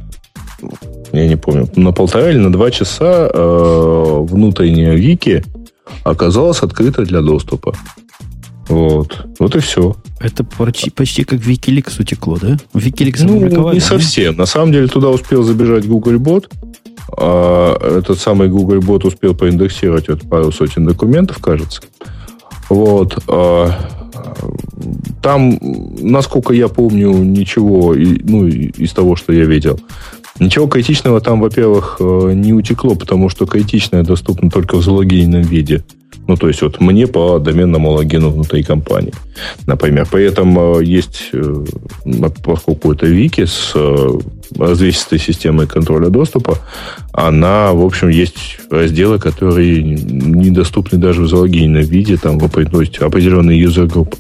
я 1.12 1.28
не 1.28 1.36
помню, 1.36 1.70
на 1.76 1.92
полтора 1.92 2.30
или 2.30 2.38
на 2.38 2.52
два 2.52 2.72
часа 2.72 3.30
э, 3.32 4.18
внутренняя 4.22 4.96
вики 4.96 5.44
оказалась 6.04 6.62
открыта 6.64 7.04
для 7.04 7.22
доступа. 7.22 7.76
Вот. 8.70 9.26
Вот 9.40 9.56
и 9.56 9.60
все. 9.60 9.96
Это 10.20 10.44
почти, 10.44 10.90
почти 10.90 11.24
как 11.24 11.40
Wikileaks 11.40 12.02
утекло, 12.02 12.38
да? 12.42 12.58
Wikileaks 12.74 13.24
Ну, 13.24 13.38
опубликовали, 13.38 13.76
не 13.76 13.82
да? 13.82 13.86
совсем. 13.86 14.38
На 14.38 14.46
самом 14.46 14.72
деле 14.72 14.88
туда 14.88 15.10
успел 15.10 15.44
забежать 15.44 15.86
Googlebot. 15.86 16.50
А 17.18 17.78
этот 18.00 18.20
самый 18.20 18.50
Googlebot 18.50 19.06
успел 19.06 19.36
поиндексировать 19.36 20.08
вот 20.08 20.22
пару 20.30 20.52
сотен 20.52 20.86
документов, 20.86 21.40
кажется. 21.40 21.82
Вот. 22.70 23.18
а, 23.28 23.72
Там, 25.22 25.60
насколько 26.00 26.54
я 26.54 26.68
помню, 26.70 27.12
ничего 27.12 27.94
ну, 27.94 28.48
из 28.48 28.92
того, 28.94 29.16
что 29.16 29.34
я 29.34 29.46
видел, 29.46 29.80
ничего 30.40 30.68
критичного 30.68 31.22
там, 31.22 31.40
во-первых, 31.42 31.98
э, 32.00 32.32
не 32.34 32.54
утекло, 32.54 32.96
потому 32.96 33.30
что 33.30 33.46
критичное 33.46 34.04
доступно 34.04 34.50
только 34.50 34.78
в 34.78 34.84
залогиненном 34.84 35.44
виде. 35.44 35.84
Ну, 36.28 36.38
то 36.38 36.48
есть 36.48 36.62
вот 36.62 36.80
мне 36.80 37.08
по 37.08 37.40
доменному 37.40 37.92
логину 37.92 38.30
внутри 38.30 38.64
компании, 38.64 39.14
например. 39.66 40.08
При 40.10 40.24
этом 40.24 40.78
э, 40.78 40.84
есть, 40.84 41.30
э, 41.34 41.66
поскольку 42.44 42.94
это 42.94 43.06
вики 43.06 43.46
с 43.46 43.74
э, 43.76 44.10
развесистой 44.58 45.20
системой 45.20 45.68
контроля 45.68 46.10
доступа, 46.10 46.60
она, 47.12 47.74
в 47.74 47.84
общем, 47.84 48.10
есть 48.10 48.60
разделы, 48.70 49.20
которые 49.20 49.82
недоступны 49.82 50.98
даже 50.98 51.24
в 51.24 51.28
залогиненном 51.28 51.84
виде, 51.84 52.18
там, 52.18 52.40
в 52.40 52.46
опре- 52.46 52.70
то 52.70 52.82
есть 52.82 52.98
определенные 53.00 53.60
юзер-группы 53.60 54.18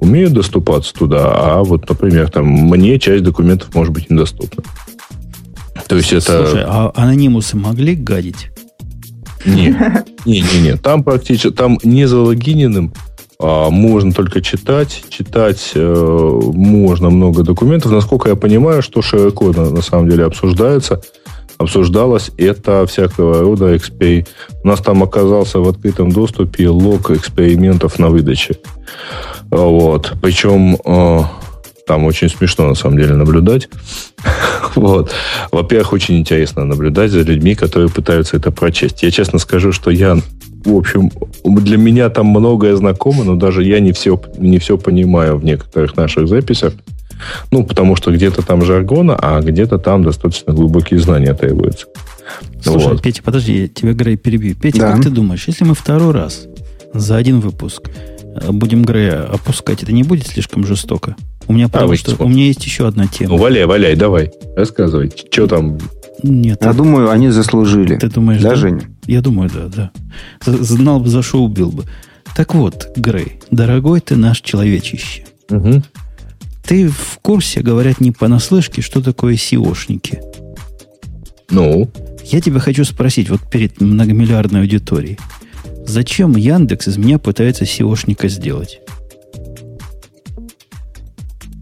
умеют 0.00 0.32
доступаться 0.32 0.92
туда, 0.92 1.32
а 1.34 1.62
вот, 1.62 1.88
например, 1.88 2.30
там, 2.30 2.46
мне 2.46 2.98
часть 2.98 3.24
документов 3.24 3.74
может 3.74 3.92
быть 3.92 4.10
недоступна. 4.10 4.62
То 5.88 5.96
есть 5.96 6.12
это... 6.12 6.46
Слушай, 6.46 6.64
а 6.66 6.92
анонимусы 6.94 7.56
могли 7.56 7.94
гадить? 7.94 8.50
Не, 9.44 9.76
не, 10.24 10.40
не, 10.40 10.60
не. 10.62 10.76
Там 10.76 11.04
практически, 11.04 11.50
там 11.50 11.78
не 11.82 12.06
залогиненным 12.06 12.92
а, 13.38 13.70
можно 13.70 14.12
только 14.12 14.40
читать. 14.40 15.04
Читать 15.08 15.72
э, 15.74 16.40
можно 16.54 17.10
много 17.10 17.42
документов. 17.42 17.92
Насколько 17.92 18.30
я 18.30 18.36
понимаю, 18.36 18.82
что 18.82 19.02
широко 19.02 19.52
на, 19.52 19.70
на 19.70 19.82
самом 19.82 20.08
деле 20.08 20.24
обсуждается, 20.24 21.02
обсуждалось 21.58 22.30
это 22.38 22.86
всякого 22.86 23.40
рода 23.40 23.76
экспери... 23.76 24.26
У 24.62 24.68
нас 24.68 24.80
там 24.80 25.02
оказался 25.02 25.58
в 25.58 25.68
открытом 25.68 26.10
доступе 26.10 26.68
лог 26.68 27.10
экспериментов 27.10 27.98
на 27.98 28.08
выдаче. 28.08 28.56
Вот. 29.50 30.14
Причем 30.22 30.76
э, 30.84 31.20
там 31.86 32.04
очень 32.04 32.28
смешно 32.28 32.68
на 32.68 32.74
самом 32.74 32.98
деле 32.98 33.14
наблюдать. 33.14 33.68
Вот. 34.74 35.12
Во-первых, 35.52 35.92
очень 35.92 36.18
интересно 36.18 36.64
наблюдать 36.64 37.12
за 37.12 37.20
людьми, 37.20 37.54
которые 37.54 37.88
пытаются 37.88 38.36
это 38.36 38.50
прочесть. 38.50 39.04
Я 39.04 39.12
честно 39.12 39.38
скажу, 39.38 39.70
что 39.70 39.88
я, 39.92 40.16
в 40.64 40.74
общем, 40.74 41.12
для 41.44 41.76
меня 41.76 42.08
там 42.08 42.26
многое 42.26 42.74
знакомо, 42.74 43.22
но 43.22 43.36
даже 43.36 43.62
я 43.62 43.78
не 43.78 43.92
все, 43.92 44.20
не 44.36 44.58
все 44.58 44.76
понимаю 44.76 45.36
в 45.36 45.44
некоторых 45.44 45.96
наших 45.96 46.26
записях. 46.26 46.72
Ну, 47.52 47.64
потому 47.64 47.94
что 47.94 48.10
где-то 48.10 48.42
там 48.42 48.64
жаргона, 48.64 49.14
а 49.16 49.40
где-то 49.40 49.78
там 49.78 50.02
достаточно 50.02 50.52
глубокие 50.52 50.98
знания 50.98 51.34
требуются. 51.34 51.86
Слушай, 52.60 52.88
Вот. 52.88 53.02
Петя, 53.02 53.22
подожди, 53.22 53.60
я 53.62 53.68
тебя, 53.68 53.92
Грей, 53.92 54.16
перебью. 54.16 54.56
Петя, 54.56 54.80
Да. 54.80 54.92
как 54.92 55.04
ты 55.04 55.10
думаешь, 55.10 55.44
если 55.46 55.64
мы 55.64 55.74
второй 55.76 56.12
раз 56.12 56.46
за 56.92 57.16
один 57.16 57.38
выпуск 57.38 57.88
э, 58.40 58.50
будем 58.50 58.82
Грея 58.84 59.22
опускать, 59.32 59.84
это 59.84 59.92
не 59.92 60.02
будет 60.02 60.26
слишком 60.26 60.66
жестоко? 60.66 61.14
У 61.46 61.52
меня, 61.52 61.68
потому 61.68 61.94
что 61.96 62.12
что? 62.12 62.24
у 62.24 62.28
меня 62.28 62.44
есть 62.46 62.64
еще 62.64 62.86
одна 62.88 63.06
тема. 63.06 63.30
Ну, 63.30 63.36
валяй, 63.36 63.66
валяй, 63.66 63.96
давай, 63.96 64.30
рассказывай. 64.56 65.12
Что 65.30 65.46
там? 65.46 65.78
Нет, 66.22 66.62
Я 66.64 66.72
думаю, 66.72 67.10
они 67.10 67.28
заслужили. 67.30 67.96
ты 67.96 68.08
думаешь, 68.08 68.40
Да, 68.40 68.50
да? 68.50 68.54
Женя? 68.56 68.82
Я 69.06 69.20
думаю, 69.20 69.50
да, 69.52 69.66
да. 69.68 69.90
Знал 70.46 71.00
бы, 71.00 71.08
за 71.08 71.22
что 71.22 71.42
убил 71.44 71.70
бы. 71.70 71.84
Так 72.36 72.54
вот, 72.54 72.88
Грей, 72.96 73.40
дорогой 73.50 74.00
ты 74.00 74.16
наш 74.16 74.40
человечище. 74.40 75.24
Мгм. 75.50 75.84
Ты 76.66 76.88
в 76.88 77.18
курсе, 77.20 77.60
говорят, 77.60 78.00
не 78.00 78.10
понаслышке, 78.10 78.80
что 78.80 79.02
такое 79.02 79.34
SEOшники? 79.34 80.20
Ну, 81.50 81.90
Я 82.24 82.40
тебя 82.40 82.58
хочу 82.58 82.84
спросить, 82.84 83.28
вот 83.28 83.40
перед 83.50 83.80
многомиллиардной 83.82 84.60
аудиторией. 84.62 85.18
Зачем 85.86 86.36
Яндекс 86.36 86.88
из 86.88 86.96
меня 86.96 87.18
пытается 87.18 87.64
SEOшника 87.64 88.28
сделать? 88.28 88.80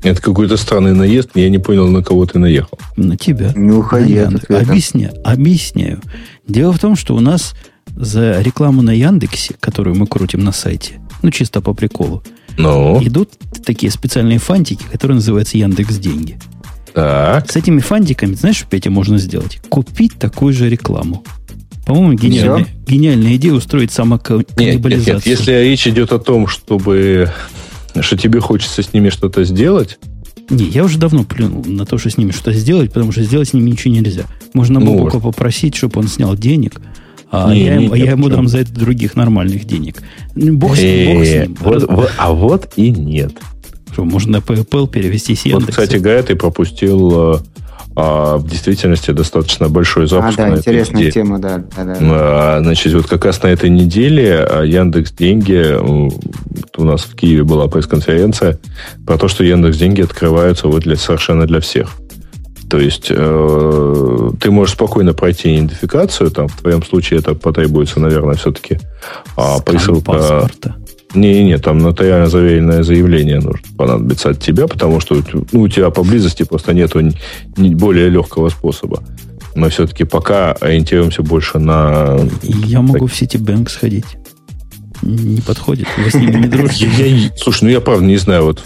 Это 0.03 0.21
какой-то 0.21 0.57
странный 0.57 0.95
наезд, 0.95 1.31
я 1.35 1.49
не 1.49 1.59
понял, 1.59 1.89
на 1.89 2.03
кого 2.03 2.27
ты 2.27 2.39
наехал. 2.39 2.79
На 2.97 3.17
тебя. 3.17 3.53
Не 3.55 3.71
уходи 3.71 4.15
на 4.15 4.21
Яндекс. 4.23 4.51
Объясняю, 4.51 5.13
объясняю. 5.25 6.01
Дело 6.49 6.73
в 6.73 6.79
том, 6.81 6.97
что 6.97 7.15
у 7.15 7.21
нас 7.21 7.55
за 7.97 8.41
рекламу 8.41 8.83
на 8.83 8.91
Яндексе, 8.91 9.55
которую 9.61 9.97
мы 9.97 10.07
крутим 10.07 10.43
на 10.45 10.53
сайте, 10.53 11.01
ну, 11.23 11.31
чисто 11.31 11.61
по 11.61 11.73
приколу, 11.73 12.23
Ну, 12.59 13.01
идут 13.03 13.31
такие 13.65 13.93
специальные 13.93 14.39
фантики, 14.39 14.83
которые 14.91 15.17
называются 15.17 15.57
Яндекс 15.59 15.97
Деньги. 15.99 16.39
так. 16.95 17.51
С 17.51 17.57
этими 17.57 17.79
фантиками, 17.81 18.35
знаешь, 18.35 18.57
что, 18.57 18.67
Петя, 18.67 18.91
можно 18.91 19.19
сделать? 19.19 19.61
Купить 19.69 20.15
такую 20.19 20.53
же 20.53 20.69
рекламу. 20.69 21.23
По-моему, 21.87 22.13
гениальная, 22.15 22.67
гениальная 22.87 23.37
идея 23.37 23.53
устроить 23.55 23.91
Нет, 23.91 23.91
нет, 23.91 23.97
самоканнибализацию. 23.97 25.15
нет, 25.17 25.27
если 25.27 25.53
речь 25.53 25.87
идет 25.87 26.13
о 26.13 26.19
том, 26.19 26.47
чтобы 26.47 27.31
что 28.01 28.17
тебе 28.17 28.41
хочется 28.41 28.83
с 28.83 28.93
ними 28.93 29.11
что-то 29.11 29.45
сделать, 29.45 29.99
Не, 30.51 30.65
я 30.65 30.85
уже 30.85 30.99
давно 30.99 31.25
плюнул 31.25 31.65
на 31.65 31.87
то, 31.87 31.99
что 31.99 32.11
с 32.11 32.17
ними 32.19 32.31
что-то 32.33 32.53
сделать, 32.53 32.93
потому 32.93 33.13
что 33.13 33.23
сделать 33.23 33.49
с 33.49 33.53
ними 33.53 33.71
ничего 33.71 33.95
нельзя. 33.95 34.25
Можно 34.55 34.81
Ну 34.81 34.87
Бобука 34.87 35.19
вот. 35.19 35.35
попросить, 35.35 35.75
чтобы 35.77 36.01
он 36.01 36.09
снял 36.09 36.37
денег, 36.37 36.81
а 37.31 37.51
Не, 37.53 37.65
я, 37.65 37.77
не, 37.77 37.85
ему- 37.85 37.95
а 37.95 37.99
я 37.99 38.11
ему 38.11 38.29
дам 38.29 38.49
за 38.49 38.59
это 38.59 38.73
других 38.75 39.15
нормальных 39.17 39.65
денег. 39.65 40.03
Ну, 40.35 40.55
Бог 40.57 40.77
с 40.77 40.81
ним, 40.81 41.15
бог 41.17 41.25
с 41.25 41.29
Э, 41.29 41.43
ним. 41.47 41.57
вот- 41.61 41.91
вот- 41.91 42.13
а 42.19 42.33
вот 42.33 42.73
и 42.77 42.91
нет. 42.91 43.33
Что, 43.93 44.05
можно 44.05 44.33
на 44.33 44.37
PayPal 44.43 44.89
перевести 44.89 45.35
с 45.35 45.45
Вот, 45.45 45.51
Яндекса? 45.61 45.71
кстати 45.83 45.97
говоря, 45.99 46.23
ты 46.23 46.35
пропустил 46.35 47.35
э, 47.35 47.39
а, 47.95 48.37
в 48.39 48.49
действительности 48.49 49.11
достаточно 49.11 49.69
большой 49.69 50.05
А, 50.05 50.09
запуск. 50.09 50.37
да, 50.39 50.47
на 50.47 50.55
этой 50.55 50.59
интересная 50.61 50.97
неделе. 50.97 51.13
тема, 51.13 51.39
да. 51.39 51.59
да, 51.77 51.85
да. 51.85 51.97
А, 52.01 52.61
Значит, 52.63 52.93
вот 52.95 53.07
как 53.07 53.25
раз 53.25 53.43
на 53.43 53.49
этой 53.49 53.71
неделе 53.71 54.39
а, 54.49 54.63
Яндекс 54.63 55.13
Деньги, 55.13 55.77
у 56.77 56.85
нас 56.85 57.03
в 57.03 57.15
Киеве 57.15 57.45
была 57.45 57.69
пресс-конференция 57.69 58.59
про 59.07 59.19
то, 59.19 59.29
что 59.29 59.45
Яндекс 59.45 59.77
Деньги 59.77 60.01
открываются 60.03 60.69
вот 60.69 60.83
для, 60.83 60.97
совершенно 60.97 61.47
для 61.47 61.61
всех. 61.61 61.91
То 62.71 62.79
есть 62.79 63.09
э, 63.11 64.31
ты 64.41 64.51
можешь 64.51 64.75
спокойно 64.77 65.13
пройти 65.13 65.55
идентификацию, 65.57 66.31
там 66.31 66.49
в 66.49 66.57
твоем 66.59 66.83
случае 66.83 67.21
это 67.21 67.35
потребуется, 67.35 68.01
наверное, 68.01 68.35
все-таки 68.37 68.79
а, 69.37 69.59
Скан 69.59 69.63
присылка. 69.75 70.01
паспорта. 70.13 70.77
Не-не, 71.15 71.59
там 71.59 71.79
нотариально 71.79 72.27
заверенное 72.27 72.83
заявление 72.83 73.41
нужно 73.41 73.67
понадобится 73.77 74.31
от 74.31 74.41
тебя, 74.41 74.67
потому 74.67 75.01
что 75.01 75.23
ну, 75.53 75.61
у 75.63 75.69
тебя 75.69 75.91
поблизости 75.91 76.43
просто 76.45 76.73
нету 76.73 77.01
более 77.57 78.09
легкого 78.09 78.49
способа. 78.49 79.03
Мы 79.55 79.69
все-таки 79.69 80.05
пока 80.05 80.53
ориентируемся 80.53 81.23
больше 81.23 81.59
на... 81.59 82.19
Я 82.43 82.81
могу 82.81 83.07
в 83.07 83.13
Citibank 83.13 83.69
сходить. 83.69 84.07
Не 85.03 85.41
подходит. 85.41 85.89
Вы 85.99 86.11
с 86.11 86.15
ними 86.15 86.37
не 86.37 86.47
дружите. 86.47 87.33
Слушай, 87.37 87.65
ну 87.65 87.71
я 87.71 87.81
правда 87.81 88.05
не 88.05 88.17
знаю. 88.17 88.45
Вот 88.45 88.63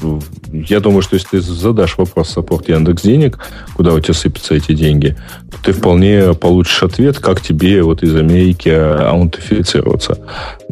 я 0.52 0.80
думаю, 0.80 1.02
что 1.02 1.14
если 1.14 1.28
ты 1.28 1.40
задашь 1.40 1.96
вопрос 1.96 2.30
саппорт 2.30 2.68
Яндекс 2.68 3.02
денег, 3.02 3.38
куда 3.74 3.94
у 3.94 4.00
тебя 4.00 4.14
сыпятся 4.14 4.54
эти 4.54 4.72
деньги, 4.72 5.16
то 5.50 5.58
ты 5.64 5.72
вполне 5.72 6.34
получишь 6.34 6.82
ответ, 6.82 7.18
как 7.18 7.40
тебе 7.40 7.82
вот 7.82 8.02
из 8.02 8.14
Америки 8.14 8.68
аутентифицироваться. 8.68 10.18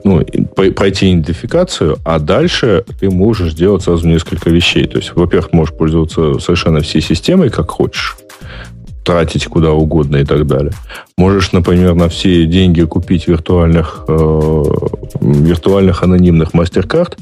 Ну, 0.04 0.22
пройти 0.54 1.10
идентификацию, 1.12 1.98
а 2.04 2.18
дальше 2.18 2.84
ты 3.00 3.10
можешь 3.10 3.52
сделать 3.52 3.82
сразу 3.82 4.06
несколько 4.06 4.50
вещей. 4.50 4.86
То 4.86 4.98
есть, 4.98 5.12
во-первых, 5.14 5.52
можешь 5.52 5.74
пользоваться 5.74 6.38
совершенно 6.40 6.80
всей 6.80 7.00
системой, 7.00 7.48
как 7.48 7.70
хочешь 7.70 8.16
тратить 9.04 9.46
куда 9.46 9.72
угодно 9.72 10.16
и 10.16 10.24
так 10.24 10.46
далее. 10.46 10.72
Можешь, 11.16 11.52
например, 11.52 11.94
на 11.94 12.08
все 12.08 12.46
деньги 12.46 12.82
купить 12.82 13.28
виртуальных, 13.28 14.04
э, 14.08 14.64
виртуальных 15.20 16.02
анонимных 16.02 16.54
мастер-карт, 16.54 17.18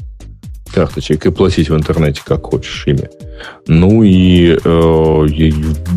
карточек 0.73 1.25
и 1.25 1.31
платить 1.31 1.69
в 1.69 1.75
интернете 1.75 2.21
как 2.25 2.43
хочешь 2.43 2.87
ими. 2.87 3.09
Ну 3.67 4.03
и, 4.03 4.57
э, 4.63 5.51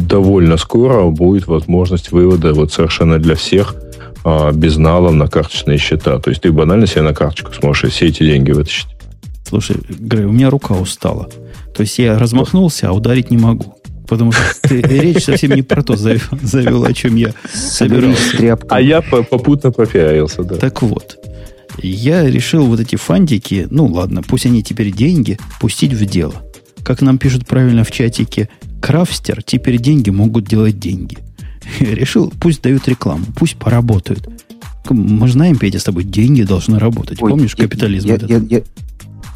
довольно 0.09 0.57
скоро 0.57 1.05
будет 1.05 1.47
возможность 1.47 2.13
вывода 2.13 2.53
вот 2.53 2.73
совершенно 2.73 3.19
для 3.19 3.35
всех 3.35 3.77
э, 4.25 4.53
безналом 4.53 5.19
на 5.19 5.29
карточные 5.29 5.79
счета. 5.79 6.19
То 6.19 6.31
есть 6.31 6.43
ты 6.43 6.53
банально 6.53 6.87
себе 6.87 7.03
на 7.03 7.15
карточку 7.15 7.53
сможешь 7.55 7.93
все 7.93 8.07
эти 8.07 8.25
деньги 8.25 8.51
вытащить. 8.51 8.89
Слушай, 9.49 9.77
Грей, 9.89 10.25
у 10.25 10.33
меня 10.33 10.51
рука 10.51 10.75
устала. 10.75 11.29
То 11.75 11.83
есть 11.83 11.99
я 11.99 12.19
размахнулся, 12.19 12.89
а 12.89 12.93
ударить 12.93 13.31
не 13.31 13.37
могу. 13.37 13.77
Потому 14.09 14.33
что 14.33 14.43
ты 14.63 14.81
речь 14.83 15.25
совсем 15.25 15.53
не 15.53 15.63
про 15.63 15.83
то 15.83 15.97
завел, 15.97 16.85
о 16.85 16.93
чем 16.93 17.17
я 17.17 17.33
собирался. 17.53 18.59
А 18.69 18.81
я 18.81 19.03
по- 19.03 19.23
попутно 19.23 19.73
пропиарился, 19.73 20.45
да. 20.45 20.57
Так 20.57 20.83
вот, 20.83 21.17
я 21.83 22.25
решил 22.29 22.67
вот 22.67 22.81
эти 22.81 22.97
фантики, 22.97 23.67
ну 23.71 23.87
ладно, 23.87 24.23
пусть 24.23 24.47
они 24.47 24.63
теперь 24.63 24.93
деньги, 24.93 25.39
пустить 25.61 25.93
в 25.93 26.05
дело. 26.05 26.35
Как 26.85 27.03
нам 27.03 27.19
пишут 27.19 27.47
правильно 27.47 27.83
в 27.85 27.91
чатике, 27.91 28.49
крафстер, 28.81 29.43
теперь 29.43 29.79
деньги 29.79 30.11
могут 30.11 30.45
делать 30.47 30.79
деньги. 30.79 31.19
Решил, 31.81 32.33
пусть 32.41 32.63
дают 32.63 32.87
рекламу, 32.89 33.27
пусть 33.37 33.57
поработают. 33.57 34.29
Мы 34.89 35.27
знаем, 35.29 35.57
Петя, 35.57 35.81
с 35.81 35.85
тобой 35.85 36.05
деньги 36.05 36.43
должны 36.45 36.79
работать. 36.79 37.21
Ой, 37.21 37.31
Помнишь 37.31 37.57
я- 37.59 37.65
капитализм 37.65 38.09
я- 38.09 38.15
этот? 38.15 38.31
я- 38.31 38.43
я- 38.49 38.63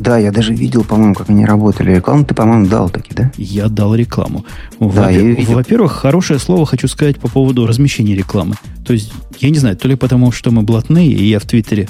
Да, 0.00 0.16
я 0.16 0.32
даже 0.32 0.54
видел, 0.54 0.82
по-моему, 0.82 1.14
как 1.14 1.28
они 1.28 1.44
работали. 1.44 1.94
Рекламу 1.94 2.24
ты, 2.24 2.34
по-моему, 2.34 2.66
дал 2.66 2.88
таки, 2.88 3.12
да? 3.14 3.30
Я 3.36 3.68
дал 3.68 3.94
рекламу. 3.94 4.46
Да. 4.80 5.10
Во-первых, 5.48 5.92
хорошее 5.92 6.40
слово 6.40 6.64
хочу 6.64 6.88
сказать 6.88 7.18
по 7.20 7.28
поводу 7.28 7.66
размещения 7.66 8.16
рекламы. 8.16 8.54
То 8.86 8.94
есть, 8.94 9.12
я 9.40 9.50
не 9.50 9.58
знаю, 9.58 9.76
то 9.76 9.88
ли 9.88 9.96
потому, 9.96 10.32
что 10.32 10.50
мы 10.50 10.62
блатные, 10.62 11.12
и 11.12 11.28
я 11.28 11.38
в 11.38 11.44
Твиттере 11.44 11.86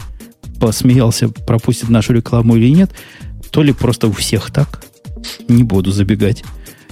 посмеялся, 0.58 1.28
пропустит 1.28 1.88
нашу 1.88 2.12
рекламу 2.12 2.56
или 2.56 2.68
нет, 2.70 2.90
то 3.52 3.62
ли 3.62 3.72
просто 3.72 4.08
у 4.08 4.12
всех 4.12 4.50
так. 4.50 4.82
Не 5.46 5.62
буду 5.62 5.92
забегать 5.92 6.42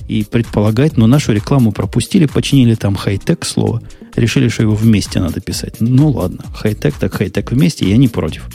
и 0.06 0.24
предполагать, 0.24 0.96
но 0.96 1.08
нашу 1.08 1.32
рекламу 1.32 1.72
пропустили, 1.72 2.26
починили 2.26 2.76
там 2.76 2.94
хай-тек 2.94 3.44
слово, 3.44 3.82
решили, 4.14 4.48
что 4.48 4.62
его 4.62 4.74
вместе 4.76 5.20
надо 5.20 5.40
писать. 5.40 5.80
Ну 5.80 6.10
ладно, 6.10 6.44
хай-тек 6.54 6.94
так 6.94 7.12
хай-тек 7.14 7.50
вместе, 7.50 7.90
я 7.90 7.96
не 7.96 8.06
против. 8.06 8.48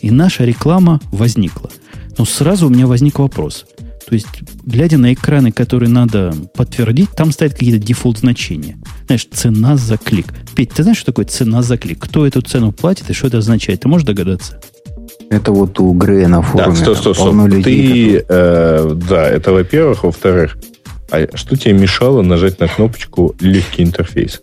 И 0.00 0.12
наша 0.12 0.44
реклама 0.44 1.00
возникла. 1.10 1.70
Но 2.18 2.24
сразу 2.24 2.66
у 2.66 2.70
меня 2.70 2.86
возник 2.86 3.18
вопрос. 3.18 3.66
То 4.08 4.14
есть, 4.14 4.28
глядя 4.64 4.98
на 4.98 5.12
экраны, 5.12 5.50
которые 5.50 5.88
надо 5.88 6.32
подтвердить, 6.54 7.10
там 7.10 7.32
стоят 7.32 7.54
какие-то 7.54 7.84
дефолт 7.84 8.18
значения. 8.18 8.78
Знаешь, 9.06 9.26
цена 9.32 9.76
за 9.76 9.96
клик. 9.96 10.26
Петь, 10.54 10.70
ты 10.70 10.84
знаешь, 10.84 10.98
что 10.98 11.06
такое 11.06 11.24
цена 11.24 11.62
за 11.62 11.76
клик? 11.76 11.98
Кто 12.00 12.24
эту 12.24 12.40
цену 12.40 12.70
платит 12.70 13.10
и 13.10 13.12
что 13.12 13.26
это 13.26 13.38
означает? 13.38 13.80
Ты 13.80 13.88
можешь 13.88 14.06
догадаться? 14.06 14.60
Это 15.28 15.50
вот 15.50 15.80
у 15.80 15.92
Грея 15.92 16.28
на 16.28 16.40
форуме. 16.40 16.76
Так, 16.76 16.76
стоп, 16.76 16.98
стоп, 16.98 17.16
полно 17.16 17.48
стоп. 17.48 17.56
людей, 17.58 18.20
Ты, 18.20 18.24
э, 18.28 18.96
да, 19.08 19.28
это 19.28 19.52
во-первых. 19.52 20.04
Во-вторых, 20.04 20.56
а 21.10 21.26
что 21.36 21.56
тебе 21.56 21.72
мешало 21.74 22.22
нажать 22.22 22.60
на 22.60 22.68
кнопочку 22.68 23.34
«Легкий 23.40 23.82
интерфейс»? 23.82 24.40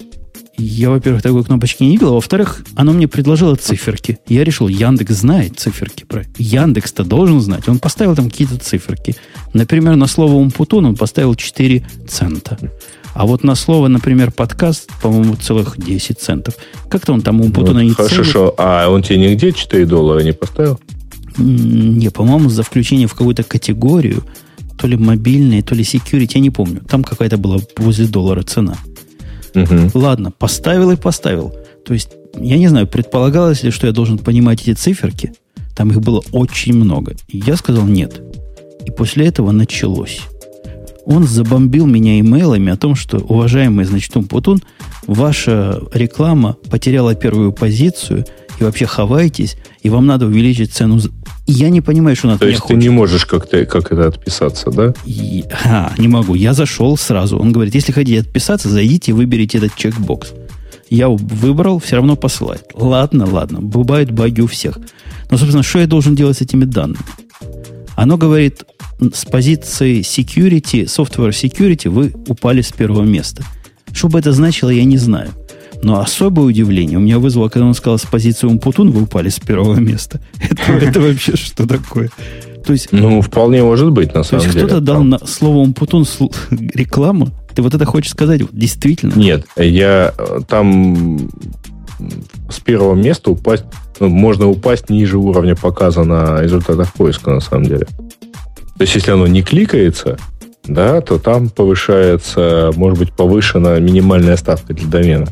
Я, 0.58 0.92
во-первых, 0.92 1.24
такой 1.24 1.44
кнопочки 1.44 1.82
не 1.84 1.92
видел, 1.94 2.10
а 2.10 2.14
во-вторых, 2.14 2.64
оно 2.76 2.94
мне 2.94 3.08
предложило 3.08 3.56
циферки. 3.56 4.20
Я 4.28 4.44
решил, 4.44 4.68
Яндекс 4.68 5.16
знает 5.16 5.60
циферки. 5.60 6.04
Про... 6.04 6.26
Яндекс-то 6.38 7.04
должен 7.04 7.42
знать. 7.42 7.68
Он 7.68 7.80
поставил 7.80 8.16
там 8.16 8.30
какие-то 8.30 8.58
циферки. 8.60 9.16
Например, 9.54 9.96
на 9.96 10.06
слово 10.08 10.34
«умпутун» 10.36 10.86
он 10.86 10.96
поставил 10.96 11.34
4 11.34 11.84
цента. 12.08 12.60
А 13.16 13.26
вот 13.26 13.44
на 13.44 13.56
слово, 13.56 13.88
например, 13.88 14.32
подкаст, 14.32 14.92
по-моему, 15.02 15.36
целых 15.36 15.76
10 15.78 16.20
центов. 16.20 16.56
Как-то 16.90 17.14
он 17.14 17.22
там 17.22 17.42
умпутуна 17.42 17.80
не 17.84 17.90
Ну, 17.90 17.96
Хорошо, 17.96 18.16
целит. 18.16 18.28
что- 18.30 18.56
а 18.58 18.90
он 18.90 19.02
тебе 19.02 19.18
нигде 19.18 19.52
4 19.54 19.86
доллара 19.86 20.22
не 20.24 20.34
поставил? 20.34 20.80
Не, 21.38 22.10
по-моему, 22.10 22.50
за 22.50 22.62
включение 22.62 23.08
в 23.08 23.14
какую-то 23.16 23.44
категорию, 23.44 24.24
то 24.78 24.86
ли 24.88 24.98
мобильные, 24.98 25.64
то 25.64 25.74
ли 25.74 25.84
security, 25.84 26.32
я 26.36 26.42
не 26.42 26.50
помню. 26.52 26.82
Там 26.88 27.04
какая-то 27.04 27.38
была 27.38 27.58
возле 27.78 28.06
доллара 28.08 28.44
цена. 28.44 28.76
Мгм. 29.54 29.92
Ладно, 29.94 30.32
поставил 30.32 30.92
и 30.92 30.96
поставил. 30.96 31.54
То 31.86 31.94
есть, 31.94 32.10
я 32.40 32.58
не 32.58 32.68
знаю, 32.68 32.88
предполагалось 32.88 33.64
ли, 33.64 33.72
что 33.72 33.88
я 33.88 33.94
должен 33.94 34.18
понимать 34.18 34.62
эти 34.62 34.74
циферки. 34.74 35.34
Там 35.76 35.92
их 35.92 36.02
было 36.02 36.22
очень 36.32 36.74
много. 36.74 37.16
И 37.28 37.40
я 37.40 37.56
сказал 37.56 37.86
нет. 37.86 38.22
И 38.86 38.92
после 38.92 39.28
этого 39.28 39.52
началось. 39.52 40.22
Он 41.06 41.26
забомбил 41.26 41.86
меня 41.86 42.20
имейлами 42.20 42.72
о 42.72 42.78
том, 42.78 42.96
что, 42.96 43.18
уважаемый, 43.18 43.86
значит, 43.86 44.16
Умпутун, 44.16 44.62
ваша 45.06 45.82
реклама 45.94 46.56
потеряла 46.70 47.14
первую 47.14 47.52
позицию, 47.52 48.26
и 48.60 48.64
вообще 48.64 48.86
хавайтесь, 48.86 49.58
и 49.82 49.90
вам 49.90 50.06
надо 50.06 50.28
увеличить 50.28 50.72
цену. 50.72 51.00
И 51.46 51.52
я 51.52 51.70
не 51.70 51.82
понимаю, 51.82 52.16
что 52.16 52.28
он 52.30 52.36
от 52.36 52.40
То 52.40 52.48
есть 52.48 52.62
ты 52.62 52.68
хочет. 52.68 52.80
не 52.82 52.90
можешь 52.90 53.26
как-то 53.26 53.66
как 53.66 53.92
это 53.92 54.08
отписаться, 54.08 54.72
да? 54.72 54.94
И- 55.06 55.44
а, 55.66 55.92
не 55.98 56.08
могу. 56.08 56.36
Я 56.36 56.54
зашел 56.54 56.96
сразу. 56.98 57.38
Он 57.38 57.52
говорит, 57.52 57.76
если 57.76 57.92
хотите 57.92 58.22
отписаться, 58.22 58.70
зайдите 58.70 59.12
и 59.12 59.14
выберите 59.14 59.58
этот 59.58 59.76
чекбокс. 59.76 60.32
Я 60.90 61.10
выбрал, 61.10 61.80
все 61.80 61.98
равно 61.98 62.16
посылает. 62.16 62.64
Ладно, 62.76 63.26
ладно. 63.30 63.60
Бывают 63.62 64.12
баги 64.12 64.42
у 64.42 64.48
всех. 64.48 64.78
Но, 65.32 65.38
собственно, 65.38 65.64
что 65.64 65.80
я 65.80 65.88
должен 65.88 66.16
делать 66.16 66.38
с 66.38 66.42
этими 66.42 66.64
данными? 66.66 67.00
Оно 67.96 68.18
говорит, 68.18 68.64
с 69.14 69.26
позиции 69.26 70.02
security, 70.02 70.86
software 70.86 71.30
security 71.32 71.90
вы 71.90 72.14
упали 72.28 72.62
с 72.62 72.72
первого 72.72 73.04
места. 73.04 73.44
Что 73.92 74.08
бы 74.08 74.18
это 74.20 74.32
значило, 74.32 74.70
я 74.70 74.84
не 74.86 74.98
знаю. 74.98 75.30
Но 75.84 76.00
особое 76.00 76.46
удивление 76.46 76.98
у 76.98 77.02
меня 77.02 77.20
вызвало, 77.20 77.50
когда 77.50 77.68
он 77.68 77.74
сказал, 77.74 78.00
с 78.00 78.06
позиции 78.06 78.48
Умпутун 78.48 78.90
вы 78.92 79.04
упали 79.04 79.28
с 79.28 79.40
первого 79.40 79.76
места. 79.76 80.22
Это, 80.82 81.02
вообще 81.02 81.36
что 81.36 81.68
такое? 81.68 82.10
То 82.66 82.72
есть, 82.72 82.94
Ну, 82.94 83.22
вполне 83.22 83.62
может 83.64 83.92
быть, 83.92 84.14
на 84.14 84.24
то 84.24 84.30
самом 84.30 84.44
есть 84.44 84.56
деле. 84.56 84.68
кто-то 84.68 84.82
дал 84.82 85.04
на 85.04 85.20
слово 85.26 85.58
Умпутун 85.58 86.06
рекламу? 86.74 87.30
Ты 87.54 87.62
вот 87.62 87.74
это 87.74 87.84
хочешь 87.86 88.12
сказать? 88.12 88.42
Действительно? 88.54 89.14
Нет, 89.16 89.46
я 89.58 90.14
э, 90.18 90.40
там 90.48 91.30
с 92.50 92.62
первого 92.62 92.96
места 92.96 93.32
упасть, 93.32 93.66
ну, 94.00 94.08
можно 94.08 94.48
упасть 94.48 94.90
ниже 94.90 95.18
уровня 95.18 95.56
показа 95.56 96.06
на 96.06 96.42
результатах 96.42 96.94
поиска, 96.94 97.32
на 97.32 97.42
самом 97.42 97.66
деле. 97.66 97.88
То 98.78 98.82
есть, 98.82 98.96
если 98.96 99.12
оно 99.12 99.28
не 99.28 99.44
кликается, 99.44 100.18
да, 100.64 101.02
то 101.02 101.20
там 101.20 101.50
повышается, 101.50 102.72
может 102.76 102.98
быть, 102.98 103.12
повышена 103.12 103.78
минимальная 103.80 104.38
ставка 104.38 104.74
для 104.74 104.88
домена. 104.88 105.28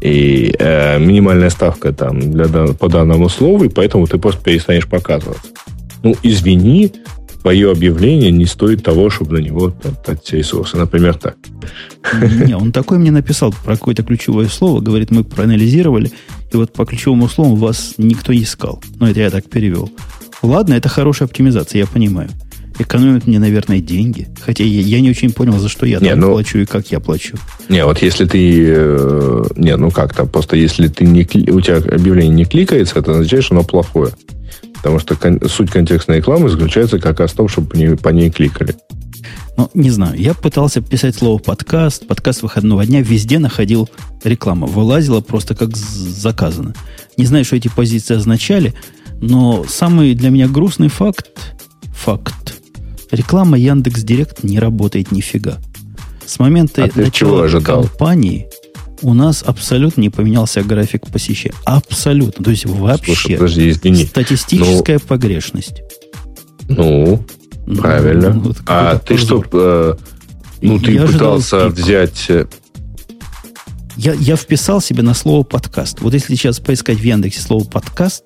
И 0.00 0.54
э, 0.58 0.98
минимальная 0.98 1.50
ставка 1.50 1.92
там 1.92 2.20
для, 2.20 2.46
по 2.74 2.88
данному 2.88 3.28
слову, 3.28 3.64
и 3.64 3.68
поэтому 3.68 4.06
ты 4.06 4.18
просто 4.18 4.42
перестанешь 4.42 4.86
показываться. 4.86 5.48
Ну, 6.04 6.14
извини, 6.22 6.92
твое 7.42 7.70
объявление 7.70 8.30
не 8.30 8.46
стоит 8.46 8.84
того, 8.84 9.10
чтобы 9.10 9.40
на 9.40 9.44
него 9.44 9.70
тратить 10.04 10.32
ресурсы. 10.32 10.76
Например, 10.76 11.14
так. 11.14 11.36
Не, 12.46 12.56
он 12.56 12.72
такой 12.72 12.98
мне 12.98 13.10
написал 13.10 13.52
про 13.64 13.74
какое-то 13.74 14.02
ключевое 14.02 14.46
слово. 14.46 14.80
Говорит, 14.80 15.10
мы 15.10 15.24
проанализировали, 15.24 16.12
и 16.52 16.56
вот 16.56 16.72
по 16.72 16.84
ключевому 16.84 17.28
слову 17.28 17.56
вас 17.56 17.94
никто 17.98 18.32
не 18.32 18.42
искал. 18.42 18.82
Ну, 19.00 19.06
это 19.06 19.20
я 19.20 19.30
так 19.30 19.48
перевел. 19.48 19.90
Ладно, 20.42 20.74
это 20.74 20.88
хорошая 20.88 21.26
оптимизация, 21.26 21.80
я 21.80 21.86
понимаю. 21.86 22.28
Экономит 22.78 23.26
мне, 23.26 23.38
наверное, 23.38 23.80
деньги. 23.80 24.28
Хотя 24.40 24.64
я, 24.64 24.80
я 24.80 25.00
не 25.00 25.10
очень 25.10 25.32
понял, 25.32 25.58
за 25.58 25.68
что 25.68 25.84
я 25.86 25.98
Не, 25.98 26.10
там 26.10 26.20
ну- 26.20 26.32
плачу 26.32 26.58
и 26.58 26.64
как 26.64 26.86
я 26.92 27.00
плачу. 27.00 27.36
Не, 27.68 27.84
вот 27.84 28.00
если 28.02 28.24
ты... 28.24 28.64
э, 28.68 29.44
Не, 29.56 29.76
ну 29.76 29.90
как 29.90 30.14
то 30.14 30.26
просто 30.26 30.56
если 30.56 30.88
ты 30.88 31.04
не, 31.04 31.22
у 31.50 31.60
тебя 31.60 31.76
объявление 31.78 32.34
не 32.34 32.44
кликается, 32.44 32.98
это 32.98 33.12
означает, 33.12 33.44
что 33.44 33.54
оно 33.54 33.64
плохое. 33.64 34.10
Потому 34.76 35.00
что 35.00 35.16
кон- 35.16 35.40
суть 35.48 35.70
контекстной 35.70 36.18
рекламы 36.18 36.48
заключается 36.48 36.98
как 37.00 37.18
раз 37.20 37.32
в 37.32 37.36
том, 37.36 37.48
чтобы 37.48 37.68
по 37.68 37.76
ней, 37.76 37.96
по 37.96 38.08
ней 38.10 38.30
кликали. 38.30 38.76
Ну, 39.56 39.68
не 39.74 39.90
знаю. 39.90 40.16
Я 40.16 40.34
пытался 40.34 40.80
писать 40.80 41.16
слово 41.16 41.38
подкаст, 41.38 42.06
подкаст 42.06 42.42
выходного 42.42 42.86
дня, 42.86 43.02
везде 43.02 43.40
находил 43.40 43.90
рекламу. 44.22 44.66
Вылазила 44.66 45.20
просто 45.20 45.56
как 45.56 45.76
заказано. 45.76 46.74
Не 47.16 47.24
знаю, 47.26 47.44
что 47.44 47.56
эти 47.56 47.66
позиции 47.66 48.14
означали, 48.14 48.72
но 49.20 49.64
самый 49.68 50.14
для 50.14 50.30
меня 50.30 50.46
грустный 50.46 50.86
факт, 50.88 51.26
факт, 51.92 52.54
реклама 53.10 53.58
Яндекс 53.58 54.02
Директ 54.02 54.42
не 54.44 54.58
работает 54.58 55.12
нифига. 55.12 55.58
С 56.26 56.38
момента 56.38 56.84
А 56.84 57.00
начала 57.00 57.48
кампании 57.60 58.46
у 59.00 59.14
нас 59.14 59.42
абсолютно 59.46 60.00
не 60.02 60.10
поменялся 60.10 60.62
график 60.62 61.06
посещения. 61.06 61.54
Абсолютно. 61.64 62.44
То 62.44 62.50
есть 62.50 62.66
вообще. 62.66 63.14
Слушай, 63.14 63.34
подожди, 63.36 63.70
извини. 63.70 64.04
Статистическая 64.04 64.98
погрешность. 64.98 65.82
Ну, 66.68 67.24
Ну, 67.66 67.76
правильно. 67.80 68.30
ну, 68.34 68.50
это 68.50 68.60
а 68.66 68.98
ты 68.98 69.16
что, 69.16 69.40
позор. 69.40 69.48
э, 69.52 69.94
ну, 70.62 70.78
ты 70.80 70.92
Я 70.92 71.06
пытался 71.06 71.68
взять... 71.68 72.26
э, 72.28 72.46
Я, 73.96 74.12
я 74.14 74.36
вписал 74.36 74.80
себе 74.80 75.02
на 75.02 75.14
слово 75.14 75.44
подкаст. 75.44 76.00
Вот 76.00 76.12
если 76.12 76.34
сейчас 76.34 76.60
поискать 76.60 76.98
в 76.98 77.04
Яндексе 77.04 77.40
слово 77.40 77.64
подкаст, 77.64 78.24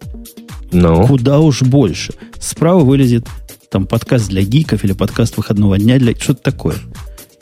Ну, 0.73 1.07
куда 1.07 1.39
уж 1.39 1.63
больше. 1.63 2.15
Справа 2.41 2.81
вылезет 2.81 3.27
там 3.73 3.87
подкаст 3.87 4.29
для 4.29 4.43
гиков 4.43 4.85
или 4.85 4.93
подкаст 4.93 5.39
выходного 5.39 5.79
дня 5.79 5.99
для 5.99 6.15
что-то 6.15 6.43
такое. 6.43 6.77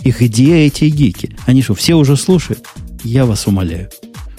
И 0.02 0.12
где 0.12 0.64
эти 0.64 0.84
гики? 0.84 1.36
Они 1.44 1.60
что, 1.60 1.74
все 1.74 1.94
уже 1.94 2.16
слушают? 2.16 2.64
Я 3.02 3.26
вас 3.26 3.48
умоляю. 3.48 3.90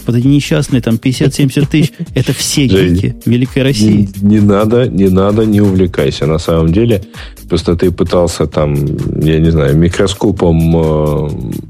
Вот 0.06 0.16
эти 0.16 0.28
несчастные 0.28 0.82
там 0.82 0.96
50-70 0.96 1.68
тысяч, 1.70 1.94
это 2.16 2.34
все 2.34 2.66
гики 2.66 3.16
Великой 3.26 3.60
не, 3.60 3.64
России. 3.64 4.10
не 4.22 4.40
надо, 4.40 4.88
не 4.88 5.10
надо, 5.10 5.46
не 5.46 5.62
увлекайся. 5.62 6.26
На 6.26 6.40
самом 6.40 6.72
деле, 6.72 7.04
просто 7.48 7.76
ты 7.76 7.92
пытался 7.92 8.48
там, 8.48 8.76
я 9.22 9.40
не 9.40 9.52
знаю, 9.52 9.78
микроскопом 9.78 10.76
э, 10.76 11.30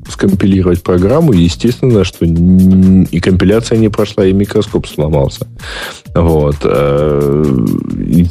скомпилировать 0.10 0.84
программу, 0.84 1.34
естественно, 1.34 2.04
что 2.04 2.26
и 2.26 3.20
компиляция 3.20 3.78
не 3.78 3.90
прошла, 3.90 4.26
и 4.26 4.34
микроскоп 4.34 4.88
сломался. 4.88 5.48
Вот. 6.16 6.58
Э, 6.64 7.44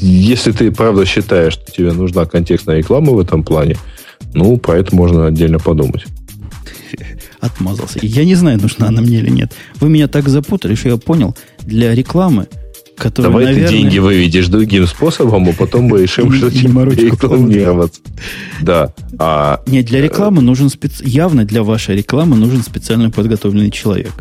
Если 0.01 0.53
ты 0.53 0.71
правда 0.71 1.05
считаешь, 1.05 1.55
что 1.55 1.73
тебе 1.73 1.93
нужна 1.93 2.25
контекстная 2.25 2.79
реклама 2.79 3.13
в 3.13 3.19
этом 3.21 3.43
плане, 3.43 3.77
ну, 4.35 4.57
про 4.59 4.79
это 4.79 4.95
можно 4.95 5.27
отдельно 5.27 5.59
подумать. 5.59 6.05
Отмазался. 7.41 7.99
Я 8.03 8.25
не 8.25 8.35
знаю, 8.35 8.61
нужна 8.61 8.89
она 8.89 9.01
мне 9.01 9.19
или 9.19 9.31
нет. 9.31 9.53
Вы 9.81 9.89
меня 9.89 10.09
так 10.09 10.29
запутали, 10.29 10.75
что 10.75 10.91
я 10.91 10.97
понял, 10.99 11.35
для 11.63 11.95
рекламы, 11.95 12.49
которая, 12.97 13.31
Давай 13.33 13.45
наверное... 13.47 13.69
ты 13.69 13.75
деньги 13.79 13.99
выведешь 13.99 14.49
другим 14.49 14.87
способом, 14.87 15.49
а 15.49 15.53
потом 15.53 15.85
мы 15.85 16.03
решим, 16.03 16.31
Не- 16.31 16.37
что 16.37 16.51
не 16.51 16.95
рекламироваться. 17.07 18.01
Да. 18.61 18.93
А 19.19 19.63
Нет, 19.67 19.87
для 19.87 20.03
рекламы 20.03 20.43
нужен 20.43 20.69
спец... 20.69 21.01
явно 21.01 21.45
для 21.45 21.63
вашей 21.63 21.97
рекламы 21.97 22.37
нужен 22.37 22.63
специально 22.63 23.11
подготовленный 23.11 23.71
человек. 23.71 24.13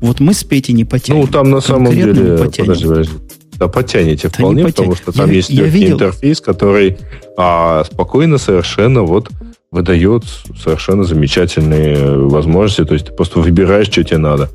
Вот 0.00 0.18
мы 0.18 0.32
с 0.34 0.42
Петей 0.42 0.72
не 0.72 0.84
потянем. 0.84 1.20
Ну, 1.20 1.26
там 1.26 1.50
на 1.50 1.60
самом 1.60 1.92
деле... 1.94 2.12
не. 2.12 2.36
Подожди, 2.48 2.86
подожди. 2.86 3.12
Да, 3.58 3.68
потянете 3.68 4.28
Да 4.28 4.34
вполне, 4.34 4.62
не 4.62 4.68
потому 4.68 4.96
что 4.96 5.12
там 5.12 5.28
Я- 5.28 5.36
есть 5.36 5.50
я 5.50 5.64
видел. 5.64 5.94
интерфейс, 5.96 6.40
который 6.40 6.96
а, 7.36 7.84
спокойно 7.84 8.38
совершенно 8.38 9.02
вот 9.02 9.28
выдает 9.72 10.22
совершенно 10.62 11.02
замечательные 11.02 12.16
возможности. 12.28 12.84
То 12.84 12.94
есть 12.94 13.06
ты 13.06 13.12
просто 13.12 13.40
выбираешь, 13.40 13.88
что 13.88 14.04
тебе 14.04 14.18
надо. 14.18 14.50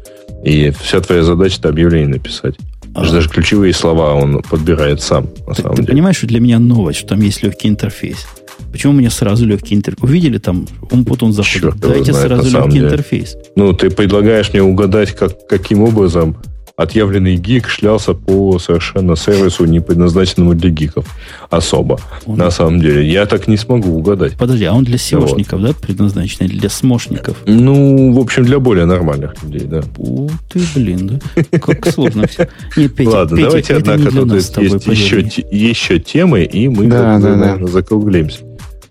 И 0.46 0.72
вся 0.80 1.02
твоя 1.02 1.24
задача 1.24 1.58
это 1.60 1.70
объявление 1.70 2.08
написать. 2.08 2.56
А. 2.94 3.02
Даже 3.12 3.28
ключевые 3.28 3.74
слова 3.74 4.14
он 4.14 4.42
подбирает 4.44 5.02
сам, 5.02 5.28
на 5.48 5.54
Ты, 5.56 5.62
самом 5.64 5.76
ты 5.76 5.82
деле. 5.82 5.94
понимаешь, 5.94 6.18
что 6.18 6.28
для 6.28 6.40
меня 6.40 6.60
новость, 6.60 7.00
что 7.00 7.10
там 7.10 7.22
есть 7.22 7.44
легкий 7.44 7.68
интерфейс? 7.68 8.26
Почему 8.72 8.94
у 8.94 8.96
меня 8.96 9.10
сразу 9.10 9.46
легкий 9.46 9.76
интерфейс? 9.76 10.04
Увидели 10.04 10.38
там, 10.38 10.68
Умпутун 10.92 11.34
заходит, 11.34 11.62
Черт 11.62 11.78
дайте 11.80 12.12
знает, 12.14 12.30
на 12.30 12.38
сразу 12.42 12.58
легкий 12.58 12.72
деле. 12.72 12.86
интерфейс. 12.88 13.36
Ну, 13.56 13.74
ты 13.74 13.90
предлагаешь 13.90 14.52
мне 14.54 14.62
угадать, 14.64 15.12
как, 15.12 15.48
каким 15.48 15.84
образом 15.84 16.38
отъявленный 16.78 17.38
гик 17.38 17.68
шлялся 17.68 18.14
по 18.14 18.60
совершенно 18.60 19.16
сервису, 19.16 19.66
не 19.66 19.80
предназначенному 19.80 20.54
для 20.54 20.70
гиков 20.70 21.06
особо. 21.50 22.00
Он- 22.28 22.38
На 22.38 22.52
самом 22.52 22.80
деле. 22.80 23.10
Я 23.12 23.26
так 23.26 23.48
не 23.48 23.58
смогу 23.58 23.98
угадать. 23.98 24.36
Подожди, 24.38 24.66
а 24.66 24.74
он 24.74 24.84
для 24.84 24.98
SEOшников, 24.98 25.60
да, 25.60 25.74
предназначен? 25.74 26.46
Или 26.46 26.60
для 26.60 26.70
смошников? 26.70 27.36
Ну, 27.48 28.14
в 28.14 28.20
общем, 28.20 28.46
для 28.46 28.60
более 28.60 28.86
нормальных 28.86 29.34
людей, 29.44 29.62
да. 29.68 29.82
У 29.98 30.30
ты, 30.54 30.62
блин, 30.76 31.20
да? 31.36 31.58
Как 31.60 31.88
сложно 31.88 32.28
все. 32.28 32.48
Не, 32.78 32.88
Петя, 32.88 33.10
Ладно, 33.10 33.38
Петя, 33.38 33.48
давайте, 33.50 33.74
это 33.74 33.82
не 33.88 33.94
однако, 33.96 34.12
для 34.12 34.22
тут 34.22 34.30
нас 34.34 34.44
с 34.46 34.50
тобой, 34.50 34.70
есть 34.70 34.86
еще, 34.88 35.20
еще 35.52 36.00
темы, 36.00 36.44
и 36.44 36.68
мы 36.68 36.86
Да, 36.86 37.18
да, 37.18 37.30
да. 37.32 37.36
наверное, 37.36 37.68
закруглимся. 37.72 38.42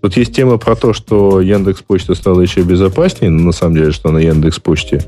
Тут 0.01 0.17
есть 0.17 0.33
тема 0.35 0.57
про 0.57 0.75
то, 0.75 0.91
что 0.93 1.39
Яндекс 1.39 1.81
Почта 1.87 2.15
стала 2.15 2.41
еще 2.41 2.61
безопаснее, 2.63 3.31
но 3.31 3.43
на 3.45 3.51
самом 3.53 3.75
деле, 3.75 3.91
что 3.93 4.11
на 4.11 4.17
Яндекс 4.19 4.59
Почте 4.59 5.03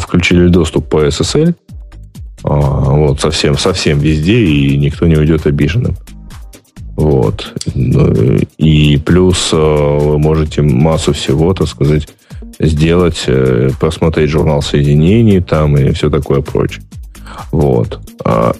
включили 0.00 0.48
доступ 0.48 0.88
по 0.88 1.06
SSL. 1.06 1.54
А, 2.44 2.50
вот, 2.50 3.20
совсем, 3.20 3.58
совсем 3.58 3.98
везде, 3.98 4.38
и 4.38 4.76
никто 4.76 5.06
не 5.06 5.16
уйдет 5.16 5.46
обиженным. 5.46 5.96
Вот. 6.96 7.52
Ну, 7.74 8.38
И 8.56 8.96
плюс 8.98 9.50
э, 9.52 9.56
вы 9.56 10.18
можете 10.18 10.62
массу 10.62 11.12
всего, 11.12 11.52
так 11.52 11.68
сказать, 11.68 12.08
сделать, 12.58 13.24
э, 13.26 13.70
просмотреть 13.78 14.30
журнал 14.30 14.62
соединений 14.62 15.40
там 15.40 15.76
и 15.76 15.92
все 15.92 16.08
такое 16.08 16.40
прочее. 16.40 16.82
Вот. 17.52 18.00
А 18.24 18.54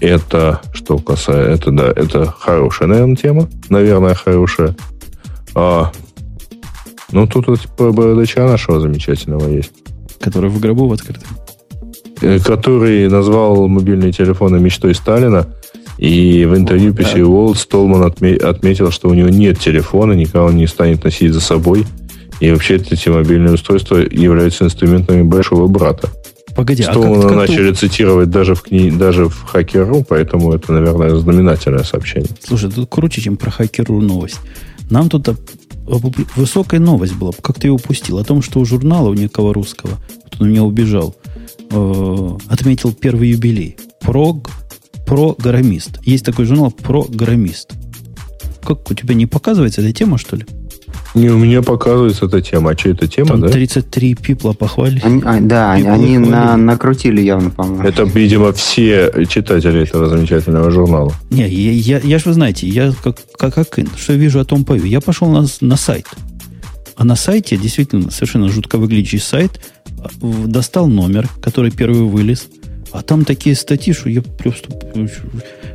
это, 0.00 0.60
что 0.72 0.98
касается, 0.98 1.70
это, 1.70 1.70
да, 1.72 1.92
это 1.94 2.26
хорошая, 2.26 2.88
наверное, 2.88 3.16
тема. 3.16 3.48
Наверное, 3.68 4.14
хорошая. 4.14 4.76
А, 5.54 5.90
ну, 7.10 7.26
тут 7.26 7.48
вот 7.48 7.60
бородача 7.76 8.46
нашего 8.46 8.80
замечательного 8.80 9.48
есть. 9.48 9.72
Который 10.20 10.50
в 10.50 10.60
гробу 10.60 10.86
в 10.86 10.92
открытом. 10.92 11.28
Э, 12.20 12.38
который 12.38 13.08
назвал 13.08 13.66
мобильные 13.68 14.12
телефоны 14.12 14.58
мечтой 14.60 14.94
Сталина. 14.94 15.46
И 15.98 16.46
в 16.46 16.56
интервью 16.56 16.92
PC 16.92 17.20
World 17.20 17.56
Столман 17.56 18.02
отме- 18.02 18.38
отметил, 18.38 18.90
что 18.90 19.08
у 19.08 19.14
него 19.14 19.28
нет 19.28 19.58
телефона, 19.58 20.12
никого 20.12 20.46
он 20.46 20.56
не 20.56 20.66
станет 20.66 21.04
носить 21.04 21.32
за 21.32 21.40
собой. 21.40 21.86
И 22.40 22.50
вообще 22.50 22.76
эти 22.76 23.08
мобильные 23.10 23.52
устройства 23.54 23.96
являются 23.96 24.64
инструментами 24.64 25.22
большого 25.22 25.66
брата. 25.66 26.08
Погоди, 26.56 26.82
а 26.82 26.90
Столмана 26.92 27.22
как, 27.22 27.32
как 27.32 27.46
ты- 27.46 27.52
начали 27.52 27.72
цитировать 27.72 28.30
даже 28.30 28.54
в, 28.54 28.62
кни... 28.62 28.90
даже 28.90 29.26
в 29.28 29.44
Хакеру, 29.44 30.04
поэтому 30.08 30.52
это, 30.52 30.72
наверное, 30.72 31.14
знаменательное 31.16 31.84
сообщение. 31.84 32.30
Слушай, 32.42 32.70
тут 32.70 32.88
круче, 32.88 33.20
чем 33.20 33.36
про 33.36 33.50
хакеру 33.50 34.00
новость. 34.00 34.40
Нам 34.90 35.08
тут 35.08 35.28
высокая 36.36 36.80
новость 36.80 37.14
была. 37.14 37.32
Как 37.40 37.58
ты 37.58 37.68
ее 37.68 37.72
упустил? 37.72 38.18
О 38.18 38.24
том, 38.24 38.42
что 38.42 38.60
у 38.60 38.64
журнала, 38.64 39.08
у 39.08 39.14
некого 39.14 39.52
русского, 39.52 39.98
он 40.38 40.46
у 40.46 40.50
меня 40.50 40.62
убежал, 40.62 41.16
э, 41.70 42.38
отметил 42.48 42.92
первый 42.92 43.30
юбилей. 43.30 43.76
Прог, 44.00 44.50
программист. 45.06 46.00
Есть 46.04 46.24
такой 46.24 46.44
журнал 46.44 46.70
программист. 46.70 47.72
Как 48.62 48.90
у 48.90 48.94
тебя 48.94 49.14
не 49.14 49.26
показывается 49.26 49.80
эта 49.80 49.92
тема, 49.92 50.18
что 50.18 50.36
ли? 50.36 50.46
Не, 51.14 51.28
у 51.28 51.38
меня 51.38 51.62
показывается 51.62 52.26
эта 52.26 52.40
тема. 52.40 52.70
А 52.70 52.78
что 52.78 52.90
это 52.90 53.08
тема, 53.08 53.30
Там 53.30 53.40
да? 53.40 53.48
33 53.48 54.14
пипла 54.14 54.52
похвалили. 54.52 55.00
Они, 55.04 55.22
а, 55.24 55.40
да, 55.40 55.76
People 55.76 55.92
они 55.92 56.18
на, 56.18 56.56
накрутили 56.56 57.20
явно, 57.20 57.50
по-моему. 57.50 57.82
Это, 57.82 58.04
видимо, 58.04 58.52
все 58.52 59.12
читатели 59.28 59.82
этого 59.82 60.08
замечательного 60.08 60.70
журнала. 60.70 61.12
Не, 61.30 61.48
я, 61.48 61.72
я, 61.72 61.98
я 61.98 62.18
же 62.18 62.24
вы 62.26 62.34
знаете, 62.34 62.68
я 62.68 62.92
как, 63.02 63.16
как 63.36 63.58
Акын, 63.58 63.88
что 63.96 64.12
вижу, 64.12 64.38
о 64.38 64.44
том 64.44 64.64
пою. 64.64 64.84
Я 64.84 65.00
пошел 65.00 65.28
на, 65.28 65.46
на 65.60 65.76
сайт. 65.76 66.06
А 66.96 67.04
на 67.04 67.16
сайте, 67.16 67.56
действительно, 67.56 68.10
совершенно 68.10 68.48
жутко 68.48 68.78
выглядящий 68.78 69.20
сайт, 69.20 69.60
а, 69.98 70.08
достал 70.46 70.86
номер, 70.86 71.28
который 71.42 71.72
первый 71.72 72.02
вылез, 72.02 72.46
а 72.92 73.02
там 73.02 73.24
такие 73.24 73.54
статьи, 73.54 73.92
что 73.92 74.08
я 74.08 74.22
просто... 74.22 74.68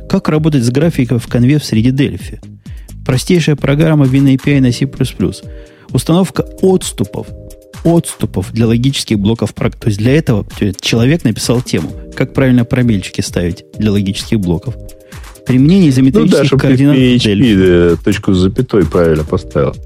Как 0.08 0.28
работать 0.28 0.62
с 0.62 0.70
графикой 0.70 1.18
в 1.18 1.26
конве 1.26 1.58
в 1.58 1.64
среди 1.64 1.90
Дельфи? 1.90 2.40
Простейшая 3.06 3.56
программа 3.56 4.06
WinAPI 4.06 4.60
на 4.60 4.72
C++. 4.72 4.88
Установка 5.92 6.44
отступов. 6.60 7.28
Отступов 7.84 8.52
для 8.52 8.66
логических 8.66 9.18
блоков. 9.18 9.52
То 9.52 9.70
есть 9.86 9.98
для 9.98 10.16
этого 10.16 10.44
человек 10.80 11.22
написал 11.24 11.62
тему. 11.62 11.92
Как 12.14 12.34
правильно 12.34 12.64
пробельчики 12.64 13.20
ставить 13.20 13.64
для 13.78 13.92
логических 13.92 14.40
блоков. 14.40 14.74
Применение 15.46 15.86
Ну 15.86 15.90
изометрических 15.90 16.38
да, 16.38 16.44
чтобы 16.44 16.62
координат 16.62 16.96
PHP 16.96 17.92
э, 17.92 17.96
точку 18.04 18.34
с 18.34 18.38
запятой 18.38 18.84
правильно 18.84 19.22
поставил. 19.22 19.76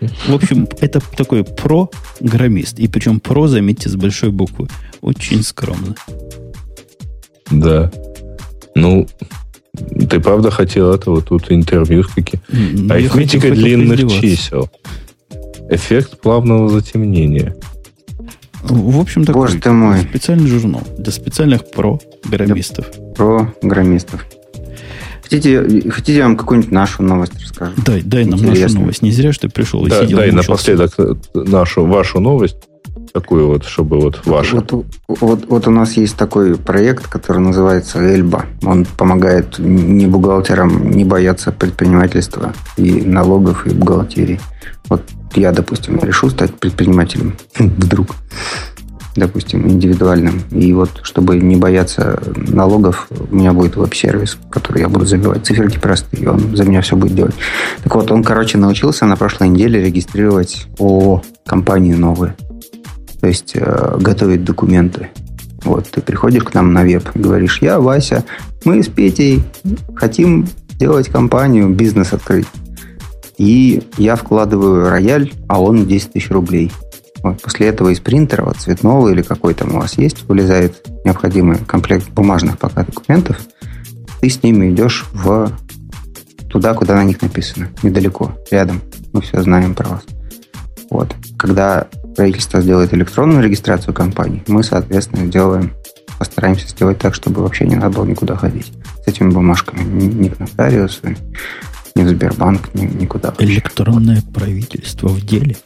В 0.00 0.34
общем, 0.34 0.66
это 0.80 1.02
такой 1.16 1.44
программист. 1.44 2.78
И 2.78 2.88
причем 2.88 3.20
про, 3.20 3.48
заметьте, 3.48 3.90
с 3.90 3.96
большой 3.96 4.30
буквы. 4.30 4.68
Очень 5.02 5.42
скромно. 5.42 5.94
Да. 7.50 7.90
Ну, 8.74 9.06
ты 10.08 10.20
правда 10.20 10.50
хотел 10.50 10.92
этого? 10.92 11.22
Тут 11.22 11.50
интервью 11.52 12.04
какие 12.14 12.40
М, 12.50 12.86
я 12.88 12.94
Арифметика 12.94 13.40
хотел- 13.48 13.54
хотел 13.56 13.64
длинных 13.64 13.88
поиздеваться. 14.00 14.20
чисел. 14.20 14.70
Эффект 15.70 16.20
плавного 16.20 16.68
затемнения. 16.70 17.54
В 18.62 18.98
общем, 19.00 19.24
такой 19.24 19.42
Боже 19.42 19.58
ты 19.58 19.70
мой. 19.70 20.00
специальный 20.00 20.48
журнал 20.48 20.82
для 20.98 21.12
специальных 21.12 21.62
программистов. 21.70 22.86
Про 23.16 23.52
программистов. 23.60 24.26
Хотите, 25.22 25.90
хотите, 25.90 26.16
я 26.18 26.24
вам 26.24 26.36
какую-нибудь 26.36 26.72
нашу 26.72 27.02
новость 27.02 27.34
расскажу? 27.40 27.72
Дай, 27.84 28.00
дай 28.02 28.24
нам 28.24 28.40
нашу 28.40 28.50
Интересно. 28.52 28.80
новость. 28.80 29.02
Не 29.02 29.12
зря, 29.12 29.32
что 29.32 29.46
ты 29.48 29.54
пришел 29.54 29.86
и 29.86 29.90
Да, 29.90 30.02
сидел. 30.02 30.18
дай 30.18 30.30
мучился. 30.32 30.50
напоследок 30.50 30.94
э, 30.98 31.14
нашу, 31.34 31.84
вашу 31.84 32.18
новость. 32.20 32.56
Такую 33.12 33.48
вот, 33.48 33.64
чтобы 33.64 34.00
вот 34.00 34.26
ваша. 34.26 34.56
Вот, 34.56 34.86
вот, 35.08 35.46
вот 35.48 35.68
у 35.68 35.70
нас 35.70 35.92
есть 35.94 36.16
такой 36.16 36.56
проект, 36.56 37.06
который 37.06 37.38
называется 37.38 37.98
Эльба. 38.00 38.46
Он 38.62 38.84
помогает 38.84 39.58
не 39.58 40.06
бухгалтерам 40.06 40.90
не 40.90 41.04
бояться 41.04 41.52
предпринимательства 41.52 42.52
и 42.76 43.02
налогов, 43.02 43.66
и 43.66 43.70
бухгалтерии. 43.70 44.40
Вот 44.88 45.02
я, 45.34 45.52
допустим, 45.52 45.98
решу 46.02 46.30
стать 46.30 46.54
предпринимателем 46.54 47.36
вдруг, 47.58 48.08
допустим, 49.16 49.68
индивидуальным. 49.68 50.42
И 50.50 50.72
вот, 50.72 51.00
чтобы 51.02 51.36
не 51.38 51.56
бояться 51.56 52.22
налогов, 52.36 53.08
у 53.10 53.34
меня 53.34 53.52
будет 53.52 53.76
веб-сервис, 53.76 54.38
который 54.50 54.82
я 54.82 54.88
буду 54.88 55.06
забивать 55.06 55.46
циферки 55.46 55.78
простые, 55.78 56.22
и 56.22 56.26
он 56.26 56.56
за 56.56 56.64
меня 56.64 56.80
все 56.80 56.96
будет 56.96 57.14
делать. 57.14 57.34
Так 57.82 57.94
вот, 57.94 58.10
он, 58.10 58.22
короче, 58.24 58.58
научился 58.58 59.06
на 59.06 59.16
прошлой 59.16 59.48
неделе 59.48 59.82
регистрировать 59.82 60.66
ООО, 60.78 61.22
компании 61.46 61.94
новые. 61.94 62.34
То 63.28 63.30
есть 63.30 63.52
э, 63.56 63.98
готовить 64.00 64.42
документы. 64.42 65.10
Вот, 65.62 65.86
ты 65.90 66.00
приходишь 66.00 66.44
к 66.44 66.54
нам 66.54 66.72
на 66.72 66.82
веб, 66.82 67.10
говоришь, 67.14 67.60
я 67.60 67.78
Вася, 67.78 68.24
мы 68.64 68.82
с 68.82 68.88
Петей 68.88 69.42
хотим 69.94 70.48
сделать 70.70 71.10
компанию, 71.10 71.68
бизнес 71.68 72.14
открыть. 72.14 72.46
И 73.36 73.82
я 73.98 74.16
вкладываю 74.16 74.88
рояль, 74.88 75.34
а 75.46 75.60
он 75.60 75.86
10 75.86 76.14
тысяч 76.14 76.30
рублей. 76.30 76.72
Вот, 77.22 77.42
после 77.42 77.66
этого 77.66 77.90
из 77.90 78.00
принтера, 78.00 78.44
вот 78.44 78.56
цветного 78.56 79.10
или 79.10 79.20
какой 79.20 79.52
там 79.52 79.74
у 79.74 79.80
вас 79.80 79.98
есть, 79.98 80.26
вылезает 80.26 80.88
необходимый 81.04 81.58
комплект 81.58 82.08
бумажных 82.08 82.56
пока 82.56 82.82
документов. 82.82 83.38
Ты 84.22 84.30
с 84.30 84.42
ними 84.42 84.70
идешь 84.70 85.04
в 85.12 85.52
туда, 86.48 86.72
куда 86.72 86.94
на 86.94 87.04
них 87.04 87.20
написано, 87.20 87.68
недалеко, 87.82 88.32
рядом. 88.50 88.80
Мы 89.12 89.20
все 89.20 89.42
знаем 89.42 89.74
про 89.74 89.86
вас. 89.86 90.02
Вот. 90.88 91.14
Когда 91.36 91.88
правительство 92.18 92.60
сделает 92.60 92.92
электронную 92.92 93.44
регистрацию 93.44 93.94
компании, 93.94 94.42
мы, 94.48 94.64
соответственно, 94.64 95.26
сделаем, 95.26 95.72
постараемся 96.18 96.66
сделать 96.66 96.98
так, 96.98 97.14
чтобы 97.14 97.42
вообще 97.42 97.64
не 97.64 97.76
надо 97.76 97.90
было 97.90 98.06
никуда 98.06 98.34
ходить 98.34 98.72
с 99.04 99.06
этими 99.06 99.30
бумажками. 99.30 99.84
Ни, 99.84 100.28
к 100.28 100.40
нотариусу, 100.40 101.10
ни 101.94 102.02
в 102.02 102.08
Сбербанк, 102.08 102.74
ни, 102.74 102.86
никуда. 102.86 103.28
вообще. 103.28 103.44
Электронное 103.44 104.20
правительство 104.34 105.06
в 105.06 105.24
деле. 105.24 105.56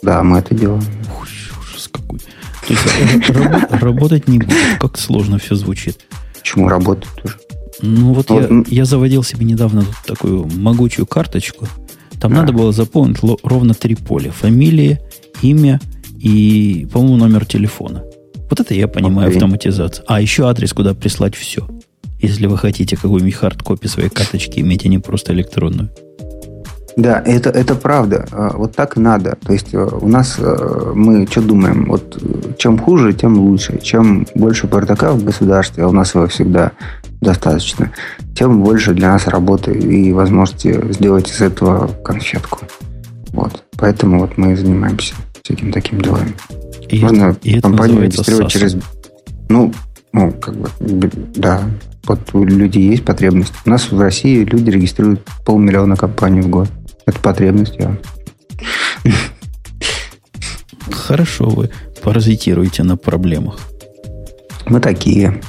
Да, 0.00 0.22
мы 0.22 0.38
это 0.38 0.54
делаем. 0.54 0.82
Ух, 1.14 1.26
ужас 1.60 1.90
какой. 1.92 2.20
То 2.20 2.72
есть 2.72 3.28
рабо- 3.28 3.78
работать 3.78 4.28
не 4.28 4.38
будет. 4.38 4.54
Как 4.80 4.96
сложно 4.96 5.38
все 5.38 5.56
звучит. 5.56 6.00
Почему 6.38 6.70
работает 6.70 7.12
тоже? 7.22 7.36
Ну 7.82 8.14
вот 8.14 8.30
Вот, 8.30 8.50
я, 8.50 8.64
я 8.66 8.84
заводил 8.86 9.22
себе 9.24 9.44
недавно 9.44 9.84
такую 10.06 10.46
могучую 10.46 11.06
карточку. 11.06 11.68
Там 12.18 12.32
А. 12.32 12.36
надо 12.36 12.54
было 12.54 12.72
заполнить 12.72 13.18
ровно 13.42 13.74
три 13.74 13.94
поля. 13.94 14.30
Фамилия, 14.30 15.00
имя 15.42 15.80
и, 16.18 16.86
по-моему, 16.92 17.16
номер 17.16 17.44
телефона. 17.46 18.02
Вот 18.50 18.60
это 18.60 18.74
я 18.74 18.88
понимаю 18.88 19.28
Окей. 19.28 19.38
автоматизация. 19.38 20.04
А 20.08 20.20
еще 20.20 20.48
адрес, 20.48 20.72
куда 20.72 20.92
прислать 20.94 21.34
все. 21.34 21.66
Если 22.18 22.46
вы 22.46 22.58
хотите 22.58 22.96
какую-нибудь 22.96 23.34
хардкопи 23.34 23.86
своей 23.86 24.10
карточки 24.10 24.60
иметь, 24.60 24.84
а 24.84 24.88
не 24.88 24.98
просто 24.98 25.32
электронную. 25.32 25.90
Да, 26.96 27.22
это, 27.24 27.50
это 27.50 27.74
правда. 27.76 28.26
А, 28.32 28.56
Вот 28.56 28.74
так 28.74 28.96
и 28.96 29.00
надо. 29.00 29.36
То 29.46 29.52
есть 29.52 29.72
э, 29.72 29.78
у 29.78 30.08
нас 30.08 30.36
э, 30.38 30.92
мы 30.94 31.26
что 31.30 31.40
думаем? 31.40 31.86
Вот 31.86 32.20
э, 32.20 32.52
чем 32.58 32.78
хуже, 32.78 33.12
тем 33.12 33.38
лучше. 33.38 33.78
Чем 33.80 34.26
больше 34.34 34.66
бардака 34.66 35.12
в 35.12 35.24
государстве, 35.24 35.84
а 35.84 35.88
у 35.88 35.92
нас 35.92 36.14
его 36.14 36.26
всегда 36.26 36.72
достаточно, 37.20 37.92
тем 38.34 38.62
больше 38.62 38.92
для 38.92 39.12
нас 39.12 39.26
работы 39.28 39.72
и 39.72 40.12
возможности 40.12 40.92
сделать 40.92 41.30
из 41.30 41.40
этого 41.40 41.86
конфетку. 42.04 42.60
Вот. 43.28 43.62
Поэтому 43.78 44.20
вот 44.20 44.36
мы 44.36 44.52
и 44.52 44.56
занимаемся 44.56 45.14
всяким 45.42 45.72
таким 45.72 46.00
делами. 46.00 46.34
И, 46.88 47.00
Можно 47.00 47.36
и 47.42 47.52
это 47.52 47.62
компанию 47.62 48.02
регистрировать 48.02 48.50
через... 48.52 48.76
Ну, 49.48 49.72
ну, 50.12 50.32
как 50.32 50.56
бы, 50.56 51.10
да. 51.36 51.62
Вот 52.04 52.20
у 52.32 52.44
людей 52.44 52.90
есть 52.90 53.04
потребность. 53.04 53.52
У 53.64 53.70
нас 53.70 53.90
в 53.92 54.00
России 54.00 54.44
люди 54.44 54.70
регистрируют 54.70 55.20
полмиллиона 55.44 55.96
компаний 55.96 56.40
в 56.40 56.48
год. 56.48 56.68
Это 57.06 57.18
потребность, 57.20 57.76
я. 57.78 57.96
Хорошо 60.90 61.48
вы 61.48 61.70
паразитируете 62.02 62.82
на 62.82 62.96
проблемах. 62.96 63.58
Мы 64.66 64.80
такие. 64.80 65.40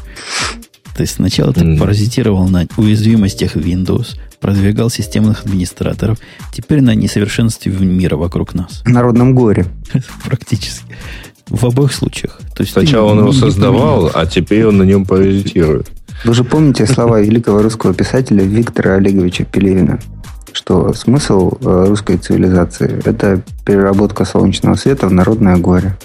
То 0.96 1.02
есть 1.02 1.16
сначала 1.16 1.54
ты 1.54 1.64
Мгм. 1.64 1.80
паразитировал 1.80 2.48
на 2.48 2.68
уязвимостях 2.78 3.56
Windows, 3.56 4.18
продвигал 4.42 4.90
системных 4.90 5.46
администраторов, 5.46 6.18
теперь 6.52 6.82
на 6.82 6.96
несовершенстве 6.96 7.72
мира 7.72 8.18
вокруг 8.18 8.54
нас. 8.54 8.82
В 8.84 8.90
народном 8.90 9.36
горе. 9.36 9.66
Практически. 10.26 10.84
В 11.48 11.66
обоих 11.66 11.94
случаях. 11.94 12.40
То 12.56 12.64
есть 12.64 12.74
Сначала 12.74 13.12
он 13.12 13.20
его 13.20 13.32
создавал, 13.32 14.12
а 14.14 14.26
теперь 14.26 14.66
он 14.66 14.78
на 14.78 14.84
нем 14.84 15.06
паразитирует. 15.06 15.92
Вы 16.26 16.34
же 16.34 16.44
помните 16.44 16.86
слова 16.86 17.20
великого 17.20 17.62
русского 17.62 17.94
писателя 17.94 18.44
Виктора 18.44 18.96
Олеговича 18.96 19.44
Пелевина, 19.44 20.00
что 20.54 20.94
смысл 20.94 21.54
э, 21.62 21.86
русской 21.88 22.18
цивилизации– 22.18 23.02
это 23.06 23.42
переработка 23.66 24.24
солнечного 24.26 24.76
света 24.76 25.08
в 25.08 25.14
народное 25.14 25.58
горе. 25.58 25.98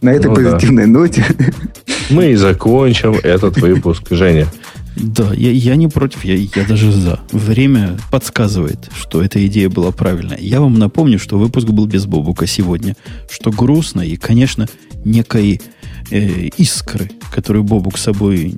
На 0.00 0.10
этой 0.10 0.26
Ну 0.26 0.36
да. 0.36 0.52
позитивной 0.52 0.86
ноте 0.86 1.24
Мы 2.10 2.32
и 2.32 2.34
закончим 2.34 3.14
этот 3.22 3.58
выпуск. 3.58 4.02
Женя, 4.10 4.46
Да, 4.96 5.32
я, 5.34 5.50
я 5.50 5.76
не 5.76 5.88
против, 5.88 6.24
я, 6.24 6.34
я 6.34 6.64
даже 6.66 6.90
за. 6.90 7.20
Время 7.30 7.98
подсказывает, 8.10 8.90
что 8.96 9.22
эта 9.22 9.44
идея 9.46 9.68
была 9.68 9.92
правильная. 9.92 10.38
Я 10.38 10.60
вам 10.60 10.78
напомню, 10.78 11.18
что 11.18 11.38
выпуск 11.38 11.68
был 11.68 11.86
без 11.86 12.06
Бобука 12.06 12.46
сегодня, 12.46 12.96
что 13.30 13.50
грустно 13.50 14.00
и, 14.00 14.16
конечно, 14.16 14.66
некой 15.04 15.60
э, 16.10 16.48
искры, 16.56 17.10
которую 17.30 17.62
Бобук 17.64 17.98
с 17.98 18.02
собой, 18.02 18.54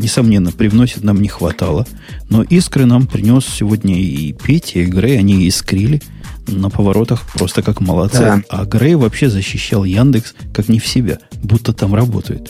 несомненно, 0.00 0.52
привносит, 0.52 1.04
нам 1.04 1.20
не 1.20 1.28
хватало. 1.28 1.86
Но 2.30 2.42
искры 2.42 2.86
нам 2.86 3.06
принес 3.06 3.44
сегодня 3.44 4.00
и 4.00 4.32
Петя, 4.32 4.80
и 4.80 4.86
Грей, 4.86 5.18
они 5.18 5.46
искрили 5.48 6.00
на 6.46 6.70
поворотах 6.70 7.26
просто 7.34 7.62
как 7.62 7.80
молодцы. 7.80 8.20
Да. 8.20 8.42
А 8.48 8.64
Грей 8.64 8.94
вообще 8.94 9.28
защищал 9.28 9.84
Яндекс 9.84 10.34
как 10.54 10.68
не 10.68 10.78
в 10.78 10.86
себя, 10.86 11.18
будто 11.42 11.74
там 11.74 11.94
работает. 11.94 12.48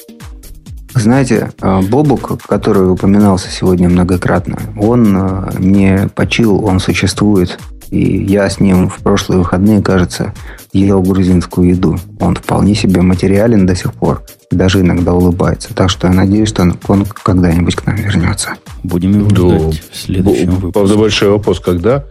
Знаете, 1.01 1.51
э, 1.61 1.81
Бобук, 1.83 2.43
который 2.47 2.91
упоминался 2.91 3.51
сегодня 3.51 3.89
многократно, 3.89 4.59
он 4.77 5.17
э, 5.17 5.51
не 5.59 6.09
почил, 6.15 6.65
он 6.65 6.81
существует. 6.81 7.59
И 7.91 8.25
я 8.27 8.51
с 8.51 8.61
ним 8.61 8.91
в 8.91 8.99
прошлые 8.99 9.39
выходные, 9.39 9.81
кажется, 9.81 10.35
ел 10.73 11.01
грузинскую 11.01 11.71
еду. 11.71 11.99
Он 12.21 12.37
вполне 12.37 12.75
себе 12.75 13.01
материален 13.01 13.65
до 13.67 13.75
сих 13.75 13.95
пор. 13.95 14.23
И 14.51 14.57
даже 14.57 14.81
иногда 14.81 15.15
улыбается. 15.15 15.75
Так 15.75 15.89
что 15.89 16.09
я 16.09 16.13
надеюсь, 16.13 16.51
что 16.51 16.71
он 16.87 17.07
когда-нибудь 17.07 17.77
к 17.77 17.87
нам 17.87 17.97
вернется. 17.97 18.55
Будем 18.83 19.13
его 19.19 19.31
Да. 19.31 19.59
ждать 19.59 19.83
в 19.91 19.97
следующем 19.97 20.51
выпуске. 20.51 20.73
правда, 20.73 20.97
большой 20.97 21.31
вопрос, 21.31 21.61
когда? 21.61 22.05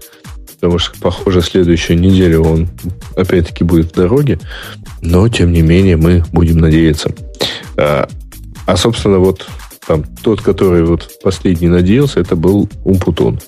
потому 0.59 0.79
что, 0.79 0.99
похоже, 0.99 1.43
следующую 1.43 1.99
неделю 1.99 2.41
он 2.41 2.67
опять-таки 3.15 3.63
будет 3.63 3.91
в 3.91 3.95
дороге. 3.95 4.39
Но, 5.01 5.27
тем 5.29 5.51
не 5.51 5.61
менее, 5.61 5.97
мы 5.97 6.23
будем 6.31 6.57
надеяться. 6.57 7.11
А, 8.67 8.75
собственно, 8.75 9.19
вот 9.19 9.47
там 9.87 10.03
тот, 10.21 10.41
который 10.41 10.83
вот 10.83 11.09
последний 11.23 11.69
надеялся, 11.69 12.19
это 12.19 12.35
был 12.35 12.69
Умпутун. 12.83 13.39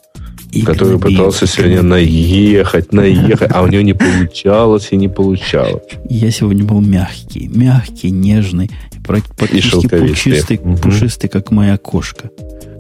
И 0.52 0.64
который 0.64 0.98
пытался 0.98 1.46
сегодня 1.46 1.84
наехать, 1.84 2.92
наехать, 2.92 3.52
а 3.54 3.62
у 3.62 3.68
него 3.68 3.84
не 3.84 3.94
получалось 3.94 4.88
и 4.92 4.96
не 4.96 5.08
получалось. 5.08 5.84
Я 6.10 6.32
сегодня 6.32 6.64
был 6.64 6.82
мягкий, 6.82 7.48
мягкий, 7.54 8.10
нежный, 8.10 8.72
практически 9.06 9.88
пушистый, 9.88 10.58
пушистый, 10.58 11.30
как 11.30 11.52
моя 11.52 11.78
кошка 11.78 12.32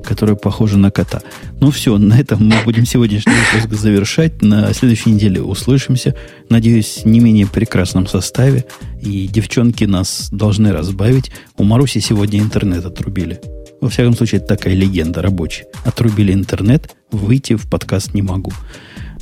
которая 0.03 0.35
похожа 0.35 0.77
на 0.77 0.91
кота. 0.91 1.21
Ну 1.59 1.71
все, 1.71 1.97
на 1.97 2.19
этом 2.19 2.47
мы 2.47 2.55
будем 2.63 2.85
сегодняшний 2.85 3.33
выпуск 3.53 3.81
завершать. 3.81 4.41
На 4.41 4.73
следующей 4.73 5.11
неделе 5.11 5.41
услышимся. 5.41 6.15
Надеюсь, 6.49 7.01
не 7.05 7.19
менее 7.19 7.47
прекрасном 7.47 8.07
составе. 8.07 8.65
И 9.01 9.27
девчонки 9.27 9.83
нас 9.85 10.29
должны 10.31 10.71
разбавить. 10.71 11.31
У 11.57 11.63
Маруси 11.63 11.99
сегодня 11.99 12.39
интернет 12.39 12.85
отрубили. 12.85 13.39
Во 13.81 13.89
всяком 13.89 14.13
случае, 14.15 14.39
это 14.39 14.55
такая 14.55 14.73
легенда 14.73 15.21
рабочая. 15.21 15.65
Отрубили 15.85 16.33
интернет, 16.33 16.95
выйти 17.11 17.55
в 17.55 17.69
подкаст 17.69 18.13
не 18.13 18.21
могу. 18.21 18.51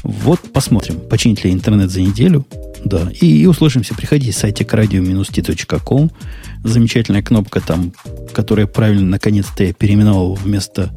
Вот 0.04 0.40
посмотрим, 0.54 1.00
починит 1.00 1.44
ли 1.44 1.52
интернет 1.52 1.92
за 1.92 2.02
неделю. 2.02 2.46
Да, 2.88 3.12
и, 3.12 3.42
и 3.42 3.46
услышимся. 3.46 3.94
Приходи 3.96 4.32
в 4.32 4.36
сайте 4.36 4.64
radio-t.com. 4.64 6.10
Замечательная 6.64 7.22
кнопка 7.22 7.60
там, 7.60 7.92
которая 8.34 8.66
правильно 8.66 9.06
наконец-то 9.06 9.66
я 9.66 9.74
переименовал 9.74 10.36
вместо 10.36 10.94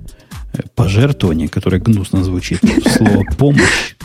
э, 0.52 0.60
пожертвования, 0.76 1.48
которое 1.48 1.80
гнусно 1.80 2.22
звучит, 2.22 2.60
слово 2.96 3.24
«помощь». 3.36 3.96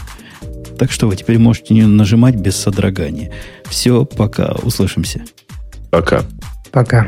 Так 0.79 0.91
что 0.91 1.07
вы 1.07 1.15
теперь 1.15 1.37
можете 1.37 1.75
не 1.75 1.85
нажимать 1.85 2.35
без 2.35 2.55
содрогания. 2.55 3.31
Все, 3.65 4.03
пока. 4.03 4.53
Услышимся. 4.63 5.23
Пока. 5.91 6.23
Пока. 6.71 7.07